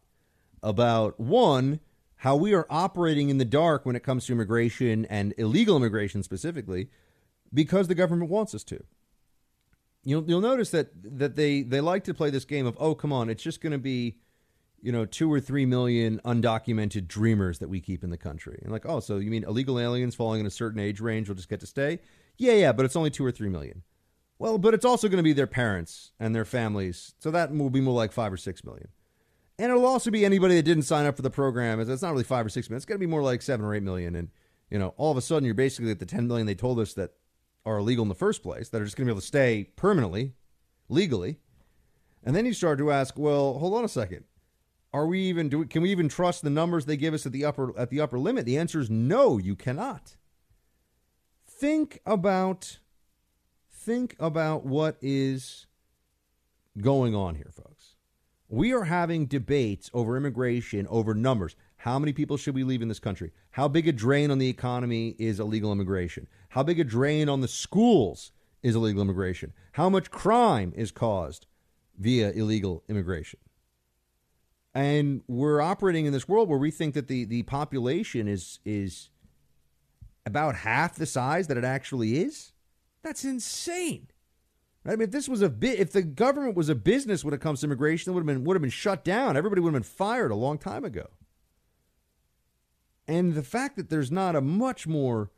about 0.63 1.19
one 1.19 1.81
how 2.23 2.37
we 2.37 2.55
are 2.55 2.69
operating 2.71 3.31
in 3.31 3.39
the 3.39 3.45
dark 3.45 3.85
when 3.85 3.97
it 3.97 4.05
comes 4.05 4.27
to 4.27 4.33
immigration 4.33 5.05
and 5.07 5.35
illegal 5.39 5.77
immigration 5.77 6.23
specifically 6.23 6.89
because 7.53 7.89
the 7.89 7.97
government 7.97 8.31
wants 8.31 8.55
us 8.55 8.63
to. 8.63 8.85
You'll, 10.05 10.23
you'll 10.31 10.41
notice 10.41 10.71
that 10.71 10.91
that 11.19 11.35
they, 11.35 11.63
they 11.63 11.81
like 11.81 12.05
to 12.05 12.15
play 12.15 12.31
this 12.31 12.45
game 12.45 12.65
of 12.65 12.77
oh 12.79 12.95
come 12.95 13.13
on 13.13 13.29
it's 13.29 13.43
just 13.43 13.61
going 13.61 13.73
to 13.73 13.79
be 13.79 14.19
you 14.81 14.93
know 14.93 15.05
two 15.05 15.33
or 15.33 15.41
three 15.41 15.67
million 15.67 16.21
undocumented 16.25 17.09
dreamers 17.09 17.59
that 17.59 17.69
we 17.69 17.81
keep 17.81 18.05
in 18.05 18.11
the 18.11 18.17
country. 18.17 18.61
And 18.63 18.71
like 18.71 18.87
oh 18.87 19.01
so 19.01 19.17
you 19.17 19.31
mean 19.33 19.43
illegal 19.43 19.81
aliens 19.81 20.15
falling 20.15 20.39
in 20.39 20.47
a 20.47 20.51
certain 20.51 20.79
age 20.79 21.01
range 21.01 21.27
will 21.27 21.35
just 21.35 21.49
get 21.49 21.59
to 21.59 21.67
stay? 21.67 21.99
Yeah 22.39 22.53
yeah 22.53 22.71
but 22.71 22.85
it's 22.85 22.95
only 22.95 23.11
two 23.11 23.27
or 23.27 23.33
three 23.33 23.49
million. 23.49 23.83
Well 24.39 24.59
but 24.59 24.75
it's 24.75 24.85
also 24.85 25.09
going 25.09 25.17
to 25.17 25.25
be 25.25 25.33
their 25.33 25.49
parents 25.49 26.13
and 26.21 26.37
their 26.37 26.45
families 26.45 27.15
so 27.19 27.33
that 27.33 27.53
will 27.53 27.69
be 27.69 27.81
more 27.81 27.95
like 27.95 28.13
five 28.13 28.33
or 28.33 28.37
six 28.37 28.63
million 28.63 28.91
and 29.63 29.71
it'll 29.71 29.87
also 29.87 30.11
be 30.11 30.25
anybody 30.25 30.57
that 30.57 30.65
didn't 30.65 30.83
sign 30.83 31.07
up 31.07 31.15
for 31.15 31.23
the 31.23 31.31
program. 31.31 31.79
It's 31.79 32.03
not 32.03 32.11
really 32.11 32.25
five 32.25 32.45
or 32.45 32.49
six 32.49 32.69
million. 32.69 32.79
It's 32.79 32.85
going 32.85 32.97
to 32.97 33.07
be 33.07 33.09
more 33.09 33.23
like 33.23 33.43
seven 33.43 33.65
or 33.65 33.77
eight 33.77 33.85
million. 33.85 34.17
And, 34.17 34.29
you 34.69 34.77
know, 34.77 34.93
all 34.97 35.13
of 35.13 35.17
a 35.17 35.21
sudden 35.21 35.45
you're 35.45 35.55
basically 35.55 35.93
at 35.93 36.01
the 36.01 36.05
10 36.05 36.27
million 36.27 36.49
they 36.49 36.57
told 36.57 36.81
us 36.81 36.95
that 36.95 37.13
are 37.65 37.79
illegal 37.79 38.03
in 38.03 38.09
the 38.09 38.17
first 38.17 38.43
place, 38.43 38.71
that 38.71 38.83
are 38.83 38.85
just 38.85 38.97
going 38.97 39.07
to 39.07 39.11
be 39.11 39.13
able 39.13 39.21
to 39.21 39.27
stay 39.27 39.71
permanently, 39.77 40.33
legally. 40.89 41.39
And 42.25 42.35
then 42.35 42.45
you 42.45 42.55
start 42.55 42.79
to 42.79 42.91
ask, 42.91 43.17
well, 43.17 43.61
hold 43.61 43.75
on 43.75 43.85
a 43.85 43.89
second. 43.89 44.25
Are 44.93 45.07
we 45.07 45.21
even 45.21 45.49
do 45.49 45.65
can 45.65 45.83
we 45.83 45.93
even 45.93 46.09
trust 46.09 46.43
the 46.43 46.51
numbers 46.51 46.87
they 46.87 46.97
give 46.97 47.15
us 47.15 47.25
at 47.25 47.31
the 47.31 47.45
upper 47.45 47.73
at 47.79 47.89
the 47.91 48.01
upper 48.01 48.19
limit? 48.19 48.47
The 48.47 48.59
answer 48.59 48.81
is 48.81 48.91
no, 48.91 49.39
you 49.39 49.55
cannot. 49.55 50.17
Think 51.47 52.01
about 52.05 52.81
think 53.71 54.17
about 54.19 54.67
what 54.67 54.97
is 55.01 55.67
going 56.81 57.15
on 57.15 57.37
here, 57.37 57.53
folks. 57.55 57.72
We 58.53 58.75
are 58.75 58.85
having 58.85 59.25
debates 59.25 59.91
over 59.95 60.15
immigration, 60.15 60.87
over 60.89 61.15
numbers. 61.15 61.57
How 61.79 61.99
many 61.99 62.13
people 62.13 62.37
should 62.37 62.55
we 62.55 62.65
leave 62.65 62.83
in 62.83 62.89
this 62.89 62.99
country? 62.99 63.33
How 63.53 63.67
big 63.67 63.89
a 63.89 63.93
drain 63.93 64.31
on 64.31 64.37
the 64.37 64.51
economy 64.51 65.17
is 65.19 65.41
illegal 65.41 65.73
immigration? 65.73 66.27
How 66.51 66.63
big 66.63 66.79
a 66.79 66.85
drain 66.85 67.31
on 67.31 67.41
the 67.41 67.49
schools 67.49 68.31
is 68.63 68.77
illegal 68.77 69.01
immigration? 69.01 69.55
How 69.73 69.89
much 69.89 70.11
crime 70.11 70.75
is 70.77 70.91
caused 70.91 71.47
via 71.99 72.31
illegal 72.33 72.85
immigration? 72.91 73.41
And 74.75 75.23
we're 75.27 75.63
operating 75.63 76.05
in 76.05 76.13
this 76.13 76.29
world 76.29 76.51
where 76.51 76.59
we 76.59 76.71
think 76.71 76.93
that 76.93 77.09
the, 77.09 77.25
the 77.25 77.45
population 77.45 78.29
is 78.29 78.59
is 78.67 79.09
about 80.27 80.57
half 80.57 80.97
the 80.97 81.07
size 81.07 81.47
that 81.47 81.57
it 81.57 81.65
actually 81.65 82.19
is. 82.19 82.53
That's 83.03 83.25
insane. 83.25 84.09
I 84.85 84.91
mean, 84.91 85.03
if 85.03 85.11
this 85.13 85.29
was 85.29 85.43
a 85.43 85.49
bit, 85.49 85.79
if 85.79 85.93
the 85.93 86.03
government 86.03 86.57
was 86.57 86.69
a 86.69 86.75
business 86.75 87.25
when 87.25 87.33
it 87.35 87.41
comes 87.41 87.61
to 87.61 87.67
immigration, 87.67 88.11
it 88.11 88.15
would 88.15 88.23
have 88.23 88.27
been 88.27 88.45
would 88.45 88.57
have 88.57 88.63
been 88.63 88.71
shut 88.71 89.05
down. 89.05 89.37
Everybody 89.37 89.61
would 89.61 89.73
have 89.73 89.83
been 89.83 89.89
fired 89.89 90.33
a 90.33 90.37
long 90.37 90.59
time 90.59 90.85
ago. 90.85 91.09
And 93.07 93.35
the 93.35 93.43
fact 93.43 93.77
that 93.77 93.91
there's 93.91 94.11
not 94.11 94.35
a 94.35 94.41
much 94.41 94.87
more 94.87 95.31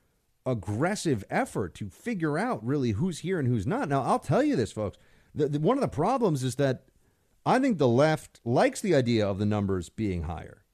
aggressive 0.46 1.24
effort 1.30 1.74
to 1.74 1.88
figure 1.88 2.38
out 2.38 2.64
really 2.64 2.92
who's 2.92 3.20
here 3.20 3.38
and 3.38 3.48
who's 3.48 3.66
not. 3.66 3.88
Now, 3.88 4.02
I'll 4.02 4.18
tell 4.18 4.42
you 4.42 4.56
this, 4.56 4.72
folks. 4.72 4.98
The, 5.34 5.48
the, 5.48 5.60
one 5.60 5.76
of 5.76 5.82
the 5.82 5.88
problems 5.88 6.42
is 6.42 6.56
that 6.56 6.84
I 7.46 7.58
think 7.58 7.78
the 7.78 7.88
left 7.88 8.40
likes 8.44 8.80
the 8.80 8.94
idea 8.94 9.26
of 9.26 9.38
the 9.38 9.46
numbers 9.46 9.88
being 9.88 10.22
higher 10.22 10.64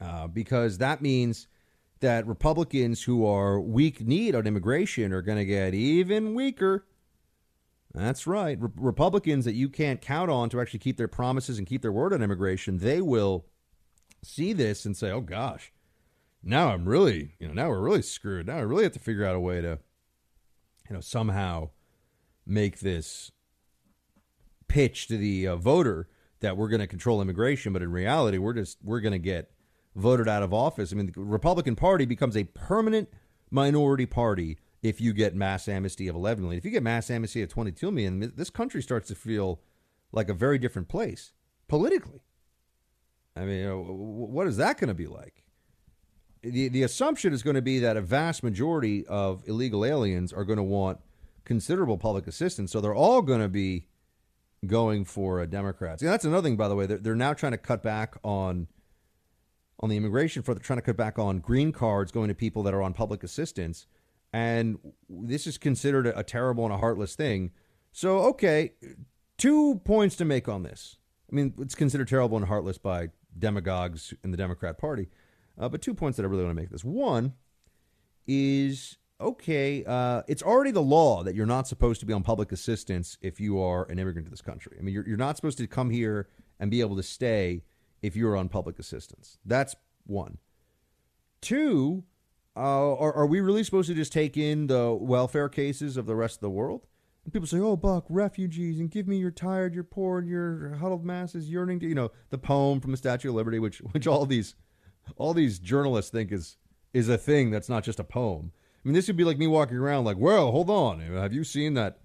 uh, 0.00 0.26
because 0.26 0.78
that 0.78 1.00
means 1.00 1.46
that 2.00 2.26
Republicans 2.26 3.04
who 3.04 3.24
are 3.24 3.60
weak 3.60 4.00
kneed 4.00 4.34
on 4.34 4.46
immigration 4.46 5.12
are 5.12 5.22
going 5.22 5.38
to 5.38 5.44
get 5.44 5.74
even 5.74 6.34
weaker 6.34 6.86
that's 7.94 8.26
right. 8.26 8.58
Re- 8.60 8.70
Republicans 8.76 9.44
that 9.44 9.54
you 9.54 9.68
can't 9.68 10.00
count 10.00 10.30
on 10.30 10.48
to 10.50 10.60
actually 10.60 10.80
keep 10.80 10.96
their 10.96 11.08
promises 11.08 11.58
and 11.58 11.66
keep 11.66 11.82
their 11.82 11.92
word 11.92 12.12
on 12.12 12.22
immigration, 12.22 12.78
they 12.78 13.00
will 13.00 13.46
see 14.22 14.52
this 14.52 14.84
and 14.84 14.96
say, 14.96 15.10
"Oh 15.10 15.20
gosh, 15.20 15.72
now 16.42 16.70
I'm 16.70 16.88
really, 16.88 17.34
you 17.38 17.46
know, 17.46 17.54
now 17.54 17.68
we're 17.68 17.80
really 17.80 18.02
screwed. 18.02 18.46
Now 18.46 18.56
I 18.56 18.60
really 18.60 18.82
have 18.84 18.92
to 18.92 18.98
figure 18.98 19.24
out 19.24 19.36
a 19.36 19.40
way 19.40 19.60
to, 19.60 19.78
you 20.88 20.94
know, 20.94 21.00
somehow 21.00 21.70
make 22.46 22.80
this 22.80 23.30
pitch 24.68 25.06
to 25.08 25.16
the 25.16 25.46
uh, 25.46 25.56
voter 25.56 26.08
that 26.40 26.56
we're 26.56 26.68
going 26.68 26.80
to 26.80 26.86
control 26.86 27.22
immigration, 27.22 27.72
but 27.72 27.82
in 27.82 27.92
reality, 27.92 28.38
we're 28.38 28.54
just 28.54 28.78
we're 28.82 29.00
going 29.00 29.12
to 29.12 29.18
get 29.18 29.52
voted 29.94 30.26
out 30.26 30.42
of 30.42 30.52
office. 30.52 30.92
I 30.92 30.96
mean, 30.96 31.12
the 31.14 31.20
Republican 31.20 31.76
Party 31.76 32.04
becomes 32.04 32.36
a 32.36 32.44
permanent 32.44 33.08
minority 33.50 34.06
party 34.06 34.58
if 34.82 35.00
you 35.00 35.12
get 35.12 35.34
mass 35.34 35.68
amnesty 35.68 36.08
of 36.08 36.16
11 36.16 36.42
million. 36.42 36.58
If 36.58 36.64
you 36.64 36.70
get 36.70 36.82
mass 36.82 37.10
amnesty 37.10 37.42
of 37.42 37.48
22 37.48 37.90
million, 37.90 38.32
this 38.36 38.50
country 38.50 38.82
starts 38.82 39.08
to 39.08 39.14
feel 39.14 39.60
like 40.10 40.28
a 40.28 40.34
very 40.34 40.58
different 40.58 40.88
place 40.88 41.32
politically. 41.68 42.20
I 43.36 43.40
mean, 43.40 43.58
you 43.60 43.68
know, 43.68 43.80
what 43.80 44.46
is 44.46 44.56
that 44.58 44.78
going 44.78 44.88
to 44.88 44.94
be 44.94 45.06
like? 45.06 45.44
The, 46.42 46.68
the 46.68 46.82
assumption 46.82 47.32
is 47.32 47.42
going 47.42 47.54
to 47.54 47.62
be 47.62 47.78
that 47.78 47.96
a 47.96 48.00
vast 48.00 48.42
majority 48.42 49.06
of 49.06 49.48
illegal 49.48 49.84
aliens 49.84 50.32
are 50.32 50.44
going 50.44 50.56
to 50.56 50.62
want 50.62 50.98
considerable 51.44 51.96
public 51.96 52.26
assistance. 52.26 52.72
So 52.72 52.80
they're 52.80 52.94
all 52.94 53.22
going 53.22 53.40
to 53.40 53.48
be 53.48 53.86
going 54.66 55.04
for 55.04 55.44
Democrats. 55.46 56.02
Yeah, 56.02 56.10
that's 56.10 56.24
another 56.24 56.46
thing, 56.46 56.56
by 56.56 56.68
the 56.68 56.74
way. 56.74 56.86
They're, 56.86 56.98
they're 56.98 57.14
now 57.14 57.32
trying 57.32 57.52
to 57.52 57.58
cut 57.58 57.82
back 57.82 58.16
on 58.22 58.66
on 59.80 59.88
the 59.88 59.96
immigration 59.96 60.42
front. 60.42 60.60
They're 60.60 60.64
trying 60.64 60.78
to 60.78 60.82
cut 60.82 60.96
back 60.96 61.18
on 61.18 61.40
green 61.40 61.72
cards 61.72 62.12
going 62.12 62.28
to 62.28 62.34
people 62.34 62.62
that 62.64 62.74
are 62.74 62.82
on 62.82 62.92
public 62.92 63.24
assistance, 63.24 63.86
and 64.32 64.78
this 65.08 65.46
is 65.46 65.58
considered 65.58 66.06
a, 66.06 66.22
terrible 66.22 66.64
and 66.64 66.72
a 66.72 66.78
heartless 66.78 67.14
thing. 67.14 67.50
So, 67.92 68.20
okay, 68.20 68.72
two 69.36 69.80
points 69.84 70.16
to 70.16 70.24
make 70.24 70.48
on 70.48 70.62
this. 70.62 70.96
I 71.30 71.34
mean, 71.34 71.54
it's 71.58 71.74
considered 71.74 72.08
terrible 72.08 72.36
and 72.36 72.46
heartless 72.46 72.78
by 72.78 73.08
demagogues 73.38 74.14
in 74.24 74.30
the 74.30 74.36
Democrat 74.36 74.78
Party, 74.78 75.08
uh, 75.58 75.68
but 75.68 75.82
two 75.82 75.94
points 75.94 76.16
that 76.16 76.24
I 76.24 76.26
really 76.26 76.44
want 76.44 76.56
to 76.56 76.62
make 76.62 76.70
this. 76.70 76.84
One 76.84 77.34
is 78.26 78.98
okay, 79.20 79.84
uh, 79.86 80.22
it's 80.26 80.42
already 80.42 80.72
the 80.72 80.82
law 80.82 81.22
that 81.22 81.34
you're 81.34 81.46
not 81.46 81.68
supposed 81.68 82.00
to 82.00 82.06
be 82.06 82.12
on 82.12 82.22
public 82.22 82.50
assistance 82.50 83.16
if 83.20 83.38
you 83.38 83.60
are 83.60 83.88
an 83.88 83.98
immigrant 83.98 84.26
to 84.26 84.30
this 84.30 84.42
country. 84.42 84.76
I 84.78 84.82
mean, 84.82 84.94
you're, 84.94 85.06
you're 85.06 85.16
not 85.16 85.36
supposed 85.36 85.58
to 85.58 85.66
come 85.66 85.90
here 85.90 86.28
and 86.58 86.70
be 86.70 86.80
able 86.80 86.96
to 86.96 87.02
stay 87.02 87.62
if 88.02 88.16
you're 88.16 88.36
on 88.36 88.48
public 88.48 88.78
assistance. 88.78 89.38
That's 89.44 89.76
one. 90.06 90.38
Two, 91.40 92.04
uh, 92.56 92.94
are, 92.96 93.12
are 93.14 93.26
we 93.26 93.40
really 93.40 93.64
supposed 93.64 93.88
to 93.88 93.94
just 93.94 94.12
take 94.12 94.36
in 94.36 94.66
the 94.66 94.92
welfare 94.92 95.48
cases 95.48 95.96
of 95.96 96.06
the 96.06 96.16
rest 96.16 96.36
of 96.36 96.40
the 96.40 96.50
world? 96.50 96.86
And 97.24 97.32
people 97.32 97.46
say, 97.46 97.58
"Oh, 97.58 97.76
Buck, 97.76 98.04
refugees, 98.08 98.80
and 98.80 98.90
give 98.90 99.06
me 99.06 99.16
your 99.16 99.30
tired, 99.30 99.74
your 99.74 99.84
poor, 99.84 100.18
and 100.18 100.28
your 100.28 100.74
huddled 100.74 101.04
masses 101.04 101.48
yearning 101.48 101.80
to," 101.80 101.86
you 101.86 101.94
know, 101.94 102.10
the 102.30 102.38
poem 102.38 102.80
from 102.80 102.90
the 102.90 102.96
Statue 102.96 103.28
of 103.28 103.36
Liberty, 103.36 103.58
which 103.58 103.78
which 103.78 104.06
all 104.06 104.26
these 104.26 104.54
all 105.16 105.34
these 105.34 105.58
journalists 105.58 106.10
think 106.10 106.32
is 106.32 106.56
is 106.92 107.08
a 107.08 107.18
thing 107.18 107.50
that's 107.50 107.68
not 107.68 107.84
just 107.84 108.00
a 108.00 108.04
poem. 108.04 108.52
I 108.84 108.88
mean, 108.88 108.94
this 108.94 109.06
would 109.06 109.16
be 109.16 109.24
like 109.24 109.38
me 109.38 109.46
walking 109.46 109.76
around 109.76 110.04
like, 110.04 110.18
well, 110.18 110.50
hold 110.50 110.68
on, 110.68 111.00
have 111.00 111.32
you 111.32 111.44
seen 111.44 111.74
that 111.74 111.98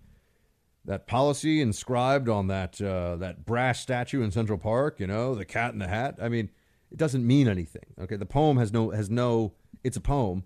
that 0.86 1.08
policy 1.08 1.62
inscribed 1.62 2.30
on 2.30 2.48
that 2.48 2.80
uh, 2.82 3.16
that 3.18 3.46
brass 3.46 3.80
statue 3.80 4.22
in 4.22 4.32
Central 4.32 4.58
Park? 4.58 5.00
You 5.00 5.08
know, 5.08 5.36
the 5.36 5.46
Cat 5.46 5.74
in 5.74 5.80
the 5.80 5.88
Hat. 5.88 6.18
I 6.22 6.30
mean, 6.30 6.50
it 6.92 6.98
doesn't 6.98 7.26
mean 7.26 7.48
anything. 7.48 7.86
Okay, 8.00 8.16
the 8.16 8.26
poem 8.26 8.58
has 8.58 8.72
no 8.72 8.92
has 8.92 9.10
no. 9.10 9.54
It's 9.88 9.98
a 9.98 10.02
poem, 10.02 10.44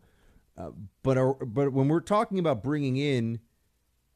uh, 0.56 0.70
but 1.02 1.18
uh, 1.18 1.34
but 1.42 1.74
when 1.74 1.88
we're 1.88 2.00
talking 2.00 2.38
about 2.38 2.64
bringing 2.64 2.96
in 2.96 3.40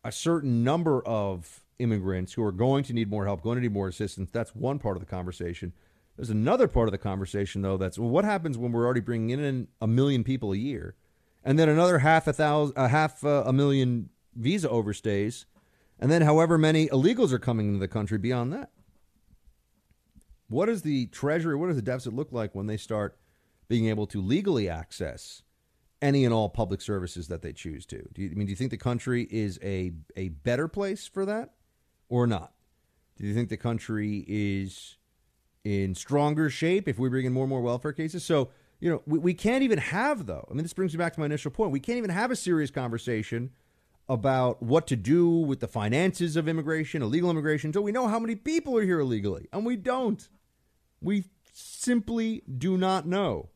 a 0.03 0.11
certain 0.11 0.63
number 0.63 1.01
of 1.05 1.63
immigrants 1.79 2.33
who 2.33 2.43
are 2.43 2.51
going 2.51 2.83
to 2.83 2.93
need 2.93 3.09
more 3.09 3.25
help, 3.25 3.41
going 3.41 3.55
to 3.55 3.61
need 3.61 3.73
more 3.73 3.87
assistance, 3.87 4.29
that's 4.31 4.53
one 4.53 4.77
part 4.77 4.95
of 4.95 5.01
the 5.01 5.09
conversation. 5.09 5.73
There's 6.15 6.29
another 6.29 6.67
part 6.67 6.87
of 6.87 6.91
the 6.91 6.99
conversation 6.99 7.63
though. 7.63 7.75
That's 7.75 7.97
well, 7.97 8.09
what 8.09 8.23
happens 8.23 8.55
when 8.55 8.71
we're 8.71 8.85
already 8.85 9.01
bringing 9.01 9.31
in 9.31 9.67
a 9.81 9.87
million 9.87 10.23
people 10.23 10.53
a 10.53 10.57
year 10.57 10.95
and 11.43 11.57
then 11.57 11.69
another 11.69 11.99
half 11.99 12.27
a 12.27 12.33
thousand, 12.33 12.75
a 12.77 12.87
half 12.87 13.23
uh, 13.23 13.43
a 13.45 13.53
million 13.53 14.09
visa 14.35 14.67
overstays, 14.67 15.45
and 15.99 16.11
then 16.11 16.21
however 16.21 16.57
many 16.57 16.87
illegals 16.87 17.31
are 17.31 17.39
coming 17.39 17.67
into 17.67 17.79
the 17.79 17.87
country 17.87 18.17
beyond 18.17 18.53
that. 18.53 18.69
What 20.49 20.67
does 20.67 20.83
the 20.83 21.07
treasury, 21.07 21.55
what 21.55 21.67
does 21.67 21.75
the 21.75 21.81
deficit 21.81 22.13
look 22.13 22.31
like 22.31 22.53
when 22.53 22.67
they 22.67 22.77
start 22.77 23.17
being 23.67 23.87
able 23.87 24.07
to 24.07 24.21
legally 24.21 24.69
access 24.69 25.41
any 26.01 26.25
and 26.25 26.33
all 26.33 26.49
public 26.49 26.81
services 26.81 27.27
that 27.27 27.41
they 27.41 27.53
choose 27.53 27.85
to? 27.87 28.07
Do 28.13 28.21
you, 28.21 28.31
I 28.31 28.35
mean, 28.35 28.47
do 28.47 28.51
you 28.51 28.55
think 28.55 28.71
the 28.71 28.77
country 28.77 29.27
is 29.31 29.59
a 29.63 29.93
a 30.15 30.29
better 30.29 30.67
place 30.67 31.07
for 31.07 31.25
that, 31.25 31.53
or 32.09 32.27
not? 32.27 32.53
Do 33.17 33.25
you 33.25 33.33
think 33.33 33.49
the 33.49 33.57
country 33.57 34.25
is 34.27 34.97
in 35.63 35.95
stronger 35.95 36.49
shape 36.49 36.87
if 36.87 36.99
we 36.99 37.09
bring 37.09 37.25
in 37.25 37.33
more 37.33 37.43
and 37.43 37.49
more 37.49 37.61
welfare 37.61 37.93
cases? 37.93 38.23
So 38.23 38.49
you 38.79 38.89
know, 38.91 39.01
we, 39.05 39.19
we 39.19 39.33
can't 39.33 39.63
even 39.63 39.79
have, 39.79 40.25
though. 40.25 40.47
I 40.49 40.53
mean, 40.53 40.63
this 40.63 40.73
brings 40.73 40.93
me 40.93 40.97
back 40.97 41.13
to 41.13 41.19
my 41.19 41.25
initial 41.25 41.51
point. 41.51 41.71
We 41.71 41.79
can't 41.79 41.97
even 41.97 42.09
have 42.09 42.31
a 42.31 42.35
serious 42.35 42.71
conversation 42.71 43.51
about 44.07 44.61
what 44.61 44.85
to 44.87 44.95
do 44.95 45.29
with 45.29 45.59
the 45.59 45.67
finances 45.67 46.35
of 46.35 46.47
immigration, 46.47 47.01
illegal 47.01 47.31
immigration, 47.31 47.69
until 47.69 47.83
we 47.83 47.91
know 47.91 48.07
how 48.07 48.19
many 48.19 48.35
people 48.35 48.77
are 48.77 48.83
here 48.83 48.99
illegally. 48.99 49.47
And 49.51 49.65
we 49.65 49.75
don't. 49.75 50.27
We 51.01 51.25
simply 51.51 52.43
do 52.57 52.77
not 52.77 53.07
know. 53.07 53.49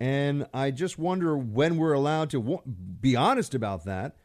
And 0.00 0.46
I 0.54 0.70
just 0.70 0.98
wonder 0.98 1.36
when 1.36 1.76
we're 1.76 1.92
allowed 1.92 2.30
to 2.30 2.40
w- 2.40 2.62
be 3.00 3.16
honest 3.16 3.54
about 3.54 3.84
that 3.84 4.16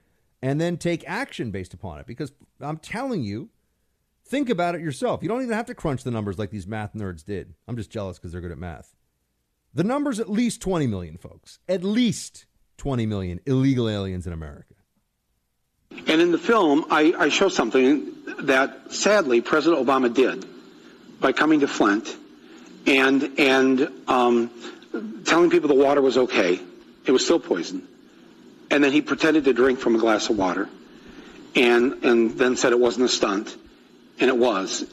and 0.41 0.61
then 0.61 0.77
take 0.77 1.03
action 1.07 1.51
based 1.51 1.73
upon 1.73 1.99
it. 1.99 2.05
Because 2.05 2.31
I'm 2.61 2.77
telling 2.77 3.23
you, 3.23 3.49
think 4.25 4.49
about 4.49 4.75
it 4.75 4.81
yourself. 4.81 5.23
You 5.23 5.29
don't 5.29 5.41
even 5.41 5.55
have 5.55 5.65
to 5.67 5.75
crunch 5.75 6.03
the 6.03 6.11
numbers 6.11 6.37
like 6.37 6.51
these 6.51 6.67
math 6.67 6.93
nerds 6.93 7.25
did. 7.25 7.53
I'm 7.67 7.75
just 7.75 7.89
jealous 7.89 8.19
because 8.19 8.31
they're 8.31 8.41
good 8.41 8.51
at 8.51 8.57
math. 8.57 8.93
The 9.73 9.83
number's 9.83 10.19
at 10.19 10.29
least 10.29 10.61
20 10.61 10.85
million, 10.85 11.17
folks. 11.17 11.59
At 11.67 11.83
least 11.83 12.45
20 12.77 13.05
million 13.07 13.39
illegal 13.45 13.89
aliens 13.89 14.27
in 14.27 14.33
America. 14.33 14.75
And 16.07 16.21
in 16.21 16.31
the 16.31 16.37
film, 16.37 16.85
I, 16.91 17.13
I 17.17 17.29
show 17.29 17.49
something 17.49 18.13
that 18.41 18.91
sadly 18.91 19.41
President 19.41 19.85
Obama 19.85 20.13
did 20.13 20.45
by 21.19 21.31
coming 21.31 21.61
to 21.61 21.67
Flint 21.67 22.15
and 22.85 23.39
and 23.39 23.89
um, 24.07 24.51
telling 25.25 25.49
people 25.49 25.67
the 25.67 25.75
water 25.75 26.01
was 26.01 26.17
okay. 26.17 26.59
It 27.05 27.11
was 27.11 27.23
still 27.23 27.39
poison, 27.39 27.87
and 28.71 28.83
then 28.83 28.91
he 28.91 29.01
pretended 29.01 29.45
to 29.45 29.53
drink 29.53 29.79
from 29.79 29.95
a 29.95 29.99
glass 29.99 30.29
of 30.29 30.37
water, 30.37 30.69
and 31.55 32.03
and 32.03 32.31
then 32.37 32.55
said 32.55 32.71
it 32.71 32.79
wasn't 32.79 33.05
a 33.05 33.09
stunt, 33.09 33.55
and 34.19 34.29
it 34.29 34.37
was. 34.37 34.85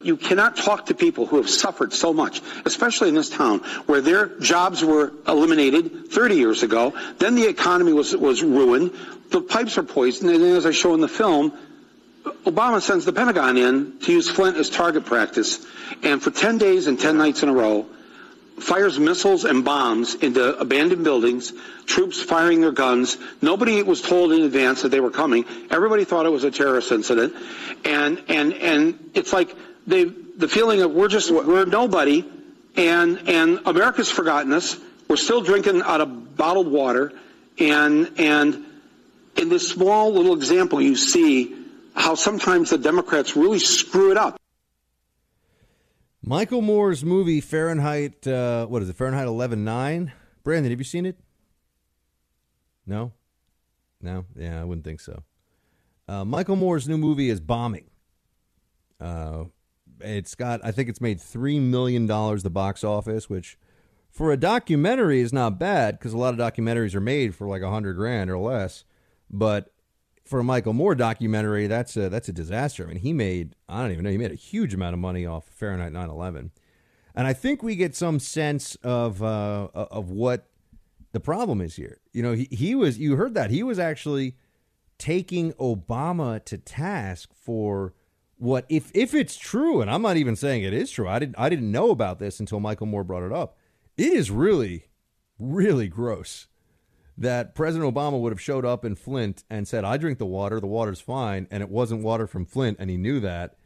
You 0.00 0.16
cannot 0.16 0.56
talk 0.56 0.86
to 0.86 0.94
people 0.94 1.26
who 1.26 1.38
have 1.38 1.50
suffered 1.50 1.92
so 1.92 2.12
much, 2.12 2.40
especially 2.64 3.08
in 3.08 3.16
this 3.16 3.30
town 3.30 3.58
where 3.86 4.00
their 4.00 4.26
jobs 4.38 4.84
were 4.84 5.12
eliminated 5.26 6.12
30 6.12 6.36
years 6.36 6.62
ago. 6.62 6.94
Then 7.18 7.34
the 7.34 7.48
economy 7.48 7.92
was, 7.92 8.16
was 8.16 8.40
ruined. 8.44 8.92
The 9.30 9.40
pipes 9.40 9.76
are 9.76 9.82
poisoned. 9.82 10.30
And 10.30 10.44
as 10.44 10.66
I 10.66 10.70
show 10.70 10.94
in 10.94 11.00
the 11.00 11.08
film, 11.08 11.52
Obama 12.44 12.80
sends 12.80 13.06
the 13.06 13.12
Pentagon 13.12 13.56
in 13.56 13.98
to 14.00 14.12
use 14.12 14.30
Flint 14.30 14.56
as 14.56 14.70
target 14.70 15.04
practice. 15.04 15.66
And 16.04 16.22
for 16.22 16.30
10 16.30 16.58
days 16.58 16.86
and 16.86 16.98
10 16.98 17.18
nights 17.18 17.42
in 17.42 17.48
a 17.48 17.52
row, 17.52 17.86
fires 18.60 18.98
missiles 18.98 19.44
and 19.44 19.64
bombs 19.64 20.14
into 20.14 20.58
abandoned 20.58 21.04
buildings, 21.04 21.52
troops 21.86 22.22
firing 22.22 22.60
their 22.60 22.72
guns. 22.72 23.16
Nobody 23.40 23.82
was 23.82 24.02
told 24.02 24.32
in 24.32 24.42
advance 24.42 24.82
that 24.82 24.90
they 24.90 25.00
were 25.00 25.10
coming. 25.10 25.44
Everybody 25.70 26.04
thought 26.04 26.26
it 26.26 26.30
was 26.30 26.44
a 26.44 26.50
terrorist 26.50 26.92
incident. 26.92 27.34
And, 27.84 28.22
and, 28.28 28.52
and 28.54 29.10
it's 29.14 29.32
like, 29.32 29.54
they, 29.86 30.04
the 30.04 30.48
feeling 30.48 30.82
of 30.82 30.92
we're 30.92 31.08
just 31.08 31.30
we're 31.30 31.64
nobody, 31.64 32.24
and 32.76 33.28
and 33.28 33.60
America's 33.66 34.10
forgotten 34.10 34.52
us. 34.52 34.78
We're 35.08 35.16
still 35.16 35.40
drinking 35.40 35.82
out 35.82 36.00
of 36.00 36.36
bottled 36.36 36.70
water, 36.70 37.12
and 37.58 38.12
and 38.18 38.64
in 39.36 39.48
this 39.48 39.68
small 39.68 40.12
little 40.12 40.34
example, 40.34 40.80
you 40.80 40.94
see 40.94 41.56
how 41.94 42.14
sometimes 42.14 42.70
the 42.70 42.78
Democrats 42.78 43.34
really 43.34 43.58
screw 43.58 44.10
it 44.12 44.16
up. 44.16 44.38
Michael 46.28 46.60
Moore's 46.60 47.06
movie 47.06 47.40
Fahrenheit, 47.40 48.26
uh, 48.26 48.66
what 48.66 48.82
is 48.82 48.90
it? 48.90 48.96
Fahrenheit 48.96 49.26
11.9? 49.26 50.12
Brandon, 50.44 50.70
have 50.70 50.78
you 50.78 50.84
seen 50.84 51.06
it? 51.06 51.16
No? 52.86 53.12
No? 54.02 54.26
Yeah, 54.36 54.60
I 54.60 54.64
wouldn't 54.64 54.84
think 54.84 55.00
so. 55.00 55.22
Uh, 56.06 56.26
Michael 56.26 56.56
Moore's 56.56 56.86
new 56.86 56.98
movie 56.98 57.30
is 57.30 57.40
Bombing. 57.40 57.86
Uh, 59.00 59.44
it's 60.02 60.34
got, 60.34 60.60
I 60.62 60.70
think 60.70 60.90
it's 60.90 61.00
made 61.00 61.18
$3 61.18 61.62
million 61.62 62.06
the 62.06 62.50
box 62.52 62.84
office, 62.84 63.30
which 63.30 63.56
for 64.10 64.30
a 64.30 64.36
documentary 64.36 65.22
is 65.22 65.32
not 65.32 65.58
bad 65.58 65.98
because 65.98 66.12
a 66.12 66.18
lot 66.18 66.38
of 66.38 66.38
documentaries 66.38 66.94
are 66.94 67.00
made 67.00 67.34
for 67.34 67.48
like 67.48 67.62
a 67.62 67.70
hundred 67.70 67.94
grand 67.94 68.30
or 68.30 68.36
less. 68.36 68.84
But 69.30 69.72
for 70.28 70.40
a 70.40 70.44
Michael 70.44 70.72
Moore 70.72 70.94
documentary, 70.94 71.66
that's 71.66 71.96
a, 71.96 72.08
that's 72.08 72.28
a 72.28 72.32
disaster. 72.32 72.84
I 72.84 72.88
mean, 72.88 72.98
he 72.98 73.12
made, 73.12 73.54
I 73.68 73.82
don't 73.82 73.92
even 73.92 74.04
know, 74.04 74.10
he 74.10 74.18
made 74.18 74.32
a 74.32 74.36
huge 74.36 74.74
amount 74.74 74.94
of 74.94 75.00
money 75.00 75.24
off 75.24 75.46
Fahrenheit 75.46 75.92
9 75.92 76.10
11. 76.10 76.50
And 77.14 77.26
I 77.26 77.32
think 77.32 77.62
we 77.62 77.74
get 77.76 77.96
some 77.96 78.18
sense 78.20 78.76
of, 78.76 79.22
uh, 79.22 79.68
of 79.74 80.10
what 80.10 80.48
the 81.12 81.20
problem 81.20 81.60
is 81.60 81.76
here. 81.76 81.98
You 82.12 82.22
know, 82.22 82.32
he, 82.32 82.48
he 82.50 82.74
was, 82.74 82.98
you 82.98 83.16
heard 83.16 83.34
that, 83.34 83.50
he 83.50 83.62
was 83.62 83.78
actually 83.78 84.36
taking 84.98 85.52
Obama 85.54 86.44
to 86.44 86.58
task 86.58 87.30
for 87.34 87.94
what 88.36 88.66
if 88.68 88.90
if 88.94 89.14
it's 89.14 89.36
true, 89.36 89.80
and 89.80 89.90
I'm 89.90 90.02
not 90.02 90.16
even 90.16 90.36
saying 90.36 90.62
it 90.62 90.72
is 90.72 90.90
true. 90.90 91.08
I 91.08 91.18
didn't 91.18 91.36
I 91.38 91.48
didn't 91.48 91.72
know 91.72 91.90
about 91.90 92.18
this 92.18 92.38
until 92.38 92.60
Michael 92.60 92.86
Moore 92.86 93.04
brought 93.04 93.24
it 93.24 93.32
up. 93.32 93.56
It 93.96 94.12
is 94.12 94.30
really, 94.30 94.84
really 95.38 95.88
gross 95.88 96.46
that 97.18 97.56
President 97.56 97.92
Obama 97.92 98.18
would 98.20 98.30
have 98.30 98.40
showed 98.40 98.64
up 98.64 98.84
in 98.84 98.94
Flint 98.94 99.42
and 99.50 99.66
said, 99.66 99.84
"I 99.84 99.96
drink 99.96 100.18
the 100.18 100.26
water. 100.26 100.60
The 100.60 100.68
water's 100.68 101.00
fine," 101.00 101.48
and 101.50 101.62
it 101.62 101.68
wasn't 101.68 102.02
water 102.02 102.26
from 102.26 102.46
Flint, 102.46 102.78
and 102.80 102.88
he 102.88 102.96
knew 102.96 103.18
that. 103.20 103.56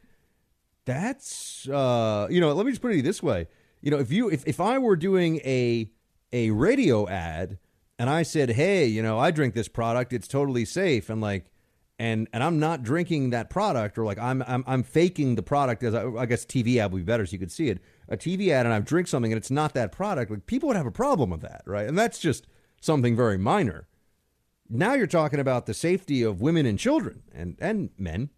That's 0.85 1.69
uh, 1.69 2.27
you 2.29 2.41
know. 2.41 2.51
Let 2.53 2.65
me 2.65 2.71
just 2.71 2.81
put 2.81 2.93
it 2.93 3.03
this 3.03 3.21
way. 3.21 3.47
You 3.81 3.91
know, 3.91 3.99
if 3.99 4.11
you 4.11 4.29
if 4.29 4.45
if 4.47 4.59
I 4.59 4.79
were 4.79 4.95
doing 4.95 5.37
a 5.45 5.91
a 6.33 6.49
radio 6.49 7.07
ad 7.07 7.59
and 7.99 8.09
I 8.09 8.23
said, 8.23 8.49
"Hey, 8.51 8.87
you 8.87 9.03
know, 9.03 9.19
I 9.19 9.29
drink 9.29 9.53
this 9.53 9.67
product. 9.67 10.13
It's 10.13 10.27
totally 10.27 10.65
safe." 10.65 11.09
And 11.09 11.21
like, 11.21 11.45
and 11.99 12.27
and 12.33 12.43
I'm 12.43 12.59
not 12.59 12.81
drinking 12.81 13.29
that 13.29 13.51
product, 13.51 13.99
or 13.99 14.03
like 14.03 14.17
I'm 14.17 14.43
I'm 14.47 14.63
I'm 14.65 14.81
faking 14.81 15.35
the 15.35 15.43
product 15.43 15.83
as 15.83 15.93
I, 15.93 16.07
I 16.07 16.25
guess 16.25 16.43
TV 16.43 16.77
ad 16.77 16.91
would 16.91 16.99
be 16.99 17.03
better 17.03 17.25
so 17.25 17.33
you 17.33 17.39
could 17.39 17.51
see 17.51 17.69
it. 17.69 17.81
A 18.09 18.17
TV 18.17 18.49
ad, 18.49 18.65
and 18.65 18.73
I 18.73 18.79
drink 18.79 19.07
something, 19.07 19.31
and 19.31 19.37
it's 19.37 19.51
not 19.51 19.75
that 19.75 19.91
product. 19.91 20.31
Like 20.31 20.47
people 20.47 20.67
would 20.67 20.75
have 20.75 20.87
a 20.87 20.91
problem 20.91 21.29
with 21.29 21.41
that, 21.41 21.61
right? 21.67 21.87
And 21.87 21.97
that's 21.97 22.17
just 22.17 22.47
something 22.83 23.15
very 23.15 23.37
minor. 23.37 23.87
Now 24.69 24.93
you're 24.93 25.07
talking 25.07 25.39
about 25.39 25.65
the 25.65 25.73
safety 25.73 26.23
of 26.23 26.41
women 26.41 26.65
and 26.65 26.77
children 26.77 27.23
and 27.33 27.57
and 27.59 27.89
men. 27.97 28.29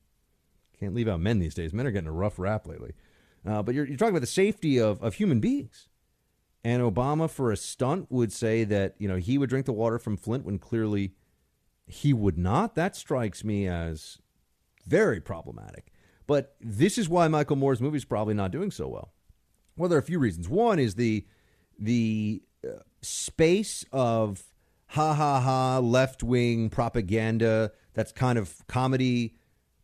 Can't 0.80 0.94
leave 0.94 1.08
out 1.08 1.22
men 1.22 1.40
these 1.40 1.56
days. 1.56 1.74
Men 1.74 1.88
are 1.88 1.92
getting 1.92 2.10
a 2.10 2.14
rough 2.14 2.38
rap 2.38 2.68
lately. 2.68 2.94
Uh, 3.48 3.64
but 3.64 3.74
you're, 3.74 3.86
you're 3.86 3.98
talking 3.98 4.14
about 4.14 4.22
the 4.22 4.28
safety 4.28 4.80
of, 4.80 5.02
of 5.02 5.16
human 5.16 5.40
beings. 5.40 5.88
And 6.64 6.82
Obama, 6.82 7.30
for 7.30 7.52
a 7.52 7.58
stunt, 7.58 8.08
would 8.12 8.34
say 8.34 8.64
that 8.64 8.96
you 8.98 9.08
know 9.08 9.18
he 9.18 9.38
would 9.38 9.50
drink 9.50 9.66
the 9.66 9.74
water 9.74 10.00
from 10.00 10.18
Flint 10.18 10.46
when 10.46 10.60
clearly 10.60 11.14
he 11.88 12.14
would 12.14 12.38
not. 12.38 12.76
That 12.76 12.96
strikes 12.96 13.44
me 13.44 13.68
as 13.68 14.18
very 14.86 15.22
problematic. 15.22 15.92
But 16.28 16.56
this 16.60 16.98
is 16.98 17.08
why 17.08 17.28
Michael 17.28 17.56
Moore's 17.56 17.82
movie 17.82 17.98
is 17.98 18.06
probably 18.06 18.34
not 18.34 18.52
doing 18.52 18.72
so 18.72 18.88
well. 18.88 19.14
Well, 19.78 19.90
there 19.90 19.98
are 19.98 20.02
a 20.02 20.04
few 20.06 20.20
reasons. 20.20 20.50
One 20.50 20.80
is 20.80 20.96
the 20.96 21.26
the 21.78 22.42
uh, 22.68 22.80
space 23.06 23.86
of 23.92 24.44
ha 24.88 25.14
ha 25.14 25.40
ha 25.40 25.80
left 25.80 26.24
wing 26.24 26.70
propaganda 26.70 27.72
that's 27.94 28.12
kind 28.12 28.38
of 28.38 28.66
comedy 28.68 29.36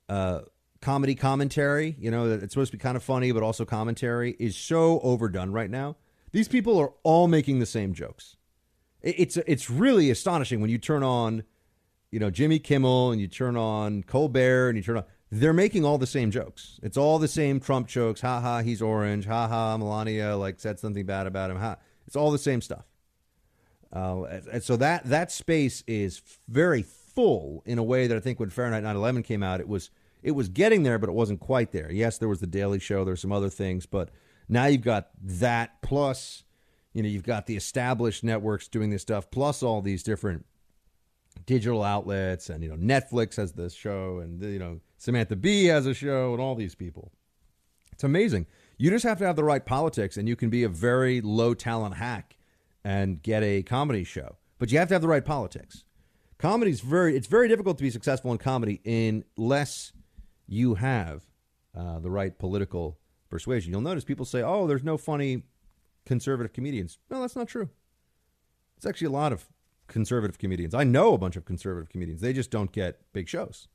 uh, 0.10 0.42
comedy 0.82 1.16
commentary. 1.16 1.96
You 2.00 2.12
know, 2.12 2.30
it's 2.30 2.54
supposed 2.54 2.72
to 2.72 2.78
be 2.78 2.82
kind 2.82 2.98
of 2.98 3.04
funny, 3.04 3.32
but 3.32 3.44
also 3.44 3.66
commentary 3.66 4.36
is 4.40 4.56
so 4.56 5.00
overdone 5.00 5.52
right 5.52 5.70
now. 5.70 5.96
These 6.32 6.48
people 6.48 6.78
are 6.80 6.94
all 7.04 7.28
making 7.28 7.60
the 7.60 7.66
same 7.66 7.94
jokes. 7.94 8.38
It's 9.02 9.38
it's 9.38 9.70
really 9.70 10.12
astonishing 10.12 10.62
when 10.62 10.70
you 10.70 10.78
turn 10.78 11.02
on, 11.02 11.44
you 12.12 12.20
know, 12.20 12.30
Jimmy 12.30 12.60
Kimmel 12.60 13.12
and 13.12 13.20
you 13.20 13.28
turn 13.28 13.58
on 13.58 14.04
Colbert 14.04 14.70
and 14.70 14.78
you 14.78 14.84
turn 14.84 14.98
on. 14.98 15.06
They're 15.32 15.54
making 15.54 15.86
all 15.86 15.98
the 15.98 16.06
same 16.06 16.30
jokes. 16.30 16.80
It's 16.84 16.98
all 16.98 17.18
the 17.18 17.28
same 17.28 17.60
Trump 17.60 17.88
jokes. 17.88 18.22
Ha 18.22 18.40
ha, 18.42 18.62
he's 18.62 18.82
orange. 18.82 19.26
Ha 19.26 19.48
ha, 19.48 19.78
Melania 19.78 20.36
like 20.36 20.60
said 20.60 20.80
something 20.80 21.06
bad 21.06 21.26
about 21.26 21.50
him. 21.50 21.58
Ha. 21.58 21.78
It's 22.06 22.16
all 22.16 22.32
the 22.32 22.38
same 22.38 22.62
stuff. 22.62 22.86
Uh, 23.94 24.24
and 24.52 24.64
so 24.64 24.78
that 24.78 25.04
that 25.06 25.32
space 25.32 25.84
is 25.86 26.22
very 26.48 26.82
full 26.82 27.62
in 27.66 27.78
a 27.78 27.84
way 27.84 28.08
that 28.08 28.16
I 28.16 28.20
think 28.20 28.40
when 28.40 28.50
Fahrenheit 28.50 28.84
9/11 28.84 29.24
came 29.24 29.44
out, 29.44 29.60
it 29.60 29.68
was 29.68 29.90
it 30.24 30.32
was 30.32 30.50
getting 30.50 30.84
there, 30.84 31.00
but 31.00 31.10
it 31.10 31.14
wasn't 31.14 31.40
quite 31.40 31.72
there. 31.72 31.92
Yes, 31.92 32.18
there 32.18 32.30
was 32.30 32.40
the 32.40 32.48
Daily 32.48 32.80
Show. 32.80 33.04
There 33.04 33.14
were 33.14 33.18
some 33.18 33.32
other 33.32 33.50
things, 33.50 33.86
but 33.86 34.10
now 34.48 34.66
you've 34.66 34.82
got 34.82 35.10
that 35.22 35.82
plus, 35.82 36.44
you 36.94 37.02
know, 37.02 37.10
you've 37.10 37.24
got 37.24 37.48
the 37.48 37.56
established 37.56 38.24
networks 38.24 38.68
doing 38.68 38.92
this 38.92 39.02
stuff, 39.02 39.32
plus 39.32 39.64
all 39.64 39.82
these 39.82 40.04
different 40.04 40.46
digital 41.46 41.84
outlets, 41.84 42.50
and 42.50 42.64
you 42.64 42.70
know, 42.70 42.76
Netflix 42.76 43.36
has 43.36 43.54
this 43.54 43.74
show, 43.74 44.20
and 44.20 44.42
you 44.42 44.60
know, 44.60 44.80
Samantha 44.98 45.36
Bee 45.36 45.66
has 45.66 45.86
a 45.86 45.94
show, 45.94 46.34
and 46.34 46.42
all 46.42 46.56
these 46.56 46.76
people. 46.76 47.12
It's 47.92 48.04
amazing. 48.04 48.48
You 48.78 48.90
just 48.90 49.06
have 49.06 49.20
to 49.20 49.26
have 49.26 49.36
the 49.36 49.44
right 49.44 49.66
politics, 49.66 50.18
and 50.18 50.28
you 50.28 50.36
can 50.36 50.50
be 50.50 50.64
a 50.64 50.70
very 50.70 51.22
low 51.22 51.54
talent 51.54 51.96
hack 51.96 52.38
and 52.84 53.22
get 53.22 53.44
a 53.44 53.64
comedy 53.64 54.04
show. 54.04 54.38
But 54.60 54.72
you 54.72 54.80
have 54.80 54.88
to 54.90 54.96
have 54.96 55.02
the 55.02 55.08
right 55.08 55.26
politics. 55.26 55.84
Comedy's 56.38 56.82
very 56.82 57.16
it's 57.16 57.28
very 57.28 57.48
difficult 57.48 57.78
to 57.78 57.84
be 57.84 57.92
successful 57.92 58.32
in 58.32 58.38
comedy 58.40 58.82
unless 59.38 59.94
you 60.48 60.76
have 60.76 61.24
uh, 61.78 62.00
the 62.00 62.10
right 62.10 62.38
political 62.38 63.00
persuasion. 63.30 63.72
You'll 63.72 63.82
notice 63.82 64.04
people 64.04 64.26
say, 64.26 64.42
"Oh, 64.42 64.68
there's 64.68 64.84
no 64.84 64.98
funny 64.98 65.44
conservative 66.06 66.52
comedians." 66.52 66.98
No, 67.10 67.22
that's 67.22 67.36
not 67.36 67.48
true. 67.48 67.70
It's 68.78 68.86
actually 68.86 69.08
a 69.08 69.12
lot 69.12 69.32
of 69.32 69.46
conservative 69.88 70.40
comedians. 70.40 70.74
I 70.74 70.84
know 70.84 71.14
a 71.14 71.18
bunch 71.20 71.36
of 71.36 71.46
conservative 71.46 71.90
comedians. 71.90 72.22
They 72.22 72.34
just 72.34 72.50
don't 72.50 72.72
get 72.72 73.02
big 73.14 73.30
shows. 73.30 73.68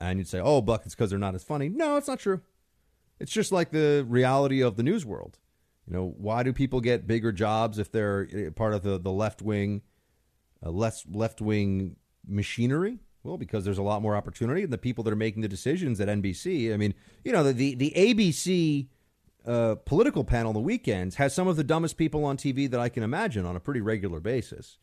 And 0.00 0.18
you'd 0.18 0.28
say, 0.28 0.40
"Oh, 0.40 0.62
Buck, 0.62 0.86
it's 0.86 0.94
because 0.94 1.10
they're 1.10 1.18
not 1.18 1.34
as 1.34 1.44
funny." 1.44 1.68
No, 1.68 1.96
it's 1.96 2.08
not 2.08 2.18
true. 2.18 2.40
It's 3.20 3.32
just 3.32 3.52
like 3.52 3.70
the 3.70 4.04
reality 4.08 4.62
of 4.62 4.76
the 4.76 4.82
news 4.82 5.04
world. 5.04 5.38
You 5.86 5.94
know, 5.94 6.14
why 6.16 6.42
do 6.42 6.52
people 6.52 6.80
get 6.80 7.06
bigger 7.06 7.32
jobs 7.32 7.78
if 7.78 7.92
they're 7.92 8.26
eh, 8.32 8.50
part 8.50 8.74
of 8.74 8.82
the 8.82 8.98
the 8.98 9.12
left 9.12 9.42
wing, 9.42 9.82
uh, 10.64 10.70
less 10.70 11.04
left 11.10 11.40
wing 11.40 11.96
machinery? 12.26 13.00
Well, 13.22 13.38
because 13.38 13.64
there's 13.64 13.78
a 13.78 13.82
lot 13.82 14.02
more 14.02 14.16
opportunity, 14.16 14.62
and 14.62 14.72
the 14.72 14.78
people 14.78 15.04
that 15.04 15.12
are 15.12 15.16
making 15.16 15.42
the 15.42 15.48
decisions 15.48 16.00
at 16.00 16.08
NBC. 16.08 16.72
I 16.72 16.76
mean, 16.76 16.94
you 17.22 17.32
know, 17.32 17.42
the 17.42 17.52
the, 17.52 17.74
the 17.74 17.92
ABC 17.96 18.88
uh, 19.46 19.76
political 19.84 20.24
panel 20.24 20.48
on 20.48 20.54
the 20.54 20.60
weekends 20.60 21.16
has 21.16 21.34
some 21.34 21.48
of 21.48 21.56
the 21.56 21.64
dumbest 21.64 21.96
people 21.96 22.24
on 22.24 22.36
TV 22.36 22.70
that 22.70 22.80
I 22.80 22.88
can 22.88 23.02
imagine 23.02 23.44
on 23.44 23.56
a 23.56 23.60
pretty 23.60 23.80
regular 23.80 24.20
basis, 24.20 24.78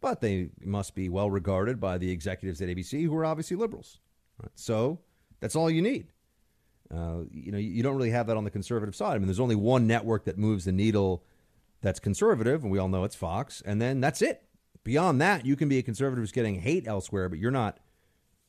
but 0.00 0.20
they 0.20 0.50
must 0.64 0.94
be 0.94 1.08
well 1.08 1.30
regarded 1.30 1.80
by 1.80 1.98
the 1.98 2.10
executives 2.10 2.62
at 2.62 2.68
ABC, 2.68 3.04
who 3.04 3.14
are 3.16 3.26
obviously 3.26 3.56
liberals. 3.56 3.98
Right? 4.42 4.52
So 4.54 5.00
that's 5.40 5.56
all 5.56 5.70
you 5.70 5.82
need. 5.82 6.08
Uh, 6.94 7.24
you 7.30 7.52
know, 7.52 7.58
you 7.58 7.82
don't 7.82 7.96
really 7.96 8.10
have 8.10 8.26
that 8.28 8.36
on 8.36 8.44
the 8.44 8.50
conservative 8.50 8.94
side. 8.94 9.14
I 9.14 9.18
mean, 9.18 9.26
there's 9.26 9.40
only 9.40 9.56
one 9.56 9.86
network 9.86 10.24
that 10.24 10.38
moves 10.38 10.64
the 10.64 10.72
needle 10.72 11.24
that's 11.82 12.00
conservative, 12.00 12.62
and 12.62 12.70
we 12.70 12.78
all 12.78 12.88
know 12.88 13.04
it's 13.04 13.16
Fox, 13.16 13.62
and 13.64 13.80
then 13.80 14.00
that's 14.00 14.22
it. 14.22 14.42
Beyond 14.84 15.20
that, 15.20 15.44
you 15.44 15.56
can 15.56 15.68
be 15.68 15.78
a 15.78 15.82
conservative 15.82 16.22
who's 16.22 16.32
getting 16.32 16.60
hate 16.60 16.86
elsewhere, 16.86 17.28
but 17.28 17.38
you're 17.38 17.50
not 17.50 17.80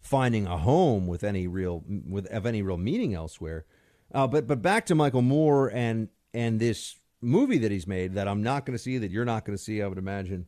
finding 0.02 0.46
a 0.46 0.58
home 0.58 1.08
with 1.08 1.24
any 1.24 1.48
real 1.48 1.84
with 1.88 2.28
of 2.28 2.46
any 2.46 2.62
real 2.62 2.78
meaning 2.78 3.14
elsewhere. 3.14 3.66
Uh, 4.14 4.28
but 4.28 4.48
but 4.48 4.62
back 4.62 4.86
to 4.86 4.96
Michael 4.96 5.24
Moore 5.24 5.72
and 5.72 6.10
and 6.34 6.60
this 6.60 6.96
movie 7.22 7.58
that 7.58 7.72
he's 7.72 7.88
made 7.88 8.14
that 8.14 8.28
I'm 8.28 8.44
not 8.44 8.66
going 8.66 8.78
to 8.78 8.82
see 8.82 9.00
that 9.00 9.12
you're 9.12 9.26
not 9.26 9.46
going 9.46 9.58
to 9.58 9.64
see. 9.64 9.82
I 9.82 9.88
would 9.88 9.98
imagine. 9.98 10.48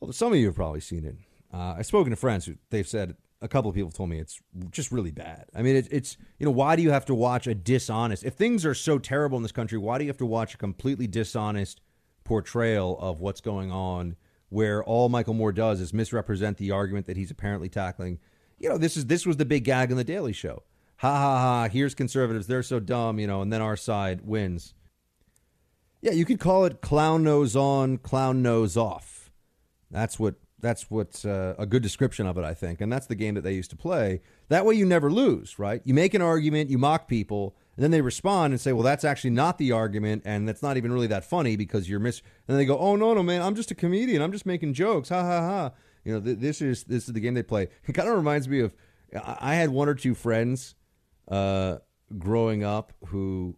Well, 0.00 0.12
some 0.12 0.32
of 0.32 0.38
you 0.38 0.46
have 0.46 0.56
probably 0.56 0.80
seen 0.80 1.04
it. 1.04 1.16
Uh, 1.52 1.76
I've 1.78 1.86
spoken 1.86 2.10
to 2.10 2.16
friends 2.16 2.46
who 2.46 2.56
they've 2.70 2.88
said 2.88 3.16
a 3.44 3.48
couple 3.48 3.68
of 3.68 3.74
people 3.74 3.90
told 3.90 4.10
me 4.10 4.18
it's 4.18 4.40
just 4.70 4.90
really 4.90 5.12
bad. 5.12 5.44
I 5.54 5.62
mean, 5.62 5.76
it, 5.76 5.88
it's 5.90 6.16
you 6.38 6.46
know 6.46 6.52
why 6.52 6.74
do 6.76 6.82
you 6.82 6.90
have 6.90 7.04
to 7.06 7.14
watch 7.14 7.46
a 7.46 7.54
dishonest? 7.54 8.24
If 8.24 8.34
things 8.34 8.66
are 8.66 8.74
so 8.74 8.98
terrible 8.98 9.36
in 9.36 9.42
this 9.42 9.52
country, 9.52 9.78
why 9.78 9.98
do 9.98 10.04
you 10.04 10.10
have 10.10 10.18
to 10.18 10.26
watch 10.26 10.54
a 10.54 10.58
completely 10.58 11.06
dishonest 11.06 11.80
portrayal 12.24 12.98
of 12.98 13.20
what's 13.20 13.40
going 13.40 13.70
on? 13.70 14.16
Where 14.48 14.84
all 14.84 15.08
Michael 15.08 15.34
Moore 15.34 15.52
does 15.52 15.80
is 15.80 15.92
misrepresent 15.92 16.58
the 16.58 16.70
argument 16.70 17.06
that 17.06 17.16
he's 17.16 17.30
apparently 17.30 17.68
tackling 17.68 18.20
you 18.58 18.68
know, 18.68 18.78
this 18.78 18.96
is 18.96 19.06
this 19.06 19.26
was 19.26 19.36
the 19.36 19.44
big 19.44 19.64
gag 19.64 19.90
on 19.90 19.96
the 19.96 20.04
Daily 20.04 20.32
Show. 20.32 20.62
Ha 20.98 21.12
ha 21.12 21.38
ha! 21.38 21.68
Here's 21.68 21.94
conservatives; 21.94 22.46
they're 22.46 22.62
so 22.62 22.80
dumb, 22.80 23.18
you 23.18 23.26
know, 23.26 23.42
and 23.42 23.52
then 23.52 23.60
our 23.60 23.76
side 23.76 24.22
wins. 24.24 24.74
Yeah, 26.00 26.12
you 26.12 26.24
could 26.24 26.38
call 26.40 26.64
it 26.64 26.80
clown 26.80 27.24
nose 27.24 27.56
on, 27.56 27.98
clown 27.98 28.42
nose 28.42 28.76
off. 28.76 29.30
That's 29.90 30.18
what 30.18 30.36
that's 30.60 30.90
what 30.90 31.24
uh, 31.24 31.54
a 31.58 31.66
good 31.66 31.82
description 31.82 32.26
of 32.26 32.38
it, 32.38 32.44
I 32.44 32.54
think, 32.54 32.80
and 32.80 32.92
that's 32.92 33.06
the 33.06 33.14
game 33.14 33.34
that 33.34 33.42
they 33.42 33.52
used 33.52 33.70
to 33.70 33.76
play. 33.76 34.20
That 34.48 34.64
way, 34.64 34.74
you 34.74 34.86
never 34.86 35.10
lose, 35.10 35.58
right? 35.58 35.82
You 35.84 35.94
make 35.94 36.14
an 36.14 36.22
argument, 36.22 36.70
you 36.70 36.78
mock 36.78 37.06
people, 37.08 37.56
and 37.76 37.82
then 37.82 37.90
they 37.90 38.00
respond 38.00 38.52
and 38.52 38.60
say, 38.60 38.72
"Well, 38.72 38.82
that's 38.82 39.04
actually 39.04 39.30
not 39.30 39.58
the 39.58 39.72
argument, 39.72 40.22
and 40.24 40.48
that's 40.48 40.62
not 40.62 40.76
even 40.76 40.92
really 40.92 41.08
that 41.08 41.24
funny 41.24 41.56
because 41.56 41.88
you're 41.88 42.00
mis." 42.00 42.20
And 42.48 42.54
then 42.54 42.56
they 42.56 42.64
go, 42.64 42.78
"Oh 42.78 42.96
no, 42.96 43.14
no, 43.14 43.22
man, 43.22 43.42
I'm 43.42 43.54
just 43.54 43.70
a 43.70 43.74
comedian. 43.74 44.22
I'm 44.22 44.32
just 44.32 44.46
making 44.46 44.74
jokes. 44.74 45.08
Ha 45.10 45.22
ha 45.22 45.40
ha." 45.40 45.70
You 46.04 46.14
know, 46.14 46.20
th- 46.20 46.38
this 46.38 46.62
is 46.62 46.84
this 46.84 47.08
is 47.08 47.14
the 47.14 47.20
game 47.20 47.34
they 47.34 47.42
play. 47.42 47.68
It 47.86 47.92
kind 47.92 48.08
of 48.08 48.16
reminds 48.16 48.48
me 48.48 48.60
of 48.60 48.74
I 49.22 49.54
had 49.54 49.70
one 49.70 49.88
or 49.88 49.94
two 49.94 50.14
friends 50.14 50.74
uh, 51.28 51.78
growing 52.18 52.64
up 52.64 52.92
who, 53.06 53.56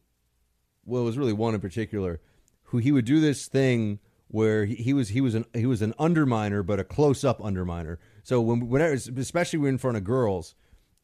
well, 0.85 1.03
it 1.03 1.07
was 1.07 1.19
really 1.19 1.33
one 1.33 1.55
in 1.55 1.61
particular, 1.61 2.21
who 2.65 2.79
he 2.79 2.93
would 2.93 3.05
do 3.05 3.21
this 3.21 3.47
thing 3.47 4.01
where 4.29 4.65
he, 4.65 4.75
he 4.77 4.93
was 4.93 5.11
he 5.11 5.21
was 5.21 5.35
an 5.35 5.45
he 5.55 5.67
was 5.67 5.83
an 5.83 5.95
underminer, 5.99 6.65
but 6.65 6.81
a 6.81 6.85
close 6.85 7.25
up 7.25 7.41
underminer. 7.41 7.99
So 8.23 8.41
when 8.41 8.69
whenever, 8.69 8.95
especially 8.95 9.59
when 9.59 9.71
in 9.71 9.79
front 9.79 9.97
of 9.97 10.05
girls, 10.05 10.55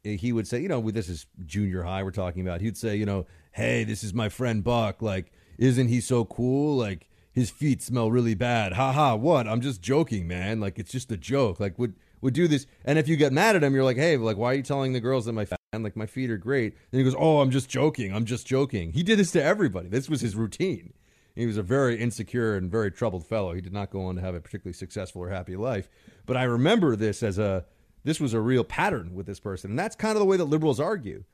eh, 0.05 0.17
he 0.17 0.33
would 0.33 0.47
say, 0.47 0.61
you 0.61 0.69
know, 0.69 0.91
this 0.91 1.09
is 1.09 1.27
junior 1.45 1.83
high 1.83 2.03
we're 2.03 2.11
talking 2.11 2.43
about. 2.43 2.61
He'd 2.61 2.77
say, 2.77 2.97
you 2.97 3.07
know, 3.07 3.27
hey, 3.53 3.85
this 3.85 4.03
is 4.03 4.13
my 4.13 4.29
friend 4.29 4.65
Buck. 4.65 5.03
Like, 5.03 5.33
isn't 5.59 5.89
he 5.89 6.01
so 6.01 6.25
cool? 6.25 6.77
Like, 6.77 7.09
his 7.33 7.51
feet 7.51 7.83
smell 7.83 8.11
really 8.11 8.35
bad. 8.35 8.75
Ha 8.75 8.93
ha, 8.93 9.15
what? 9.15 9.49
I'm 9.49 9.61
just 9.61 9.81
joking, 9.81 10.29
man. 10.29 10.61
Like 10.61 10.79
it's 10.79 10.93
just 10.93 11.11
a 11.11 11.17
joke. 11.17 11.59
Like 11.59 11.79
would 11.79 11.95
would 12.21 12.35
do 12.35 12.47
this. 12.47 12.67
And 12.85 12.99
if 12.99 13.09
you 13.09 13.17
get 13.17 13.33
mad 13.33 13.57
at 13.57 13.65
him, 13.65 13.75
you're 13.75 13.85
like, 13.85 13.97
hey, 13.97 14.17
like 14.17 14.37
why 14.37 14.53
are 14.53 14.55
you 14.55 14.63
telling 14.63 14.93
the 14.93 15.01
girls 15.01 15.25
that 15.25 15.33
my 15.33 15.47
fan 15.47 15.59
like 15.83 15.97
my 15.97 16.07
feet 16.07 16.31
are 16.31 16.37
great? 16.37 16.77
And 16.93 16.99
he 16.99 17.05
goes, 17.05 17.17
oh, 17.19 17.41
I'm 17.41 17.51
just 17.51 17.69
joking. 17.69 18.15
I'm 18.15 18.27
just 18.27 18.47
joking. 18.47 18.93
He 18.93 19.03
did 19.03 19.19
this 19.19 19.33
to 19.33 19.43
everybody. 19.43 19.89
This 19.89 20.09
was 20.11 20.21
his 20.21 20.37
routine. 20.37 20.93
He 21.35 21.47
was 21.47 21.57
a 21.57 21.63
very 21.63 21.99
insecure 21.99 22.57
and 22.57 22.71
very 22.71 22.91
troubled 22.91 23.27
fellow. 23.27 23.55
He 23.55 23.61
did 23.61 23.73
not 23.73 23.91
go 23.91 24.05
on 24.05 24.17
to 24.17 24.21
have 24.21 24.35
a 24.35 24.41
particularly 24.41 24.75
successful 24.75 25.23
or 25.23 25.31
happy 25.31 25.57
life. 25.57 25.89
But 26.27 26.37
I 26.37 26.45
remember 26.45 26.97
this 26.97 27.23
as 27.23 27.39
a 27.39 27.65
this 28.05 28.21
was 28.21 28.35
a 28.35 28.41
real 28.41 28.65
pattern 28.65 29.15
with 29.15 29.27
this 29.27 29.41
person, 29.41 29.71
and 29.71 29.79
that's 29.79 29.95
kind 29.95 30.13
of 30.13 30.19
the 30.19 30.27
way 30.27 30.37
that 30.37 30.45
liberals 30.45 30.81
argue 30.81 31.25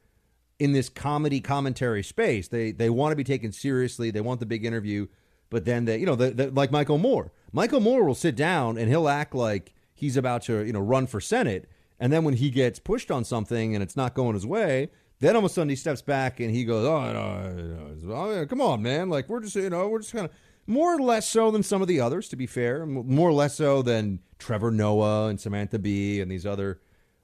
in 0.58 0.72
this 0.72 0.88
comedy 0.88 1.40
commentary 1.40 2.02
space. 2.02 2.48
They 2.48 2.72
they 2.72 2.90
want 2.90 3.12
to 3.12 3.16
be 3.16 3.24
taken 3.24 3.52
seriously. 3.52 4.10
They 4.10 4.20
want 4.20 4.40
the 4.40 4.46
big 4.46 4.64
interview 4.64 5.08
but 5.50 5.64
then 5.64 5.84
the 5.84 5.98
you 5.98 6.06
know 6.06 6.14
the, 6.14 6.30
the, 6.30 6.50
like 6.50 6.70
Michael 6.70 6.98
Moore. 6.98 7.32
Michael 7.52 7.80
Moore 7.80 8.04
will 8.04 8.14
sit 8.14 8.36
down 8.36 8.76
and 8.78 8.88
he'll 8.88 9.08
act 9.08 9.34
like 9.34 9.72
he's 9.94 10.16
about 10.16 10.42
to 10.42 10.64
you 10.64 10.72
know 10.72 10.80
run 10.80 11.06
for 11.06 11.20
Senate, 11.20 11.68
and 11.98 12.12
then 12.12 12.24
when 12.24 12.34
he 12.34 12.50
gets 12.50 12.78
pushed 12.78 13.10
on 13.10 13.24
something 13.24 13.74
and 13.74 13.82
it's 13.82 13.96
not 13.96 14.14
going 14.14 14.34
his 14.34 14.46
way, 14.46 14.90
then 15.20 15.34
all 15.34 15.44
of 15.44 15.44
a 15.44 15.48
sudden 15.48 15.68
he 15.68 15.76
steps 15.76 16.02
back 16.02 16.40
and 16.40 16.50
he 16.50 16.64
goes, 16.64 16.86
"Oh, 16.86 17.12
no, 17.12 18.34
no, 18.34 18.46
come 18.46 18.60
on, 18.60 18.82
man! 18.82 19.08
Like 19.08 19.28
we're 19.28 19.40
just 19.40 19.56
you 19.56 19.70
know 19.70 19.88
we're 19.88 20.00
just 20.00 20.12
kind 20.12 20.26
of." 20.26 20.32
more 20.68 20.94
or 20.94 21.00
less 21.00 21.26
so 21.26 21.50
than 21.50 21.62
some 21.62 21.80
of 21.80 21.88
the 21.88 21.98
others, 21.98 22.28
to 22.28 22.36
be 22.36 22.46
fair. 22.46 22.84
More 22.84 23.30
or 23.30 23.32
less 23.32 23.56
so 23.56 23.80
than 23.80 24.20
Trevor 24.38 24.70
Noah 24.70 25.28
and 25.28 25.40
Samantha 25.40 25.78
Bee 25.78 26.20
and 26.20 26.30
these 26.30 26.44
other. 26.44 26.80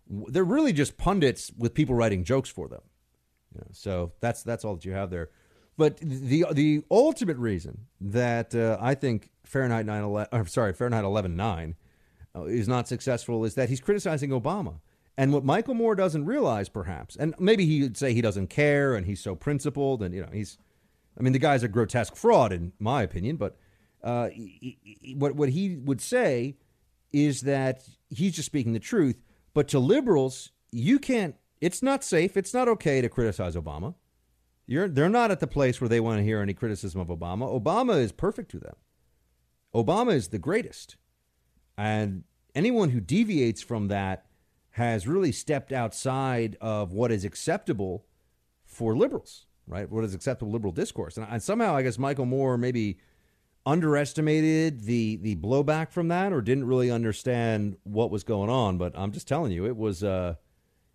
They're 0.08 0.42
really 0.44 0.72
just 0.72 0.96
pundits 0.96 1.52
with 1.56 1.74
people 1.74 1.94
writing 1.94 2.24
jokes 2.24 2.48
for 2.48 2.68
them. 2.68 2.80
You 3.54 3.60
know, 3.60 3.66
so 3.72 4.12
that's 4.20 4.42
that's 4.42 4.64
all 4.64 4.74
that 4.74 4.84
you 4.86 4.92
have 4.92 5.10
there. 5.10 5.28
But 5.76 5.98
the 5.98 6.46
the 6.52 6.84
ultimate 6.90 7.36
reason 7.36 7.86
that 8.00 8.54
uh, 8.54 8.78
I 8.80 8.94
think 8.94 9.30
Fahrenheit 9.44 9.84
9 9.84 10.02
11, 10.02 10.28
I'm 10.32 10.46
sorry 10.46 10.72
Fahrenheit 10.72 11.04
11 11.04 11.36
9 11.36 11.74
uh, 12.34 12.44
is 12.44 12.66
not 12.66 12.88
successful 12.88 13.44
is 13.44 13.54
that 13.56 13.68
he's 13.68 13.80
criticizing 13.80 14.30
Obama. 14.30 14.80
And 15.16 15.32
what 15.32 15.44
Michael 15.44 15.74
Moore 15.74 15.94
doesn't 15.94 16.24
realize, 16.24 16.68
perhaps, 16.68 17.14
and 17.14 17.34
maybe 17.38 17.64
he'd 17.66 17.96
say 17.96 18.12
he 18.12 18.20
doesn't 18.20 18.48
care 18.48 18.96
and 18.96 19.06
he's 19.06 19.20
so 19.20 19.36
principled 19.36 20.02
and, 20.02 20.14
you 20.14 20.20
know, 20.20 20.30
he's, 20.32 20.58
I 21.18 21.22
mean, 21.22 21.32
the 21.32 21.38
guy's 21.38 21.62
a 21.62 21.68
grotesque 21.68 22.16
fraud, 22.16 22.52
in 22.52 22.72
my 22.80 23.02
opinion, 23.02 23.36
but 23.36 23.56
uh, 24.02 24.28
he, 24.30 24.78
he, 24.82 25.14
what, 25.14 25.36
what 25.36 25.50
he 25.50 25.76
would 25.76 26.00
say 26.00 26.56
is 27.12 27.42
that 27.42 27.84
he's 28.10 28.34
just 28.34 28.46
speaking 28.46 28.72
the 28.72 28.80
truth. 28.80 29.22
But 29.54 29.68
to 29.68 29.78
liberals, 29.78 30.50
you 30.72 30.98
can't, 30.98 31.36
it's 31.60 31.80
not 31.80 32.02
safe, 32.02 32.36
it's 32.36 32.52
not 32.52 32.66
okay 32.68 33.00
to 33.00 33.08
criticize 33.08 33.54
Obama. 33.54 33.94
You're, 34.66 34.88
they're 34.88 35.08
not 35.08 35.30
at 35.30 35.40
the 35.40 35.46
place 35.46 35.80
where 35.80 35.88
they 35.88 36.00
want 36.00 36.18
to 36.18 36.24
hear 36.24 36.40
any 36.40 36.54
criticism 36.54 37.00
of 37.00 37.08
Obama. 37.08 37.62
Obama 37.62 38.00
is 38.00 38.10
perfect 38.10 38.50
to 38.50 38.58
them. 38.58 38.74
Obama 39.74 40.12
is 40.14 40.28
the 40.28 40.38
greatest. 40.38 40.96
And 41.76 42.24
anyone 42.54 42.90
who 42.90 43.00
deviates 43.00 43.62
from 43.62 43.88
that 43.88 44.26
has 44.74 45.06
really 45.06 45.30
stepped 45.30 45.72
outside 45.72 46.56
of 46.60 46.92
what 46.92 47.12
is 47.12 47.24
acceptable 47.24 48.04
for 48.64 48.96
liberals, 48.96 49.46
right? 49.68 49.88
What 49.88 50.02
is 50.02 50.14
acceptable 50.14 50.50
liberal 50.50 50.72
discourse. 50.72 51.16
And, 51.16 51.26
and 51.30 51.40
somehow, 51.40 51.76
I 51.76 51.82
guess 51.82 51.96
Michael 51.96 52.26
Moore 52.26 52.58
maybe 52.58 52.98
underestimated 53.66 54.80
the 54.80 55.16
the 55.16 55.36
blowback 55.36 55.90
from 55.92 56.08
that 56.08 56.32
or 56.32 56.42
didn't 56.42 56.66
really 56.66 56.90
understand 56.90 57.76
what 57.84 58.10
was 58.10 58.24
going 58.24 58.50
on. 58.50 58.76
But 58.76 58.98
I'm 58.98 59.12
just 59.12 59.28
telling 59.28 59.52
you, 59.52 59.64
it 59.64 59.76
was 59.76 60.02
uh, 60.02 60.34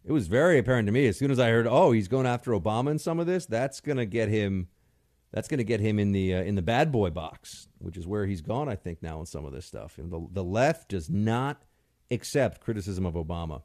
it 0.04 0.12
was 0.12 0.28
very 0.28 0.58
apparent 0.58 0.86
to 0.88 0.92
me 0.92 1.08
as 1.08 1.18
soon 1.18 1.32
as 1.32 1.40
I 1.40 1.50
heard, 1.50 1.66
oh, 1.66 1.94
he's 1.94 2.10
going 2.10 2.28
after 2.28 2.52
Obama 2.52 2.92
in 2.92 3.00
some 3.00 3.18
of 3.18 3.28
this. 3.28 3.46
That's 3.46 3.80
going 3.80 3.98
to 3.98 4.06
get 4.06 4.28
him. 4.28 4.68
That's 5.32 5.48
to 5.48 5.64
get 5.64 5.80
him 5.80 6.00
in 6.00 6.12
the 6.12 6.36
uh, 6.36 6.42
in 6.42 6.56
the 6.56 6.62
bad 6.62 6.92
boy 6.92 7.12
box, 7.12 7.70
which 7.78 7.96
is 7.96 8.06
where 8.06 8.26
he's 8.26 8.42
gone, 8.42 8.68
I 8.68 8.76
think, 8.76 9.02
now 9.02 9.22
in 9.22 9.26
some 9.26 9.46
of 9.46 9.54
this 9.54 9.66
stuff. 9.66 9.98
And 9.98 10.12
the 10.12 10.28
the 10.32 10.44
left 10.44 10.90
does 10.90 11.10
not 11.10 11.64
accept 12.12 12.62
criticism 12.62 13.06
of 13.06 13.14
Obama. 13.14 13.62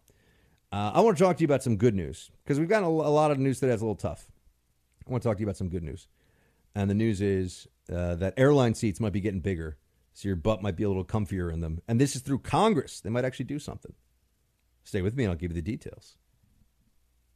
Uh, 0.75 0.91
I 0.93 1.03
want 1.03 1.17
to 1.17 1.23
talk 1.23 1.37
to 1.37 1.41
you 1.41 1.45
about 1.45 1.63
some 1.63 1.77
good 1.77 1.95
news 1.95 2.33
because 2.43 2.59
we've 2.59 2.69
got 2.69 2.83
a, 2.83 2.87
a, 2.87 2.89
lot 2.89 3.31
of 3.31 3.39
news 3.39 3.61
today 3.61 3.71
that's 3.71 3.81
a 3.81 3.85
little 3.85 3.95
tough. 3.95 4.27
I 5.07 5.13
want 5.13 5.23
to 5.23 5.29
talk 5.29 5.37
to 5.37 5.41
you 5.41 5.47
about 5.47 5.57
some 5.57 5.69
good 5.69 5.85
news, 5.85 6.09
and 6.75 6.91
the 6.91 6.95
news 6.95 7.21
is 7.21 7.69
uh, 7.93 8.17
that 8.17 8.35
airline 8.37 8.75
seats 8.75 8.99
might 8.99 9.13
be 9.13 9.21
getting 9.21 9.39
bigger, 9.39 9.79
so 10.15 10.27
your 10.27 10.35
butt 10.35 10.63
might 10.63 10.75
be 10.75 10.83
a 10.83 10.89
little 10.89 11.05
comfier 11.05 11.53
in 11.53 11.61
them. 11.61 11.81
And 11.87 12.01
this 12.01 12.17
is 12.17 12.23
through 12.23 12.41
Congress. 12.41 12.99
They 13.01 13.09
might 13.09 13.25
actually 13.25 13.45
do 13.45 13.61
something. 13.61 13.93
Stay 14.83 15.01
with 15.01 15.15
me, 15.15 15.23
and 15.23 15.31
I'll 15.31 15.39
give 15.39 15.53
you 15.53 15.55
the 15.55 15.63
details. 15.63 16.17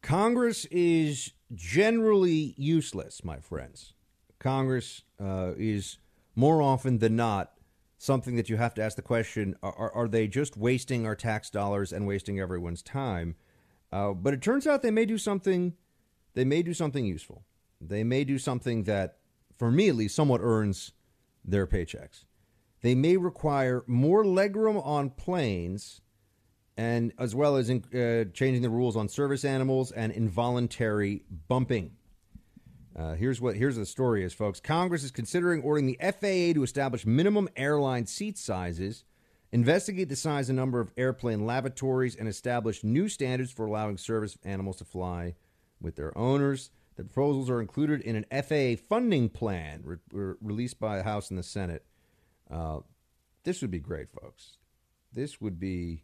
Congress 0.02 0.65
is 0.73 1.32
generally 1.55 2.55
useless, 2.56 3.23
my 3.23 3.39
friends. 3.39 3.93
Congress 4.40 5.02
uh, 5.23 5.52
is 5.56 5.98
more 6.35 6.60
often 6.60 6.98
than 6.98 7.15
not 7.15 7.52
something 7.99 8.37
that 8.37 8.49
you 8.49 8.57
have 8.57 8.75
to 8.75 8.83
ask 8.83 8.97
the 8.97 9.03
question 9.03 9.57
are, 9.62 9.93
are 9.93 10.09
they 10.09 10.29
just 10.29 10.57
wasting 10.57 11.05
our 11.05 11.16
tax 11.16 11.51
dollars 11.51 11.93
and 11.93 12.07
wasting 12.07 12.41
everyone's 12.41 12.83
time? 12.83 13.35
Uh, 13.93 14.12
but 14.12 14.33
it 14.33 14.41
turns 14.41 14.66
out 14.66 14.83
they 14.83 14.91
may 14.91 15.05
do 15.05 15.19
something. 15.19 15.75
They 16.35 16.45
may 16.45 16.62
do 16.62 16.73
something 16.73 17.05
useful. 17.05 17.45
They 17.81 18.05
may 18.05 18.25
do 18.25 18.39
something 18.39 18.85
that, 18.85 19.19
for 19.57 19.70
me 19.70 19.89
at 19.89 19.97
least, 19.97 20.15
somewhat 20.15 20.41
earns 20.43 20.93
their 21.45 21.66
paychecks. 21.66 22.25
They 22.83 22.95
may 22.95 23.16
require 23.16 23.83
more 23.87 24.25
legroom 24.25 24.85
on 24.85 25.11
planes, 25.11 26.01
and 26.77 27.12
as 27.19 27.35
well 27.35 27.57
as 27.57 27.70
in, 27.70 27.83
uh, 27.93 28.31
changing 28.33 28.62
the 28.62 28.70
rules 28.70 28.97
on 28.97 29.09
service 29.09 29.45
animals 29.45 29.91
and 29.91 30.12
involuntary 30.12 31.25
bumping. 31.49 31.93
Uh, 32.99 33.15
here's 33.15 33.41
what 33.41 33.55
here's 33.55 33.77
the 33.77 33.87
story 33.87 34.25
is, 34.25 34.33
folks. 34.33 34.59
Congress 34.59 35.05
is 35.05 35.12
considering 35.12 35.62
ordering 35.62 35.87
the 35.87 35.99
FAA 36.01 36.53
to 36.53 36.65
establish 36.65 37.07
minimum 37.07 37.49
airline 37.57 38.07
seat 38.07 38.37
sizes, 38.37 39.05
investigate 39.53 40.09
the 40.09 40.16
size 40.16 40.49
and 40.49 40.57
number 40.57 40.81
of 40.81 40.91
airplane 40.97 41.47
lavatories, 41.47 42.16
and 42.16 42.29
establish 42.29 42.83
new 42.83 43.09
standards 43.09 43.53
for 43.53 43.66
allowing 43.66 43.97
service 43.97 44.37
animals 44.43 44.79
to 44.79 44.85
fly 44.85 45.37
with 45.81 45.95
their 45.95 46.16
owners. 46.19 46.70
The 46.97 47.05
proposals 47.05 47.49
are 47.49 47.61
included 47.61 48.01
in 48.01 48.16
an 48.16 48.43
FAA 48.43 48.83
funding 48.89 49.29
plan 49.29 49.83
re- 49.85 49.97
re- 50.12 50.35
released 50.41 50.81
by 50.81 50.97
the 50.97 51.05
House 51.05 51.31
and 51.31 51.39
the 51.39 51.45
Senate. 51.45 51.85
Uh, 52.51 52.81
this 53.45 53.62
would 53.62 53.70
be 53.70 53.79
great, 53.79 54.11
folks. 54.11 54.57
This 55.12 55.41
would 55.41 55.61
be 55.61 56.03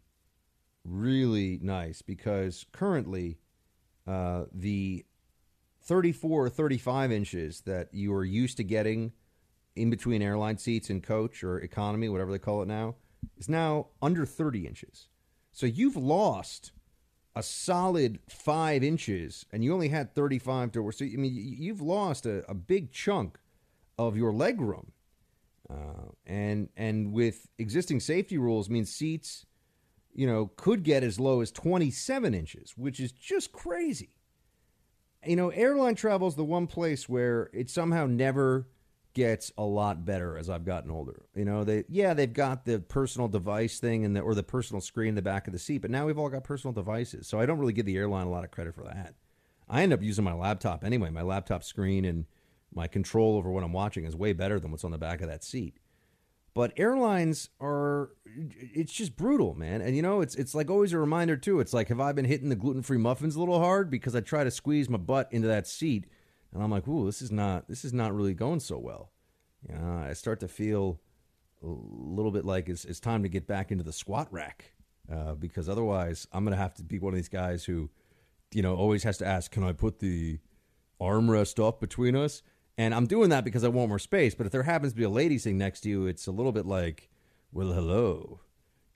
really 0.85 1.59
nice 1.61 2.01
because 2.01 2.65
currently 2.71 3.37
uh, 4.07 4.45
the 4.53 5.05
34 5.85 6.45
or 6.45 6.49
35 6.49 7.11
inches 7.11 7.61
that 7.61 7.93
you 7.93 8.13
are 8.13 8.25
used 8.25 8.57
to 8.57 8.63
getting 8.63 9.13
in 9.75 9.89
between 9.89 10.21
airline 10.21 10.57
seats 10.57 10.89
and 10.89 11.03
coach 11.03 11.43
or 11.43 11.59
economy, 11.59 12.09
whatever 12.09 12.31
they 12.31 12.39
call 12.39 12.61
it 12.61 12.67
now, 12.67 12.95
is 13.37 13.47
now 13.47 13.87
under 14.01 14.25
30 14.25 14.65
inches. 14.65 15.07
So 15.51 15.65
you've 15.65 15.95
lost 15.95 16.71
a 17.35 17.43
solid 17.43 18.19
five 18.29 18.83
inches, 18.83 19.45
and 19.51 19.63
you 19.63 19.73
only 19.73 19.89
had 19.89 20.15
35 20.15 20.71
to. 20.73 20.91
So 20.91 21.05
I 21.05 21.09
mean, 21.09 21.33
you've 21.33 21.81
lost 21.81 22.25
a, 22.25 22.49
a 22.49 22.53
big 22.53 22.91
chunk 22.91 23.37
of 23.97 24.17
your 24.17 24.31
leg 24.31 24.61
room, 24.61 24.91
uh, 25.69 26.11
and 26.25 26.69
and 26.77 27.11
with 27.11 27.47
existing 27.57 27.99
safety 27.99 28.37
rules, 28.37 28.69
means 28.69 28.93
seats, 28.93 29.45
you 30.13 30.25
know, 30.25 30.51
could 30.55 30.83
get 30.83 31.03
as 31.03 31.19
low 31.19 31.41
as 31.41 31.51
27 31.51 32.33
inches, 32.33 32.73
which 32.77 32.99
is 33.01 33.11
just 33.11 33.51
crazy 33.51 34.14
you 35.27 35.35
know, 35.35 35.49
airline 35.49 35.95
travel 35.95 36.27
is 36.27 36.35
the 36.35 36.43
one 36.43 36.67
place 36.67 37.09
where 37.09 37.49
it 37.53 37.69
somehow 37.69 38.05
never 38.05 38.67
gets 39.13 39.51
a 39.57 39.63
lot 39.63 40.05
better 40.05 40.37
as 40.37 40.49
I've 40.49 40.65
gotten 40.65 40.91
older. 40.91 41.23
You 41.35 41.45
know, 41.45 41.63
they 41.63 41.85
yeah, 41.87 42.13
they've 42.13 42.31
got 42.31 42.65
the 42.65 42.79
personal 42.79 43.27
device 43.27 43.79
thing 43.79 44.03
and 44.05 44.15
the, 44.15 44.19
or 44.19 44.35
the 44.35 44.43
personal 44.43 44.81
screen 44.81 45.09
in 45.09 45.15
the 45.15 45.21
back 45.21 45.47
of 45.47 45.53
the 45.53 45.59
seat, 45.59 45.81
but 45.81 45.89
now 45.89 46.05
we've 46.05 46.19
all 46.19 46.29
got 46.29 46.43
personal 46.43 46.73
devices. 46.73 47.27
So 47.27 47.39
I 47.39 47.45
don't 47.45 47.57
really 47.57 47.73
give 47.73 47.85
the 47.85 47.97
airline 47.97 48.27
a 48.27 48.29
lot 48.29 48.43
of 48.43 48.51
credit 48.51 48.75
for 48.75 48.83
that. 48.83 49.15
I 49.69 49.81
end 49.81 49.93
up 49.93 50.03
using 50.03 50.23
my 50.23 50.33
laptop 50.33 50.83
anyway. 50.83 51.09
My 51.09 51.21
laptop 51.23 51.63
screen 51.63 52.05
and 52.05 52.25
my 52.73 52.87
control 52.87 53.37
over 53.37 53.49
what 53.49 53.63
I'm 53.63 53.73
watching 53.73 54.05
is 54.05 54.15
way 54.15 54.33
better 54.33 54.59
than 54.59 54.69
what's 54.69 54.83
on 54.83 54.91
the 54.91 54.97
back 54.97 55.21
of 55.21 55.27
that 55.29 55.43
seat. 55.43 55.79
But 56.55 56.71
airlines 56.77 57.49
are 57.59 58.11
it's 58.25 58.93
just 58.93 59.17
brutal, 59.17 59.53
man. 59.55 59.81
And 59.81 59.95
you 59.95 60.01
know, 60.01 60.21
it's 60.21 60.35
it's 60.35 60.55
like 60.55 60.71
always 60.71 60.93
a 60.93 60.97
reminder 60.97 61.35
too. 61.35 61.59
It's 61.59 61.73
like 61.73 61.89
have 61.89 61.99
I 61.99 62.13
been 62.13 62.25
hitting 62.25 62.49
the 62.49 62.55
gluten-free 62.55 62.97
muffins 62.97 63.35
a 63.35 63.39
little 63.39 63.59
hard 63.59 63.91
because 63.91 64.15
I 64.15 64.21
try 64.21 64.45
to 64.45 64.49
squeeze 64.49 64.89
my 64.89 64.97
butt 64.97 65.27
into 65.31 65.49
that 65.49 65.67
seat 65.67 66.05
and 66.53 66.63
I'm 66.63 66.71
like, 66.71 66.87
"Ooh, 66.87 67.05
this 67.05 67.21
is 67.21 67.29
not 67.29 67.67
this 67.67 67.83
is 67.83 67.91
not 67.91 68.15
really 68.15 68.33
going 68.33 68.61
so 68.61 68.77
well." 68.79 69.11
You 69.67 69.75
know, 69.75 70.05
I 70.09 70.13
start 70.13 70.39
to 70.39 70.47
feel 70.47 71.01
a 71.61 71.67
little 71.67 72.31
bit 72.31 72.45
like 72.45 72.69
it's, 72.69 72.85
it's 72.85 72.99
time 72.99 73.23
to 73.23 73.29
get 73.29 73.47
back 73.47 73.71
into 73.71 73.83
the 73.83 73.93
squat 73.93 74.27
rack 74.31 74.71
uh, 75.11 75.33
because 75.33 75.67
otherwise 75.67 76.27
I'm 76.31 76.45
going 76.45 76.55
to 76.55 76.61
have 76.61 76.75
to 76.75 76.83
be 76.83 76.99
one 76.99 77.13
of 77.13 77.17
these 77.17 77.29
guys 77.29 77.65
who, 77.65 77.89
you 78.53 78.61
know, 78.61 78.75
always 78.75 79.03
has 79.03 79.17
to 79.17 79.25
ask, 79.25 79.51
"Can 79.51 79.63
I 79.63 79.73
put 79.73 79.99
the 79.99 80.39
armrest 81.01 81.65
up 81.65 81.81
between 81.81 82.15
us?" 82.15 82.41
And 82.77 82.93
I'm 82.93 83.07
doing 83.07 83.29
that 83.29 83.45
because 83.45 83.63
I 83.63 83.69
want 83.69 83.89
more 83.89 83.99
space. 83.99 84.35
But 84.35 84.45
if 84.45 84.51
there 84.51 84.63
happens 84.63 84.93
to 84.93 84.97
be 84.97 85.03
a 85.03 85.09
lady 85.09 85.37
sitting 85.37 85.57
next 85.57 85.81
to 85.81 85.89
you, 85.89 86.07
it's 86.07 86.27
a 86.27 86.31
little 86.31 86.51
bit 86.51 86.65
like, 86.65 87.09
well, 87.51 87.71
hello. 87.71 88.41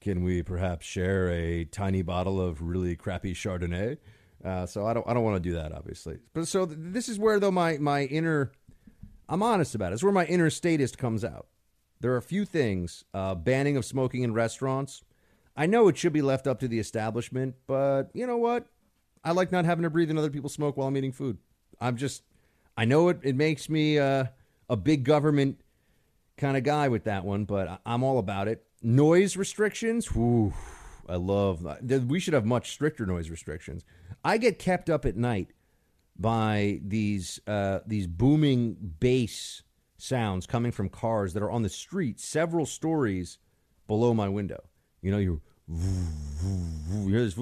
Can 0.01 0.23
we 0.23 0.43
perhaps 0.43 0.85
share 0.85 1.29
a 1.29 1.65
tiny 1.65 2.01
bottle 2.01 2.39
of 2.39 2.61
really 2.61 2.95
crappy 2.95 3.33
Chardonnay? 3.33 3.97
Uh, 4.43 4.65
so 4.65 4.85
I 4.85 4.93
don't, 4.93 5.07
I 5.07 5.13
don't 5.13 5.23
want 5.23 5.41
to 5.41 5.49
do 5.49 5.55
that, 5.55 5.73
obviously. 5.73 6.19
But 6.33 6.47
so 6.47 6.65
th- 6.65 6.77
this 6.79 7.09
is 7.09 7.19
where 7.19 7.39
though 7.39 7.51
my 7.51 7.77
my 7.77 8.03
inner, 8.03 8.53
I'm 9.27 9.43
honest 9.43 9.75
about 9.75 9.91
it. 9.91 9.95
It's 9.95 10.03
where 10.03 10.13
my 10.13 10.25
inner 10.25 10.49
statist 10.49 10.97
comes 10.97 11.25
out. 11.25 11.47
There 11.99 12.13
are 12.13 12.17
a 12.17 12.21
few 12.21 12.45
things: 12.45 13.03
uh, 13.13 13.35
banning 13.35 13.75
of 13.75 13.83
smoking 13.83 14.23
in 14.23 14.33
restaurants. 14.33 15.03
I 15.57 15.65
know 15.65 15.89
it 15.89 15.97
should 15.97 16.13
be 16.13 16.21
left 16.21 16.47
up 16.47 16.61
to 16.61 16.69
the 16.69 16.79
establishment, 16.79 17.55
but 17.67 18.03
you 18.13 18.25
know 18.25 18.37
what? 18.37 18.67
I 19.25 19.33
like 19.33 19.51
not 19.51 19.65
having 19.65 19.83
to 19.83 19.89
breathe 19.89 20.09
in 20.09 20.17
other 20.17 20.29
people's 20.29 20.53
smoke 20.53 20.77
while 20.77 20.87
I'm 20.87 20.95
eating 20.95 21.11
food. 21.11 21.37
I'm 21.81 21.97
just 21.97 22.23
I 22.79 22.85
know 22.85 23.09
it, 23.09 23.19
it 23.23 23.35
makes 23.35 23.67
me 23.67 23.99
uh, 23.99 24.23
a 24.69 24.77
big 24.77 25.03
government 25.03 25.59
kind 26.37 26.55
of 26.55 26.63
guy 26.63 26.87
with 26.87 27.03
that 27.03 27.25
one, 27.25 27.43
but 27.43 27.81
I'm 27.85 28.03
all 28.03 28.19
about 28.19 28.47
it. 28.47 28.63
Noise 28.81 29.35
restrictions, 29.35 30.05
whew, 30.15 30.53
I 31.09 31.17
love 31.17 31.61
that. 31.63 32.03
We 32.03 32.21
should 32.21 32.33
have 32.33 32.45
much 32.45 32.71
stricter 32.71 33.05
noise 33.05 33.29
restrictions. 33.29 33.83
I 34.23 34.37
get 34.37 34.59
kept 34.59 34.89
up 34.89 35.05
at 35.05 35.17
night 35.17 35.49
by 36.17 36.79
these 36.81 37.41
uh, 37.45 37.79
these 37.85 38.07
booming 38.07 38.77
bass 39.01 39.61
sounds 39.97 40.45
coming 40.47 40.71
from 40.71 40.87
cars 40.87 41.33
that 41.33 41.43
are 41.43 41.51
on 41.51 41.63
the 41.63 41.69
street 41.69 42.17
several 42.17 42.65
stories 42.65 43.39
below 43.87 44.13
my 44.13 44.29
window. 44.29 44.63
You 45.01 45.11
know, 45.11 45.41
this. 47.09 47.37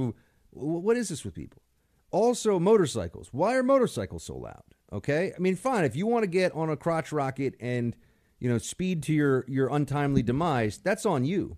What 0.50 0.98
is 0.98 1.10
this 1.10 1.24
with 1.24 1.36
people? 1.36 1.62
Also, 2.10 2.58
motorcycles. 2.58 3.30
Why 3.32 3.56
are 3.56 3.62
motorcycles 3.62 4.24
so 4.24 4.36
loud? 4.36 4.64
Okay, 4.92 5.34
I 5.36 5.40
mean, 5.40 5.56
fine 5.56 5.84
if 5.84 5.96
you 5.96 6.08
want 6.08 6.24
to 6.24 6.28
get 6.28 6.54
on 6.54 6.70
a 6.70 6.78
crotch 6.78 7.12
rocket 7.12 7.56
and 7.60 7.96
you 8.40 8.50
know, 8.50 8.58
speed 8.58 9.04
to 9.04 9.14
your 9.14 9.46
your 9.48 9.68
untimely 9.70 10.22
demise, 10.22 10.78
that's 10.78 11.06
on 11.06 11.26
you. 11.26 11.58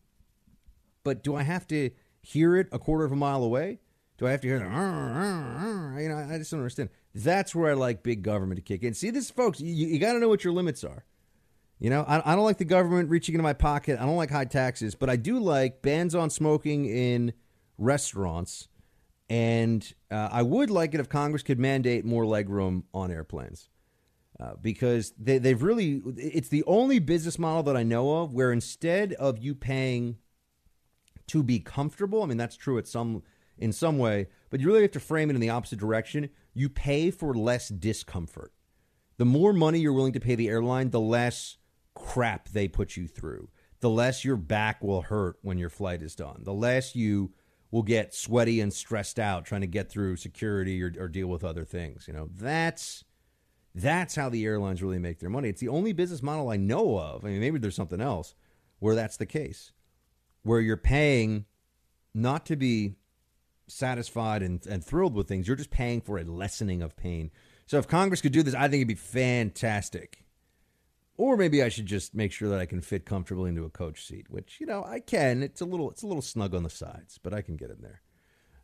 But 1.04 1.24
do 1.24 1.36
I 1.36 1.44
have 1.44 1.68
to 1.68 1.92
hear 2.22 2.56
it 2.58 2.68
a 2.72 2.80
quarter 2.80 3.06
of 3.06 3.12
a 3.12 3.16
mile 3.16 3.44
away? 3.44 3.80
Do 4.18 4.28
I 4.28 4.32
have 4.32 4.42
to 4.42 4.48
hear 4.48 4.58
it? 4.58 4.64
You 4.64 6.10
know, 6.10 6.28
I 6.30 6.38
just 6.38 6.52
don't 6.52 6.60
understand. 6.60 6.90
That's 7.16 7.56
where 7.56 7.72
I 7.72 7.74
like 7.74 8.04
big 8.04 8.22
government 8.22 8.58
to 8.58 8.62
kick 8.62 8.84
in. 8.84 8.94
See, 8.94 9.10
this, 9.10 9.32
folks, 9.32 9.60
you, 9.62 9.88
you 9.88 10.00
got 10.00 10.14
to 10.14 10.20
know 10.20 10.28
what 10.28 10.44
your 10.44 10.54
limits 10.54 10.84
are. 10.84 11.06
You 11.80 11.90
know, 11.90 12.04
I, 12.04 12.34
I 12.34 12.36
don't 12.36 12.44
like 12.44 12.58
the 12.58 12.66
government 12.66 13.10
reaching 13.10 13.34
into 13.36 13.44
my 13.44 13.54
pocket. 13.54 13.98
I 14.00 14.06
don't 14.06 14.18
like 14.18 14.30
high 14.30 14.46
taxes, 14.46 14.94
but 14.94 15.10
I 15.10 15.16
do 15.16 15.40
like 15.40 15.82
bans 15.82 16.14
on 16.16 16.30
smoking 16.30 16.86
in 16.86 17.34
restaurants. 17.78 18.68
And 19.30 19.94
uh, 20.10 20.30
I 20.32 20.42
would 20.42 20.70
like 20.70 20.94
it 20.94 21.00
if 21.00 21.08
Congress 21.08 21.44
could 21.44 21.60
mandate 21.60 22.04
more 22.04 22.24
legroom 22.24 22.84
on 22.94 23.12
airplanes. 23.12 23.70
Uh, 24.40 24.54
because 24.62 25.14
they, 25.20 25.38
they've 25.38 25.62
really, 25.62 26.02
it's 26.16 26.48
the 26.48 26.64
only 26.66 26.98
business 26.98 27.38
model 27.38 27.62
that 27.64 27.76
I 27.76 27.84
know 27.84 28.20
of 28.20 28.34
where 28.34 28.54
instead 28.54 29.12
of 29.14 29.38
you 29.38 29.54
paying 29.54 30.18
to 31.28 31.44
be 31.44 31.60
comfortable, 31.60 32.24
I 32.24 32.26
mean, 32.26 32.38
that's 32.38 32.56
true 32.56 32.78
at 32.78 32.88
some, 32.88 33.22
in 33.58 33.74
some 33.74 33.98
way, 33.98 34.28
but 34.50 34.62
you 34.62 34.68
really 34.68 34.84
have 34.84 34.92
to 34.92 35.00
frame 35.02 35.30
it 35.30 35.36
in 35.36 35.42
the 35.42 35.50
opposite 35.50 35.78
direction. 35.78 36.30
You 36.54 36.70
pay 36.70 37.12
for 37.12 37.34
less 37.34 37.68
discomfort. 37.68 38.54
The 39.18 39.26
more 39.26 39.52
money 39.52 39.80
you're 39.80 39.92
willing 39.92 40.14
to 40.14 40.22
pay 40.22 40.36
the 40.36 40.48
airline, 40.48 40.92
the 40.92 41.02
less 41.02 41.58
crap 41.94 42.48
they 42.48 42.70
put 42.70 42.96
you 42.96 43.08
through, 43.08 43.50
the 43.82 43.90
less 43.90 44.24
your 44.24 44.38
back 44.38 44.82
will 44.82 45.02
hurt 45.02 45.38
when 45.42 45.58
your 45.58 45.70
flight 45.70 46.02
is 46.02 46.16
done, 46.16 46.44
the 46.44 46.54
less 46.54 46.96
you 46.96 47.34
will 47.72 47.84
get 47.84 48.14
sweaty 48.14 48.60
and 48.62 48.74
stressed 48.74 49.20
out 49.20 49.46
trying 49.46 49.62
to 49.62 49.68
get 49.68 49.90
through 49.90 50.16
security 50.16 50.82
or, 50.82 50.92
or 51.00 51.08
deal 51.08 51.28
with 51.28 51.44
other 51.44 51.66
things. 51.66 52.08
You 52.08 52.14
know, 52.14 52.30
that's 52.36 53.04
that's 53.76 54.16
how 54.16 54.30
the 54.30 54.46
airlines 54.46 54.82
really 54.82 55.00
make 55.00 55.20
their 55.20 55.30
money. 55.30 55.50
It's 55.50 55.62
the 55.62 55.68
only 55.68 55.94
business 55.94 56.24
model 56.24 56.50
I 56.50 56.58
know 56.58 56.98
of. 56.98 57.24
I 57.24 57.30
mean, 57.30 57.40
maybe 57.40 57.60
there's 57.60 57.76
something 57.76 58.02
else 58.02 58.34
where 58.80 58.96
that's 58.96 59.18
the 59.18 59.26
case, 59.26 59.72
where 60.44 60.60
you're 60.60 60.78
paying 60.78 61.46
not 62.14 62.46
to 62.48 62.56
be 62.56 62.96
satisfied 63.68 64.42
and, 64.42 64.66
and 64.66 64.84
thrilled 64.84 65.14
with 65.14 65.28
things. 65.28 65.48
You're 65.48 65.56
just 65.56 65.70
paying 65.70 66.02
for 66.02 66.18
a 66.18 66.24
lessening 66.24 66.82
of 66.82 66.98
pain. 66.98 67.30
So 67.68 67.78
if 67.78 67.88
Congress 67.88 68.22
could 68.22 68.32
do 68.32 68.42
this, 68.42 68.56
I 68.56 68.62
think 68.64 68.82
it'd 68.82 68.88
be 68.88 68.96
fantastic. 68.96 70.26
Or 71.20 71.36
maybe 71.36 71.62
I 71.62 71.68
should 71.68 71.86
just 71.86 72.16
make 72.16 72.32
sure 72.32 72.48
that 72.48 72.62
I 72.62 72.66
can 72.66 72.80
fit 72.80 73.06
comfortably 73.06 73.50
into 73.50 73.66
a 73.66 73.70
coach 73.70 74.06
seat, 74.06 74.28
which 74.30 74.62
you 74.62 74.66
know 74.66 74.86
I 74.86 75.02
can. 75.02 75.44
It's 75.44 75.60
a 75.60 75.66
little 75.66 75.92
it's 75.92 76.02
a 76.02 76.08
little 76.08 76.22
snug 76.22 76.56
on 76.56 76.64
the 76.64 76.70
sides, 76.70 77.20
but 77.22 77.34
I 77.34 77.42
can 77.42 77.58
get 77.58 77.70
in 77.70 77.82
there. 77.82 78.02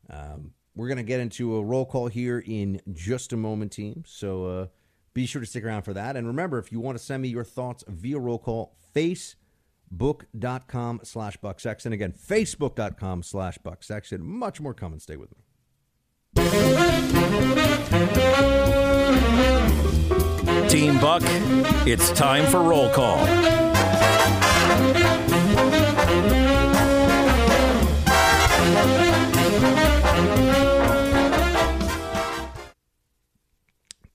Um, 0.10 0.53
we're 0.73 0.88
gonna 0.88 1.03
get 1.03 1.19
into 1.19 1.57
a 1.57 1.61
roll 1.61 1.86
call 1.86 2.07
here 2.07 2.40
in 2.40 2.80
just 2.94 3.34
a 3.34 3.38
moment, 3.38 3.73
team. 3.73 4.06
So 4.07 4.45
uh, 4.45 4.68
be 5.14 5.26
sure 5.26 5.41
to 5.41 5.45
stick 5.45 5.65
around 5.65 5.82
for 5.82 5.94
that. 5.95 6.15
And 6.15 6.27
remember, 6.27 6.57
if 6.57 6.72
you 6.72 6.80
want 6.80 6.98
to 6.98 7.03
send 7.03 7.23
me 7.23 7.27
your 7.27 7.44
thoughts 7.44 7.84
via 7.90 8.18
roll 8.18 8.40
call, 8.40 8.77
facebook.com 8.95 11.02
slash 11.03 11.36
Buck 11.36 11.60
Sexton. 11.60 11.91
Again, 11.91 12.14
facebook.com 12.14 13.23
slash 13.23 13.57
Buck 13.57 13.84
Sexton. 13.84 14.26
Much 14.26 14.61
more 14.61 14.73
coming. 14.73 14.99
Stay 14.99 15.18
with 15.18 15.32
me. 15.32 15.40
Team 20.76 20.99
Buck, 20.99 21.22
it's 21.88 22.11
time 22.11 22.45
for 22.47 22.61
roll 22.61 22.89
call. 22.89 23.26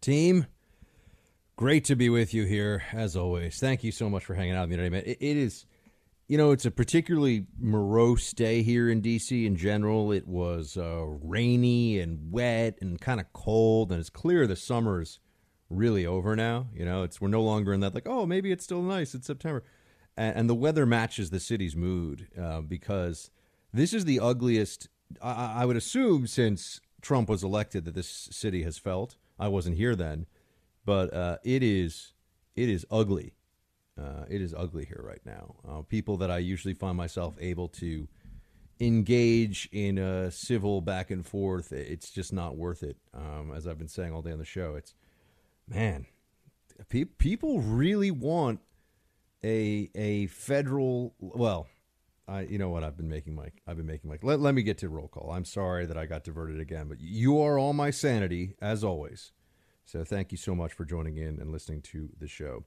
Team, 0.03 0.45
great 1.57 1.87
to 1.87 1.97
be 1.97 2.11
with 2.11 2.35
you 2.35 2.45
here 2.45 2.83
as 2.93 3.17
always. 3.17 3.59
Thank 3.59 3.83
you 3.83 3.91
so 3.91 4.11
much 4.11 4.27
for 4.27 4.35
hanging 4.35 4.53
out 4.53 4.69
with 4.69 4.71
me 4.73 4.77
today, 4.77 4.91
man. 4.91 5.03
it, 5.07 5.17
it 5.19 5.39
is, 5.39 5.65
you 6.29 6.37
know, 6.37 6.51
it's 6.51 6.67
a 6.67 6.71
particularly 6.71 7.47
morose 7.59 8.35
day 8.35 8.61
here 8.61 8.91
in 8.91 9.01
DC 9.01 9.47
in 9.47 9.57
general. 9.57 10.13
It 10.13 10.29
was 10.29 10.77
uh, 10.77 11.07
rainy 11.07 12.01
and 12.01 12.31
wet 12.31 12.77
and 12.83 13.01
kind 13.01 13.19
of 13.19 13.33
cold, 13.33 13.93
and 13.93 13.99
it's 13.99 14.11
clear 14.11 14.47
the 14.47 14.57
summer's 14.57 15.21
really 15.71 16.05
over 16.05 16.37
now. 16.37 16.67
You 16.75 16.85
know, 16.85 17.05
it's 17.05 17.21
we're 17.21 17.29
no 17.29 17.43
longer 17.43 17.73
in 17.73 17.81
that 17.81 17.95
like, 17.95 18.09
oh, 18.09 18.27
maybe 18.27 18.53
it's 18.53 18.65
still 18.65 18.83
nice. 18.83 19.15
It's 19.15 19.27
September, 19.27 19.63
and, 20.17 20.37
and 20.37 20.51
the 20.51 20.55
weather 20.55 20.85
matches 20.85 21.31
the 21.31 21.41
city's 21.41 21.75
mood 21.75 22.29
uh, 22.39 22.61
because 22.61 23.31
this 23.73 23.95
is 23.95 24.05
the 24.05 24.21
ugliest. 24.21 24.89
I, 25.23 25.63
I 25.63 25.65
would 25.65 25.77
assume 25.77 26.27
since 26.27 26.81
Trump 27.01 27.29
was 27.29 27.43
elected 27.43 27.85
that 27.87 27.95
this 27.95 28.29
city 28.31 28.63
has 28.65 28.77
felt. 28.77 29.17
I 29.39 29.49
wasn't 29.49 29.77
here 29.77 29.97
then, 29.97 30.27
but 30.85 31.15
uh, 31.15 31.39
it 31.45 31.63
is 31.63 32.13
it 32.57 32.69
is 32.69 32.85
ugly. 32.91 33.35
Uh, 33.99 34.25
it 34.29 34.41
is 34.41 34.55
ugly 34.55 34.85
here 34.85 35.03
right 35.05 35.21
now. 35.25 35.57
Uh, 35.69 35.83
people 35.83 36.17
that 36.19 36.31
I 36.31 36.39
usually 36.39 36.75
find 36.75 36.97
myself 36.97 37.37
able 37.41 37.69
to 37.69 38.09
engage 38.81 39.69
in 39.73 39.99
a 39.99 40.31
civil 40.31 40.81
back 40.81 41.11
and 41.11 41.27
forth, 41.27 41.71
it's 41.71 42.11
just 42.11 42.33
not 42.33 42.57
worth 42.57 42.83
it. 42.83 42.97
Um, 43.13 43.53
as 43.55 43.67
I've 43.67 43.79
been 43.79 43.89
saying 43.89 44.13
all 44.13 44.23
day 44.23 44.33
on 44.33 44.39
the 44.39 44.45
show, 44.45 44.75
it's 44.75 44.95
man, 45.71 46.07
pe- 46.89 47.05
people 47.05 47.61
really 47.61 48.11
want 48.11 48.61
a 49.43 49.91
a 49.95 50.27
federal. 50.27 51.15
Well, 51.19 51.69
I 52.29 52.43
you 52.43 52.59
know 52.59 52.69
what 52.69 52.85
I've 52.85 52.97
been 52.97 53.09
making 53.09 53.35
my 53.35 53.51
I've 53.67 53.77
been 53.77 53.87
making 53.87 54.11
my. 54.11 54.19
Let, 54.23 54.41
let 54.41 54.55
me 54.55 54.63
get 54.63 54.79
to 54.79 54.89
roll 54.89 55.09
call. 55.09 55.31
I'm 55.33 55.45
sorry 55.45 55.87
that 55.87 55.97
I 55.97 56.07
got 56.07 56.25
diverted 56.25 56.61
again, 56.61 56.89
but 56.89 57.01
you 57.01 57.41
are 57.41 57.59
all 57.59 57.73
my 57.73 57.91
sanity 57.91 58.55
as 58.61 58.85
always. 58.85 59.33
So 59.85 60.05
thank 60.05 60.31
you 60.31 60.39
so 60.39 60.55
much 60.55 60.73
for 60.73 60.85
joining 60.85 61.17
in 61.17 61.41
and 61.41 61.51
listening 61.51 61.83
to 61.83 62.11
the 62.19 62.29
show. 62.29 62.65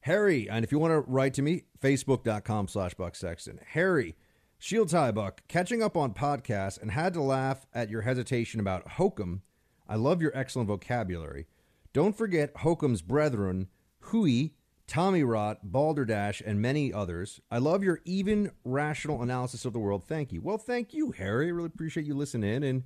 Harry, 0.00 0.48
and 0.48 0.64
if 0.64 0.72
you 0.72 0.78
want 0.78 0.92
to 0.92 1.00
write 1.00 1.34
to 1.34 1.42
me, 1.42 1.64
facebook.com 1.80 2.68
slash 2.68 2.94
Buck 2.94 3.14
Sexton. 3.14 3.60
Harry, 3.68 4.16
Shield 4.58 4.88
Tie 4.88 5.10
Buck, 5.10 5.42
catching 5.48 5.82
up 5.82 5.96
on 5.96 6.12
podcasts 6.12 6.80
and 6.80 6.90
had 6.90 7.14
to 7.14 7.22
laugh 7.22 7.66
at 7.74 7.90
your 7.90 8.02
hesitation 8.02 8.60
about 8.60 8.92
hokum. 8.92 9.42
I 9.88 9.96
love 9.96 10.20
your 10.22 10.36
excellent 10.36 10.68
vocabulary. 10.68 11.46
Don't 11.92 12.16
forget 12.16 12.54
Hokum's 12.54 13.02
brethren, 13.02 13.68
Hui, 13.98 14.50
Tommy 14.86 15.22
Rot, 15.22 15.58
Balderdash, 15.62 16.42
and 16.44 16.60
many 16.60 16.92
others. 16.92 17.40
I 17.50 17.58
love 17.58 17.84
your 17.84 18.00
even 18.04 18.52
rational 18.64 19.22
analysis 19.22 19.64
of 19.64 19.72
the 19.72 19.78
world. 19.78 20.04
Thank 20.06 20.32
you. 20.32 20.40
Well, 20.40 20.58
thank 20.58 20.92
you, 20.92 21.12
Harry. 21.12 21.46
I 21.46 21.50
really 21.50 21.66
appreciate 21.66 22.06
you 22.06 22.14
listening. 22.14 22.64
And, 22.64 22.84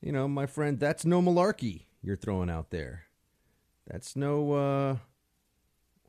you 0.00 0.12
know, 0.12 0.28
my 0.28 0.46
friend, 0.46 0.78
that's 0.78 1.04
no 1.04 1.20
malarkey 1.20 1.86
you're 2.02 2.16
throwing 2.16 2.50
out 2.50 2.70
there. 2.70 3.04
That's 3.86 4.16
no, 4.16 4.52
uh, 4.52 4.96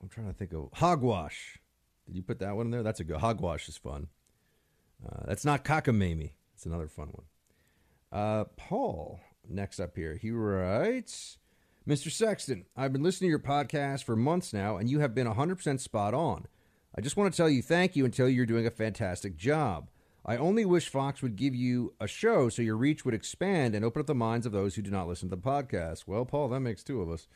I'm 0.02 0.10
trying 0.10 0.28
to 0.28 0.34
think 0.34 0.54
of 0.54 0.70
hogwash. 0.74 1.60
Did 2.06 2.16
you 2.16 2.24
put 2.24 2.40
that 2.40 2.56
one 2.56 2.68
in 2.68 2.72
there? 2.72 2.84
That's 2.84 3.00
a 3.00 3.04
good, 3.04 3.18
hogwash 3.18 3.70
is 3.70 3.78
fun. 3.78 4.08
Uh, 5.06 5.26
that's 5.28 5.46
not 5.46 5.64
cockamamie. 5.64 6.34
It's 6.56 6.66
another 6.66 6.88
fun 6.88 7.10
one. 7.12 7.26
Uh, 8.12 8.46
Paul, 8.58 9.20
next 9.48 9.80
up 9.80 9.96
here, 9.96 10.16
he 10.16 10.32
writes, 10.32 11.38
Mr. 11.90 12.12
Sexton, 12.12 12.66
I've 12.78 12.94
been 12.94 13.02
listening 13.02 13.30
to 13.30 13.32
your 13.32 13.40
podcast 13.40 14.04
for 14.04 14.16
months 14.16 14.54
now, 14.54 14.78
and 14.78 14.88
you 14.88 15.00
have 15.00 15.16
been 15.16 15.26
100% 15.26 15.80
spot 15.80 16.14
on. 16.14 16.46
I 16.96 17.02
just 17.02 17.18
want 17.18 17.34
to 17.34 17.36
tell 17.36 17.50
you 17.50 17.64
thank 17.64 17.96
you 17.96 18.06
and 18.06 18.14
tell 18.14 18.30
you 18.30 18.36
you're 18.36 18.46
doing 18.46 18.68
a 18.68 18.70
fantastic 18.70 19.36
job. 19.36 19.90
I 20.24 20.38
only 20.38 20.66
wish 20.66 20.88
Fox 20.88 21.24
would 21.24 21.36
give 21.36 21.56
you 21.56 21.96
a 22.00 22.08
show 22.08 22.48
so 22.48 22.62
your 22.62 22.78
reach 22.78 23.06
would 23.06 23.16
expand 23.16 23.74
and 23.74 23.84
open 23.84 24.02
up 24.02 24.06
the 24.06 24.14
minds 24.14 24.46
of 24.46 24.52
those 24.52 24.76
who 24.76 24.84
do 24.84 24.92
not 24.92 25.08
listen 25.08 25.32
to 25.32 25.36
the 25.36 25.42
podcast. 25.42 26.04
Well, 26.06 26.26
Paul, 26.26 26.50
that 26.50 26.60
makes 26.60 26.84
two 26.84 27.02
of 27.02 27.10
us. 27.10 27.28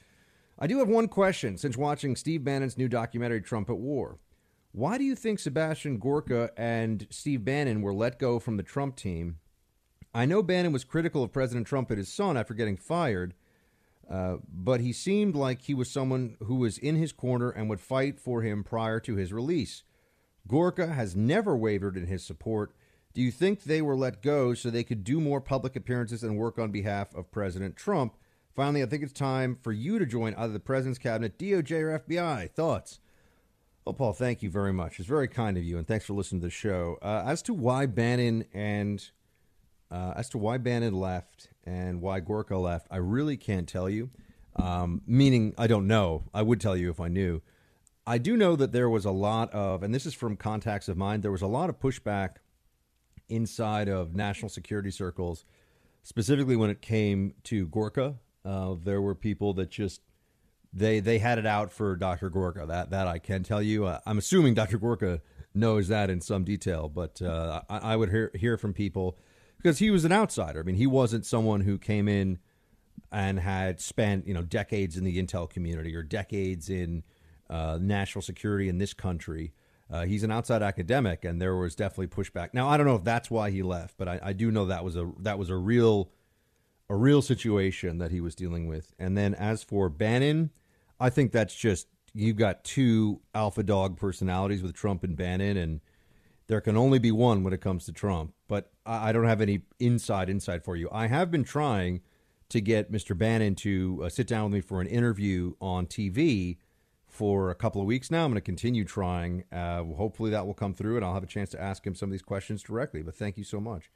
I 0.59 0.67
do 0.67 0.77
have 0.77 0.87
one 0.87 1.07
question 1.07 1.57
since 1.57 1.75
watching 1.75 2.15
Steve 2.15 2.43
Bannon's 2.43 2.77
new 2.77 2.87
documentary, 2.87 3.41
Trump 3.41 3.71
at 3.71 3.77
War. 3.77 4.19
Why 4.71 4.99
do 4.99 5.03
you 5.03 5.15
think 5.15 5.39
Sebastian 5.39 5.97
Gorka 5.97 6.51
and 6.55 7.07
Steve 7.09 7.43
Bannon 7.43 7.81
were 7.81 7.91
let 7.91 8.19
go 8.19 8.37
from 8.37 8.57
the 8.57 8.63
Trump 8.63 8.97
team? 8.97 9.39
I 10.13 10.25
know 10.27 10.43
Bannon 10.43 10.73
was 10.73 10.83
critical 10.83 11.23
of 11.23 11.33
President 11.33 11.65
Trump 11.65 11.89
and 11.89 11.97
his 11.97 12.13
son 12.13 12.37
after 12.37 12.53
getting 12.53 12.77
fired, 12.77 13.33
uh, 14.09 14.37
but 14.51 14.81
he 14.81 14.93
seemed 14.93 15.35
like 15.35 15.61
he 15.61 15.73
was 15.73 15.89
someone 15.89 16.35
who 16.45 16.55
was 16.55 16.77
in 16.77 16.95
his 16.95 17.11
corner 17.11 17.49
and 17.49 17.69
would 17.69 17.79
fight 17.79 18.19
for 18.19 18.41
him 18.41 18.63
prior 18.63 18.99
to 18.99 19.15
his 19.15 19.31
release. 19.31 19.83
Gorka 20.47 20.87
has 20.87 21.15
never 21.15 21.55
wavered 21.55 21.95
in 21.95 22.07
his 22.07 22.23
support. 22.23 22.75
Do 23.13 23.21
you 23.21 23.31
think 23.31 23.63
they 23.63 23.81
were 23.81 23.95
let 23.95 24.21
go 24.21 24.53
so 24.53 24.69
they 24.69 24.83
could 24.83 25.03
do 25.03 25.21
more 25.21 25.39
public 25.39 25.75
appearances 25.75 26.23
and 26.23 26.37
work 26.37 26.59
on 26.59 26.71
behalf 26.71 27.13
of 27.15 27.31
President 27.31 27.75
Trump? 27.75 28.15
Finally, 28.55 28.83
I 28.83 28.85
think 28.87 29.03
it's 29.03 29.13
time 29.13 29.57
for 29.61 29.71
you 29.71 29.99
to 29.99 30.05
join 30.05 30.33
either 30.35 30.53
the 30.53 30.59
President's 30.59 30.99
Cabinet, 30.99 31.39
DOJ, 31.39 31.71
or 31.71 31.99
FBI. 31.99 32.51
Thoughts? 32.51 32.99
Well, 33.85 33.93
Paul, 33.93 34.13
thank 34.13 34.41
you 34.41 34.49
very 34.49 34.73
much. 34.73 34.99
It's 34.99 35.07
very 35.07 35.27
kind 35.27 35.57
of 35.57 35.63
you, 35.63 35.77
and 35.77 35.87
thanks 35.87 36.05
for 36.05 36.13
listening 36.13 36.41
to 36.41 36.47
the 36.47 36.51
show. 36.51 36.97
Uh, 37.01 37.23
as 37.25 37.41
to 37.43 37.53
why 37.53 37.85
Bannon 37.85 38.45
and 38.53 39.09
uh, 39.91 40.13
as 40.15 40.29
to 40.29 40.37
why 40.37 40.57
Bannon 40.57 40.93
left 40.93 41.49
and 41.65 42.01
why 42.01 42.19
Gorka 42.19 42.57
left, 42.57 42.87
I 42.91 42.97
really 42.97 43.37
can't 43.37 43.67
tell 43.67 43.89
you. 43.89 44.09
Um, 44.55 45.01
meaning, 45.07 45.53
I 45.57 45.67
don't 45.67 45.87
know. 45.87 46.25
I 46.33 46.41
would 46.41 46.61
tell 46.61 46.77
you 46.77 46.89
if 46.89 46.99
I 46.99 47.07
knew. 47.07 47.41
I 48.05 48.17
do 48.17 48.35
know 48.35 48.55
that 48.55 48.71
there 48.71 48.89
was 48.89 49.05
a 49.05 49.11
lot 49.11 49.51
of, 49.51 49.81
and 49.81 49.93
this 49.95 50.05
is 50.05 50.13
from 50.13 50.35
contacts 50.35 50.89
of 50.89 50.97
mine, 50.97 51.21
there 51.21 51.31
was 51.31 51.41
a 51.41 51.47
lot 51.47 51.69
of 51.69 51.79
pushback 51.79 52.35
inside 53.29 53.87
of 53.87 54.13
national 54.13 54.49
security 54.49 54.91
circles, 54.91 55.45
specifically 56.03 56.55
when 56.55 56.69
it 56.69 56.81
came 56.81 57.33
to 57.45 57.67
Gorka. 57.67 58.15
Uh, 58.45 58.75
there 58.83 59.01
were 59.01 59.15
people 59.15 59.53
that 59.53 59.69
just 59.69 60.01
they 60.73 60.99
they 60.99 61.19
had 61.19 61.37
it 61.37 61.45
out 61.45 61.71
for 61.71 61.95
Dr. 61.95 62.29
Gorka. 62.29 62.65
That 62.65 62.89
that 62.89 63.07
I 63.07 63.19
can 63.19 63.43
tell 63.43 63.61
you. 63.61 63.85
Uh, 63.85 63.99
I'm 64.05 64.17
assuming 64.17 64.53
Dr. 64.53 64.77
Gorka 64.77 65.21
knows 65.53 65.87
that 65.87 66.09
in 66.09 66.19
some 66.19 66.43
detail, 66.43 66.89
but 66.89 67.21
uh, 67.21 67.61
I, 67.69 67.93
I 67.93 67.95
would 67.95 68.09
hear 68.09 68.31
hear 68.35 68.57
from 68.57 68.73
people 68.73 69.17
because 69.63 69.79
he 69.79 69.89
was 69.89 70.03
an 70.03 70.11
outsider. 70.11 70.59
I 70.59 70.63
mean, 70.63 70.75
he 70.75 70.87
wasn't 70.87 71.25
someone 71.25 71.61
who 71.61 71.77
came 71.77 72.09
in 72.09 72.37
and 73.11 73.39
had 73.39 73.79
spent 73.79 74.27
you 74.27 74.33
know 74.33 74.41
decades 74.41 74.97
in 74.97 75.05
the 75.05 75.21
intel 75.21 75.49
community 75.49 75.95
or 75.95 76.03
decades 76.03 76.69
in 76.69 77.03
uh, 77.49 77.79
national 77.81 78.21
security 78.21 78.67
in 78.67 78.77
this 78.77 78.93
country. 78.93 79.53
Uh, 79.89 80.05
he's 80.05 80.23
an 80.23 80.31
outside 80.31 80.63
academic, 80.63 81.23
and 81.23 81.41
there 81.41 81.55
was 81.55 81.75
definitely 81.75 82.07
pushback. 82.07 82.49
Now, 82.53 82.67
I 82.67 82.77
don't 82.77 82.87
know 82.87 82.95
if 82.95 83.03
that's 83.03 83.29
why 83.29 83.51
he 83.51 83.61
left, 83.61 83.95
but 83.97 84.07
I, 84.07 84.19
I 84.23 84.33
do 84.33 84.51
know 84.51 84.65
that 84.65 84.83
was 84.83 84.97
a 84.97 85.09
that 85.19 85.39
was 85.39 85.49
a 85.49 85.55
real 85.55 86.11
a 86.89 86.95
real 86.95 87.21
situation 87.21 87.99
that 87.99 88.11
he 88.11 88.19
was 88.19 88.35
dealing 88.35 88.67
with. 88.67 88.93
And 88.99 89.17
then 89.17 89.33
as 89.33 89.63
for 89.63 89.87
Bannon, 89.89 90.51
I 90.99 91.09
think 91.09 91.31
that's 91.31 91.55
just 91.55 91.87
you've 92.13 92.37
got 92.37 92.63
two 92.63 93.21
alpha 93.33 93.63
dog 93.63 93.97
personalities 93.97 94.61
with 94.61 94.73
Trump 94.73 95.03
and 95.03 95.15
Bannon, 95.15 95.55
and 95.55 95.79
there 96.47 96.59
can 96.59 96.75
only 96.75 96.99
be 96.99 97.11
one 97.11 97.43
when 97.43 97.53
it 97.53 97.61
comes 97.61 97.85
to 97.85 97.93
Trump. 97.93 98.33
But 98.47 98.72
I, 98.85 99.11
don't 99.11 99.25
have 99.25 99.41
any 99.41 99.61
inside 99.79 100.29
insight 100.29 100.63
for 100.63 100.75
you. 100.75 100.89
I 100.91 101.07
have 101.07 101.31
been 101.31 101.43
trying 101.43 102.01
to 102.49 102.61
get 102.61 102.91
Mr. 102.91 103.17
Bannon 103.17 103.55
to 103.55 104.01
uh, 104.03 104.09
sit 104.09 104.27
down 104.27 104.45
with 104.45 104.53
me 104.53 104.61
for 104.61 104.81
an 104.81 104.87
interview 104.87 105.53
on 105.61 105.87
TV 105.87 106.57
for 107.07 107.49
a 107.49 107.55
couple 107.55 107.79
of 107.79 107.87
weeks 107.87 108.11
now. 108.11 108.25
I'm 108.25 108.31
going 108.31 108.35
to 108.35 108.41
continue 108.41 108.83
trying. 108.83 109.43
Uh, 109.51 109.83
hopefully 109.83 110.31
that 110.31 110.45
will 110.45 110.53
come 110.53 110.73
through, 110.73 110.97
and 110.97 111.05
I'll 111.05 111.13
have 111.13 111.23
a 111.23 111.27
chance 111.27 111.49
to 111.51 111.61
ask 111.61 111.85
him 111.85 111.95
some 111.95 112.09
of 112.09 112.11
these 112.11 112.21
questions 112.21 112.63
directly. 112.63 113.01
But 113.01 113.15
thank 113.15 113.37
you 113.37 113.43
so 113.43 113.59
much. 113.59 113.89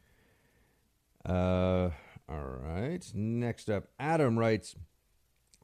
Uh, 1.25 1.89
all 2.29 2.57
right. 2.61 3.05
Next 3.13 3.69
up, 3.69 3.85
Adam 3.99 4.37
writes 4.37 4.75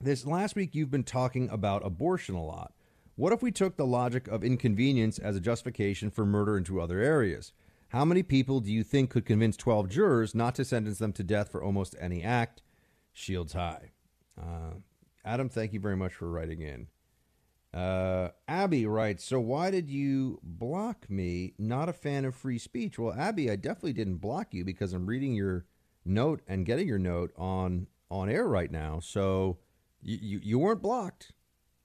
This 0.01 0.25
last 0.25 0.55
week 0.55 0.73
you've 0.73 0.91
been 0.91 1.03
talking 1.03 1.49
about 1.49 1.85
abortion 1.85 2.35
a 2.35 2.43
lot. 2.43 2.73
What 3.15 3.31
if 3.31 3.43
we 3.43 3.51
took 3.51 3.77
the 3.77 3.85
logic 3.85 4.27
of 4.27 4.43
inconvenience 4.43 5.19
as 5.19 5.35
a 5.35 5.39
justification 5.39 6.09
for 6.09 6.25
murder 6.25 6.57
into 6.57 6.81
other 6.81 6.99
areas? 6.99 7.53
How 7.93 8.03
many 8.03 8.23
people 8.23 8.59
do 8.59 8.73
you 8.73 8.83
think 8.83 9.11
could 9.11 9.23
convince 9.23 9.55
12 9.55 9.87
jurors 9.87 10.33
not 10.33 10.55
to 10.55 10.65
sentence 10.65 10.97
them 10.97 11.13
to 11.13 11.23
death 11.23 11.51
for 11.51 11.63
almost 11.63 11.95
any 12.01 12.23
act? 12.23 12.63
Shields 13.11 13.53
high. 13.53 13.91
Uh, 14.35 14.77
Adam, 15.23 15.47
thank 15.47 15.73
you 15.73 15.79
very 15.79 15.95
much 15.95 16.15
for 16.15 16.27
writing 16.27 16.63
in. 16.63 16.87
Uh, 17.71 18.29
Abby 18.47 18.87
writes, 18.87 19.23
So 19.23 19.39
why 19.39 19.69
did 19.69 19.91
you 19.91 20.39
block 20.41 21.07
me? 21.07 21.53
Not 21.59 21.87
a 21.87 21.93
fan 21.93 22.25
of 22.25 22.33
free 22.33 22.57
speech. 22.57 22.97
Well, 22.97 23.13
Abby, 23.13 23.51
I 23.51 23.57
definitely 23.57 23.93
didn't 23.93 24.17
block 24.17 24.55
you 24.55 24.65
because 24.65 24.93
I'm 24.93 25.05
reading 25.05 25.35
your 25.35 25.67
note 26.03 26.41
and 26.47 26.65
getting 26.65 26.87
your 26.87 26.97
note 26.97 27.31
on 27.37 27.85
on 28.09 28.27
air 28.27 28.47
right 28.47 28.71
now. 28.71 29.01
So 29.01 29.59
you, 30.01 30.17
you, 30.19 30.39
you 30.41 30.59
weren't 30.59 30.81
blocked. 30.81 31.33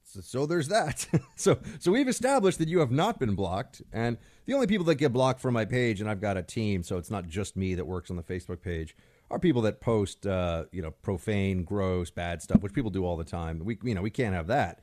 So, 0.09 0.20
so 0.20 0.47
there's 0.47 0.68
that. 0.68 1.06
so 1.36 1.59
so 1.78 1.93
we've 1.93 2.09
established 2.09 2.59
that 2.59 2.68
you 2.68 2.80
have 2.80 2.90
not 2.90 3.18
been 3.18 3.35
blocked. 3.35 3.82
And 3.93 4.16
the 4.47 4.55
only 4.55 4.66
people 4.66 4.86
that 4.86 4.94
get 4.94 5.12
blocked 5.12 5.40
from 5.40 5.55
my 5.55 5.64
page, 5.64 6.01
and 6.01 6.09
I've 6.09 6.20
got 6.20 6.36
a 6.36 6.43
team, 6.43 6.82
so 6.82 6.97
it's 6.97 7.10
not 7.10 7.28
just 7.28 7.56
me 7.56 7.74
that 7.74 7.86
works 7.86 8.10
on 8.10 8.16
the 8.16 8.22
Facebook 8.22 8.62
page, 8.62 8.97
are 9.30 9.39
people 9.39 9.62
that 9.62 9.80
post 9.80 10.26
uh, 10.26 10.64
you 10.72 10.80
know 10.80 10.93
profane, 11.02 11.64
gross, 11.64 12.10
bad 12.10 12.40
stuff, 12.43 12.62
which 12.62 12.72
people 12.72 12.90
do 12.90 13.05
all 13.05 13.16
the 13.16 13.24
time. 13.24 13.60
We 13.64 13.78
you 13.82 13.94
know 13.94 14.02
we 14.02 14.10
can't 14.10 14.35
have 14.35 14.47
that. 14.47 14.80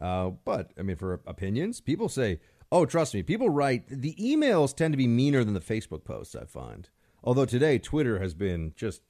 Uh, 0.00 0.30
but 0.44 0.70
I 0.78 0.82
mean, 0.82 0.96
for 0.96 1.20
opinions, 1.26 1.80
people 1.80 2.08
say, 2.08 2.38
"Oh, 2.70 2.86
trust 2.86 3.14
me." 3.14 3.24
People 3.24 3.50
write 3.50 3.88
the 3.88 4.14
emails 4.14 4.74
tend 4.74 4.92
to 4.92 4.98
be 4.98 5.08
meaner 5.08 5.42
than 5.42 5.54
the 5.54 5.60
Facebook 5.60 6.04
posts. 6.04 6.36
I 6.36 6.44
find, 6.44 6.88
although 7.24 7.46
today 7.46 7.78
Twitter 7.78 8.20
has 8.20 8.34
been 8.34 8.74
just 8.76 9.02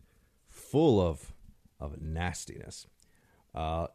full 0.49 0.99
of 1.01 1.35
of 1.79 2.01
nastiness. 2.01 2.87
Uh, 3.55 3.89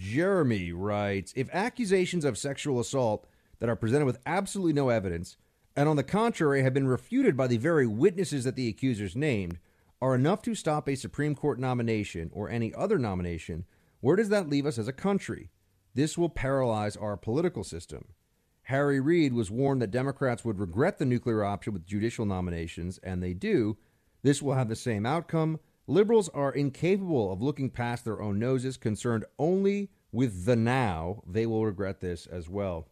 Jeremy 0.00 0.72
writes, 0.72 1.34
"If 1.36 1.50
accusations 1.52 2.24
of 2.24 2.38
sexual 2.38 2.80
assault 2.80 3.28
that 3.58 3.68
are 3.68 3.76
presented 3.76 4.06
with 4.06 4.16
absolutely 4.24 4.72
no 4.72 4.88
evidence, 4.88 5.36
and 5.76 5.90
on 5.90 5.96
the 5.96 6.02
contrary 6.02 6.62
have 6.62 6.72
been 6.72 6.88
refuted 6.88 7.36
by 7.36 7.46
the 7.46 7.58
very 7.58 7.86
witnesses 7.86 8.44
that 8.44 8.56
the 8.56 8.66
accusers 8.66 9.14
named, 9.14 9.58
are 10.00 10.14
enough 10.14 10.40
to 10.40 10.54
stop 10.54 10.88
a 10.88 10.94
Supreme 10.94 11.34
Court 11.34 11.60
nomination 11.60 12.30
or 12.32 12.48
any 12.48 12.72
other 12.72 12.98
nomination, 12.98 13.66
where 14.00 14.16
does 14.16 14.30
that 14.30 14.48
leave 14.48 14.64
us 14.64 14.78
as 14.78 14.88
a 14.88 14.92
country?" 14.92 15.50
This 15.92 16.16
will 16.16 16.30
paralyze 16.30 16.96
our 16.96 17.18
political 17.18 17.62
system. 17.62 18.14
Harry 18.62 19.00
Reid 19.00 19.34
was 19.34 19.50
warned 19.50 19.82
that 19.82 19.90
Democrats 19.90 20.46
would 20.46 20.58
regret 20.58 20.96
the 20.96 21.04
nuclear 21.04 21.44
option 21.44 21.74
with 21.74 21.84
judicial 21.84 22.24
nominations, 22.24 22.96
and 23.02 23.22
they 23.22 23.34
do. 23.34 23.76
This 24.22 24.40
will 24.40 24.54
have 24.54 24.70
the 24.70 24.76
same 24.76 25.04
outcome. 25.04 25.60
Liberals 25.90 26.28
are 26.28 26.52
incapable 26.52 27.32
of 27.32 27.42
looking 27.42 27.68
past 27.68 28.04
their 28.04 28.22
own 28.22 28.38
noses, 28.38 28.76
concerned 28.76 29.24
only 29.40 29.90
with 30.12 30.44
the 30.44 30.54
now. 30.54 31.20
They 31.26 31.46
will 31.46 31.66
regret 31.66 32.00
this 32.00 32.26
as 32.26 32.48
well. 32.48 32.86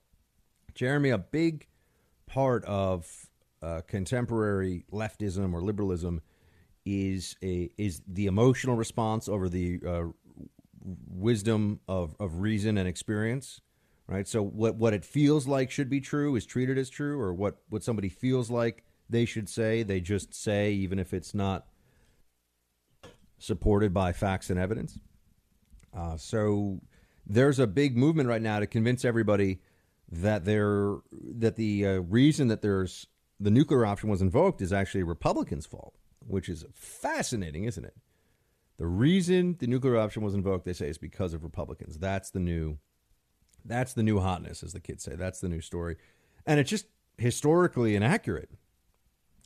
Jeremy, 0.74 1.10
a 1.10 1.18
big 1.18 1.68
part 2.26 2.64
of 2.64 3.28
uh, 3.62 3.82
contemporary 3.86 4.84
leftism 4.92 5.54
or 5.54 5.62
liberalism 5.62 6.22
is 6.84 7.36
a 7.40 7.70
is 7.78 8.02
the 8.04 8.26
emotional 8.26 8.74
response 8.74 9.28
over 9.28 9.48
the 9.48 9.78
uh, 9.86 10.04
wisdom 11.06 11.78
of, 11.86 12.16
of 12.18 12.40
reason 12.40 12.76
and 12.76 12.88
experience, 12.88 13.60
right? 14.08 14.26
So 14.26 14.42
what 14.42 14.74
what 14.74 14.92
it 14.92 15.04
feels 15.04 15.46
like 15.46 15.70
should 15.70 15.88
be 15.88 16.00
true 16.00 16.34
is 16.34 16.44
treated 16.44 16.76
as 16.76 16.90
true, 16.90 17.20
or 17.20 17.32
what 17.32 17.58
what 17.68 17.84
somebody 17.84 18.08
feels 18.08 18.50
like 18.50 18.82
they 19.08 19.24
should 19.24 19.48
say, 19.48 19.84
they 19.84 20.00
just 20.00 20.34
say, 20.34 20.72
even 20.72 20.98
if 20.98 21.14
it's 21.14 21.32
not 21.32 21.67
supported 23.38 23.94
by 23.94 24.12
facts 24.12 24.50
and 24.50 24.58
evidence. 24.58 24.98
Uh, 25.96 26.16
so 26.16 26.80
there's 27.26 27.58
a 27.58 27.66
big 27.66 27.96
movement 27.96 28.28
right 28.28 28.42
now 28.42 28.58
to 28.60 28.66
convince 28.66 29.04
everybody 29.04 29.60
that 30.10 30.44
there 30.44 30.96
that 31.12 31.56
the 31.56 31.86
uh, 31.86 31.92
reason 32.00 32.48
that 32.48 32.62
there's 32.62 33.06
the 33.38 33.50
nuclear 33.50 33.84
option 33.84 34.08
was 34.08 34.22
invoked 34.22 34.60
is 34.60 34.72
actually 34.72 35.02
Republicans' 35.02 35.66
fault, 35.66 35.94
which 36.26 36.48
is 36.48 36.64
fascinating, 36.74 37.64
isn't 37.64 37.84
it? 37.84 37.94
The 38.78 38.86
reason 38.86 39.56
the 39.58 39.66
nuclear 39.66 39.96
option 39.96 40.22
was 40.22 40.34
invoked, 40.34 40.64
they 40.64 40.72
say, 40.72 40.88
is 40.88 40.98
because 40.98 41.34
of 41.34 41.42
Republicans. 41.42 41.98
That's 41.98 42.30
the 42.30 42.38
new, 42.40 42.78
that's 43.64 43.92
the 43.92 44.02
new 44.02 44.20
hotness, 44.20 44.62
as 44.62 44.72
the 44.72 44.80
kids 44.80 45.02
say. 45.02 45.14
That's 45.14 45.40
the 45.40 45.48
new 45.48 45.60
story, 45.60 45.96
and 46.46 46.58
it's 46.58 46.70
just 46.70 46.86
historically 47.18 47.94
inaccurate. 47.94 48.50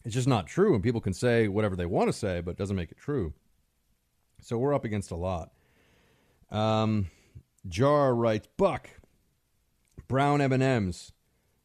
It's 0.04 0.14
just 0.14 0.28
not 0.28 0.46
true, 0.46 0.74
and 0.74 0.82
people 0.82 1.00
can 1.00 1.14
say 1.14 1.48
whatever 1.48 1.76
they 1.76 1.86
want 1.86 2.08
to 2.08 2.12
say, 2.12 2.40
but 2.40 2.52
it 2.52 2.56
doesn't 2.58 2.76
make 2.76 2.90
it 2.90 2.98
true. 2.98 3.34
So 4.42 4.58
we're 4.58 4.74
up 4.74 4.84
against 4.84 5.10
a 5.10 5.16
lot. 5.16 5.52
Um, 6.50 7.06
Jar 7.66 8.14
writes, 8.14 8.48
Buck, 8.56 8.90
Brown 10.08 10.40
M&Ms, 10.40 11.12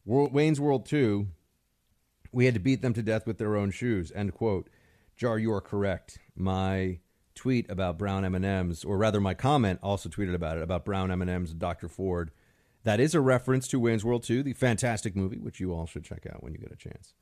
Wayne's 0.06 0.60
World 0.60 0.86
2, 0.86 1.26
we 2.32 2.44
had 2.44 2.54
to 2.54 2.60
beat 2.60 2.82
them 2.82 2.94
to 2.94 3.02
death 3.02 3.26
with 3.26 3.38
their 3.38 3.56
own 3.56 3.70
shoes, 3.70 4.12
end 4.14 4.32
quote. 4.34 4.70
Jar, 5.16 5.38
you 5.38 5.52
are 5.52 5.60
correct. 5.60 6.18
My 6.36 7.00
tweet 7.34 7.68
about 7.70 7.98
brown 7.98 8.24
M&Ms, 8.24 8.84
or 8.84 8.96
rather 8.96 9.20
my 9.20 9.34
comment 9.34 9.80
also 9.82 10.08
tweeted 10.08 10.34
about 10.34 10.56
it, 10.56 10.62
about 10.62 10.84
brown 10.84 11.10
M&Ms 11.10 11.50
and 11.50 11.58
Dr. 11.58 11.88
Ford. 11.88 12.30
That 12.84 13.00
is 13.00 13.14
a 13.14 13.20
reference 13.20 13.66
to 13.68 13.80
Wayne's 13.80 14.04
World 14.04 14.22
2, 14.22 14.42
the 14.42 14.52
fantastic 14.52 15.16
movie, 15.16 15.38
which 15.38 15.58
you 15.58 15.72
all 15.72 15.86
should 15.86 16.04
check 16.04 16.26
out 16.32 16.42
when 16.42 16.52
you 16.52 16.58
get 16.58 16.72
a 16.72 16.76
chance. 16.76 17.14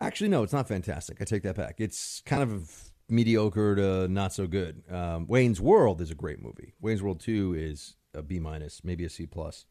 Actually, 0.00 0.28
no, 0.28 0.42
it's 0.42 0.52
not 0.52 0.66
fantastic. 0.66 1.18
I 1.20 1.24
take 1.24 1.42
that 1.42 1.56
back. 1.56 1.74
It's 1.78 2.22
kind 2.24 2.42
of 2.42 2.90
mediocre 3.10 3.76
to 3.76 4.08
not 4.08 4.32
so 4.32 4.46
good. 4.46 4.82
Um, 4.90 5.26
Wayne's 5.26 5.60
World 5.60 6.00
is 6.00 6.10
a 6.10 6.14
great 6.14 6.42
movie. 6.42 6.74
Wayne's 6.80 7.02
World 7.02 7.20
2 7.20 7.54
is 7.54 7.96
a 8.14 8.22
B 8.22 8.38
minus, 8.38 8.82
maybe 8.84 9.04
a 9.04 9.10
C 9.10 9.26
plus. 9.26 9.66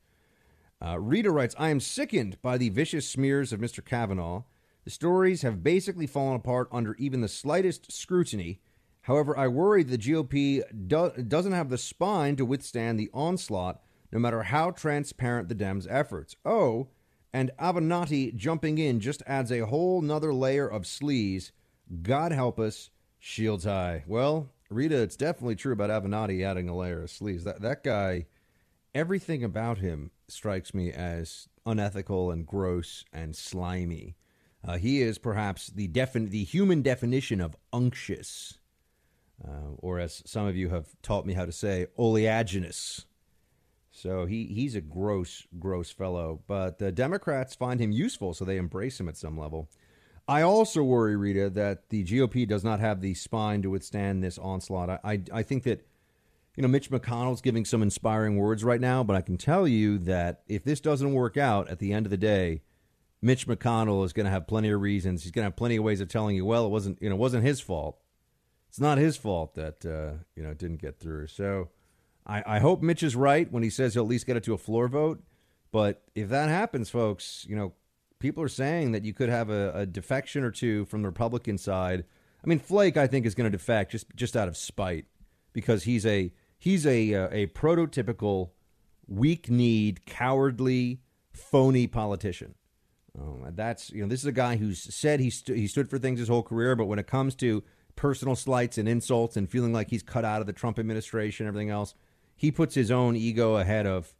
Uh, 0.83 0.99
Rita 0.99 1.29
writes, 1.31 1.55
I 1.57 1.69
am 1.69 1.79
sickened 1.79 2.41
by 2.41 2.57
the 2.57 2.69
vicious 2.69 3.07
smears 3.07 3.51
of 3.51 3.59
Mr. 3.59 3.83
Kavanaugh. 3.83 4.43
The 4.85 4.91
stories 4.91 5.41
have 5.41 5.63
basically 5.63 6.07
fallen 6.07 6.35
apart 6.35 6.69
under 6.71 6.95
even 6.95 7.21
the 7.21 7.27
slightest 7.27 7.91
scrutiny. 7.91 8.61
However, 9.01 9.37
I 9.37 9.47
worry 9.47 9.83
the 9.83 9.97
GOP 9.97 10.61
do- 10.87 11.23
doesn't 11.23 11.51
have 11.51 11.69
the 11.69 11.77
spine 11.77 12.35
to 12.37 12.45
withstand 12.45 12.99
the 12.99 13.09
onslaught, 13.13 13.81
no 14.11 14.19
matter 14.19 14.43
how 14.43 14.71
transparent 14.71 15.49
the 15.49 15.55
Dems' 15.55 15.87
efforts. 15.89 16.35
Oh, 16.45 16.87
and 17.33 17.51
Avenatti 17.59 18.35
jumping 18.35 18.77
in 18.77 18.99
just 18.99 19.21
adds 19.27 19.51
a 19.51 19.65
whole 19.65 20.01
nother 20.01 20.33
layer 20.33 20.67
of 20.67 20.83
sleaze. 20.83 21.51
God 22.01 22.31
help 22.31 22.59
us, 22.59 22.89
shields 23.19 23.65
high. 23.65 24.03
Well, 24.07 24.49
Rita, 24.69 25.01
it's 25.01 25.15
definitely 25.15 25.55
true 25.55 25.73
about 25.73 25.89
Avenatti 25.89 26.43
adding 26.43 26.69
a 26.69 26.75
layer 26.75 27.03
of 27.03 27.09
sleeves. 27.09 27.43
That 27.43 27.61
that 27.61 27.83
guy, 27.83 28.25
everything 28.95 29.43
about 29.43 29.79
him 29.79 30.11
strikes 30.27 30.73
me 30.73 30.91
as 30.91 31.47
unethical 31.65 32.31
and 32.31 32.45
gross 32.45 33.03
and 33.13 33.35
slimy. 33.35 34.15
Uh, 34.65 34.77
he 34.77 35.01
is 35.01 35.17
perhaps 35.17 35.67
the 35.67 35.87
defin- 35.87 36.29
the 36.29 36.43
human 36.43 36.81
definition 36.81 37.39
of 37.39 37.55
unctuous 37.71 38.59
uh, 39.45 39.71
or 39.77 39.99
as 39.99 40.21
some 40.25 40.47
of 40.47 40.55
you 40.55 40.69
have 40.69 40.87
taught 41.01 41.25
me 41.25 41.33
how 41.33 41.45
to 41.45 41.51
say, 41.51 41.87
oleaginous. 41.97 43.05
So 43.91 44.25
he, 44.25 44.45
he's 44.45 44.75
a 44.75 44.81
gross, 44.81 45.47
gross 45.59 45.91
fellow. 45.91 46.41
But 46.47 46.79
the 46.79 46.91
Democrats 46.91 47.55
find 47.55 47.79
him 47.79 47.91
useful, 47.91 48.33
so 48.33 48.45
they 48.45 48.57
embrace 48.57 48.99
him 48.99 49.09
at 49.09 49.17
some 49.17 49.37
level. 49.37 49.69
I 50.29 50.43
also 50.43 50.83
worry, 50.83 51.15
Rita, 51.15 51.49
that 51.49 51.89
the 51.89 52.03
GOP 52.03 52.47
does 52.47 52.63
not 52.63 52.79
have 52.79 53.01
the 53.01 53.15
spine 53.15 53.63
to 53.63 53.71
withstand 53.71 54.23
this 54.23 54.37
onslaught. 54.37 54.89
I, 54.89 54.99
I, 55.03 55.21
I 55.33 55.43
think 55.43 55.63
that 55.63 55.85
you 56.55 56.61
know, 56.61 56.67
Mitch 56.67 56.91
McConnell's 56.91 57.41
giving 57.41 57.63
some 57.65 57.81
inspiring 57.81 58.35
words 58.37 58.63
right 58.63 58.81
now, 58.81 59.03
but 59.03 59.15
I 59.15 59.21
can 59.21 59.37
tell 59.37 59.67
you 59.67 59.97
that 59.99 60.41
if 60.47 60.63
this 60.63 60.81
doesn't 60.81 61.13
work 61.13 61.37
out 61.37 61.69
at 61.69 61.79
the 61.79 61.93
end 61.93 62.05
of 62.05 62.09
the 62.09 62.17
day, 62.17 62.61
Mitch 63.21 63.47
McConnell 63.47 64.05
is 64.05 64.13
going 64.13 64.25
to 64.25 64.31
have 64.31 64.45
plenty 64.45 64.69
of 64.69 64.81
reasons. 64.81 65.23
He's 65.23 65.31
going 65.31 65.43
to 65.43 65.47
have 65.47 65.55
plenty 65.55 65.77
of 65.77 65.83
ways 65.83 66.01
of 66.01 66.09
telling 66.09 66.35
you, 66.35 66.45
well, 66.45 66.65
it 66.65 66.69
wasn't, 66.69 67.01
you 67.01 67.09
know, 67.09 67.15
wasn't 67.15 67.43
his 67.43 67.61
fault. 67.61 67.97
It's 68.67 68.79
not 68.79 68.97
his 68.97 69.17
fault 69.17 69.55
that 69.55 69.85
uh, 69.85 70.23
you 70.35 70.43
know 70.43 70.51
it 70.51 70.59
didn't 70.59 70.81
get 70.81 70.99
through. 70.99 71.27
So 71.27 71.69
I, 72.25 72.43
I 72.45 72.59
hope 72.59 72.81
Mitch 72.83 73.01
is 73.01 73.15
right 73.15 73.51
when 73.51 73.63
he 73.63 73.69
says 73.69 73.93
he'll 73.93 74.03
at 74.03 74.09
least 74.09 74.27
get 74.27 74.37
it 74.37 74.43
to 74.43 74.53
a 74.53 74.59
floor 74.59 74.87
vote. 74.87 75.23
But 75.71 76.03
if 76.13 76.29
that 76.29 76.49
happens, 76.49 76.89
folks, 76.89 77.45
you 77.49 77.55
know, 77.55 77.73
people 78.19 78.43
are 78.43 78.49
saying 78.49 78.91
that 78.91 79.05
you 79.05 79.13
could 79.13 79.29
have 79.29 79.49
a, 79.49 79.71
a 79.73 79.85
defection 79.85 80.43
or 80.43 80.51
two 80.51 80.85
from 80.85 81.01
the 81.01 81.07
Republican 81.07 81.57
side. 81.57 82.05
I 82.43 82.47
mean, 82.47 82.59
Flake, 82.59 82.97
I 82.97 83.07
think, 83.07 83.25
is 83.25 83.35
going 83.35 83.51
to 83.51 83.57
defect 83.57 83.91
just 83.91 84.15
just 84.15 84.37
out 84.37 84.47
of 84.47 84.55
spite 84.55 85.05
because 85.53 85.83
he's 85.83 86.05
a 86.05 86.31
he's 86.57 86.85
a 86.85 87.13
uh, 87.13 87.29
a 87.31 87.47
prototypical 87.47 88.51
weak-kneed, 89.07 90.05
cowardly, 90.05 91.01
phony 91.33 91.87
politician. 91.87 92.55
Um, 93.19 93.43
that's 93.55 93.89
you 93.89 94.01
know 94.01 94.07
this 94.07 94.19
is 94.19 94.27
a 94.27 94.31
guy 94.31 94.57
who's 94.57 94.93
said 94.93 95.19
he 95.19 95.29
he 95.29 95.67
stood 95.67 95.89
for 95.89 95.97
things 95.97 96.19
his 96.19 96.29
whole 96.29 96.43
career, 96.43 96.75
but 96.75 96.85
when 96.85 96.99
it 96.99 97.07
comes 97.07 97.35
to 97.35 97.63
personal 97.95 98.35
slights 98.35 98.77
and 98.77 98.87
insults 98.87 99.35
and 99.35 99.49
feeling 99.49 99.73
like 99.73 99.89
he's 99.89 100.03
cut 100.03 100.23
out 100.23 100.39
of 100.39 100.47
the 100.47 100.53
Trump 100.53 100.79
administration, 100.79 101.47
everything 101.47 101.69
else, 101.69 101.95
he 102.37 102.51
puts 102.51 102.75
his 102.75 102.91
own 102.91 103.15
ego 103.15 103.57
ahead 103.57 103.85
of 103.85 104.13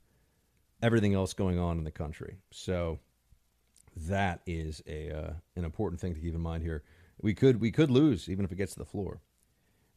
everything 0.82 1.14
else 1.14 1.34
going 1.34 1.58
on 1.60 1.78
in 1.78 1.84
the 1.86 1.92
country. 1.92 2.38
So 2.52 3.00
that 4.08 4.42
is 4.46 4.82
a 4.88 5.12
uh, 5.12 5.34
an 5.56 5.66
important 5.66 6.00
thing 6.00 6.14
to 6.14 6.20
keep 6.20 6.34
in 6.34 6.42
mind 6.42 6.64
here. 6.64 6.84
We 7.22 7.34
could 7.34 7.60
we 7.60 7.72
could 7.72 7.92
lose 7.92 8.30
even 8.30 8.46
if 8.46 8.52
it 8.52 8.56
gets 8.58 8.74
to 8.74 8.80
the 8.80 8.86
floor. 8.86 9.22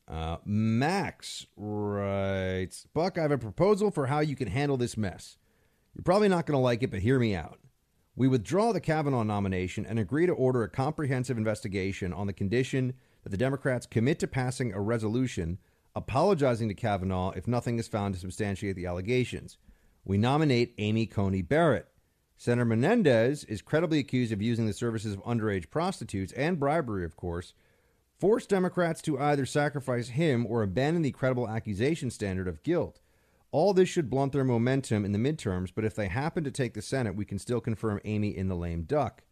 Uh, 0.08 0.38
Max 0.44 1.46
writes, 1.56 2.86
Buck, 2.92 3.16
I 3.16 3.22
have 3.22 3.30
a 3.30 3.38
proposal 3.38 3.90
for 3.90 4.06
how 4.06 4.20
you 4.20 4.34
can 4.34 4.48
handle 4.48 4.76
this 4.76 4.96
mess. 4.96 5.38
You're 5.94 6.02
probably 6.02 6.28
not 6.28 6.44
going 6.44 6.56
to 6.56 6.62
like 6.62 6.82
it, 6.82 6.90
but 6.90 7.00
hear 7.00 7.18
me 7.18 7.34
out. 7.34 7.60
We 8.16 8.28
withdraw 8.28 8.72
the 8.72 8.80
Kavanaugh 8.80 9.22
nomination 9.22 9.86
and 9.86 9.98
agree 9.98 10.26
to 10.26 10.32
order 10.32 10.64
a 10.64 10.68
comprehensive 10.68 11.38
investigation 11.38 12.12
on 12.12 12.26
the 12.26 12.32
condition 12.32 12.94
that 13.22 13.30
the 13.30 13.36
Democrats 13.36 13.86
commit 13.86 14.18
to 14.18 14.26
passing 14.26 14.72
a 14.72 14.80
resolution 14.80 15.58
apologizing 15.94 16.68
to 16.68 16.74
Kavanaugh 16.74 17.32
if 17.32 17.46
nothing 17.46 17.78
is 17.78 17.88
found 17.88 18.14
to 18.14 18.20
substantiate 18.20 18.76
the 18.76 18.86
allegations. 18.86 19.58
We 20.04 20.18
nominate 20.18 20.74
Amy 20.78 21.06
Coney 21.06 21.42
Barrett. 21.42 21.86
Senator 22.42 22.64
Menendez 22.64 23.44
is 23.44 23.62
credibly 23.62 24.00
accused 24.00 24.32
of 24.32 24.42
using 24.42 24.66
the 24.66 24.72
services 24.72 25.14
of 25.14 25.22
underage 25.22 25.70
prostitutes 25.70 26.32
and 26.32 26.58
bribery, 26.58 27.04
of 27.04 27.14
course, 27.14 27.54
forced 28.18 28.48
Democrats 28.48 29.00
to 29.02 29.16
either 29.16 29.46
sacrifice 29.46 30.08
him 30.08 30.44
or 30.48 30.64
abandon 30.64 31.02
the 31.02 31.12
credible 31.12 31.48
accusation 31.48 32.10
standard 32.10 32.48
of 32.48 32.64
guilt. 32.64 32.98
All 33.52 33.72
this 33.72 33.88
should 33.88 34.10
blunt 34.10 34.32
their 34.32 34.42
momentum 34.42 35.04
in 35.04 35.12
the 35.12 35.20
midterms, 35.20 35.70
but 35.72 35.84
if 35.84 35.94
they 35.94 36.08
happen 36.08 36.42
to 36.42 36.50
take 36.50 36.74
the 36.74 36.82
Senate, 36.82 37.14
we 37.14 37.24
can 37.24 37.38
still 37.38 37.60
confirm 37.60 38.00
Amy 38.04 38.36
in 38.36 38.48
the 38.48 38.56
lame 38.56 38.82
duck. 38.82 39.22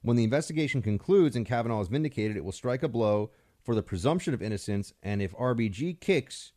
When 0.00 0.16
the 0.16 0.24
investigation 0.24 0.80
concludes 0.80 1.36
and 1.36 1.44
Kavanaugh 1.44 1.82
is 1.82 1.88
vindicated, 1.88 2.38
it 2.38 2.46
will 2.46 2.50
strike 2.50 2.82
a 2.82 2.88
blow 2.88 3.30
for 3.62 3.74
the 3.74 3.82
presumption 3.82 4.32
of 4.32 4.40
innocence, 4.40 4.94
and 5.02 5.20
if 5.20 5.36
RBG 5.36 6.00
kicks 6.00 6.52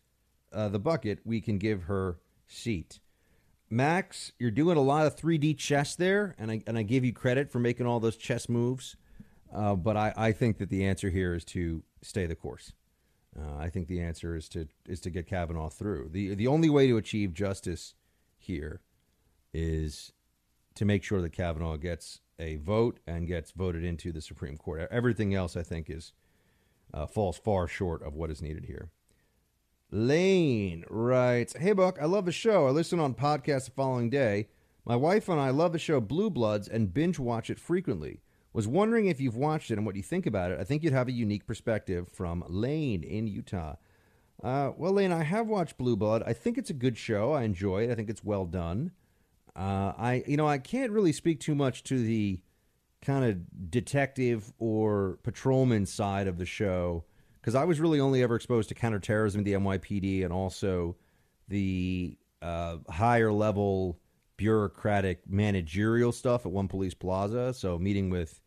uh, 0.53 0.69
the 0.69 0.79
bucket, 0.79 1.19
we 1.25 1.41
can 1.41 1.57
give 1.57 1.83
her 1.83 2.19
seat. 2.47 3.01
Max, 3.69 4.31
you're 4.39 4.51
doing 4.51 4.77
a 4.77 4.81
lot 4.81 5.05
of 5.05 5.15
3D 5.15 5.57
chess 5.57 5.95
there, 5.95 6.35
and 6.37 6.51
I, 6.51 6.63
and 6.65 6.77
I 6.77 6.83
give 6.83 7.03
you 7.03 7.11
credit 7.11 7.51
for 7.51 7.59
making 7.59 7.85
all 7.85 7.99
those 7.99 8.15
chess 8.15 8.47
moves. 8.47 8.95
Uh, 9.53 9.75
but 9.75 9.97
I, 9.97 10.13
I 10.15 10.31
think 10.31 10.57
that 10.57 10.69
the 10.69 10.85
answer 10.85 11.09
here 11.09 11.33
is 11.33 11.43
to 11.45 11.83
stay 12.01 12.25
the 12.25 12.35
course. 12.35 12.73
Uh, 13.37 13.57
I 13.57 13.69
think 13.69 13.87
the 13.87 14.01
answer 14.01 14.35
is 14.35 14.49
to 14.49 14.67
is 14.87 14.99
to 15.01 15.09
get 15.09 15.27
Kavanaugh 15.27 15.69
through. 15.69 16.09
the 16.11 16.33
The 16.33 16.47
only 16.47 16.69
way 16.69 16.87
to 16.87 16.97
achieve 16.97 17.33
justice 17.33 17.93
here 18.37 18.81
is 19.53 20.11
to 20.75 20.85
make 20.85 21.03
sure 21.03 21.21
that 21.21 21.33
Kavanaugh 21.33 21.77
gets 21.77 22.21
a 22.39 22.57
vote 22.57 22.99
and 23.05 23.27
gets 23.27 23.51
voted 23.51 23.83
into 23.83 24.11
the 24.11 24.21
Supreme 24.21 24.57
Court. 24.57 24.87
Everything 24.91 25.33
else, 25.33 25.55
I 25.55 25.63
think, 25.63 25.89
is 25.89 26.13
uh, 26.93 27.05
falls 27.05 27.37
far 27.37 27.67
short 27.67 28.01
of 28.01 28.15
what 28.15 28.31
is 28.31 28.41
needed 28.41 28.65
here. 28.65 28.89
Lane 29.91 30.83
writes, 30.89 31.55
"Hey 31.57 31.71
Buck, 31.71 31.97
I 32.01 32.05
love 32.05 32.25
the 32.25 32.31
show. 32.31 32.67
I 32.67 32.71
listen 32.71 32.99
on 32.99 33.13
podcasts 33.13 33.65
the 33.65 33.71
following 33.71 34.09
day. 34.09 34.49
My 34.85 34.95
wife 34.95 35.29
and 35.29 35.39
I 35.39 35.49
love 35.49 35.73
the 35.73 35.79
show 35.79 36.01
Blue 36.01 36.29
Bloods 36.29 36.67
and 36.67 36.93
binge 36.93 37.19
watch 37.19 37.49
it 37.49 37.59
frequently. 37.59 38.21
Was 38.53 38.67
wondering 38.67 39.07
if 39.07 39.21
you've 39.21 39.35
watched 39.35 39.69
it 39.69 39.77
and 39.77 39.85
what 39.85 39.95
you 39.95 40.03
think 40.03 40.25
about 40.25 40.51
it. 40.51 40.59
I 40.59 40.63
think 40.63 40.83
you'd 40.83 40.93
have 40.93 41.07
a 41.07 41.13
unique 41.13 41.45
perspective 41.45 42.09
from 42.09 42.43
Lane 42.47 43.03
in 43.03 43.27
Utah. 43.27 43.75
Uh, 44.43 44.71
well, 44.77 44.93
Lane, 44.93 45.11
I 45.11 45.23
have 45.23 45.47
watched 45.47 45.77
Blue 45.77 45.95
Blood. 45.95 46.23
I 46.25 46.33
think 46.33 46.57
it's 46.57 46.69
a 46.69 46.73
good 46.73 46.97
show. 46.97 47.33
I 47.33 47.43
enjoy 47.43 47.83
it. 47.83 47.91
I 47.91 47.95
think 47.95 48.09
it's 48.09 48.23
well 48.23 48.45
done. 48.45 48.91
Uh, 49.55 49.93
I, 49.97 50.23
you 50.27 50.37
know, 50.37 50.47
I 50.47 50.57
can't 50.57 50.91
really 50.91 51.11
speak 51.11 51.39
too 51.39 51.55
much 51.55 51.83
to 51.83 52.01
the 52.01 52.39
kind 53.01 53.25
of 53.25 53.71
detective 53.71 54.53
or 54.59 55.19
patrolman 55.23 55.85
side 55.85 56.27
of 56.27 56.37
the 56.37 56.45
show 56.45 57.05
because 57.47 57.55
I 57.55 57.63
was 57.63 57.79
really 57.79 58.01
only 58.01 58.23
ever 58.23 58.35
exposed 58.35 58.67
to 58.67 58.75
counterterrorism, 58.75 59.45
the 59.45 59.53
NYPD, 59.53 60.25
and 60.25 60.33
also 60.33 60.97
the 61.47 62.17
uh, 62.41 62.75
higher 62.89 63.31
level 63.31 63.97
bureaucratic 64.35 65.21
managerial 65.29 66.11
stuff 66.11 66.45
at 66.45 66.51
One 66.51 66.67
Police 66.67 66.93
Plaza. 66.93 67.53
So 67.53 67.79
meeting 67.79 68.09
with 68.09 68.41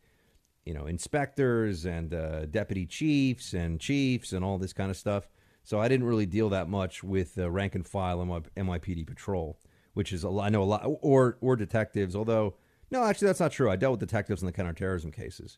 you 0.65 0.75
know, 0.75 0.85
inspectors 0.85 1.85
and 1.85 2.13
uh, 2.13 2.45
deputy 2.45 2.85
chiefs 2.85 3.53
and 3.55 3.79
chiefs 3.79 4.33
and 4.33 4.45
all 4.45 4.59
this 4.59 4.71
kind 4.71 4.91
of 4.91 4.97
stuff. 4.97 5.27
So 5.63 5.79
I 5.79 5.87
didn't 5.87 6.05
really 6.05 6.27
deal 6.27 6.49
that 6.49 6.69
much 6.69 7.03
with 7.03 7.39
uh, 7.39 7.49
rank 7.49 7.73
and 7.73 7.87
file 7.87 8.19
NYPD 8.19 9.07
patrol, 9.07 9.57
which 9.95 10.13
is 10.13 10.23
a 10.23 10.29
lot, 10.29 10.45
I 10.45 10.49
know 10.49 10.61
a 10.61 10.65
lot, 10.65 10.83
or 10.85 11.39
or 11.41 11.55
detectives. 11.55 12.15
Although 12.15 12.53
no, 12.91 13.03
actually 13.03 13.29
that's 13.29 13.39
not 13.39 13.51
true. 13.51 13.71
I 13.71 13.77
dealt 13.77 13.93
with 13.93 14.01
detectives 14.01 14.43
in 14.43 14.45
the 14.45 14.51
counterterrorism 14.51 15.11
cases, 15.11 15.57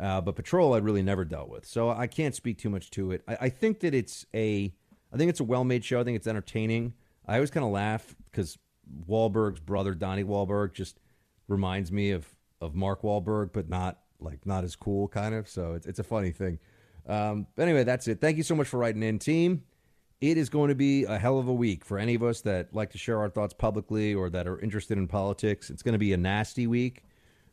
uh, 0.00 0.20
but 0.20 0.36
patrol 0.36 0.74
I 0.74 0.78
really 0.78 1.02
never 1.02 1.24
dealt 1.24 1.48
with. 1.48 1.66
So 1.66 1.90
I 1.90 2.06
can't 2.06 2.34
speak 2.34 2.58
too 2.58 2.70
much 2.70 2.90
to 2.92 3.12
it. 3.12 3.22
I, 3.26 3.36
I 3.42 3.48
think 3.48 3.80
that 3.80 3.94
it's 3.94 4.26
a, 4.34 4.72
I 5.12 5.16
think 5.16 5.30
it's 5.30 5.40
a 5.40 5.44
well 5.44 5.64
made 5.64 5.84
show. 5.84 6.00
I 6.00 6.04
think 6.04 6.16
it's 6.16 6.26
entertaining. 6.26 6.94
I 7.26 7.34
always 7.34 7.50
kind 7.50 7.64
of 7.64 7.72
laugh 7.72 8.14
because 8.30 8.58
Wahlberg's 9.08 9.60
brother 9.60 9.94
Donnie 9.94 10.24
Wahlberg 10.24 10.74
just 10.74 10.98
reminds 11.48 11.92
me 11.92 12.10
of 12.10 12.26
of 12.60 12.74
Mark 12.74 13.02
Wahlberg, 13.02 13.52
but 13.52 13.68
not 13.68 13.98
like 14.20 14.46
not 14.46 14.64
as 14.64 14.76
cool, 14.76 15.08
kind 15.08 15.34
of. 15.34 15.48
So 15.48 15.74
it's, 15.74 15.86
it's 15.86 15.98
a 15.98 16.04
funny 16.04 16.30
thing. 16.30 16.58
Um, 17.06 17.46
but 17.56 17.62
anyway, 17.62 17.84
that's 17.84 18.06
it. 18.06 18.20
Thank 18.20 18.36
you 18.36 18.42
so 18.42 18.54
much 18.54 18.68
for 18.68 18.78
writing 18.78 19.02
in, 19.02 19.18
team. 19.18 19.64
It 20.20 20.38
is 20.38 20.48
going 20.48 20.68
to 20.68 20.76
be 20.76 21.04
a 21.04 21.18
hell 21.18 21.40
of 21.40 21.48
a 21.48 21.52
week 21.52 21.84
for 21.84 21.98
any 21.98 22.14
of 22.14 22.22
us 22.22 22.42
that 22.42 22.72
like 22.72 22.90
to 22.92 22.98
share 22.98 23.18
our 23.18 23.28
thoughts 23.28 23.52
publicly 23.52 24.14
or 24.14 24.30
that 24.30 24.46
are 24.46 24.60
interested 24.60 24.96
in 24.96 25.08
politics. 25.08 25.68
It's 25.68 25.82
going 25.82 25.94
to 25.94 25.98
be 25.98 26.12
a 26.12 26.16
nasty 26.16 26.68
week. 26.68 27.02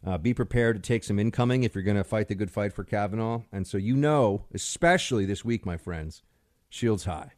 Uh, 0.05 0.17
be 0.17 0.33
prepared 0.33 0.75
to 0.75 0.81
take 0.81 1.03
some 1.03 1.19
incoming 1.19 1.63
if 1.63 1.75
you're 1.75 1.83
going 1.83 1.97
to 1.97 2.03
fight 2.03 2.27
the 2.27 2.35
good 2.35 2.51
fight 2.51 2.73
for 2.73 2.83
Kavanaugh. 2.83 3.41
And 3.51 3.67
so 3.67 3.77
you 3.77 3.95
know, 3.95 4.45
especially 4.53 5.25
this 5.25 5.43
week, 5.43 5.65
my 5.65 5.77
friends, 5.77 6.23
shields 6.69 7.05
high. 7.05 7.33